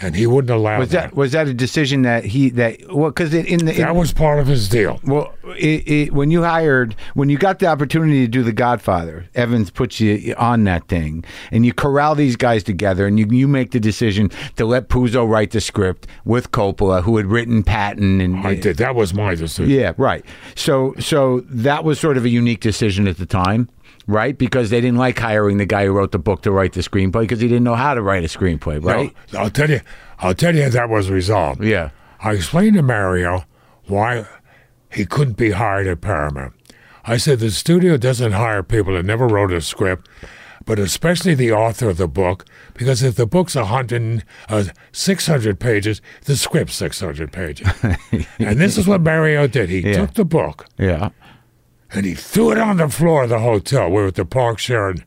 And 0.03 0.15
he 0.15 0.25
wouldn't 0.25 0.49
allow 0.49 0.79
was 0.79 0.89
that. 0.89 1.11
that 1.11 1.15
was 1.15 1.33
that 1.33 1.47
a 1.47 1.53
decision 1.53 2.01
that 2.01 2.25
he 2.25 2.49
that 2.51 2.79
well 2.91 3.11
because 3.11 3.31
in 3.35 3.65
the 3.65 3.75
in, 3.75 3.81
That 3.81 3.95
was 3.95 4.11
part 4.11 4.39
of 4.39 4.47
his 4.47 4.67
deal. 4.67 4.99
Well, 5.03 5.31
it, 5.57 5.87
it, 5.87 6.13
when 6.13 6.31
you 6.31 6.41
hired, 6.41 6.95
when 7.13 7.29
you 7.29 7.37
got 7.37 7.59
the 7.59 7.67
opportunity 7.67 8.21
to 8.21 8.27
do 8.27 8.41
The 8.41 8.51
Godfather, 8.51 9.27
Evans 9.35 9.69
puts 9.69 9.99
you 9.99 10.33
on 10.39 10.63
that 10.63 10.87
thing, 10.87 11.23
and 11.51 11.67
you 11.67 11.71
corral 11.73 12.15
these 12.15 12.35
guys 12.35 12.63
together, 12.63 13.05
and 13.05 13.19
you 13.19 13.27
you 13.29 13.47
make 13.47 13.71
the 13.71 13.79
decision 13.79 14.31
to 14.55 14.65
let 14.65 14.89
Puzo 14.89 15.29
write 15.29 15.51
the 15.51 15.61
script 15.61 16.07
with 16.25 16.49
Coppola, 16.51 17.03
who 17.03 17.17
had 17.17 17.27
written 17.27 17.61
Patton, 17.61 18.21
and 18.21 18.39
I 18.39 18.55
did. 18.55 18.77
That 18.77 18.95
was 18.95 19.13
my 19.13 19.35
decision. 19.35 19.69
yeah, 19.69 19.93
right. 19.97 20.25
So 20.55 20.95
so 20.97 21.41
that 21.41 21.83
was 21.83 21.99
sort 21.99 22.17
of 22.17 22.25
a 22.25 22.29
unique 22.29 22.61
decision 22.61 23.07
at 23.07 23.17
the 23.17 23.27
time. 23.27 23.69
Right, 24.11 24.37
because 24.37 24.69
they 24.71 24.81
didn't 24.81 24.97
like 24.97 25.17
hiring 25.17 25.55
the 25.57 25.65
guy 25.65 25.85
who 25.85 25.93
wrote 25.93 26.11
the 26.11 26.19
book 26.19 26.41
to 26.41 26.51
write 26.51 26.73
the 26.73 26.81
screenplay 26.81 27.21
because 27.21 27.39
he 27.39 27.47
didn't 27.47 27.63
know 27.63 27.75
how 27.75 27.93
to 27.93 28.01
write 28.01 28.25
a 28.25 28.27
screenplay. 28.27 28.83
Right? 28.83 29.13
No, 29.31 29.39
I'll 29.39 29.49
tell 29.49 29.69
you. 29.69 29.79
I'll 30.19 30.35
tell 30.35 30.53
you 30.53 30.69
that 30.69 30.89
was 30.89 31.09
resolved. 31.09 31.63
Yeah. 31.63 31.91
I 32.19 32.33
explained 32.33 32.75
to 32.75 32.81
Mario 32.81 33.45
why 33.87 34.25
he 34.91 35.05
couldn't 35.05 35.37
be 35.37 35.51
hired 35.51 35.87
at 35.87 36.01
Paramount. 36.01 36.53
I 37.05 37.15
said 37.17 37.39
the 37.39 37.51
studio 37.51 37.95
doesn't 37.97 38.33
hire 38.33 38.61
people 38.63 38.93
that 38.95 39.05
never 39.05 39.27
wrote 39.27 39.53
a 39.53 39.61
script, 39.61 40.09
but 40.65 40.77
especially 40.77 41.33
the 41.33 41.51
author 41.51 41.89
of 41.89 41.97
the 41.97 42.07
book, 42.07 42.45
because 42.75 43.01
if 43.01 43.15
the 43.15 43.25
book's 43.25 43.55
a 43.55 43.65
hundred, 43.65 44.23
uh, 44.49 44.65
six 44.91 45.25
hundred 45.25 45.59
pages, 45.59 46.01
the 46.25 46.35
script's 46.35 46.75
six 46.75 46.99
hundred 46.99 47.31
pages. 47.31 47.67
and 48.39 48.59
this 48.59 48.77
is 48.77 48.87
what 48.87 49.01
Mario 49.01 49.47
did. 49.47 49.69
He 49.69 49.79
Yeah. 49.79 49.93
took 49.93 50.13
the 50.15 50.25
book 50.25 50.67
Yeah. 50.77 51.09
And 51.93 52.05
he 52.05 52.13
threw 52.15 52.51
it 52.51 52.57
on 52.57 52.77
the 52.77 52.89
floor 52.89 53.23
of 53.23 53.29
the 53.29 53.39
hotel. 53.39 53.87
We 53.89 53.95
were 54.01 54.07
at 54.07 54.15
the 54.15 54.25
Park 54.25 54.59
Sheraton. 54.59 55.05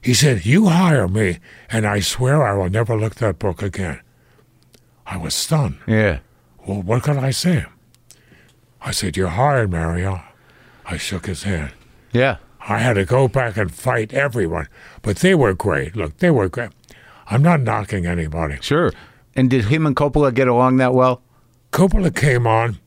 He 0.00 0.14
said, 0.14 0.46
"You 0.46 0.66
hire 0.66 1.08
me, 1.08 1.38
and 1.70 1.86
I 1.86 2.00
swear 2.00 2.42
I 2.46 2.54
will 2.54 2.70
never 2.70 2.96
look 2.96 3.16
that 3.16 3.38
book 3.38 3.62
again." 3.62 4.00
I 5.06 5.16
was 5.16 5.34
stunned. 5.34 5.78
Yeah. 5.86 6.18
Well, 6.66 6.82
what 6.82 7.02
could 7.02 7.16
I 7.16 7.30
say? 7.30 7.64
I 8.82 8.90
said, 8.90 9.16
You're 9.16 9.28
hired, 9.28 9.70
Mario. 9.70 10.22
I 10.84 10.98
shook 10.98 11.26
his 11.26 11.44
hand. 11.44 11.72
Yeah. 12.12 12.36
I 12.60 12.78
had 12.78 12.94
to 12.94 13.06
go 13.06 13.26
back 13.26 13.56
and 13.56 13.72
fight 13.72 14.12
everyone, 14.12 14.68
but 15.00 15.16
they 15.16 15.34
were 15.34 15.54
great. 15.54 15.96
Look, 15.96 16.18
they 16.18 16.30
were 16.30 16.48
great. 16.48 16.70
I'm 17.30 17.42
not 17.42 17.62
knocking 17.62 18.04
anybody. 18.04 18.58
Sure. 18.60 18.92
And 19.34 19.48
did 19.48 19.66
him 19.66 19.86
and 19.86 19.96
Coppola 19.96 20.32
get 20.34 20.48
along 20.48 20.76
that 20.76 20.92
well? 20.92 21.22
Coppola 21.72 22.14
came 22.14 22.46
on. 22.46 22.78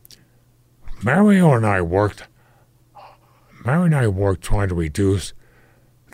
Mario 1.03 1.53
and 1.53 1.65
I 1.65 1.81
worked. 1.81 2.27
Mario 3.65 3.83
and 3.83 3.95
I 3.95 4.07
worked 4.07 4.41
trying 4.43 4.69
to 4.69 4.75
reduce 4.75 5.33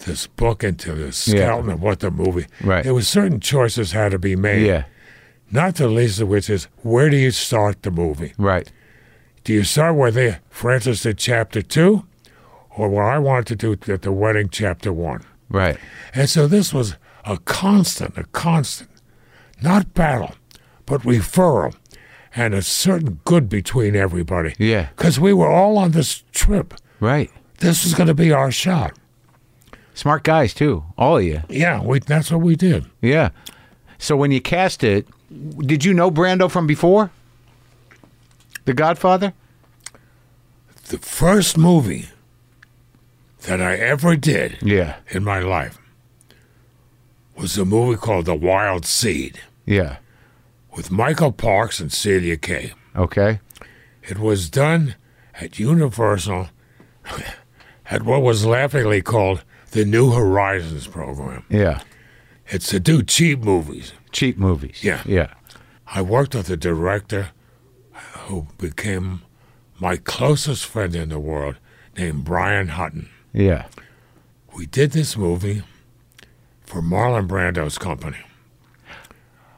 this 0.05 0.27
book 0.27 0.63
into 0.63 0.93
the 0.93 1.11
skeleton 1.11 1.71
of 1.71 1.81
what 1.81 1.99
the 1.99 2.11
movie. 2.11 2.45
Right. 2.61 2.83
There 2.83 2.93
was 2.93 3.07
certain 3.07 3.39
choices 3.39 3.91
had 3.91 4.11
to 4.11 4.19
be 4.19 4.35
made. 4.35 4.65
Yeah. 4.65 4.85
Not 5.49 5.75
the 5.75 5.87
least 5.87 6.19
of 6.19 6.27
which 6.27 6.49
is 6.49 6.67
where 6.83 7.09
do 7.09 7.17
you 7.17 7.31
start 7.31 7.83
the 7.83 7.91
movie? 7.91 8.33
Right. 8.37 8.71
Do 9.43 9.53
you 9.53 9.63
start 9.63 9.95
where 9.95 10.11
they 10.11 10.39
Francis 10.49 11.03
did 11.03 11.17
chapter 11.17 11.61
two, 11.61 12.05
or 12.69 12.89
where 12.89 13.05
I 13.05 13.17
wanted 13.17 13.47
to 13.47 13.75
do 13.75 13.93
at 13.93 14.01
the 14.01 14.11
wedding 14.11 14.49
chapter 14.49 14.91
one? 14.91 15.23
Right. 15.49 15.77
And 16.13 16.29
so 16.29 16.47
this 16.47 16.73
was 16.73 16.95
a 17.23 17.37
constant, 17.37 18.17
a 18.17 18.25
constant, 18.25 18.89
not 19.61 19.93
battle, 19.93 20.35
but 20.85 21.01
referral, 21.01 21.75
and 22.35 22.53
a 22.53 22.61
certain 22.61 23.21
good 23.23 23.47
between 23.47 23.95
everybody. 23.95 24.53
Yeah. 24.59 24.89
Because 24.97 25.17
we 25.17 25.31
were 25.31 25.49
all 25.49 25.77
on 25.77 25.91
this 25.91 26.23
trip. 26.33 26.73
Right. 26.99 27.31
This 27.57 27.83
was 27.83 27.93
going 27.93 28.07
to 28.07 28.13
be 28.13 28.31
our 28.31 28.51
shot. 28.51 28.93
Smart 29.93 30.23
guys 30.23 30.53
too, 30.53 30.83
all 30.97 31.17
of 31.17 31.23
you. 31.23 31.41
Yeah, 31.49 31.81
we, 31.81 31.99
that's 31.99 32.31
what 32.31 32.41
we 32.41 32.55
did. 32.55 32.85
Yeah. 33.01 33.29
So 33.97 34.15
when 34.15 34.31
you 34.31 34.39
cast 34.41 34.83
it, 34.83 35.07
did 35.59 35.83
you 35.83 35.93
know 35.93 36.11
Brando 36.11 36.49
from 36.51 36.67
before? 36.67 37.09
The 38.65 38.73
Godfather? 38.73 39.33
The 40.89 40.99
first 40.99 41.57
movie 41.57 42.09
that 43.41 43.59
I 43.61 43.75
ever 43.75 44.15
did 44.15 44.57
Yeah. 44.61 44.97
in 45.09 45.23
my 45.23 45.39
life 45.39 45.79
was 47.35 47.57
a 47.57 47.65
movie 47.65 47.97
called 47.97 48.25
The 48.25 48.35
Wild 48.35 48.85
Seed 48.85 49.39
Yeah. 49.65 49.97
with 50.75 50.91
Michael 50.91 51.31
Parks 51.31 51.79
and 51.79 51.91
Celia 51.91 52.37
Kay. 52.37 52.73
Okay. 52.95 53.39
It 54.03 54.19
was 54.19 54.49
done 54.49 54.95
at 55.35 55.57
Universal 55.59 56.49
at 57.89 58.03
what 58.03 58.21
was 58.21 58.45
laughingly 58.45 59.01
called 59.01 59.43
the 59.71 59.85
New 59.85 60.11
Horizons 60.11 60.87
program. 60.87 61.43
Yeah. 61.49 61.81
It's 62.47 62.67
to 62.69 62.79
do 62.79 63.03
cheap 63.03 63.39
movies. 63.39 63.93
Cheap 64.11 64.37
movies. 64.37 64.83
Yeah. 64.83 65.01
Yeah. 65.05 65.33
I 65.87 66.01
worked 66.01 66.35
with 66.35 66.49
a 66.49 66.57
director 66.57 67.31
who 67.93 68.47
became 68.57 69.21
my 69.79 69.97
closest 69.97 70.65
friend 70.65 70.95
in 70.95 71.09
the 71.09 71.19
world 71.19 71.55
named 71.97 72.23
Brian 72.25 72.69
Hutton. 72.69 73.09
Yeah. 73.33 73.67
We 74.55 74.65
did 74.65 74.91
this 74.91 75.17
movie 75.17 75.63
for 76.63 76.81
Marlon 76.81 77.27
Brando's 77.27 77.77
company. 77.77 78.17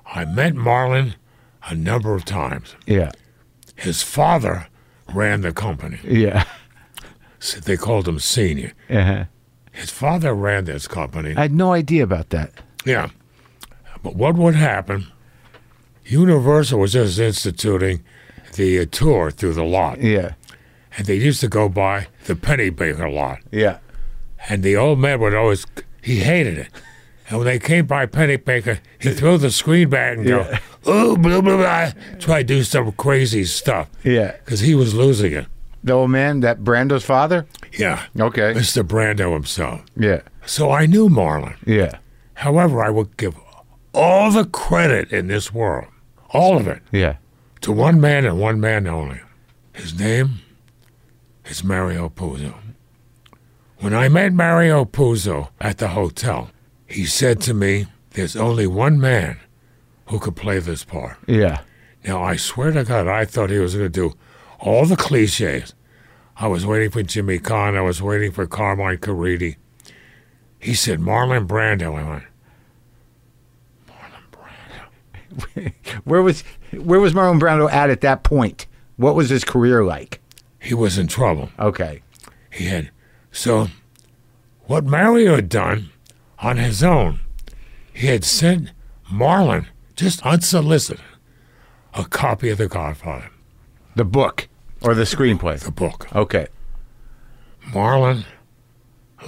I 0.05 0.25
met 0.25 0.53
Marlon 0.53 1.15
a 1.63 1.75
number 1.75 2.15
of 2.15 2.25
times. 2.25 2.75
Yeah. 2.85 3.11
His 3.75 4.03
father 4.03 4.67
ran 5.13 5.41
the 5.41 5.53
company. 5.53 5.99
Yeah. 6.03 6.43
They 7.63 7.77
called 7.77 8.07
him 8.07 8.19
Senior. 8.19 8.73
Uh-huh. 8.89 9.25
His 9.71 9.89
father 9.91 10.33
ran 10.33 10.65
this 10.65 10.87
company. 10.87 11.35
I 11.37 11.41
had 11.43 11.53
no 11.53 11.71
idea 11.73 12.03
about 12.03 12.29
that. 12.31 12.51
Yeah. 12.85 13.09
But 14.03 14.15
what 14.15 14.35
would 14.35 14.55
happen? 14.55 15.07
Universal 16.05 16.79
was 16.79 16.93
just 16.93 17.19
instituting 17.19 18.03
the 18.55 18.79
uh, 18.79 18.85
tour 18.91 19.31
through 19.31 19.53
the 19.53 19.63
lot, 19.63 20.01
Yeah. 20.01 20.33
and 20.97 21.05
they 21.05 21.15
used 21.15 21.39
to 21.41 21.47
go 21.47 21.69
by 21.69 22.07
the 22.25 22.33
Pennebaker 22.35 23.11
lot. 23.13 23.39
Yeah. 23.51 23.77
And 24.49 24.63
the 24.63 24.75
old 24.75 24.99
man 24.99 25.19
would 25.19 25.35
always, 25.35 25.65
he 26.01 26.17
hated 26.19 26.57
it. 26.57 26.69
And 27.29 27.37
when 27.37 27.45
they 27.45 27.59
came 27.59 27.85
by 27.85 28.07
Pennebaker, 28.07 28.79
he'd 28.99 29.13
throw 29.17 29.37
the 29.37 29.51
screen 29.51 29.89
back 29.89 30.17
and 30.17 30.25
go, 30.25 30.51
oh, 30.85 31.15
blah, 31.15 31.41
blah, 31.41 31.57
blah, 31.57 31.91
try 32.17 32.39
to 32.41 32.43
do 32.47 32.63
some 32.63 32.91
crazy 32.93 33.43
stuff 33.45 33.87
Yeah. 34.03 34.31
because 34.43 34.61
he 34.61 34.73
was 34.73 34.95
losing 34.95 35.33
it. 35.33 35.45
The 35.83 35.93
old 35.93 36.11
man, 36.11 36.41
that 36.41 36.59
Brando's 36.63 37.05
father? 37.05 37.45
Yeah. 37.77 38.03
Okay. 38.19 38.53
Mr. 38.53 38.83
Brando 38.83 39.33
himself. 39.33 39.81
Yeah. 39.95 40.21
So 40.45 40.71
I 40.71 40.85
knew 40.85 41.07
Marlon. 41.09 41.55
Yeah. 41.65 41.99
However, 42.33 42.83
I 42.83 42.89
would 42.89 43.15
give 43.17 43.35
all 43.93 44.31
the 44.31 44.45
credit 44.45 45.11
in 45.11 45.27
this 45.27 45.53
world, 45.53 45.87
all 46.29 46.57
of 46.57 46.67
it, 46.67 46.81
Yeah. 46.91 47.15
to 47.61 47.71
one 47.71 47.99
man 48.01 48.25
and 48.25 48.39
one 48.39 48.59
man 48.59 48.87
only. 48.87 49.21
His 49.73 49.97
name 49.97 50.39
is 51.45 51.63
Mario 51.63 52.09
Puzo. 52.09 52.53
When 53.79 53.93
I 53.93 54.09
met 54.09 54.33
Mario 54.33 54.83
Puzo 54.85 55.49
at 55.61 55.77
the 55.77 55.89
hotel, 55.89 56.51
he 56.87 57.05
said 57.05 57.39
to 57.41 57.53
me, 57.53 57.85
There's 58.11 58.35
only 58.35 58.67
one 58.67 58.99
man 58.99 59.37
who 60.07 60.19
could 60.19 60.35
play 60.35 60.59
this 60.59 60.83
part. 60.83 61.17
Yeah. 61.27 61.61
Now, 62.05 62.23
I 62.23 62.35
swear 62.37 62.71
to 62.71 62.83
God, 62.83 63.07
I 63.07 63.23
thought 63.25 63.49
he 63.51 63.59
was 63.59 63.75
going 63.75 63.85
to 63.85 63.89
do 64.09 64.15
all 64.59 64.85
the 64.85 64.95
cliches. 64.97 65.73
I 66.39 66.47
was 66.47 66.65
waiting 66.65 66.89
for 66.89 67.03
Jimmy 67.03 67.37
Caan. 67.37 67.75
I 67.77 67.81
was 67.81 68.01
waiting 68.01 68.31
for 68.31 68.47
Carmine 68.47 68.97
Caridi. 68.97 69.57
He 70.59 70.73
said, 70.73 70.99
Marlon 70.99 71.47
Brando. 71.47 71.95
I 71.95 72.09
went, 72.09 72.23
Marlon 73.87 74.31
Brando. 74.31 75.73
Where 76.05 76.21
was 76.21 76.43
where 76.71 76.99
was 76.99 77.13
Marlon 77.13 77.39
Brando 77.39 77.69
at 77.71 77.89
at 77.89 78.01
that 78.01 78.23
point? 78.23 78.67
What 78.95 79.15
was 79.15 79.29
his 79.29 79.43
career 79.43 79.83
like? 79.83 80.21
he 80.61 80.73
was 80.73 80.97
in 80.97 81.07
trouble. 81.07 81.49
Okay. 81.57 82.01
He 82.51 82.65
had. 82.65 82.91
So, 83.31 83.67
what 84.65 84.85
Mario 84.85 85.35
had 85.35 85.49
done 85.49 85.89
on 86.39 86.57
his 86.57 86.83
own, 86.83 87.19
he 87.93 88.07
had 88.07 88.23
sent 88.23 88.71
Marlon, 89.11 89.67
just 89.95 90.25
unsolicited, 90.25 91.03
a 91.93 92.05
copy 92.05 92.49
of 92.49 92.57
The 92.57 92.67
Godfather, 92.67 93.29
The 93.95 94.05
book 94.05 94.47
or 94.81 94.93
the 94.93 95.03
screenplay? 95.03 95.59
the 95.59 95.71
book. 95.71 96.07
Okay. 96.15 96.47
Marlon 97.71 98.25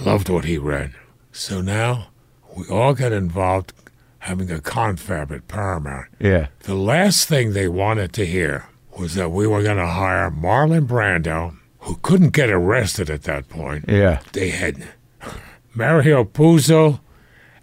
loved 0.00 0.28
what 0.28 0.44
he 0.44 0.58
read. 0.58 0.92
So 1.32 1.60
now 1.60 2.08
we 2.56 2.66
all 2.68 2.94
got 2.94 3.12
involved 3.12 3.72
having 4.20 4.50
a 4.50 4.60
confab 4.60 5.32
at 5.32 5.48
Paramount. 5.48 6.06
Yeah. 6.20 6.48
The 6.60 6.74
last 6.74 7.28
thing 7.28 7.52
they 7.52 7.68
wanted 7.68 8.12
to 8.14 8.26
hear 8.26 8.66
was 8.98 9.14
that 9.14 9.30
we 9.30 9.46
were 9.46 9.62
going 9.62 9.78
to 9.78 9.86
hire 9.86 10.30
Marlon 10.30 10.86
Brando, 10.86 11.56
who 11.80 11.96
couldn't 12.02 12.30
get 12.30 12.50
arrested 12.50 13.10
at 13.10 13.22
that 13.22 13.48
point. 13.48 13.86
Yeah. 13.88 14.20
They 14.32 14.50
had 14.50 14.88
Mario 15.74 16.24
Puzo 16.24 17.00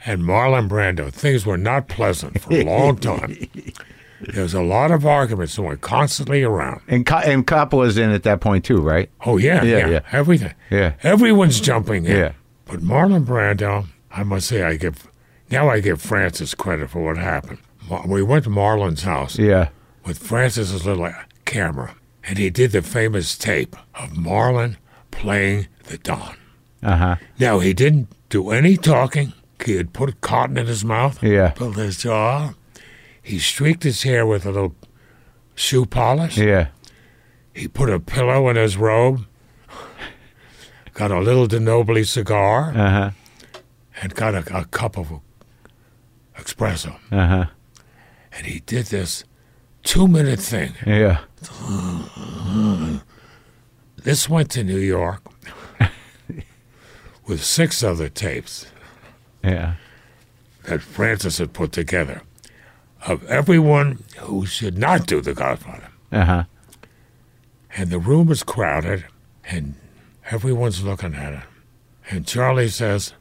and 0.06 0.24
Marlon 0.24 0.68
Brando. 0.68 1.12
Things 1.12 1.46
were 1.46 1.58
not 1.58 1.88
pleasant 1.88 2.42
for 2.42 2.54
a 2.54 2.64
long 2.64 2.98
time. 2.98 3.38
There 4.22 4.44
was 4.44 4.54
a 4.54 4.62
lot 4.62 4.92
of 4.92 5.06
arguments 5.06 5.56
that 5.56 5.62
went 5.62 5.82
constantly 5.82 6.44
around. 6.44 6.82
And 6.88 7.06
Co- 7.06 7.18
and 7.18 7.46
Coppola's 7.48 7.98
in 7.98 8.12
at 8.12 8.24
that 8.24 8.42
point 8.42 8.66
too, 8.66 8.82
right? 8.82 9.10
Oh 9.26 9.38
yeah, 9.38 9.64
Yeah, 9.64 9.78
yeah, 9.78 9.88
yeah. 9.88 10.00
everything. 10.12 10.54
Yeah. 10.70 10.94
Everyone's 11.04 11.62
jumping 11.62 12.06
in. 12.06 12.16
Yeah. 12.18 12.32
But 12.66 12.82
Marlon 12.82 13.26
Brando, 13.26 13.86
I 14.12 14.24
must 14.24 14.48
say, 14.48 14.64
I 14.64 14.76
give 14.76 15.08
now 15.50 15.70
I 15.70 15.80
give 15.80 16.02
Francis 16.02 16.54
credit 16.54 16.90
for 16.90 17.04
what 17.04 17.18
happened. 17.18 17.60
We 18.06 18.22
went 18.22 18.44
to 18.44 18.50
Marlon's 18.50 19.04
house 19.04 19.40
Yeah. 19.40 19.70
with 20.06 20.20
Francis's 20.20 20.86
little 20.86 21.12
camera, 21.46 21.96
and 22.24 22.38
he 22.38 22.50
did 22.52 22.72
the 22.72 22.82
famous 22.84 23.38
tape 23.38 23.76
of 23.96 24.12
Marlon 24.12 24.76
playing 25.12 25.68
the 25.86 25.98
Don. 25.98 26.36
Uh 26.84 26.96
huh. 26.98 27.16
Now 27.40 27.60
he 27.60 27.74
didn't 27.74 28.10
do 28.30 28.50
any 28.52 28.78
talking. 28.78 29.34
He 29.66 29.76
had 29.76 29.92
put 29.92 30.22
cotton 30.22 30.58
in 30.58 30.68
his 30.68 30.86
mouth, 30.86 31.22
Yeah. 31.24 31.50
built 31.58 31.76
his 31.78 31.98
jaw. 32.04 32.54
He 33.30 33.38
streaked 33.38 33.84
his 33.84 34.02
hair 34.02 34.26
with 34.26 34.44
a 34.46 34.52
little 34.52 34.74
shoe 35.54 35.86
polish. 35.86 36.36
Yeah. 36.38 36.70
He 37.54 37.68
put 37.68 37.88
a 37.90 38.00
pillow 38.00 38.50
in 38.50 38.56
his 38.56 38.76
robe, 38.76 39.26
got 40.96 41.12
a 41.12 41.20
little 41.20 41.48
DeNobili 41.48 42.08
cigar, 42.08 42.72
Uh 42.76 42.90
huh. 42.90 43.12
and 44.02 44.16
got 44.16 44.34
a, 44.34 44.58
a 44.62 44.66
cup 44.66 44.98
of 44.98 45.12
espresso. 46.38 46.96
Uh 47.12 47.28
huh. 47.28 47.46
And 48.32 48.48
he 48.48 48.62
did 48.62 48.88
this 48.88 49.24
two 49.84 50.08
minute 50.08 50.40
thing. 50.40 50.74
Yeah. 50.88 51.20
This 54.04 54.28
went 54.28 54.50
to 54.52 54.64
New 54.64 54.80
York 54.80 55.22
with 57.28 57.44
six 57.44 57.84
other 57.84 58.10
tapes 58.10 58.66
Yeah. 59.44 59.76
that 60.64 60.82
Francis 60.82 61.38
had 61.38 61.54
put 61.54 61.72
together 61.72 62.24
of 63.08 63.26
everyone 63.26 64.04
who 64.18 64.46
should 64.46 64.78
not 64.78 65.06
do 65.08 65.22
The 65.22 65.34
Godfather. 65.34 65.90
Uh 66.12 66.26
huh. 66.26 66.44
And 67.76 67.90
the 67.90 68.00
room 68.00 68.32
is 68.32 68.44
crowded, 68.44 69.06
and 69.46 69.76
everyone's 70.32 70.84
looking 70.84 71.14
at 71.16 71.34
it. 71.34 71.44
And 72.10 72.26
Charlie 72.26 72.70
says, 72.70 73.14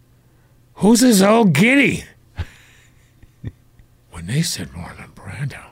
Who's 0.74 1.00
this 1.00 1.20
old 1.20 1.52
giddy? 1.52 2.04
when 4.10 4.26
they 4.26 4.42
said 4.42 4.68
Marlon 4.70 5.12
Brando, 5.14 5.62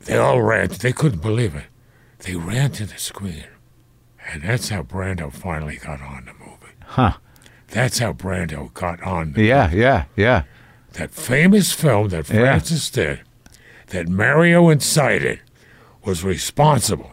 they 0.00 0.16
all 0.16 0.42
ran. 0.42 0.68
They 0.68 0.92
couldn't 0.92 1.22
believe 1.22 1.54
it. 1.54 1.66
They 2.20 2.34
ran 2.34 2.72
to 2.72 2.86
the 2.86 2.98
screen. 2.98 3.44
And 4.30 4.42
that's 4.42 4.68
how 4.68 4.82
Brando 4.82 5.32
finally 5.32 5.76
got 5.76 6.00
on 6.00 6.24
the 6.24 6.32
movie. 6.34 6.74
Huh. 6.84 7.14
That's 7.68 7.98
how 7.98 8.12
Brando 8.12 8.72
got 8.74 9.02
on 9.02 9.32
the 9.32 9.44
Yeah. 9.44 9.70
Yeah. 9.72 10.04
Yeah. 10.16 10.44
That 10.94 11.10
famous 11.10 11.72
film 11.72 12.08
that 12.08 12.28
Yeah. 12.28 12.40
Francis 12.40 12.90
did, 12.90 13.20
that 13.88 14.08
Mario 14.08 14.68
incited, 14.68 15.40
was 16.04 16.24
responsible 16.24 17.12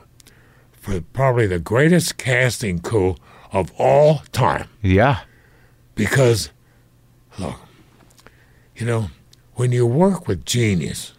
for 0.73 1.01
probably 1.01 1.45
the 1.47 1.59
greatest 1.59 2.17
casting 2.17 2.79
coup 2.79 3.15
of 3.51 3.71
all 3.77 4.23
time. 4.31 4.67
Yeah. 4.81 5.19
Because, 5.95 6.49
look, 7.37 7.59
you 8.75 8.85
know, 8.85 9.09
when 9.55 9.71
you 9.71 9.85
work 9.85 10.27
with 10.27 10.45
genius, 10.45 11.13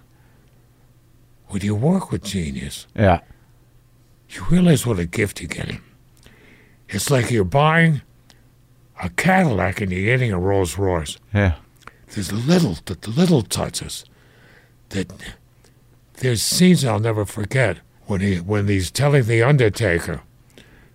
when 1.48 1.62
you 1.62 1.74
work 1.74 2.10
with 2.10 2.22
genius, 2.24 2.86
Yeah. 2.94 3.20
you 4.30 4.44
realize 4.50 4.86
what 4.86 4.98
a 4.98 5.06
gift 5.06 5.40
you're 5.40 5.48
getting. 5.48 5.80
It's 6.88 7.10
like 7.10 7.30
you're 7.30 7.44
buying 7.44 8.02
a 9.02 9.10
Cadillac 9.10 9.80
and 9.80 9.92
you're 9.92 10.04
getting 10.16 10.32
a 10.32 10.38
Rolls 10.38 10.76
Royce. 10.78 11.18
Yeah. 11.34 11.54
There's 12.14 12.32
little 12.32 12.76
the 12.84 13.10
little 13.10 13.42
touches 13.42 14.04
that 14.90 15.10
there's 16.14 16.42
scenes 16.42 16.84
I'll 16.84 16.98
never 17.00 17.24
forget 17.24 17.78
when 18.06 18.20
he 18.20 18.36
when 18.36 18.68
he's 18.68 18.90
telling 18.90 19.24
the 19.24 19.42
Undertaker, 19.42 20.20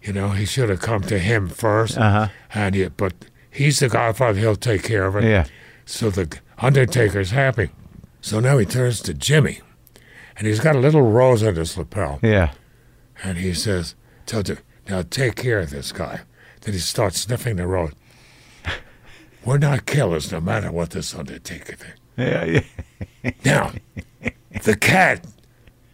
you 0.03 0.13
know, 0.13 0.29
he 0.29 0.45
should 0.45 0.69
have 0.69 0.81
come 0.81 1.01
to 1.03 1.17
him 1.19 1.47
first, 1.49 1.97
Uh 1.97 2.11
huh. 2.11 2.27
and 2.53 2.75
he, 2.75 2.87
but 2.89 3.13
he's 3.49 3.79
the 3.79 3.89
Godfather, 3.89 4.39
he'll 4.39 4.55
take 4.55 4.83
care 4.83 5.05
of 5.05 5.15
it. 5.15 5.23
Yeah. 5.23 5.45
So 5.85 6.09
the 6.09 6.37
Undertaker's 6.57 7.31
happy. 7.31 7.69
So 8.21 8.39
now 8.39 8.57
he 8.57 8.65
turns 8.65 9.01
to 9.03 9.13
Jimmy, 9.13 9.61
and 10.37 10.47
he's 10.47 10.59
got 10.59 10.75
a 10.75 10.79
little 10.79 11.03
rose 11.03 11.43
on 11.43 11.55
his 11.55 11.77
lapel, 11.77 12.19
Yeah. 12.21 12.51
and 13.23 13.37
he 13.37 13.53
says, 13.53 13.95
"Tell 14.25 14.43
now 14.89 15.03
take 15.09 15.35
care 15.35 15.59
of 15.59 15.69
this 15.69 15.91
guy." 15.91 16.21
Then 16.61 16.73
he 16.73 16.79
starts 16.79 17.19
sniffing 17.21 17.55
the 17.57 17.67
rose. 17.67 17.93
We're 19.45 19.57
not 19.59 19.85
killers, 19.85 20.31
no 20.31 20.41
matter 20.41 20.71
what 20.71 20.89
this 20.91 21.13
Undertaker 21.13 21.75
thinks. 21.75 21.99
Yeah. 22.17 22.43
Yeah. 22.45 22.61
Now, 23.43 23.71
the 24.63 24.75
cat 24.75 25.25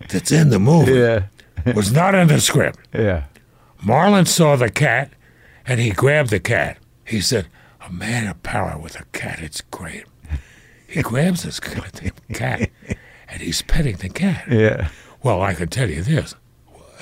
that's 0.09 0.31
in 0.33 0.49
the 0.49 0.59
movie 0.59 0.93
Yeah. 0.93 1.27
was 1.75 1.91
not 1.93 2.13
in 2.13 2.27
the 2.27 2.41
script. 2.41 2.79
Yeah. 2.93 3.23
Marlon 3.81 4.27
saw 4.27 4.57
the 4.57 4.69
cat 4.69 5.11
and 5.65 5.79
he 5.79 5.91
grabbed 5.91 6.29
the 6.29 6.39
cat. 6.41 6.77
He 7.05 7.21
said, 7.21 7.47
A 7.85 7.89
man 7.89 8.27
of 8.27 8.43
power 8.43 8.77
with 8.77 8.99
a 8.99 9.05
cat, 9.13 9.39
it's 9.41 9.61
great. 9.61 10.03
He 10.87 11.01
grabs 11.09 11.43
this 11.43 11.59
goddamn 11.61 12.11
cat 12.33 12.69
and 13.29 13.41
he's 13.41 13.61
petting 13.61 13.95
the 13.95 14.09
cat. 14.09 14.45
Yeah. 14.51 14.89
Well, 15.23 15.41
I 15.41 15.53
can 15.53 15.69
tell 15.69 15.89
you 15.89 16.01
this 16.03 16.35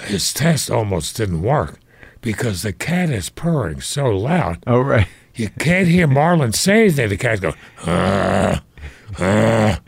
his 0.05 0.31
test 0.33 0.69
almost 0.69 1.17
didn't 1.17 1.41
work 1.41 1.79
because 2.21 2.61
the 2.61 2.71
cat 2.73 3.09
is 3.09 3.29
purring 3.29 3.81
so 3.81 4.05
loud. 4.15 4.63
All 4.67 4.83
right. 4.83 5.07
You 5.39 5.49
can't 5.57 5.87
hear 5.87 6.05
Marlon 6.05 6.53
say 6.53 6.81
anything. 6.81 7.07
The 7.07 7.17
cat 7.17 7.39
goes, 7.39 7.53
ah, 7.87 8.61
ah. 9.17 9.79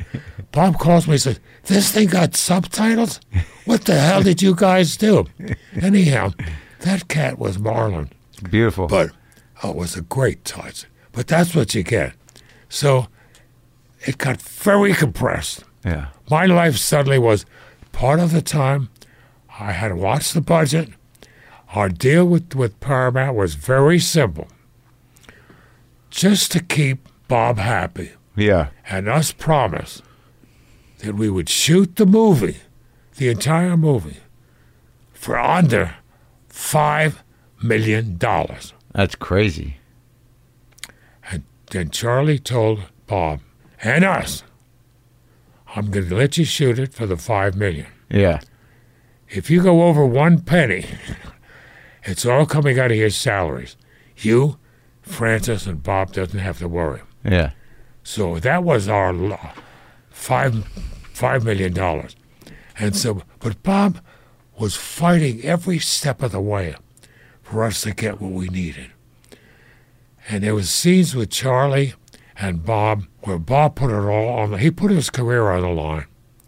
Bob 0.53 0.80
calls 0.80 1.07
me 1.07 1.14
and 1.14 1.22
says, 1.22 1.40
This 1.65 1.91
thing 1.91 2.07
got 2.07 2.38
subtitles? 2.38 3.19
What 3.65 3.84
the 3.84 3.99
hell 3.99 4.23
did 4.23 4.41
you 4.41 4.56
guys 4.56 4.95
do? 4.95 5.26
Anyhow, 5.82 6.32
that 6.80 7.10
cat 7.10 7.38
was 7.38 7.57
Marlon. 7.57 8.10
Beautiful. 8.49 8.88
But 8.88 9.11
oh, 9.61 9.72
it 9.72 9.76
was 9.76 9.98
a 9.98 10.02
great 10.02 10.45
touch. 10.45 10.86
But 11.11 11.28
that's 11.28 11.53
what 11.53 11.76
you 11.76 11.84
get. 11.84 12.14
So 12.69 13.07
it 14.07 14.18
got 14.18 14.41
very 14.41 14.94
compressed. 14.94 15.65
yeah. 15.84 16.07
My 16.30 16.45
life 16.45 16.78
suddenly 16.78 17.19
was 17.19 17.45
part 17.91 18.22
of 18.22 18.32
the 18.32 18.41
time 18.41 18.90
I 19.60 19.73
had 19.73 19.90
to 19.90 19.95
watch 19.95 20.32
the 20.32 20.40
budget. 20.40 20.91
Our 21.76 21.90
deal 21.90 22.26
with, 22.26 22.56
with 22.56 22.80
Paramount 22.80 23.36
was 23.36 23.56
very 23.56 23.99
simple 23.99 24.48
just 26.11 26.51
to 26.51 26.59
keep 26.59 27.07
Bob 27.27 27.57
happy 27.57 28.11
Yeah. 28.35 28.67
and 28.89 29.07
us 29.09 29.31
promise 29.31 30.01
that 30.99 31.15
we 31.15 31.29
would 31.29 31.49
shoot 31.49 31.95
the 31.95 32.05
movie, 32.05 32.57
the 33.17 33.29
entire 33.29 33.75
movie, 33.75 34.17
for 35.13 35.38
under 35.39 35.95
$5 36.49 37.15
million. 37.63 38.19
That's 38.93 39.15
crazy. 39.15 39.77
And 41.31 41.43
then 41.71 41.89
Charlie 41.89 42.39
told 42.39 42.81
Bob 43.07 43.39
and 43.81 44.03
us, 44.03 44.43
I'm 45.75 45.89
going 45.89 46.09
to 46.09 46.15
let 46.15 46.38
you 46.38 46.43
shoot 46.45 46.77
it 46.77 46.93
for 46.93 47.05
the 47.07 47.15
$5 47.15 47.55
million. 47.55 47.88
Yeah. 48.09 48.41
If 49.29 49.49
you 49.49 49.63
go 49.63 49.83
over 49.83 50.05
one 50.05 50.41
penny, 50.41 50.85
it's 52.03 52.25
all 52.25 52.45
coming 52.45 52.77
out 52.77 52.91
of 52.91 52.97
your 52.97 53.09
salaries. 53.09 53.77
You, 54.17 54.57
Francis, 55.11 55.65
and 55.67 55.83
Bob 55.83 56.13
doesn't 56.13 56.39
have 56.39 56.59
to 56.59 56.67
worry. 56.67 57.01
Yeah. 57.23 57.51
So 58.03 58.39
that 58.39 58.63
was 58.63 58.88
our 58.88 59.13
five 60.09 60.65
five 61.13 61.43
million 61.43 61.73
dollars, 61.73 62.15
and 62.79 62.95
so 62.95 63.21
but 63.39 63.61
Bob 63.63 63.99
was 64.57 64.75
fighting 64.75 65.41
every 65.43 65.79
step 65.79 66.21
of 66.23 66.31
the 66.31 66.41
way 66.41 66.75
for 67.41 67.63
us 67.63 67.81
to 67.81 67.93
get 67.93 68.21
what 68.21 68.31
we 68.31 68.47
needed. 68.47 68.91
And 70.29 70.43
there 70.43 70.55
was 70.55 70.69
scenes 70.69 71.15
with 71.15 71.29
Charlie 71.29 71.93
and 72.38 72.63
Bob 72.63 73.05
where 73.21 73.38
Bob 73.39 73.75
put 73.75 73.91
it 73.91 73.95
all 73.95 74.29
on. 74.29 74.51
The, 74.51 74.57
he 74.57 74.71
put 74.71 74.91
his 74.91 75.09
career 75.09 75.49
on 75.51 75.61
the 75.61 75.69
line 75.69 76.05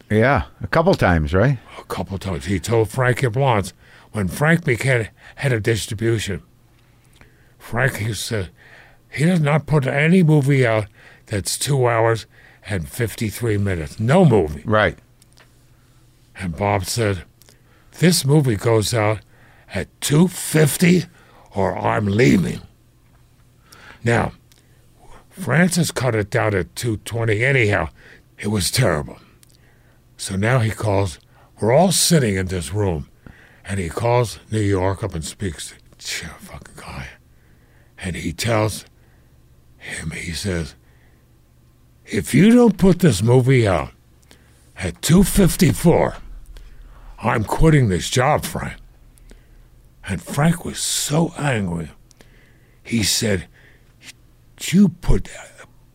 Yeah. 0.09 0.43
A 0.61 0.67
couple 0.67 0.93
times, 0.95 1.33
right? 1.33 1.57
a 1.79 1.83
couple 1.83 2.17
times. 2.17 2.45
He 2.45 2.59
told 2.59 2.89
Frank 2.89 3.19
Yablans 3.19 3.73
when 4.11 4.27
Frank 4.27 4.63
became 4.63 5.07
head 5.35 5.51
of 5.51 5.63
distribution. 5.63 6.41
Frank 7.63 7.95
he 7.95 8.13
said 8.13 8.49
he 9.09 9.25
does 9.25 9.39
not 9.39 9.65
put 9.65 9.87
any 9.87 10.21
movie 10.21 10.67
out 10.67 10.87
that's 11.27 11.57
two 11.57 11.87
hours 11.87 12.27
and 12.67 12.87
fifty 12.87 13.29
three 13.29 13.57
minutes. 13.57 13.99
No 13.99 14.25
movie. 14.25 14.63
Right. 14.65 14.99
And 16.35 16.55
Bob 16.57 16.85
said, 16.85 17.23
"This 17.99 18.25
movie 18.25 18.57
goes 18.57 18.93
out 18.93 19.21
at 19.73 19.87
two 20.01 20.27
fifty, 20.27 21.05
or 21.55 21.75
I'm 21.75 22.05
leaving." 22.05 22.61
Now, 24.03 24.33
Francis 25.29 25.89
cut 25.89 26.15
it 26.15 26.29
down 26.29 26.53
at 26.53 26.75
two 26.75 26.97
twenty 26.97 27.45
anyhow. 27.45 27.89
It 28.37 28.49
was 28.49 28.69
terrible. 28.69 29.19
So 30.17 30.35
now 30.35 30.59
he 30.59 30.69
calls. 30.69 31.17
We're 31.59 31.71
all 31.71 31.93
sitting 31.93 32.35
in 32.35 32.47
this 32.47 32.73
room, 32.73 33.09
and 33.63 33.79
he 33.79 33.87
calls 33.87 34.39
New 34.51 34.59
York 34.59 35.01
up 35.01 35.15
and 35.15 35.23
speaks 35.23 35.73
to 35.97 36.27
fucking 36.27 36.75
guy, 36.75 37.07
and 38.03 38.17
he 38.17 38.33
tells 38.33 38.85
him. 39.77 40.11
He 40.11 40.33
says, 40.33 40.75
"If 42.05 42.33
you 42.33 42.51
don't 42.51 42.77
put 42.77 42.99
this 42.99 43.23
movie 43.23 43.67
out 43.67 43.91
at 44.77 45.01
2:54, 45.01 46.17
I'm 47.19 47.45
quitting 47.45 47.87
this 47.87 48.09
job, 48.09 48.45
Frank." 48.45 48.75
And 50.05 50.21
Frank 50.21 50.65
was 50.65 50.79
so 50.79 51.33
angry. 51.37 51.91
He 52.83 53.03
said, 53.03 53.47
"You 54.61 54.89
put, 54.89 55.29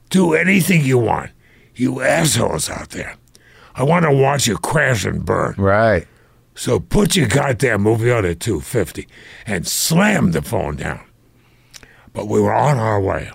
do 0.08 0.32
anything 0.32 0.84
you 0.84 0.96
want, 0.98 1.30
you 1.74 2.00
assholes 2.00 2.70
out 2.70 2.90
there. 2.90 3.16
I 3.74 3.82
want 3.82 4.06
to 4.06 4.12
watch 4.12 4.46
you 4.46 4.56
crash 4.56 5.04
and 5.04 5.24
burn." 5.24 5.54
Right. 5.58 6.08
So 6.54 6.80
put 6.80 7.14
your 7.14 7.28
goddamn 7.28 7.82
movie 7.82 8.10
out 8.10 8.24
at 8.24 8.40
250 8.40 9.06
and 9.46 9.66
slam 9.66 10.32
the 10.32 10.42
phone 10.42 10.76
down. 10.76 11.07
But 12.18 12.26
we 12.26 12.40
were 12.40 12.52
on 12.52 12.78
our 12.78 13.00
way. 13.00 13.30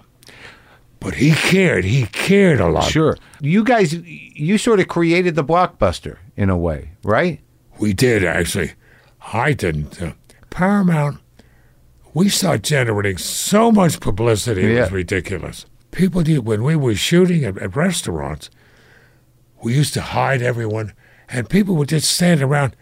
But 0.99 1.13
he 1.15 1.31
cared. 1.31 1.85
He 1.85 2.05
cared 2.07 2.59
a 2.59 2.67
lot. 2.67 2.91
Sure. 2.91 3.15
You 3.39 3.63
guys, 3.63 3.93
you 3.93 4.57
sort 4.57 4.81
of 4.81 4.89
created 4.89 5.35
the 5.35 5.43
blockbuster 5.43 6.17
in 6.35 6.49
a 6.49 6.57
way, 6.57 6.91
right? 7.01 7.39
We 7.79 7.93
did, 7.93 8.25
actually. 8.25 8.73
I 9.31 9.53
didn't. 9.53 10.01
Uh, 10.01 10.11
Paramount, 10.49 11.21
we 12.13 12.27
started 12.27 12.65
generating 12.65 13.17
so 13.17 13.71
much 13.71 14.01
publicity, 14.01 14.75
it 14.75 14.81
was 14.81 14.91
ridiculous. 14.91 15.65
People 15.91 16.21
did, 16.21 16.39
when 16.45 16.61
we 16.61 16.75
were 16.75 16.95
shooting 16.95 17.45
at, 17.45 17.57
at 17.59 17.77
restaurants, 17.77 18.49
we 19.61 19.75
used 19.75 19.93
to 19.93 20.01
hide 20.01 20.41
everyone, 20.41 20.91
and 21.29 21.49
people 21.49 21.77
would 21.77 21.87
just 21.87 22.11
stand 22.11 22.41
around, 22.41 22.75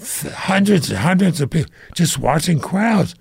th- 0.00 0.34
hundreds 0.34 0.90
and 0.90 0.98
hundreds 0.98 1.40
of 1.40 1.50
people, 1.50 1.70
just 1.94 2.18
watching 2.18 2.58
crowds, 2.58 3.14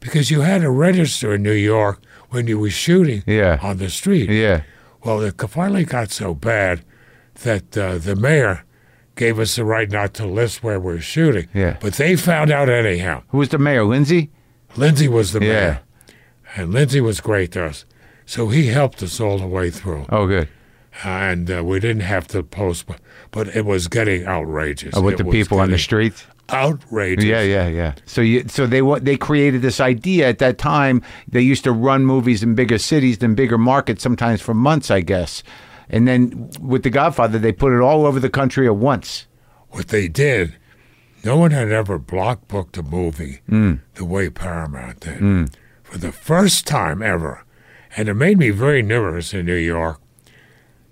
because 0.00 0.30
you 0.30 0.40
had 0.42 0.62
to 0.62 0.70
register 0.70 1.34
in 1.34 1.42
New 1.42 1.52
York 1.52 2.00
when 2.30 2.46
you 2.46 2.58
were 2.58 2.70
shooting 2.70 3.22
Yeah. 3.26 3.58
on 3.62 3.78
the 3.78 3.88
street. 3.90 4.30
Yeah. 4.30 4.62
Well, 5.04 5.20
it 5.20 5.40
finally 5.48 5.84
got 5.84 6.10
so 6.10 6.34
bad 6.34 6.82
that 7.42 7.76
uh, 7.76 7.98
the 7.98 8.16
mayor 8.16 8.64
gave 9.14 9.38
us 9.38 9.56
the 9.56 9.64
right 9.64 9.90
not 9.90 10.14
to 10.14 10.26
list 10.26 10.62
where 10.62 10.80
we're 10.80 11.00
shooting. 11.00 11.48
Yeah. 11.54 11.76
But 11.80 11.94
they 11.94 12.16
found 12.16 12.50
out 12.50 12.68
anyhow. 12.68 13.22
Who 13.28 13.38
was 13.38 13.50
the 13.50 13.58
mayor? 13.58 13.84
Lindsay? 13.84 14.30
Lindsay 14.76 15.08
was 15.08 15.32
the 15.32 15.40
Yeah. 15.40 15.46
mayor. 15.46 15.80
And 16.56 16.72
Lindsay 16.72 17.00
was 17.00 17.20
great 17.20 17.52
to 17.52 17.64
us. 17.66 17.84
So 18.24 18.48
he 18.48 18.66
helped 18.68 19.02
us 19.02 19.20
all 19.20 19.38
the 19.38 19.46
way 19.46 19.70
through. 19.70 20.06
Oh, 20.08 20.26
good. 20.26 20.48
And 21.04 21.50
uh, 21.50 21.62
we 21.62 21.78
didn't 21.78 22.00
have 22.02 22.26
to 22.28 22.42
post, 22.42 22.86
but, 22.86 22.98
but 23.30 23.48
it 23.54 23.64
was 23.66 23.86
getting 23.88 24.26
outrageous. 24.26 24.94
Oh, 24.96 25.02
with 25.02 25.14
It 25.20 25.24
the 25.24 25.30
people 25.30 25.58
on 25.60 25.68
the 25.68 25.72
getting 25.72 25.82
streets? 25.84 26.26
Outrageous. 26.52 27.24
Yeah, 27.24 27.42
yeah, 27.42 27.66
yeah. 27.66 27.94
So 28.04 28.20
you, 28.20 28.44
so 28.48 28.66
they 28.66 28.80
they 29.00 29.16
created 29.16 29.62
this 29.62 29.80
idea 29.80 30.28
at 30.28 30.38
that 30.38 30.58
time. 30.58 31.02
They 31.26 31.40
used 31.40 31.64
to 31.64 31.72
run 31.72 32.04
movies 32.04 32.42
in 32.42 32.54
bigger 32.54 32.78
cities 32.78 33.18
than 33.18 33.34
bigger 33.34 33.58
markets, 33.58 34.02
sometimes 34.02 34.40
for 34.40 34.54
months, 34.54 34.90
I 34.90 35.00
guess. 35.00 35.42
And 35.88 36.06
then 36.06 36.50
with 36.60 36.82
The 36.82 36.90
Godfather, 36.90 37.38
they 37.38 37.52
put 37.52 37.72
it 37.72 37.80
all 37.80 38.06
over 38.06 38.20
the 38.20 38.30
country 38.30 38.66
at 38.66 38.76
once. 38.76 39.26
What 39.70 39.88
they 39.88 40.08
did, 40.08 40.56
no 41.24 41.36
one 41.36 41.50
had 41.50 41.70
ever 41.70 41.98
block 41.98 42.48
booked 42.48 42.76
a 42.76 42.82
movie 42.82 43.40
hmm. 43.48 43.74
the 43.94 44.04
way 44.04 44.30
Paramount 44.30 45.00
did. 45.00 45.18
Hmm. 45.18 45.44
For 45.82 45.98
the 45.98 46.12
first 46.12 46.66
time 46.66 47.02
ever, 47.02 47.44
and 47.96 48.08
it 48.08 48.14
made 48.14 48.38
me 48.38 48.50
very 48.50 48.82
nervous 48.82 49.32
in 49.34 49.46
New 49.46 49.54
York, 49.54 50.00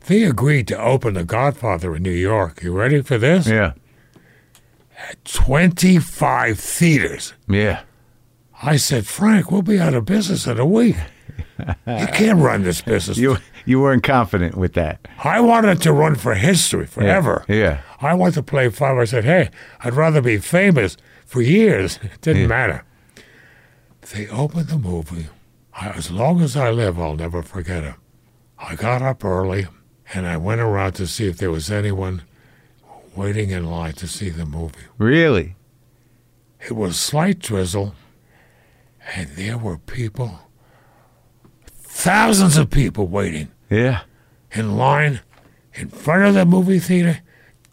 they 0.07 0.25
agreed 0.25 0.69
to 0.69 0.79
open 0.79 1.15
The 1.15 1.25
Godfather 1.25 1.97
in 1.97 2.03
New 2.03 2.11
York. 2.11 2.63
You 2.63 2.73
ready 2.73 3.03
for 3.03 3.19
this? 3.19 3.47
Yeah, 3.47 3.73
25 5.25 6.59
theaters. 6.59 7.35
yeah. 7.49 7.83
I 8.63 8.77
said, 8.77 9.07
Frank, 9.07 9.51
we'll 9.51 9.63
be 9.63 9.79
out 9.81 9.95
of 9.95 10.05
business 10.07 10.47
in 10.47 10.59
a 10.59 10.65
week. 10.65 10.97
you 11.59 12.07
can't 12.07 12.39
run 12.39 12.63
this 12.63 12.81
business. 12.81 13.19
You 13.19 13.37
you 13.67 13.81
weren't 13.81 14.03
confident 14.05 14.57
with 14.57 14.75
that. 14.75 15.07
I 15.23 15.41
wanted 15.41 15.83
to 15.83 15.93
run 15.93 16.15
for 16.15 16.35
history 16.35 16.87
forever. 16.87 17.45
Yeah. 17.49 17.81
I 18.01 18.15
want 18.15 18.35
to 18.35 18.43
play 18.43 18.69
five. 18.71 18.97
I 18.97 19.05
said, 19.05 19.25
hey, 19.25 19.51
I'd 19.81 19.95
rather 19.95 20.21
be 20.23 20.39
famous 20.39 20.97
for 21.27 21.43
years. 21.43 21.99
It 22.03 22.21
didn't 22.21 22.43
Yeah. 22.43 22.49
matter. 22.49 22.85
They 24.13 24.29
opened 24.29 24.69
the 24.69 24.79
movie. 24.79 25.27
I, 25.75 25.89
as 25.91 26.11
long 26.11 26.41
as 26.41 26.57
I 26.57 26.71
live, 26.71 26.99
I'll 26.99 27.17
never 27.17 27.43
forget 27.43 27.83
it. 27.85 27.95
I 28.59 28.77
got 28.77 29.03
up 29.03 29.25
early 29.25 29.67
and 30.15 30.27
I 30.27 30.37
went 30.37 30.61
around 30.61 30.93
to 30.95 31.07
see 31.07 31.27
if 31.27 31.39
there 31.39 31.51
was 31.51 31.71
anyone 31.71 32.23
waiting 33.17 33.51
in 33.51 33.67
line 33.71 33.93
to 33.95 34.07
see 34.07 34.29
the 34.31 34.47
movie. 34.47 34.75
Really? 34.99 35.57
It 36.61 36.73
was 36.77 36.99
slight 36.99 37.39
drizzle, 37.41 37.95
and 39.15 39.29
there 39.31 39.59
were 39.59 39.79
people, 39.79 40.41
thousands 41.83 42.57
of 42.57 42.71
people 42.71 43.07
waiting 43.07 43.49
Yeah. 43.71 44.01
in 44.53 44.77
line 44.77 45.21
in 45.75 45.89
front 45.89 46.25
of 46.25 46.35
the 46.35 46.45
movie 46.45 46.79
theater, 46.79 47.21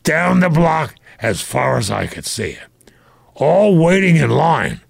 down 0.04 0.40
the 0.40 0.50
block 0.50 0.96
as 1.20 1.42
far 1.42 1.78
as 1.78 1.92
I 1.92 2.08
could 2.08 2.26
see 2.26 2.52
it. 2.52 2.94
All 3.36 3.78
waiting 3.78 4.16
in 4.18 4.30
line 4.30 4.82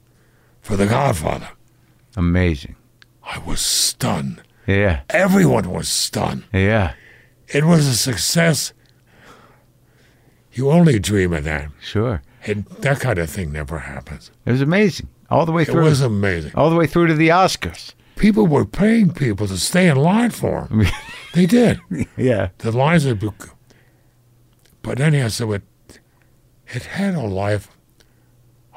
for 0.61 0.75
The 0.77 0.87
Godfather. 0.87 1.49
Amazing. 2.15 2.75
I 3.23 3.37
was 3.39 3.61
stunned. 3.61 4.41
Yeah. 4.67 5.01
Everyone 5.09 5.69
was 5.71 5.87
stunned. 5.87 6.43
Yeah. 6.53 6.93
It 7.47 7.65
was 7.65 7.87
a 7.87 7.95
success. 7.95 8.73
You 10.61 10.69
only 10.69 10.99
dream 10.99 11.33
of 11.33 11.43
that. 11.45 11.69
Sure. 11.81 12.21
And 12.45 12.65
that 12.81 12.99
kind 12.99 13.17
of 13.17 13.31
thing 13.31 13.51
never 13.51 13.79
happens. 13.79 14.29
It 14.45 14.51
was 14.51 14.61
amazing. 14.61 15.07
All 15.31 15.43
the 15.47 15.51
way 15.51 15.63
It 15.63 15.69
through. 15.69 15.85
was 15.85 16.01
amazing. 16.01 16.51
all 16.53 16.69
the 16.69 16.75
way 16.75 16.85
through 16.85 17.07
to 17.07 17.15
the 17.15 17.29
Oscars. 17.29 17.95
People 18.15 18.45
were 18.45 18.63
paying 18.65 19.11
people 19.11 19.47
to 19.47 19.57
stay 19.57 19.87
in 19.89 19.97
line 19.97 20.29
for 20.29 20.67
them. 20.69 20.85
they 21.33 21.47
did. 21.47 21.79
Yeah. 22.15 22.49
The 22.59 22.71
lines 22.71 23.07
would 23.07 23.19
be. 23.19 23.29
But 24.83 24.99
anyhow, 24.99 25.29
so 25.29 25.51
it, 25.53 25.63
it 26.67 26.83
had 26.83 27.15
a 27.15 27.21
life, 27.25 27.69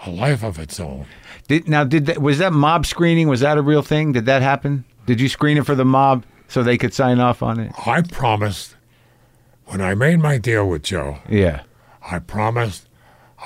a 0.06 0.10
life 0.10 0.42
of 0.42 0.58
its 0.58 0.80
own. 0.80 1.04
Did 1.48 1.68
now 1.68 1.84
did 1.84 2.06
that 2.06 2.22
was 2.22 2.38
that 2.38 2.54
mob 2.54 2.86
screening? 2.86 3.28
Was 3.28 3.40
that 3.40 3.58
a 3.58 3.62
real 3.62 3.82
thing? 3.82 4.12
Did 4.12 4.24
that 4.24 4.40
happen? 4.40 4.86
Did 5.04 5.20
you 5.20 5.28
screen 5.28 5.58
it 5.58 5.66
for 5.66 5.74
the 5.74 5.84
mob 5.84 6.24
so 6.48 6.62
they 6.62 6.78
could 6.78 6.94
sign 6.94 7.20
off 7.20 7.42
on 7.42 7.60
it? 7.60 7.72
I 7.86 8.00
promised, 8.00 8.74
when 9.66 9.82
I 9.82 9.94
made 9.94 10.20
my 10.20 10.38
deal 10.38 10.66
with 10.66 10.82
Joe, 10.82 11.18
Yeah. 11.28 11.64
I 12.10 12.18
promised 12.18 12.88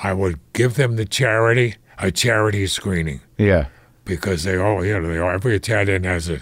I 0.02 0.12
would 0.12 0.38
give 0.52 0.74
them 0.74 0.96
the 0.96 1.04
charity, 1.04 1.76
a 1.98 2.10
charity 2.10 2.66
screening, 2.66 3.20
Yeah. 3.36 3.66
because 4.04 4.44
they 4.44 4.56
all, 4.56 4.84
you 4.84 4.98
know, 5.00 5.08
they 5.08 5.18
all, 5.18 5.30
every 5.30 5.54
Italian 5.56 6.04
has 6.04 6.28
a, 6.28 6.40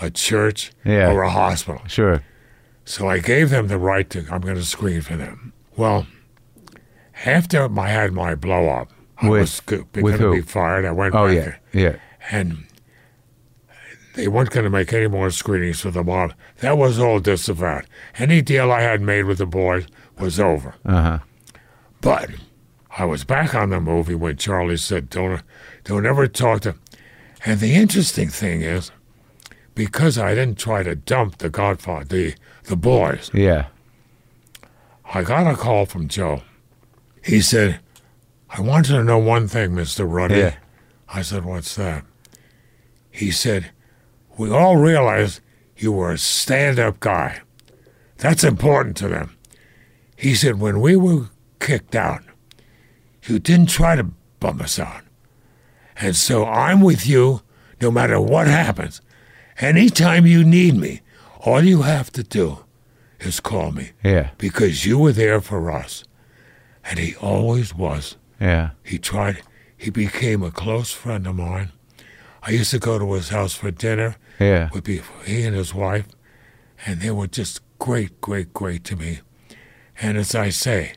a 0.00 0.10
church 0.10 0.72
Yeah. 0.84 1.10
or 1.12 1.22
a 1.22 1.30
hospital. 1.30 1.82
Sure. 1.86 2.22
So 2.84 3.08
I 3.08 3.18
gave 3.18 3.50
them 3.50 3.68
the 3.68 3.78
right 3.78 4.08
to, 4.10 4.20
I'm 4.30 4.40
going 4.40 4.54
to 4.56 4.64
screen 4.64 5.00
for 5.02 5.16
them. 5.16 5.52
Well, 5.76 6.06
after 7.24 7.68
I 7.78 7.88
had 7.88 8.12
my 8.12 8.34
blow 8.34 8.68
up, 8.68 8.90
I 9.20 9.28
With- 9.28 9.40
was 9.40 9.60
going 9.60 9.84
to 10.18 10.32
be 10.32 10.40
fired. 10.42 10.84
I 10.84 10.92
went 10.92 11.14
Oh 11.14 11.26
back 11.26 11.34
yeah. 11.36 11.40
there. 11.42 11.60
Yeah. 11.72 11.96
and 12.30 12.64
they 14.14 14.26
weren't 14.28 14.50
going 14.50 14.64
to 14.64 14.70
make 14.70 14.92
any 14.92 15.06
more 15.06 15.30
screenings 15.30 15.80
for 15.80 15.90
the 15.90 16.02
mob. 16.02 16.32
That 16.60 16.76
was 16.76 16.98
all 16.98 17.20
disavowed. 17.20 17.86
Any 18.16 18.42
deal 18.42 18.72
I 18.72 18.80
had 18.80 19.00
made 19.00 19.24
with 19.24 19.38
the 19.38 19.46
boys 19.46 19.86
was 20.18 20.40
over. 20.40 20.74
Uh 20.84 21.02
huh. 21.02 21.18
But 22.00 22.30
I 22.96 23.04
was 23.04 23.24
back 23.24 23.54
on 23.54 23.70
the 23.70 23.80
movie 23.80 24.14
when 24.14 24.36
Charlie 24.36 24.76
said, 24.76 25.10
"Don't, 25.10 25.42
don't 25.84 26.06
ever 26.06 26.26
talk 26.28 26.60
to." 26.62 26.74
And 27.44 27.60
the 27.60 27.74
interesting 27.74 28.28
thing 28.28 28.62
is, 28.62 28.90
because 29.74 30.18
I 30.18 30.34
didn't 30.34 30.58
try 30.58 30.82
to 30.82 30.94
dump 30.96 31.38
the 31.38 31.48
Godfather, 31.50 32.04
the 32.04 32.34
the 32.64 32.76
boys, 32.76 33.30
Yeah. 33.32 33.66
I 35.14 35.22
got 35.22 35.46
a 35.46 35.56
call 35.56 35.86
from 35.86 36.08
Joe. 36.08 36.42
He 37.24 37.40
said, 37.40 37.80
"I 38.50 38.60
want 38.60 38.88
you 38.88 38.96
to 38.96 39.04
know 39.04 39.18
one 39.18 39.48
thing, 39.48 39.74
Mister 39.74 40.04
Ruddy." 40.04 40.36
Yeah. 40.38 40.54
I 41.08 41.22
said, 41.22 41.44
What's 41.44 41.74
that? 41.76 42.04
He 43.10 43.30
said, 43.30 43.70
We 44.36 44.50
all 44.50 44.76
realize 44.76 45.40
you 45.76 45.92
were 45.92 46.12
a 46.12 46.18
stand 46.18 46.78
up 46.78 47.00
guy. 47.00 47.40
That's 48.18 48.44
important 48.44 48.96
to 48.98 49.08
them. 49.08 49.36
He 50.16 50.34
said, 50.34 50.60
When 50.60 50.80
we 50.80 50.96
were 50.96 51.30
kicked 51.58 51.94
out, 51.94 52.22
you 53.26 53.38
didn't 53.38 53.68
try 53.68 53.96
to 53.96 54.04
bum 54.40 54.60
us 54.60 54.78
out. 54.78 55.02
And 55.96 56.14
so 56.16 56.44
I'm 56.46 56.80
with 56.80 57.06
you 57.06 57.42
no 57.80 57.90
matter 57.90 58.20
what 58.20 58.46
happens. 58.46 59.00
Anytime 59.60 60.26
you 60.26 60.44
need 60.44 60.76
me, 60.76 61.00
all 61.40 61.62
you 61.64 61.82
have 61.82 62.10
to 62.12 62.22
do 62.22 62.64
is 63.20 63.40
call 63.40 63.72
me 63.72 63.90
Yeah. 64.04 64.30
because 64.38 64.86
you 64.86 64.98
were 64.98 65.12
there 65.12 65.40
for 65.40 65.70
us. 65.72 66.04
And 66.84 66.98
he 66.98 67.16
always 67.16 67.74
was. 67.74 68.16
Yeah. 68.40 68.70
He 68.84 68.98
tried, 68.98 69.42
he 69.76 69.90
became 69.90 70.42
a 70.42 70.50
close 70.52 70.92
friend 70.92 71.26
of 71.26 71.34
mine. 71.36 71.72
I 72.42 72.52
used 72.52 72.70
to 72.70 72.78
go 72.78 72.98
to 72.98 73.12
his 73.14 73.30
house 73.30 73.54
for 73.54 73.70
dinner 73.72 74.16
Yeah. 74.38 74.70
with 74.72 74.84
be- 74.84 75.02
he 75.26 75.42
and 75.44 75.56
his 75.56 75.74
wife, 75.74 76.06
and 76.86 77.00
they 77.00 77.10
were 77.10 77.26
just 77.26 77.60
great, 77.80 78.20
great, 78.20 78.54
great 78.54 78.84
to 78.84 78.96
me. 78.96 79.18
And 80.00 80.16
as 80.16 80.34
I 80.36 80.50
say, 80.50 80.92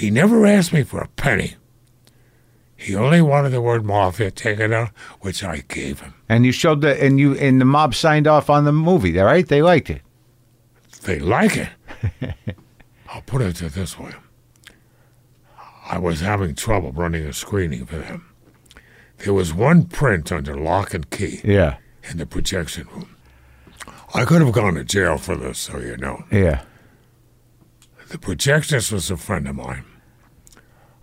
he 0.00 0.10
never 0.10 0.46
asked 0.46 0.72
me 0.72 0.82
for 0.82 1.00
a 1.00 1.08
penny. 1.08 1.56
He 2.74 2.94
only 2.96 3.20
wanted 3.20 3.50
the 3.50 3.60
word 3.60 3.84
mafia 3.84 4.30
taken 4.30 4.72
out, 4.72 4.88
which 5.20 5.44
I 5.44 5.58
gave 5.68 6.00
him. 6.00 6.14
And 6.28 6.46
you 6.46 6.52
showed 6.52 6.80
the 6.80 6.98
and 7.04 7.20
you 7.20 7.36
and 7.36 7.60
the 7.60 7.66
mob 7.66 7.94
signed 7.94 8.26
off 8.26 8.48
on 8.48 8.64
the 8.64 8.72
movie, 8.72 9.18
all 9.20 9.26
right? 9.26 9.46
They 9.46 9.60
liked 9.60 9.90
it. 9.90 10.00
They 11.02 11.18
like 11.18 11.56
it. 11.58 11.68
I'll 13.10 13.20
put 13.22 13.42
it 13.42 13.56
this 13.56 13.98
way. 13.98 14.12
I 15.86 15.98
was 15.98 16.20
having 16.20 16.54
trouble 16.54 16.92
running 16.92 17.26
a 17.26 17.32
screening 17.34 17.84
for 17.84 17.98
them. 17.98 18.26
There 19.18 19.34
was 19.34 19.52
one 19.52 19.84
print 19.84 20.32
under 20.32 20.56
lock 20.56 20.94
and 20.94 21.10
key 21.10 21.40
Yeah. 21.44 21.76
in 22.10 22.16
the 22.16 22.24
projection 22.26 22.86
room. 22.94 23.14
I 24.14 24.24
could 24.24 24.40
have 24.40 24.52
gone 24.52 24.74
to 24.74 24.84
jail 24.84 25.18
for 25.18 25.36
this, 25.36 25.58
so 25.58 25.78
you 25.78 25.96
know. 25.98 26.24
Yeah. 26.32 26.62
The 28.08 28.18
projectionist 28.18 28.90
was 28.92 29.10
a 29.10 29.16
friend 29.18 29.46
of 29.46 29.56
mine. 29.56 29.84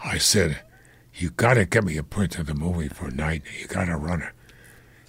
I 0.07 0.17
said, 0.17 0.59
You 1.13 1.29
gotta 1.31 1.65
get 1.65 1.83
me 1.83 1.97
a 1.97 2.03
print 2.03 2.37
of 2.39 2.45
the 2.45 2.53
movie 2.53 2.87
for 2.89 3.09
night. 3.11 3.43
You 3.59 3.67
gotta 3.67 3.95
run 3.97 4.21
it. 4.21 4.33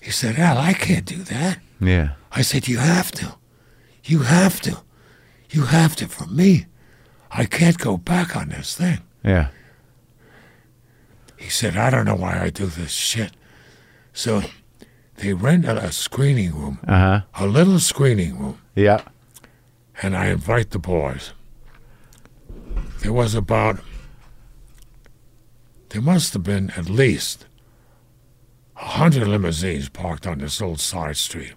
He 0.00 0.10
said, 0.10 0.38
Al, 0.38 0.58
I 0.58 0.72
can't 0.72 1.04
do 1.04 1.22
that. 1.24 1.58
Yeah. 1.80 2.10
I 2.32 2.42
said, 2.42 2.66
You 2.68 2.78
have 2.78 3.10
to. 3.12 3.36
You 4.04 4.20
have 4.20 4.60
to. 4.62 4.78
You 5.50 5.64
have 5.66 5.94
to 5.96 6.08
for 6.08 6.26
me. 6.26 6.66
I 7.30 7.44
can't 7.44 7.78
go 7.78 7.96
back 7.96 8.36
on 8.36 8.48
this 8.48 8.74
thing. 8.76 8.98
Yeah. 9.24 9.48
He 11.36 11.48
said, 11.48 11.76
I 11.76 11.90
don't 11.90 12.04
know 12.06 12.16
why 12.16 12.40
I 12.40 12.50
do 12.50 12.66
this 12.66 12.90
shit. 12.92 13.32
So 14.12 14.42
they 15.16 15.32
rented 15.34 15.76
a 15.76 15.92
screening 15.92 16.52
room, 16.54 16.78
Uh-huh. 16.88 17.20
a 17.34 17.46
little 17.46 17.78
screening 17.78 18.38
room, 18.38 18.58
Yeah. 18.74 19.02
and 20.02 20.16
I 20.16 20.26
invite 20.26 20.70
the 20.70 20.78
boys. 20.78 21.32
There 23.02 23.12
was 23.12 23.34
about, 23.34 23.78
there 25.90 26.02
must 26.02 26.32
have 26.34 26.42
been 26.42 26.70
at 26.70 26.88
least 26.88 27.46
a 28.76 28.84
hundred 28.84 29.26
limousines 29.26 29.88
parked 29.88 30.26
on 30.26 30.38
this 30.38 30.60
old 30.60 30.80
side 30.80 31.16
street. 31.16 31.54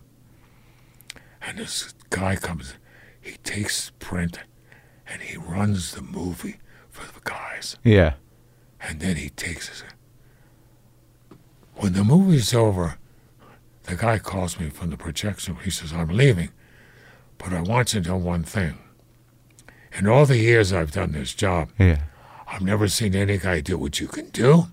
And 1.42 1.58
this 1.58 1.94
guy 2.10 2.36
comes, 2.36 2.76
he 3.20 3.34
takes 3.44 3.92
print 4.00 4.40
and 5.08 5.22
he 5.22 5.38
runs 5.38 5.92
the 5.94 6.02
movie 6.02 6.58
for 6.90 7.06
the 7.12 7.20
guys. 7.24 7.78
Yeah. 7.84 8.14
And 8.80 9.00
then 9.00 9.16
he 9.18 9.30
takes 9.30 9.70
us. 9.70 9.84
When 11.76 11.94
the 11.94 12.04
movie's 12.04 12.54
over, 12.54 12.98
the 13.84 13.96
guy 13.96 14.20
calls 14.20 14.60
me 14.60 14.70
from 14.70 14.90
the 14.92 14.98
projection. 14.98 15.58
He 15.64 15.70
says, 15.72 15.94
I'm 15.94 16.10
leaving, 16.10 16.50
but 17.38 17.54
I 17.54 17.62
want 17.62 17.94
you 17.94 18.02
to 18.02 18.10
know 18.10 18.18
one 18.18 18.44
thing. 18.44 18.78
In 19.94 20.08
all 20.08 20.26
the 20.26 20.38
years 20.38 20.72
I've 20.72 20.92
done 20.92 21.12
this 21.12 21.34
job, 21.34 21.72
Yeah. 21.78 22.02
I've 22.52 22.62
never 22.62 22.88
seen 22.88 23.16
any 23.16 23.38
guy 23.38 23.62
do 23.62 23.78
what 23.78 24.00
you 24.00 24.08
can 24.08 24.30
do. 24.30 24.68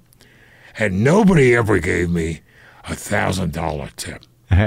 And 0.79 1.03
nobody 1.03 1.55
ever 1.55 1.79
gave 1.79 2.11
me 2.11 2.41
a 2.85 2.95
thousand 2.95 3.53
dollar 3.53 3.91
tip. 3.97 4.25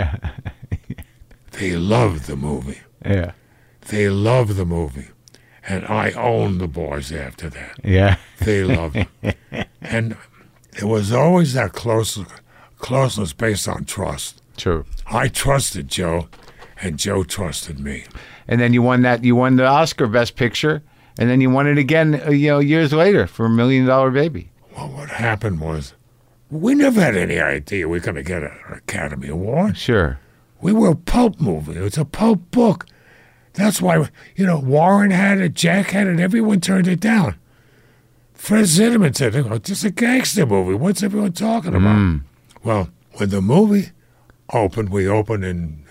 They 1.52 1.76
loved 1.76 2.26
the 2.26 2.36
movie. 2.36 2.80
Yeah. 3.06 3.34
They 3.90 4.10
loved 4.10 4.56
the 4.56 4.66
movie. 4.66 5.10
And 5.68 5.86
I 5.86 6.12
owned 6.12 6.60
the 6.60 6.68
boys 6.68 7.12
after 7.12 7.50
that. 7.50 7.80
Yeah. 7.84 8.18
They 8.40 8.64
loved 8.64 8.96
him. 8.96 9.08
and 9.82 10.18
it 10.74 10.86
was 10.86 11.12
always 11.12 11.54
that 11.54 11.74
close, 11.74 12.18
closeness 12.80 13.34
based 13.34 13.68
on 13.68 13.86
trust. 13.86 14.42
True. 14.58 14.86
I 15.06 15.28
trusted 15.28 15.88
Joe, 15.88 16.30
and 16.82 16.98
Joe 16.98 17.24
trusted 17.24 17.80
me. 17.80 18.06
And 18.48 18.60
then 18.60 18.74
you 18.74 18.82
won 18.82 19.02
that. 19.04 19.24
You 19.24 19.36
won 19.36 19.58
the 19.58 19.68
Oscar 19.68 20.08
Best 20.08 20.36
Picture, 20.36 20.82
and 21.22 21.30
then 21.30 21.39
you 21.39 21.52
won 21.52 21.68
it 21.68 21.77
again. 21.77 22.19
uh, 22.26 22.31
You 22.31 22.48
know, 22.49 22.60
years 22.60 22.91
later 22.91 23.27
for 23.27 23.45
a 23.45 23.49
Million 23.49 23.85
Dollar 23.85 24.10
Baby. 24.10 24.49
Well, 24.76 24.89
what 24.89 25.10
happened 25.10 25.60
was 25.61 25.93
we 26.49 26.73
never 26.73 26.99
had 26.99 27.15
any 27.15 27.39
idea 27.39 27.88
we 27.88 27.99
were 27.99 28.03
going 28.03 28.15
to 28.15 28.23
get 28.23 28.41
an 28.41 28.57
Academy 28.72 29.27
Award. 29.27 29.77
Sure. 29.77 30.19
We 30.61 30.73
were 30.73 30.89
a 30.89 30.95
pulp 30.95 31.39
movie. 31.39 31.77
It 31.77 31.81
was 31.81 31.98
a 31.99 32.06
pulp 32.06 32.49
book. 32.49 32.88
That's 33.53 33.81
why, 33.81 34.10
you 34.35 34.45
know, 34.48 34.60
Warren 34.60 35.11
had 35.11 35.39
it, 35.39 35.53
Jack 35.53 35.91
had 35.91 36.07
it, 36.07 36.19
everyone 36.19 36.60
turned 36.61 36.88
it 36.88 36.99
down. 36.99 37.35
Fred 38.34 38.65
Zinnemann 38.65 39.15
said, 39.15 39.35
oh, 39.35 39.57
this 39.60 39.80
is 39.80 39.85
a 39.85 39.91
gangster 39.91 40.45
movie. 40.48 40.73
What's 40.73 41.03
everyone 41.03 41.34
talking 41.34 41.76
about? 41.76 42.22
Well, 42.64 42.89
when 43.18 43.30
the 43.30 43.41
movie 43.41 43.91
opened, 44.52 44.89
we 44.89 45.07
opened 45.07 45.43
in 45.45 45.85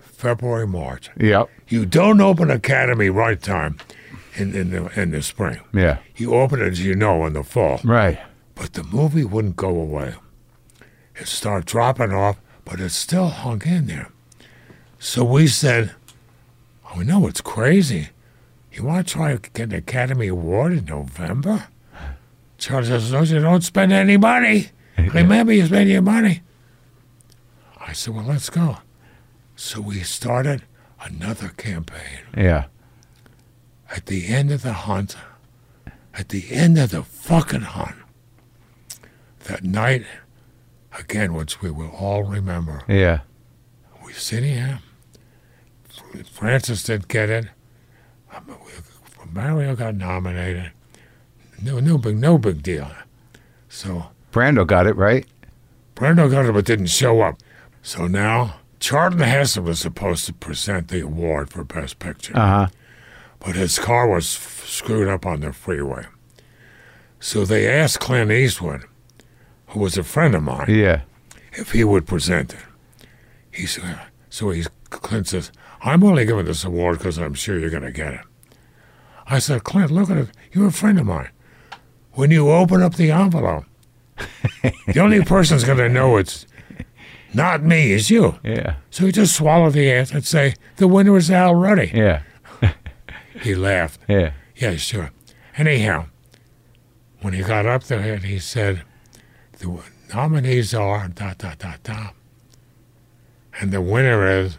February, 0.00 0.66
March. 0.66 1.10
Yep. 1.18 1.48
You 1.68 1.84
don't 1.84 2.20
open 2.20 2.50
Academy 2.50 3.10
right 3.10 3.40
time 3.42 3.76
in, 4.34 4.54
in, 4.54 4.70
the, 4.70 5.00
in 5.00 5.10
the 5.10 5.22
spring. 5.22 5.60
Yeah. 5.72 5.98
You 6.16 6.34
open 6.34 6.60
it, 6.60 6.68
as 6.72 6.84
you 6.84 6.94
know, 6.94 7.26
in 7.26 7.34
the 7.34 7.42
fall. 7.42 7.80
Right. 7.84 8.18
But 8.54 8.74
the 8.74 8.84
movie 8.84 9.24
wouldn't 9.24 9.56
go 9.56 9.68
away. 9.68 10.14
It 11.16 11.28
started 11.28 11.66
dropping 11.66 12.12
off, 12.12 12.40
but 12.64 12.80
it 12.80 12.90
still 12.90 13.28
hung 13.28 13.62
in 13.62 13.86
there. 13.86 14.10
So 14.98 15.24
we 15.24 15.46
said, 15.46 15.94
Oh, 16.86 16.98
we 16.98 17.04
know 17.04 17.26
it's 17.26 17.40
crazy. 17.40 18.08
You 18.72 18.84
want 18.84 19.06
to 19.06 19.12
try 19.12 19.36
to 19.36 19.50
get 19.50 19.70
an 19.70 19.74
Academy 19.74 20.28
Award 20.28 20.72
in 20.72 20.84
November? 20.86 21.68
Charlie 22.58 22.86
says, 22.86 23.12
No, 23.12 23.22
you 23.22 23.40
don't 23.40 23.62
spend 23.64 23.92
any 23.92 24.16
money. 24.16 24.68
Remember, 24.98 25.52
you 25.52 25.66
spend 25.66 25.90
your 25.90 26.02
money. 26.02 26.42
I 27.80 27.92
said, 27.92 28.14
Well, 28.14 28.24
let's 28.24 28.48
go. 28.48 28.78
So 29.56 29.80
we 29.80 30.00
started 30.00 30.62
another 31.00 31.48
campaign. 31.48 32.20
Yeah. 32.36 32.66
At 33.94 34.06
the 34.06 34.26
end 34.28 34.50
of 34.50 34.62
the 34.62 34.72
hunt, 34.72 35.16
at 36.14 36.30
the 36.30 36.50
end 36.50 36.78
of 36.78 36.90
the 36.90 37.02
fucking 37.02 37.60
hunt, 37.62 37.96
that 39.44 39.62
night, 39.64 40.04
again, 40.98 41.34
which 41.34 41.60
we 41.60 41.70
will 41.70 41.90
all 41.90 42.22
remember, 42.24 42.82
Yeah. 42.88 43.20
we 44.04 44.12
sit 44.12 44.42
here. 44.44 44.80
Francis 46.30 46.82
didn't 46.84 47.08
get 47.08 47.28
it. 47.30 47.46
Um, 48.34 48.56
Mario 49.30 49.74
got 49.76 49.94
nominated. 49.94 50.72
No, 51.60 51.78
no 51.80 51.98
big, 51.98 52.18
no 52.18 52.38
big 52.38 52.62
deal. 52.62 52.90
So 53.68 54.06
Brando 54.32 54.66
got 54.66 54.86
it 54.86 54.96
right. 54.96 55.26
Brando 55.94 56.30
got 56.30 56.46
it, 56.46 56.52
but 56.54 56.64
didn't 56.64 56.86
show 56.86 57.20
up. 57.20 57.38
So 57.82 58.06
now 58.06 58.56
Charlton 58.80 59.20
Heston 59.20 59.64
was 59.64 59.80
supposed 59.80 60.26
to 60.26 60.32
present 60.32 60.88
the 60.88 61.00
award 61.00 61.50
for 61.50 61.62
Best 61.64 61.98
Picture. 61.98 62.36
Uh 62.36 62.46
huh. 62.46 62.68
But 63.44 63.54
his 63.56 63.78
car 63.78 64.08
was 64.08 64.34
f- 64.36 64.64
screwed 64.66 65.08
up 65.08 65.26
on 65.26 65.40
the 65.40 65.52
freeway. 65.52 66.04
So 67.20 67.44
they 67.44 67.68
asked 67.68 68.00
Clint 68.00 68.30
Eastwood, 68.32 68.84
who 69.68 69.80
was 69.80 69.96
a 69.96 70.02
friend 70.02 70.34
of 70.34 70.42
mine, 70.42 70.66
Yeah. 70.68 71.02
if 71.52 71.72
he 71.72 71.84
would 71.84 72.06
present 72.06 72.52
it. 72.54 72.60
He 73.50 73.66
said, 73.66 73.98
so 74.30 74.50
he, 74.50 74.64
Clint 74.90 75.28
says, 75.28 75.52
I'm 75.82 76.02
only 76.04 76.24
giving 76.24 76.46
this 76.46 76.64
award 76.64 76.98
because 76.98 77.18
I'm 77.18 77.34
sure 77.34 77.58
you're 77.58 77.70
going 77.70 77.82
to 77.82 77.92
get 77.92 78.14
it. 78.14 78.20
I 79.26 79.38
said, 79.38 79.64
Clint, 79.64 79.90
look 79.90 80.10
at 80.10 80.16
it. 80.16 80.28
You're 80.52 80.68
a 80.68 80.72
friend 80.72 80.98
of 80.98 81.06
mine. 81.06 81.30
When 82.12 82.30
you 82.30 82.50
open 82.50 82.82
up 82.82 82.94
the 82.96 83.10
envelope, 83.10 83.64
the 84.86 85.00
only 85.00 85.22
person's 85.24 85.64
going 85.64 85.78
to 85.78 85.88
know 85.88 86.16
it's 86.16 86.46
not 87.32 87.62
me, 87.62 87.92
is 87.92 88.10
you. 88.10 88.38
Yeah. 88.44 88.76
So 88.90 89.06
he 89.06 89.12
just 89.12 89.34
swallowed 89.34 89.72
the 89.72 89.90
answer 89.90 90.16
and 90.16 90.24
say, 90.26 90.54
the 90.76 90.88
winner 90.88 91.16
is 91.16 91.30
Al 91.30 91.54
Ruddy. 91.54 91.90
Yeah. 91.94 92.22
He 93.42 93.54
laughed. 93.54 94.00
Yeah. 94.08 94.32
Yeah, 94.56 94.76
sure. 94.76 95.10
Anyhow, 95.56 96.06
when 97.20 97.34
he 97.34 97.42
got 97.42 97.66
up 97.66 97.84
there, 97.84 98.16
he 98.18 98.38
said, 98.38 98.82
the 99.58 99.82
nominees 100.14 100.74
are 100.74 101.08
dot, 101.08 101.38
dot, 101.38 101.58
dot, 101.58 101.82
dot. 101.82 102.14
And 103.60 103.70
the 103.72 103.80
winner 103.80 104.26
is 104.26 104.58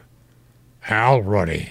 Al 0.87 1.21
Ruddy. 1.21 1.69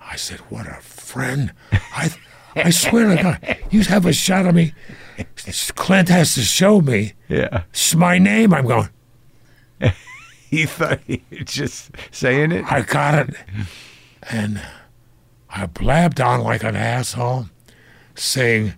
I 0.00 0.16
said, 0.16 0.40
what 0.50 0.66
a 0.66 0.74
friend. 0.80 1.52
I, 1.72 2.10
I 2.56 2.70
swear 2.70 3.14
to 3.16 3.22
God, 3.22 3.56
you 3.70 3.82
have 3.84 4.06
a 4.06 4.12
shot 4.12 4.46
of 4.46 4.54
me. 4.54 4.72
Clint 5.76 6.08
has 6.08 6.34
to 6.34 6.40
show 6.40 6.80
me 6.80 7.12
Yeah. 7.28 7.64
it's 7.70 7.94
my 7.94 8.18
name. 8.18 8.54
I'm 8.54 8.66
going, 8.66 8.88
He 10.50 10.66
thought 10.66 11.00
he 11.06 11.22
was 11.30 11.40
just 11.46 11.90
saying 12.10 12.52
it. 12.52 12.64
I 12.70 12.82
got 12.82 13.28
it. 13.28 13.36
And 14.30 14.60
I 15.50 15.66
blabbed 15.66 16.20
on 16.20 16.42
like 16.42 16.62
an 16.62 16.76
asshole, 16.76 17.46
saying, 18.14 18.74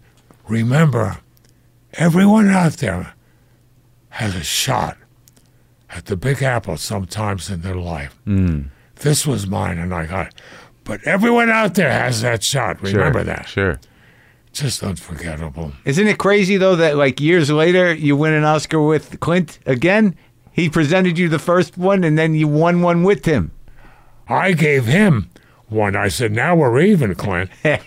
Remember, 0.49 1.19
everyone 1.95 2.49
out 2.49 2.75
there 2.75 3.15
has 4.11 4.35
a 4.35 4.43
shot 4.43 4.97
at 5.91 6.07
the 6.07 6.17
Big 6.17 6.43
Apple 6.43 6.77
sometimes 6.77 7.51
in 7.51 7.63
their 7.63 7.77
life. 7.77 8.19
Hmm. 8.25 8.63
This 8.97 9.27
was 9.27 9.47
mine, 9.47 9.79
and 9.79 9.93
I 9.93 10.07
got 10.07 10.29
it. 10.29 10.35
But 10.85 11.03
everyone 11.05 11.51
out 11.51 11.75
there 11.75 11.91
has 11.91 12.23
that 12.23 12.43
shot. 12.43 12.83
Remember 12.83 13.21
sure. 13.21 13.25
that. 13.25 13.49
Sure. 13.49 13.81
Just 14.53 14.83
unforgettable. 14.83 15.73
Isn't 15.85 16.07
it 16.07 16.19
crazy 16.19 16.57
though 16.57 16.77
that 16.77 16.97
like 16.97 17.21
years 17.21 17.51
later 17.51 17.95
you 17.95 18.17
win 18.17 18.35
an 18.35 18.45
Oscar 18.45 18.83
with 18.83 19.19
Clint 19.21 19.59
again? 19.65 20.15
He 20.51 20.69
presented 20.69 21.17
you 21.17 21.29
the 21.29 21.39
first 21.39 21.79
one 21.79 22.05
and 22.05 22.19
then 22.19 22.35
you 22.35 22.49
won 22.49 22.83
one 22.83 23.03
with 23.03 23.25
him. 23.25 23.53
I 24.29 24.53
gave 24.53 24.85
him 24.85 25.31
one. 25.73 25.97
I 25.97 26.09
said, 26.09 26.33
now 26.33 26.55
we're 26.55 26.81
even, 26.81 27.15
Clint. 27.15 27.51
yeah. 27.65 27.79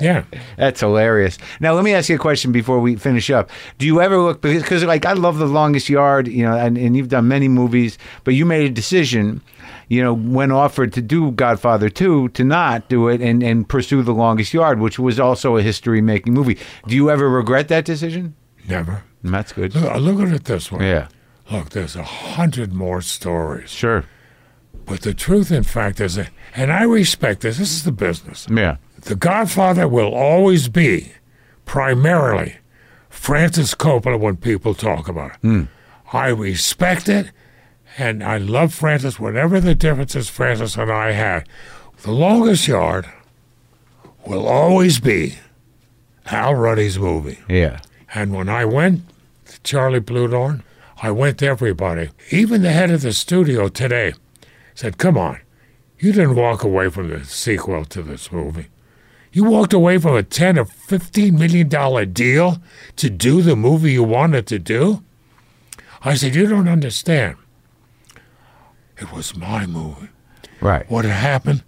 Yeah. 0.00 0.24
That's 0.56 0.80
hilarious. 0.80 1.38
Now, 1.60 1.74
let 1.74 1.84
me 1.84 1.92
ask 1.94 2.08
you 2.08 2.16
a 2.16 2.18
question 2.18 2.52
before 2.52 2.80
we 2.80 2.96
finish 2.96 3.30
up. 3.30 3.50
Do 3.78 3.86
you 3.86 4.00
ever 4.00 4.18
look, 4.18 4.40
because, 4.40 4.82
like, 4.84 5.04
I 5.06 5.12
love 5.12 5.38
The 5.38 5.46
Longest 5.46 5.88
Yard, 5.88 6.28
you 6.28 6.42
know, 6.44 6.56
and, 6.56 6.76
and 6.78 6.96
you've 6.96 7.08
done 7.08 7.28
many 7.28 7.48
movies, 7.48 7.98
but 8.24 8.34
you 8.34 8.44
made 8.46 8.70
a 8.70 8.72
decision, 8.74 9.40
you 9.88 10.02
know, 10.02 10.14
when 10.14 10.50
offered 10.50 10.92
to 10.94 11.02
do 11.02 11.30
Godfather 11.32 11.88
2, 11.88 12.30
to 12.30 12.44
not 12.44 12.88
do 12.88 13.08
it 13.08 13.20
and, 13.20 13.42
and 13.42 13.68
pursue 13.68 14.02
The 14.02 14.14
Longest 14.14 14.52
Yard, 14.54 14.80
which 14.80 14.98
was 14.98 15.20
also 15.20 15.56
a 15.56 15.62
history 15.62 16.00
making 16.00 16.34
movie. 16.34 16.58
Do 16.86 16.96
you 16.96 17.10
ever 17.10 17.28
regret 17.28 17.68
that 17.68 17.84
decision? 17.84 18.34
Never. 18.68 19.02
That's 19.22 19.52
good. 19.52 19.74
Look, 19.74 19.96
look 19.96 20.20
at 20.28 20.34
it 20.34 20.44
this 20.44 20.72
way. 20.72 20.88
Yeah, 20.88 21.08
Look, 21.50 21.70
there's 21.70 21.96
a 21.96 22.04
hundred 22.04 22.72
more 22.72 23.02
stories. 23.02 23.70
sure. 23.70 24.04
But 24.90 25.02
the 25.02 25.14
truth, 25.14 25.52
in 25.52 25.62
fact, 25.62 26.00
is 26.00 26.16
that, 26.16 26.30
and 26.52 26.72
I 26.72 26.82
respect 26.82 27.42
this, 27.42 27.58
this 27.58 27.70
is 27.70 27.84
the 27.84 27.92
business. 27.92 28.48
Yeah. 28.50 28.78
The 29.02 29.14
Godfather 29.14 29.86
will 29.86 30.12
always 30.12 30.66
be 30.66 31.12
primarily 31.64 32.56
Francis 33.08 33.72
Coppola 33.76 34.18
when 34.18 34.36
people 34.36 34.74
talk 34.74 35.06
about 35.06 35.30
it. 35.30 35.36
Hmm. 35.42 35.62
I 36.12 36.30
respect 36.30 37.08
it, 37.08 37.30
and 37.98 38.24
I 38.24 38.38
love 38.38 38.74
Francis, 38.74 39.20
whatever 39.20 39.60
the 39.60 39.76
differences 39.76 40.28
Francis 40.28 40.74
and 40.76 40.90
I 40.90 41.12
had. 41.12 41.48
The 42.02 42.10
longest 42.10 42.66
yard 42.66 43.08
will 44.26 44.48
always 44.48 44.98
be 44.98 45.36
Al 46.26 46.56
Ruddy's 46.56 46.98
movie. 46.98 47.38
Yeah. 47.48 47.78
And 48.12 48.34
when 48.34 48.48
I 48.48 48.64
went 48.64 49.02
to 49.46 49.60
Charlie 49.62 50.00
Bluhdorn, 50.00 50.64
I 51.00 51.12
went 51.12 51.38
to 51.38 51.46
everybody. 51.46 52.10
Even 52.32 52.62
the 52.62 52.72
head 52.72 52.90
of 52.90 53.02
the 53.02 53.12
studio 53.12 53.68
today 53.68 54.14
said, 54.74 54.98
Come 54.98 55.16
on, 55.16 55.40
you 55.98 56.12
didn't 56.12 56.36
walk 56.36 56.62
away 56.62 56.88
from 56.88 57.08
the 57.08 57.24
sequel 57.24 57.84
to 57.86 58.02
this 58.02 58.32
movie. 58.32 58.68
You 59.32 59.44
walked 59.44 59.72
away 59.72 59.98
from 59.98 60.16
a 60.16 60.22
10 60.22 60.58
or 60.58 60.64
15 60.64 61.38
million 61.38 61.68
dollar 61.68 62.04
deal 62.04 62.60
to 62.96 63.08
do 63.08 63.42
the 63.42 63.54
movie 63.54 63.92
you 63.92 64.02
wanted 64.02 64.46
to 64.48 64.58
do? 64.58 65.04
I 66.02 66.14
said, 66.14 66.34
You 66.34 66.46
don't 66.46 66.68
understand. 66.68 67.36
It 68.96 69.12
was 69.12 69.36
my 69.36 69.66
movie. 69.66 70.08
Right. 70.60 70.90
What 70.90 71.04
had 71.04 71.14
happened 71.14 71.62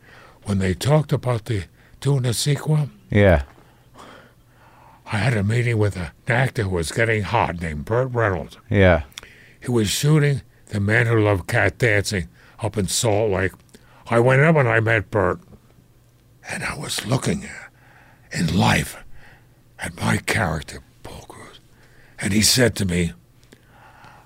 when 0.45 0.59
they 0.59 0.75
talked 0.75 1.13
about 1.13 1.47
the 1.47 1.65
doing 2.01 2.27
a 2.27 2.35
sequel? 2.35 2.91
Yeah. 3.11 3.45
I 5.07 5.17
had 5.19 5.37
a 5.37 5.43
meeting 5.43 5.79
with 5.79 5.97
an 5.97 6.11
actor 6.27 6.65
who 6.65 6.71
was 6.71 6.91
getting 6.91 7.23
hot 7.23 7.61
named 7.61 7.85
Burt 7.85 8.13
Reynolds. 8.13 8.57
Yeah. 8.71 9.03
He 9.61 9.71
was 9.71 9.89
shooting 9.89 10.43
The 10.67 10.81
Man 10.81 11.07
Who 11.07 11.21
Loved 11.21 11.47
Cat 11.47 11.79
Dancing 11.79 12.29
up 12.63 12.79
in 12.79 12.89
Salt 12.89 13.31
Lake. 13.31 13.53
I 14.09 14.21
went 14.21 14.43
up 14.43 14.57
and 14.57 14.69
I 14.69 14.81
met 14.81 15.11
Burt. 15.11 15.41
And 16.49 16.65
I 16.65 16.77
was 16.77 17.07
looking 17.07 17.49
in 18.33 18.57
life 18.59 18.97
at 19.79 19.97
my 19.97 20.17
character, 20.19 20.83
Paul 21.03 21.25
Cruz. 21.29 21.61
And 22.21 22.33
he 22.33 22.43
said 22.43 22.75
to 22.77 22.85
me, 22.85 23.13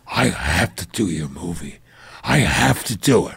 I 0.07 0.27
have 0.29 0.75
to 0.77 0.87
do 0.87 1.07
your 1.07 1.29
movie. 1.29 1.79
I 2.23 2.39
have 2.39 2.85
to 2.85 2.97
do 2.97 3.29
it. 3.29 3.37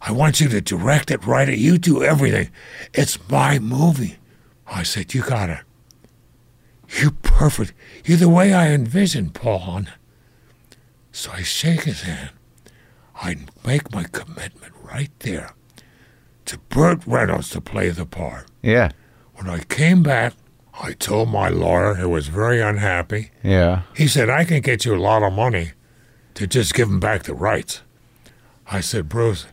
I 0.00 0.12
want 0.12 0.40
you 0.40 0.48
to 0.48 0.60
direct 0.60 1.10
it, 1.10 1.26
write 1.26 1.48
it. 1.48 1.58
You 1.58 1.78
do 1.78 2.02
everything. 2.02 2.50
It's 2.94 3.18
my 3.28 3.58
movie. 3.58 4.18
I 4.66 4.82
said, 4.82 5.14
You 5.14 5.22
got 5.22 5.50
it. 5.50 5.60
You're 7.00 7.10
perfect. 7.10 7.74
You're 8.04 8.18
the 8.18 8.28
way 8.28 8.54
I 8.54 8.68
envisioned, 8.68 9.34
Paul. 9.34 9.82
So 11.12 11.32
I 11.32 11.42
shake 11.42 11.82
his 11.82 12.02
hand. 12.02 12.30
I 13.20 13.36
make 13.66 13.92
my 13.92 14.04
commitment 14.04 14.72
right 14.82 15.10
there 15.20 15.52
to 16.46 16.58
Burt 16.58 17.06
Reynolds 17.06 17.50
to 17.50 17.60
play 17.60 17.90
the 17.90 18.06
part. 18.06 18.46
Yeah. 18.62 18.90
When 19.34 19.48
I 19.48 19.60
came 19.60 20.02
back, 20.02 20.34
I 20.80 20.92
told 20.92 21.28
my 21.28 21.48
lawyer, 21.48 21.94
who 21.94 22.08
was 22.08 22.28
very 22.28 22.60
unhappy, 22.60 23.30
Yeah. 23.42 23.82
he 23.96 24.06
said, 24.06 24.30
I 24.30 24.44
can 24.44 24.60
get 24.60 24.84
you 24.84 24.94
a 24.94 24.98
lot 24.98 25.22
of 25.22 25.32
money 25.32 25.72
to 26.34 26.46
just 26.46 26.72
give 26.74 26.88
him 26.88 27.00
back 27.00 27.24
the 27.24 27.34
rights. 27.34 27.82
I 28.70 28.80
said, 28.80 29.08
Bruce, 29.08 29.46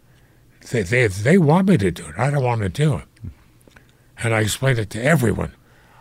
they, 0.71 0.83
they, 0.83 1.07
they 1.07 1.37
want 1.37 1.67
me 1.67 1.77
to 1.77 1.89
do 1.91 2.05
it. 2.07 2.15
I 2.17 2.29
don't 2.29 2.43
want 2.43 2.61
to 2.61 2.69
do 2.69 2.95
it. 2.97 3.05
And 4.23 4.33
I 4.33 4.41
explained 4.41 4.79
it 4.79 4.89
to 4.91 5.03
everyone. 5.03 5.53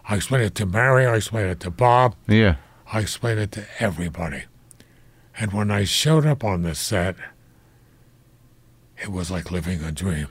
I 0.09 0.17
explained 0.17 0.45
it 0.45 0.55
to 0.57 0.67
Mary. 0.67 1.07
I 1.07 1.17
explained 1.17 1.49
it 1.51 1.61
to 1.61 1.71
Bob. 1.71 2.15
Yeah. 2.29 2.57
I 2.93 3.01
explained 3.01 3.41
it 3.41 3.53
to 3.53 3.65
everybody. 3.81 4.45
And 5.39 5.53
when 5.53 5.71
I 5.71 5.85
showed 5.85 6.27
up 6.27 6.45
on 6.45 6.63
the 6.63 6.75
set, 6.75 7.17
it 9.03 9.11
was 9.13 9.31
like 9.31 9.51
living 9.51 9.83
a 9.83 9.93
dream. 9.93 10.29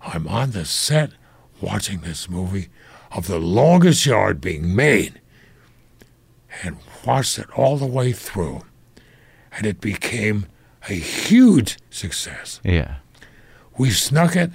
I'm 0.00 0.26
on 0.28 0.50
the 0.50 0.64
set 0.64 1.10
watching 1.60 2.00
this 2.00 2.28
movie 2.28 2.68
of 3.12 3.26
the 3.26 3.38
longest 3.38 4.04
yard 4.06 4.40
being 4.40 4.74
made 4.74 5.20
and 6.62 6.76
watched 7.06 7.38
it 7.38 7.46
all 7.56 7.76
the 7.76 7.86
way 7.86 8.12
through. 8.12 8.62
And 9.56 9.66
it 9.66 9.80
became 9.80 10.46
a 10.88 10.94
huge 10.94 11.78
success. 11.90 12.60
Yeah. 12.64 12.96
We 13.78 13.90
snuck 13.90 14.34
it 14.36 14.50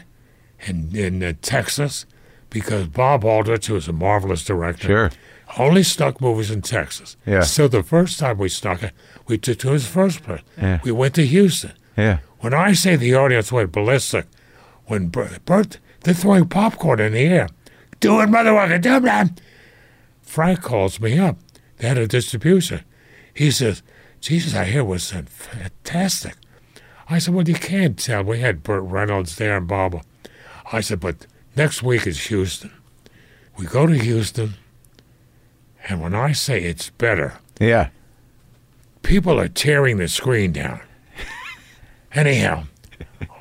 in, 0.65 0.95
in 0.95 1.24
uh, 1.24 1.34
Texas 1.41 2.06
because 2.49 2.88
Bob 2.88 3.24
Aldrich, 3.24 3.68
who 3.68 3.76
was 3.76 3.88
a 3.88 3.94
marvelous 3.94 4.44
director, 4.44 4.88
Sure. 4.88 5.11
only 5.57 5.84
snuck 5.84 6.19
movies 6.22 6.49
in 6.52 6.61
Texas. 6.61 7.15
Yeah. 7.26 7.41
So 7.41 7.68
the 7.68 7.84
first 7.84 8.19
time 8.19 8.38
we 8.38 8.49
snuck 8.49 8.84
it, 8.84 8.94
we 9.28 9.38
took 9.38 9.60
to 9.60 9.72
his 9.72 9.88
first 9.88 10.24
place. 10.24 10.41
Yeah. 10.57 10.80
We 10.84 10.91
went 10.91 11.15
to 11.15 11.26
Houston. 11.26 11.74
Yeah. 11.98 12.19
When 12.40 12.53
I 12.53 12.74
say 12.74 12.95
the 12.95 13.15
audience 13.15 13.52
went 13.52 13.72
ballistic, 13.72 14.28
when 14.86 15.07
Burt, 15.07 15.44
Burt 15.45 15.80
they're 16.02 16.14
throwing 16.14 16.48
popcorn 16.48 16.99
in 16.99 17.14
the 17.14 17.19
air. 17.26 17.49
Do 17.99 18.22
it, 18.22 18.30
motherfucker, 18.30 18.80
do 18.80 18.95
it, 18.95 19.03
man. 19.03 19.36
Frank 20.22 20.61
calls 20.61 20.99
me 20.99 21.18
up. 21.18 21.38
They 21.78 21.88
had 21.88 21.98
a 21.98 22.07
distribution. 22.07 22.82
He 23.34 23.49
says, 23.52 23.82
Jesus, 24.22 24.53
I 24.56 24.65
hear 24.65 24.82
it 24.82 24.86
was 24.86 25.11
fantastic. 25.11 26.36
I 27.10 27.19
said, 27.19 27.34
Well, 27.34 27.48
you 27.48 27.56
can't 27.56 27.98
tell. 27.98 28.24
We 28.24 28.40
had 28.40 28.64
Burt 28.64 28.84
Reynolds 28.84 29.38
there 29.38 29.57
and 29.57 29.68
Barbara. 29.68 30.03
I 30.72 30.82
said, 30.82 30.99
But 30.99 31.26
next 31.56 31.82
week 31.82 32.06
is 32.06 32.28
Houston. 32.28 32.72
We 33.57 33.65
go 33.65 33.88
to 33.88 33.98
Houston, 33.98 34.53
and 35.90 36.02
when 36.02 36.14
I 36.14 36.32
say 36.34 36.64
it's 36.64 36.90
better, 36.91 37.34
Yeah. 37.60 37.90
people 39.02 39.40
are 39.40 39.48
tearing 39.48 39.98
the 39.98 40.07
screen 40.07 40.52
down. 40.52 40.82
Anyhow, 42.14 42.64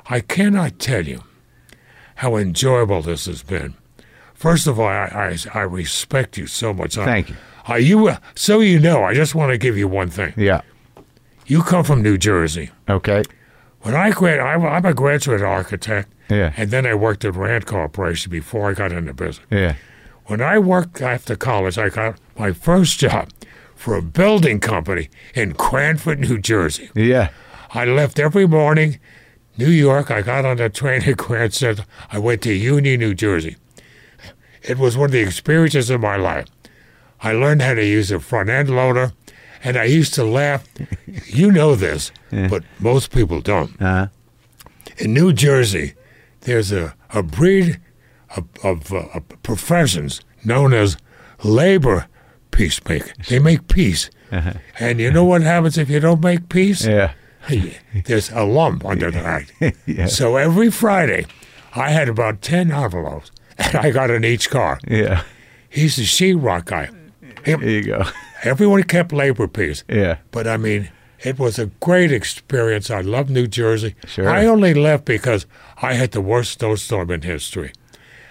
I 0.09 0.19
cannot 0.19 0.79
tell 0.79 1.05
you 1.07 1.23
how 2.15 2.35
enjoyable 2.35 3.01
this 3.01 3.25
has 3.25 3.43
been. 3.43 3.75
First 4.33 4.67
of 4.67 4.79
all, 4.79 4.87
I, 4.87 5.35
I, 5.53 5.59
I 5.59 5.61
respect 5.63 6.37
you 6.37 6.47
so 6.47 6.73
much. 6.73 6.97
I- 6.97 7.05
Thank 7.05 7.29
you. 7.29 7.35
I, 7.69 7.77
you, 7.77 8.07
uh, 8.07 8.17
so 8.33 8.61
you 8.61 8.79
know, 8.79 9.03
I 9.03 9.13
just 9.13 9.35
want 9.35 9.51
to 9.51 9.57
give 9.57 9.77
you 9.77 9.89
one 9.89 10.09
thing. 10.09 10.33
Yeah. 10.37 10.61
You 11.47 11.63
come 11.63 11.83
from 11.83 12.01
New 12.01 12.17
Jersey. 12.17 12.69
Okay. 12.87 13.23
When 13.81 13.93
I 13.93 14.11
grad, 14.11 14.39
I'm, 14.39 14.65
I'm 14.65 14.85
a 14.85 14.93
graduate 14.93 15.41
architect, 15.41 16.09
Yeah. 16.29 16.53
and 16.55 16.71
then 16.71 16.85
I 16.85 16.93
worked 16.95 17.25
at 17.25 17.35
Rand 17.35 17.65
Corporation 17.65 18.31
before 18.31 18.69
I 18.69 18.73
got 18.73 18.91
into 18.93 19.13
business. 19.13 19.45
Yeah. 19.51 19.75
When 20.27 20.41
I 20.41 20.59
worked 20.59 21.01
after 21.01 21.35
college, 21.35 21.77
I 21.77 21.89
got 21.89 22.17
my 22.37 22.53
first 22.53 22.99
job 22.99 23.29
for 23.75 23.95
a 23.95 24.01
building 24.01 24.59
company 24.61 25.09
in 25.35 25.53
Cranford, 25.53 26.19
New 26.19 26.37
Jersey. 26.39 26.89
Yeah. 26.95 27.29
I 27.71 27.85
left 27.85 28.19
every 28.19 28.47
morning, 28.47 28.99
New 29.57 29.69
York. 29.69 30.09
I 30.11 30.21
got 30.21 30.45
on 30.45 30.57
the 30.57 30.69
train 30.69 31.03
at 31.03 31.17
Grand 31.17 31.53
Central. 31.53 31.87
I 32.11 32.19
went 32.19 32.41
to 32.43 32.53
Union, 32.53 32.99
New 32.99 33.13
Jersey. 33.13 33.57
It 34.63 34.77
was 34.77 34.97
one 34.97 35.05
of 35.07 35.11
the 35.11 35.19
experiences 35.21 35.89
of 35.89 36.01
my 36.01 36.15
life. 36.17 36.45
I 37.21 37.31
learned 37.31 37.61
how 37.61 37.73
to 37.73 37.85
use 37.85 38.11
a 38.11 38.19
front 38.19 38.49
end 38.49 38.69
loader, 38.69 39.13
and 39.63 39.77
I 39.77 39.85
used 39.85 40.13
to 40.15 40.23
laugh. 40.23 40.67
you 41.25 41.51
know 41.51 41.75
this, 41.75 42.11
but 42.31 42.63
most 42.79 43.11
people 43.11 43.41
don't. 43.41 43.79
Uh, 43.81 44.07
In 44.97 45.13
New 45.13 45.33
Jersey, 45.33 45.93
there's 46.41 46.71
a, 46.71 46.93
a 47.11 47.23
breed 47.23 47.79
of, 48.35 48.45
of, 48.63 48.93
uh, 48.93 49.19
professions 49.43 50.21
known 50.43 50.73
as 50.73 50.97
labor 51.43 52.07
peacemaker. 52.51 53.11
They 53.29 53.39
make 53.39 53.67
peace. 53.67 54.09
And 54.79 54.99
you 54.99 55.09
know 55.11 55.23
what 55.23 55.41
happens 55.41 55.77
if 55.77 55.89
you 55.89 55.99
don't 56.01 56.21
make 56.21 56.49
peace? 56.49 56.85
yeah. 56.85 57.13
There's 58.05 58.29
a 58.31 58.43
lump 58.43 58.85
under 58.85 59.11
the 59.11 59.19
act. 59.19 59.53
Yeah. 59.85 60.07
So 60.07 60.35
every 60.35 60.69
Friday, 60.71 61.25
I 61.75 61.89
had 61.89 62.09
about 62.09 62.41
10 62.41 62.71
envelopes, 62.71 63.31
and 63.57 63.75
I 63.75 63.91
got 63.91 64.09
in 64.09 64.23
each 64.25 64.49
car. 64.49 64.79
Yeah. 64.87 65.23
He's 65.69 65.95
the 65.95 66.03
sheetrock 66.03 66.65
guy. 66.65 66.89
Him- 67.43 67.61
There 67.61 67.69
you 67.69 67.83
go. 67.83 68.03
everyone 68.43 68.83
kept 68.83 69.11
labor 69.13 69.47
peace. 69.47 69.83
Yeah. 69.89 70.17
But 70.31 70.47
I 70.47 70.57
mean, 70.57 70.89
it 71.23 71.39
was 71.39 71.57
a 71.59 71.67
great 71.79 72.11
experience. 72.11 72.91
I 72.91 73.01
love 73.01 73.29
New 73.29 73.47
Jersey. 73.47 73.95
Sure. 74.05 74.29
I 74.29 74.45
only 74.45 74.73
left 74.73 75.05
because 75.05 75.45
I 75.81 75.93
had 75.93 76.11
the 76.11 76.21
worst 76.21 76.59
snowstorm 76.59 77.09
in 77.11 77.21
history. 77.21 77.71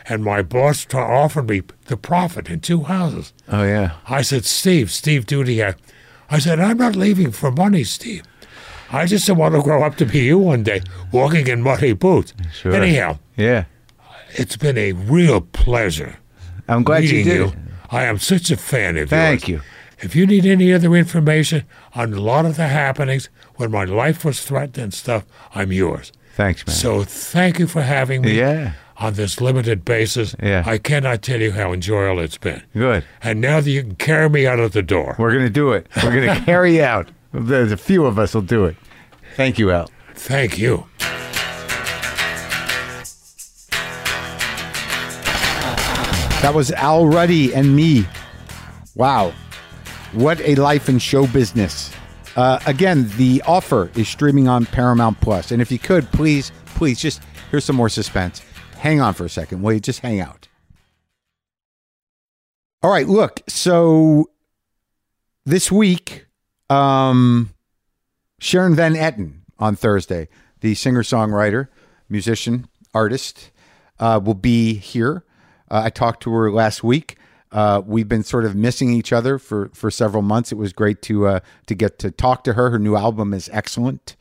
And 0.08 0.22
my 0.22 0.42
boss 0.42 0.84
tra- 0.84 1.00
offered 1.24 1.48
me 1.48 1.62
the 1.86 1.96
profit 1.96 2.48
in 2.48 2.60
two 2.60 2.84
houses. 2.84 3.32
Oh 3.48 3.64
yeah. 3.64 3.96
I 4.08 4.22
said, 4.22 4.44
Steve, 4.44 4.90
Steve 4.92 5.26
Dudiak. 5.26 5.74
Uh, 5.74 5.76
I 6.30 6.38
said, 6.40 6.60
I'm 6.60 6.78
not 6.78 6.94
leaving 6.96 7.32
for 7.32 7.50
money, 7.50 7.84
Steve. 7.84 8.22
I 8.92 9.06
just 9.06 9.28
want 9.30 9.54
to 9.54 9.62
grow 9.62 9.82
up 9.82 9.96
to 9.96 10.06
be 10.06 10.20
you 10.20 10.38
one 10.38 10.62
day, 10.62 10.82
walking 11.12 11.46
in 11.48 11.62
muddy 11.62 11.92
boots. 11.92 12.32
Sure. 12.52 12.74
Anyhow, 12.74 13.18
Yeah. 13.36 13.64
it's 14.34 14.56
been 14.56 14.78
a 14.78 14.92
real 14.92 15.40
pleasure 15.40 16.16
I'm 16.68 16.82
glad 16.82 17.04
you 17.04 17.22
did. 17.24 17.26
you. 17.26 17.52
I 17.90 18.04
am 18.04 18.18
such 18.18 18.50
a 18.50 18.56
fan 18.56 18.96
of 18.96 19.08
Thank 19.10 19.48
yours. 19.48 19.60
Thank 19.62 19.66
you. 19.66 20.04
If 20.04 20.14
you 20.14 20.26
need 20.26 20.44
any 20.44 20.72
other 20.74 20.94
information 20.94 21.64
on 21.94 22.12
a 22.12 22.20
lot 22.20 22.44
of 22.44 22.56
the 22.56 22.66
happenings 22.68 23.28
when 23.54 23.70
my 23.70 23.84
life 23.84 24.24
was 24.24 24.40
threatened 24.44 24.78
and 24.78 24.92
stuff, 24.94 25.24
I'm 25.54 25.72
yours. 25.72 26.12
Thanks, 26.34 26.66
man. 26.66 26.76
So 26.76 27.02
thank 27.04 27.58
you 27.58 27.66
for 27.66 27.80
having 27.82 28.20
me 28.22 28.38
Yeah. 28.38 28.72
on 28.98 29.14
this 29.14 29.40
limited 29.40 29.84
basis. 29.86 30.36
Yeah. 30.42 30.64
I 30.66 30.76
cannot 30.78 31.22
tell 31.22 31.40
you 31.40 31.52
how 31.52 31.72
enjoyable 31.72 32.20
it's 32.20 32.36
been. 32.36 32.62
Good. 32.74 33.04
And 33.22 33.40
now 33.40 33.60
that 33.60 33.70
you 33.70 33.82
can 33.82 33.94
carry 33.94 34.28
me 34.28 34.46
out 34.46 34.58
of 34.60 34.72
the 34.72 34.82
door. 34.82 35.14
We're 35.18 35.32
gonna 35.32 35.48
do 35.48 35.72
it. 35.72 35.86
We're 36.02 36.20
gonna 36.26 36.40
carry 36.44 36.82
out. 36.82 37.08
There's 37.38 37.70
a 37.70 37.76
few 37.76 38.06
of 38.06 38.18
us 38.18 38.34
will 38.34 38.40
do 38.40 38.64
it. 38.64 38.76
Thank 39.34 39.58
you, 39.58 39.70
Al. 39.70 39.90
Thank 40.14 40.56
you. 40.56 40.86
That 46.40 46.52
was 46.54 46.72
Al 46.72 47.06
Ruddy 47.06 47.54
and 47.54 47.76
me. 47.76 48.06
Wow. 48.94 49.34
What 50.12 50.40
a 50.40 50.54
life 50.54 50.88
in 50.88 50.98
show 50.98 51.26
business. 51.26 51.92
Uh, 52.36 52.58
again, 52.66 53.10
the 53.16 53.42
offer 53.46 53.90
is 53.94 54.08
streaming 54.08 54.48
on 54.48 54.64
Paramount 54.64 55.20
Plus. 55.20 55.50
And 55.50 55.60
if 55.60 55.70
you 55.70 55.78
could, 55.78 56.10
please, 56.12 56.52
please, 56.66 56.98
just 56.98 57.20
here's 57.50 57.64
some 57.66 57.76
more 57.76 57.90
suspense. 57.90 58.40
Hang 58.78 59.00
on 59.02 59.12
for 59.12 59.26
a 59.26 59.28
second. 59.28 59.60
Will 59.60 59.74
you 59.74 59.80
just 59.80 60.00
hang 60.00 60.20
out? 60.20 60.48
All 62.82 62.90
right, 62.90 63.06
look. 63.06 63.42
So 63.48 64.30
this 65.44 65.70
week, 65.70 66.25
um, 66.70 67.50
Sharon 68.38 68.74
Van 68.74 68.94
Etten 68.94 69.40
on 69.58 69.76
Thursday, 69.76 70.28
the 70.60 70.74
singer 70.74 71.02
songwriter, 71.02 71.68
musician, 72.08 72.68
artist, 72.94 73.50
uh, 73.98 74.20
will 74.22 74.34
be 74.34 74.74
here. 74.74 75.24
Uh, 75.70 75.82
I 75.84 75.90
talked 75.90 76.22
to 76.24 76.32
her 76.32 76.50
last 76.50 76.84
week. 76.84 77.16
Uh, 77.52 77.80
we've 77.86 78.08
been 78.08 78.22
sort 78.22 78.44
of 78.44 78.54
missing 78.54 78.92
each 78.92 79.12
other 79.12 79.38
for, 79.38 79.70
for 79.72 79.90
several 79.90 80.22
months. 80.22 80.52
It 80.52 80.56
was 80.56 80.72
great 80.72 81.00
to 81.02 81.26
uh, 81.26 81.40
to 81.66 81.74
get 81.74 81.98
to 82.00 82.10
talk 82.10 82.44
to 82.44 82.54
her. 82.54 82.70
Her 82.70 82.78
new 82.78 82.96
album 82.96 83.32
is 83.32 83.48
excellent. 83.52 84.16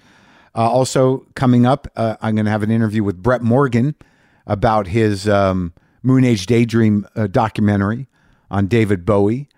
Uh, 0.56 0.70
also 0.70 1.26
coming 1.36 1.66
up, 1.66 1.88
uh, 1.96 2.16
I'm 2.22 2.36
going 2.36 2.46
to 2.46 2.52
have 2.52 2.64
an 2.64 2.72
interview 2.72 3.04
with 3.04 3.22
Brett 3.22 3.42
Morgen 3.42 3.96
about 4.48 4.88
his 4.88 5.28
um, 5.28 5.74
Moonage 6.04 6.46
Daydream 6.46 7.06
documentary 7.32 8.08
on 8.50 8.68
David 8.68 9.06
Bowie. 9.06 9.50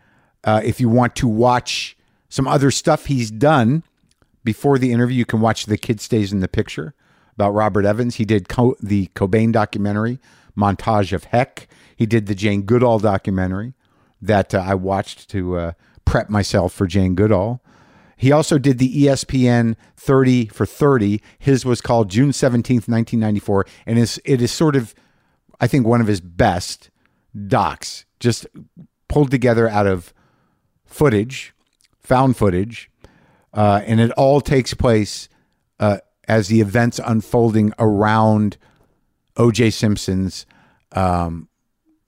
If 0.46 0.80
you 0.80 0.88
want 0.88 1.14
to 1.18 1.28
watch 1.28 1.97
some 2.30 2.48
other 2.48 2.72
stuff 2.72 3.06
he's 3.06 3.32
done 3.32 3.84
before 4.44 4.78
the 4.78 4.92
interview, 4.92 5.18
you 5.18 5.26
can 5.26 5.42
watch 5.42 5.66
The 5.66 5.78
Kid 5.78 6.00
Stays 6.00 6.32
in 6.32 6.40
the 6.40 6.48
Picture 6.48 6.94
about 7.34 7.54
Robert 7.54 7.86
Evans. 7.86 8.16
He 8.16 8.26
did 8.26 8.48
Co- 8.48 8.76
the 8.82 9.08
Cobain 9.08 9.52
documentary, 9.52 10.20
Montage 10.58 11.12
of 11.12 11.26
Heck. 11.26 11.68
He 11.96 12.06
did 12.06 12.28
the 12.28 12.36
Jane 12.36 12.62
Goodall 12.62 13.00
documentary 13.00 13.74
that 14.22 14.56
uh, 14.56 14.60
I 14.60 14.74
watched 14.76 15.30
to 15.32 15.58
uh, 15.58 15.72
prep 16.06 16.30
myself 16.30 16.74
for 16.74 16.88
Jane 16.88 17.14
Goodall. 17.14 17.62
He 18.16 18.32
also 18.32 18.58
did 18.58 18.80
the 18.80 19.04
ESPN 19.04 19.76
30 19.96 20.48
for 20.48 20.66
30. 20.66 21.22
His 21.38 21.66
was 21.66 21.82
called 21.82 22.10
June 22.10 22.32
17th, 22.32 22.88
1994. 22.88 23.66
And 23.86 24.00
is, 24.00 24.20
it 24.26 24.42
is 24.42 24.52
sort 24.52 24.76
of, 24.76 24.96
I 25.60 25.68
think, 25.68 25.86
one 25.86 26.02
of 26.02 26.08
his 26.08 26.22
best 26.22 26.90
docs, 27.48 28.06
just 28.20 28.48
pulled 29.08 29.30
together 29.30 29.68
out 29.68 29.86
of 29.86 30.14
footage, 30.86 31.54
found 32.08 32.38
footage. 32.38 32.90
Uh, 33.54 33.82
and 33.86 34.00
it 34.00 34.12
all 34.12 34.40
takes 34.40 34.74
place 34.74 35.28
uh, 35.80 35.98
as 36.28 36.48
the 36.48 36.62
events 36.62 37.00
unfolding 37.04 37.74
around 37.78 38.58
O.J. 39.36 39.72
Simpson's 39.72 40.46
um, 40.94 41.50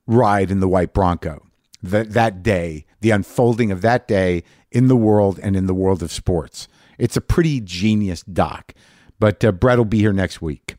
ride 0.08 0.52
in 0.52 0.62
the 0.62 0.68
white 0.68 0.94
Bronco. 0.94 1.46
That 1.82 2.12
that 2.14 2.44
day, 2.44 2.86
the 3.02 3.12
unfolding 3.12 3.72
of 3.72 3.82
that 3.82 4.08
day 4.08 4.44
in 4.72 4.88
the 4.88 4.96
world 4.96 5.40
and 5.42 5.56
in 5.56 5.66
the 5.66 5.74
world 5.74 6.04
of 6.04 6.12
sports. 6.12 6.68
It's 6.98 7.16
a 7.18 7.22
pretty 7.22 7.62
genius 7.62 8.24
doc. 8.24 8.74
But 9.20 9.44
uh, 9.44 9.52
Brett 9.52 9.78
will 9.78 9.86
be 9.86 10.00
here 10.00 10.14
next 10.14 10.42
week. 10.42 10.76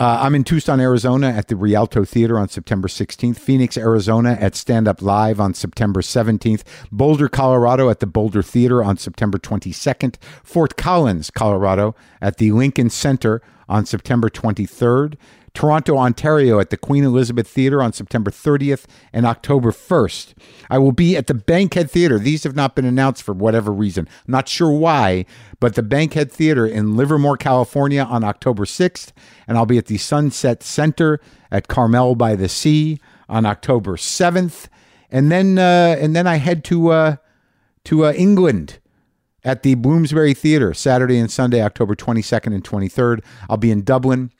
Uh, 0.00 0.20
I'm 0.22 0.34
in 0.34 0.44
Tucson, 0.44 0.80
Arizona 0.80 1.28
at 1.28 1.48
the 1.48 1.56
Rialto 1.56 2.06
Theater 2.06 2.38
on 2.38 2.48
September 2.48 2.88
16th, 2.88 3.36
Phoenix, 3.36 3.76
Arizona 3.76 4.32
at 4.40 4.56
Stand 4.56 4.88
Up 4.88 5.02
Live 5.02 5.38
on 5.38 5.52
September 5.52 6.00
17th, 6.00 6.62
Boulder, 6.90 7.28
Colorado 7.28 7.90
at 7.90 8.00
the 8.00 8.06
Boulder 8.06 8.42
Theater 8.42 8.82
on 8.82 8.96
September 8.96 9.36
22nd, 9.36 10.16
Fort 10.42 10.78
Collins, 10.78 11.30
Colorado 11.30 11.94
at 12.22 12.38
the 12.38 12.50
Lincoln 12.52 12.88
Center 12.88 13.42
on 13.68 13.84
September 13.84 14.30
23rd, 14.30 15.16
Toronto, 15.54 15.96
Ontario 15.96 16.60
at 16.60 16.70
the 16.70 16.76
Queen 16.76 17.04
Elizabeth 17.04 17.48
Theater 17.48 17.82
on 17.82 17.92
September 17.92 18.30
30th 18.30 18.84
and 19.12 19.26
October 19.26 19.70
1st. 19.72 20.34
I 20.70 20.78
will 20.78 20.92
be 20.92 21.16
at 21.16 21.26
the 21.26 21.34
Bankhead 21.34 21.90
Theater. 21.90 22.18
These 22.18 22.44
have 22.44 22.54
not 22.54 22.74
been 22.74 22.84
announced 22.84 23.22
for 23.22 23.32
whatever 23.32 23.72
reason. 23.72 24.08
I'm 24.26 24.32
not 24.32 24.48
sure 24.48 24.70
why, 24.70 25.26
but 25.58 25.74
the 25.74 25.82
Bankhead 25.82 26.30
Theater 26.30 26.66
in 26.66 26.96
Livermore, 26.96 27.36
California 27.36 28.02
on 28.02 28.24
October 28.24 28.64
6th. 28.64 29.12
And 29.46 29.58
I'll 29.58 29.66
be 29.66 29.78
at 29.78 29.86
the 29.86 29.98
Sunset 29.98 30.62
Center 30.62 31.20
at 31.50 31.68
Carmel 31.68 32.14
by 32.14 32.36
the 32.36 32.48
Sea 32.48 33.00
on 33.28 33.44
October 33.46 33.96
7th. 33.96 34.68
And 35.10 35.32
then 35.32 35.58
uh, 35.58 35.96
and 35.98 36.14
then 36.14 36.26
I 36.26 36.36
head 36.36 36.62
to 36.64 36.90
uh, 36.90 37.16
to 37.84 38.06
uh, 38.06 38.12
England 38.12 38.78
at 39.44 39.62
the 39.62 39.74
Bloomsbury 39.74 40.34
Theatre 40.34 40.74
Saturday 40.74 41.18
and 41.18 41.30
Sunday, 41.30 41.62
October 41.62 41.94
22nd 41.94 42.54
and 42.54 42.64
23rd. 42.64 43.24
I'll 43.48 43.56
be 43.56 43.70
in 43.70 43.82
Dublin, 43.82 44.30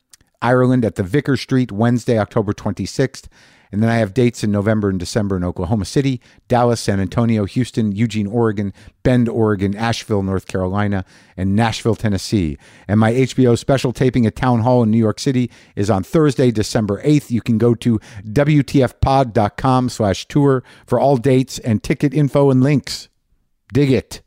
Ireland 0.43 0.85
at 0.85 0.95
the 0.95 1.03
Vicar 1.03 1.37
Street 1.37 1.73
Wednesday, 1.73 2.19
October 2.19 2.53
26th. 2.53 3.29
And 3.73 3.83
then 3.83 3.91
I 3.91 3.97
have 3.97 4.15
dates 4.15 4.43
in 4.43 4.51
November 4.51 4.89
and 4.89 4.99
December 4.99 5.37
in 5.37 5.45
Oklahoma 5.45 5.85
City, 5.85 6.21
Dallas, 6.49 6.81
San 6.81 6.99
Antonio, 6.99 7.45
Houston, 7.45 7.93
Eugene, 7.93 8.27
Oregon, 8.27 8.73
Bend, 9.05 9.29
Oregon, 9.29 9.77
Asheville, 9.77 10.25
North 10.25 10.49
Carolina, 10.49 11.05
and 11.37 11.55
Nashville, 11.55 11.95
Tennessee. 11.95 12.59
And 12.89 12.99
my 12.99 13.13
HBO 13.13 13.57
special 13.57 13.93
taping 13.93 14.27
at 14.27 14.35
Town 14.35 14.61
Hall 14.61 14.83
in 14.83 14.91
New 14.91 14.99
York 14.99 15.21
City 15.21 15.51
is 15.77 15.89
on 15.89 16.03
Thursday, 16.03 16.51
December 16.51 17.01
8th. 17.03 17.31
You 17.31 17.41
can 17.41 17.59
go 17.59 17.75
to 17.77 18.01
WTFpod.com 18.25 19.89
slash 19.89 20.27
tour 20.27 20.65
for 20.85 20.99
all 20.99 21.17
dates 21.17 21.61
and 21.61 21.81
ticket 21.81 22.13
info 22.13 22.51
and 22.51 22.63
links. 22.63 23.09
Dig 23.73 23.93
it. 23.93 24.21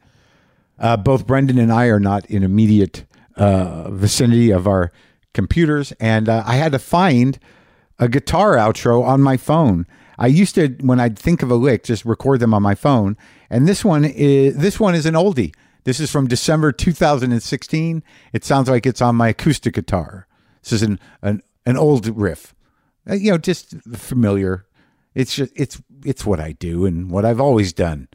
Uh, 0.80 0.95
both 0.95 1.27
Brendan 1.27 1.60
and 1.60 1.72
I 1.72 1.88
are 1.88 1.99
not 1.99 2.26
in 2.27 2.44
immediate 2.44 3.06
uh, 3.35 3.90
vicinity 3.91 4.52
of 4.52 4.68
our 4.68 4.91
computers, 5.34 5.92
and 6.00 6.30
uh, 6.30 6.44
I 6.46 6.56
had 6.56 6.72
to 6.72 6.80
find 6.80 7.40
a 8.00 8.08
guitar 8.08 8.56
outro 8.56 9.04
on 9.04 9.22
my 9.22 9.38
phone. 9.38 9.86
I 10.18 10.28
used 10.28 10.56
to, 10.56 10.68
when 10.82 11.00
I'd 11.00 11.18
think 11.18 11.42
of 11.42 11.50
a 11.50 11.56
lick, 11.56 11.84
just 11.84 12.06
record 12.06 12.40
them 12.40 12.54
on 12.54 12.62
my 12.62 12.76
phone, 12.76 13.18
and 13.50 13.68
this 13.68 13.84
one 13.84 14.06
is 14.06 14.56
this 14.58 14.80
one 14.80 14.96
is 14.96 15.06
an 15.06 15.16
oldie. 15.16 15.54
This 15.86 16.00
is 16.00 16.10
from 16.12 16.28
December 16.28 16.72
2016. 16.72 18.04
It 18.32 18.46
sounds 18.46 18.70
like 18.70 18.86
it's 18.86 19.02
on 19.02 19.16
my 19.16 19.30
acoustic 19.30 19.74
guitar. 19.74 20.28
This 20.62 20.72
is 20.74 20.82
an 20.84 21.00
an, 21.22 21.42
an 21.66 21.78
old 21.78 22.08
riff, 22.08 22.54
Uh, 23.10 23.16
you 23.16 23.32
know, 23.32 23.38
just 23.38 23.76
familiar. 23.92 24.66
It's 25.16 25.36
just 25.36 25.52
it's 25.56 25.82
it's 26.06 26.26
what 26.26 26.40
I 26.40 26.54
do 26.54 26.86
and 26.86 27.12
what 27.12 27.26
I've 27.26 27.42
always 27.42 27.74
done. 27.74 28.08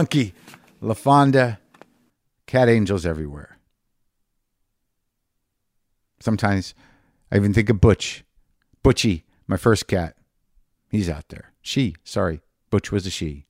Monkey. 0.00 0.32
LaFonda. 0.82 1.58
Cat 2.46 2.70
angels 2.70 3.04
everywhere. 3.04 3.58
Sometimes 6.20 6.74
I 7.30 7.36
even 7.36 7.52
think 7.52 7.68
of 7.68 7.82
Butch. 7.82 8.24
Butchie, 8.82 9.24
my 9.46 9.58
first 9.58 9.86
cat. 9.86 10.16
He's 10.88 11.10
out 11.10 11.28
there. 11.28 11.52
She, 11.60 11.96
sorry. 12.02 12.40
Butch 12.70 12.90
was 12.90 13.06
a 13.06 13.10
she. 13.10 13.44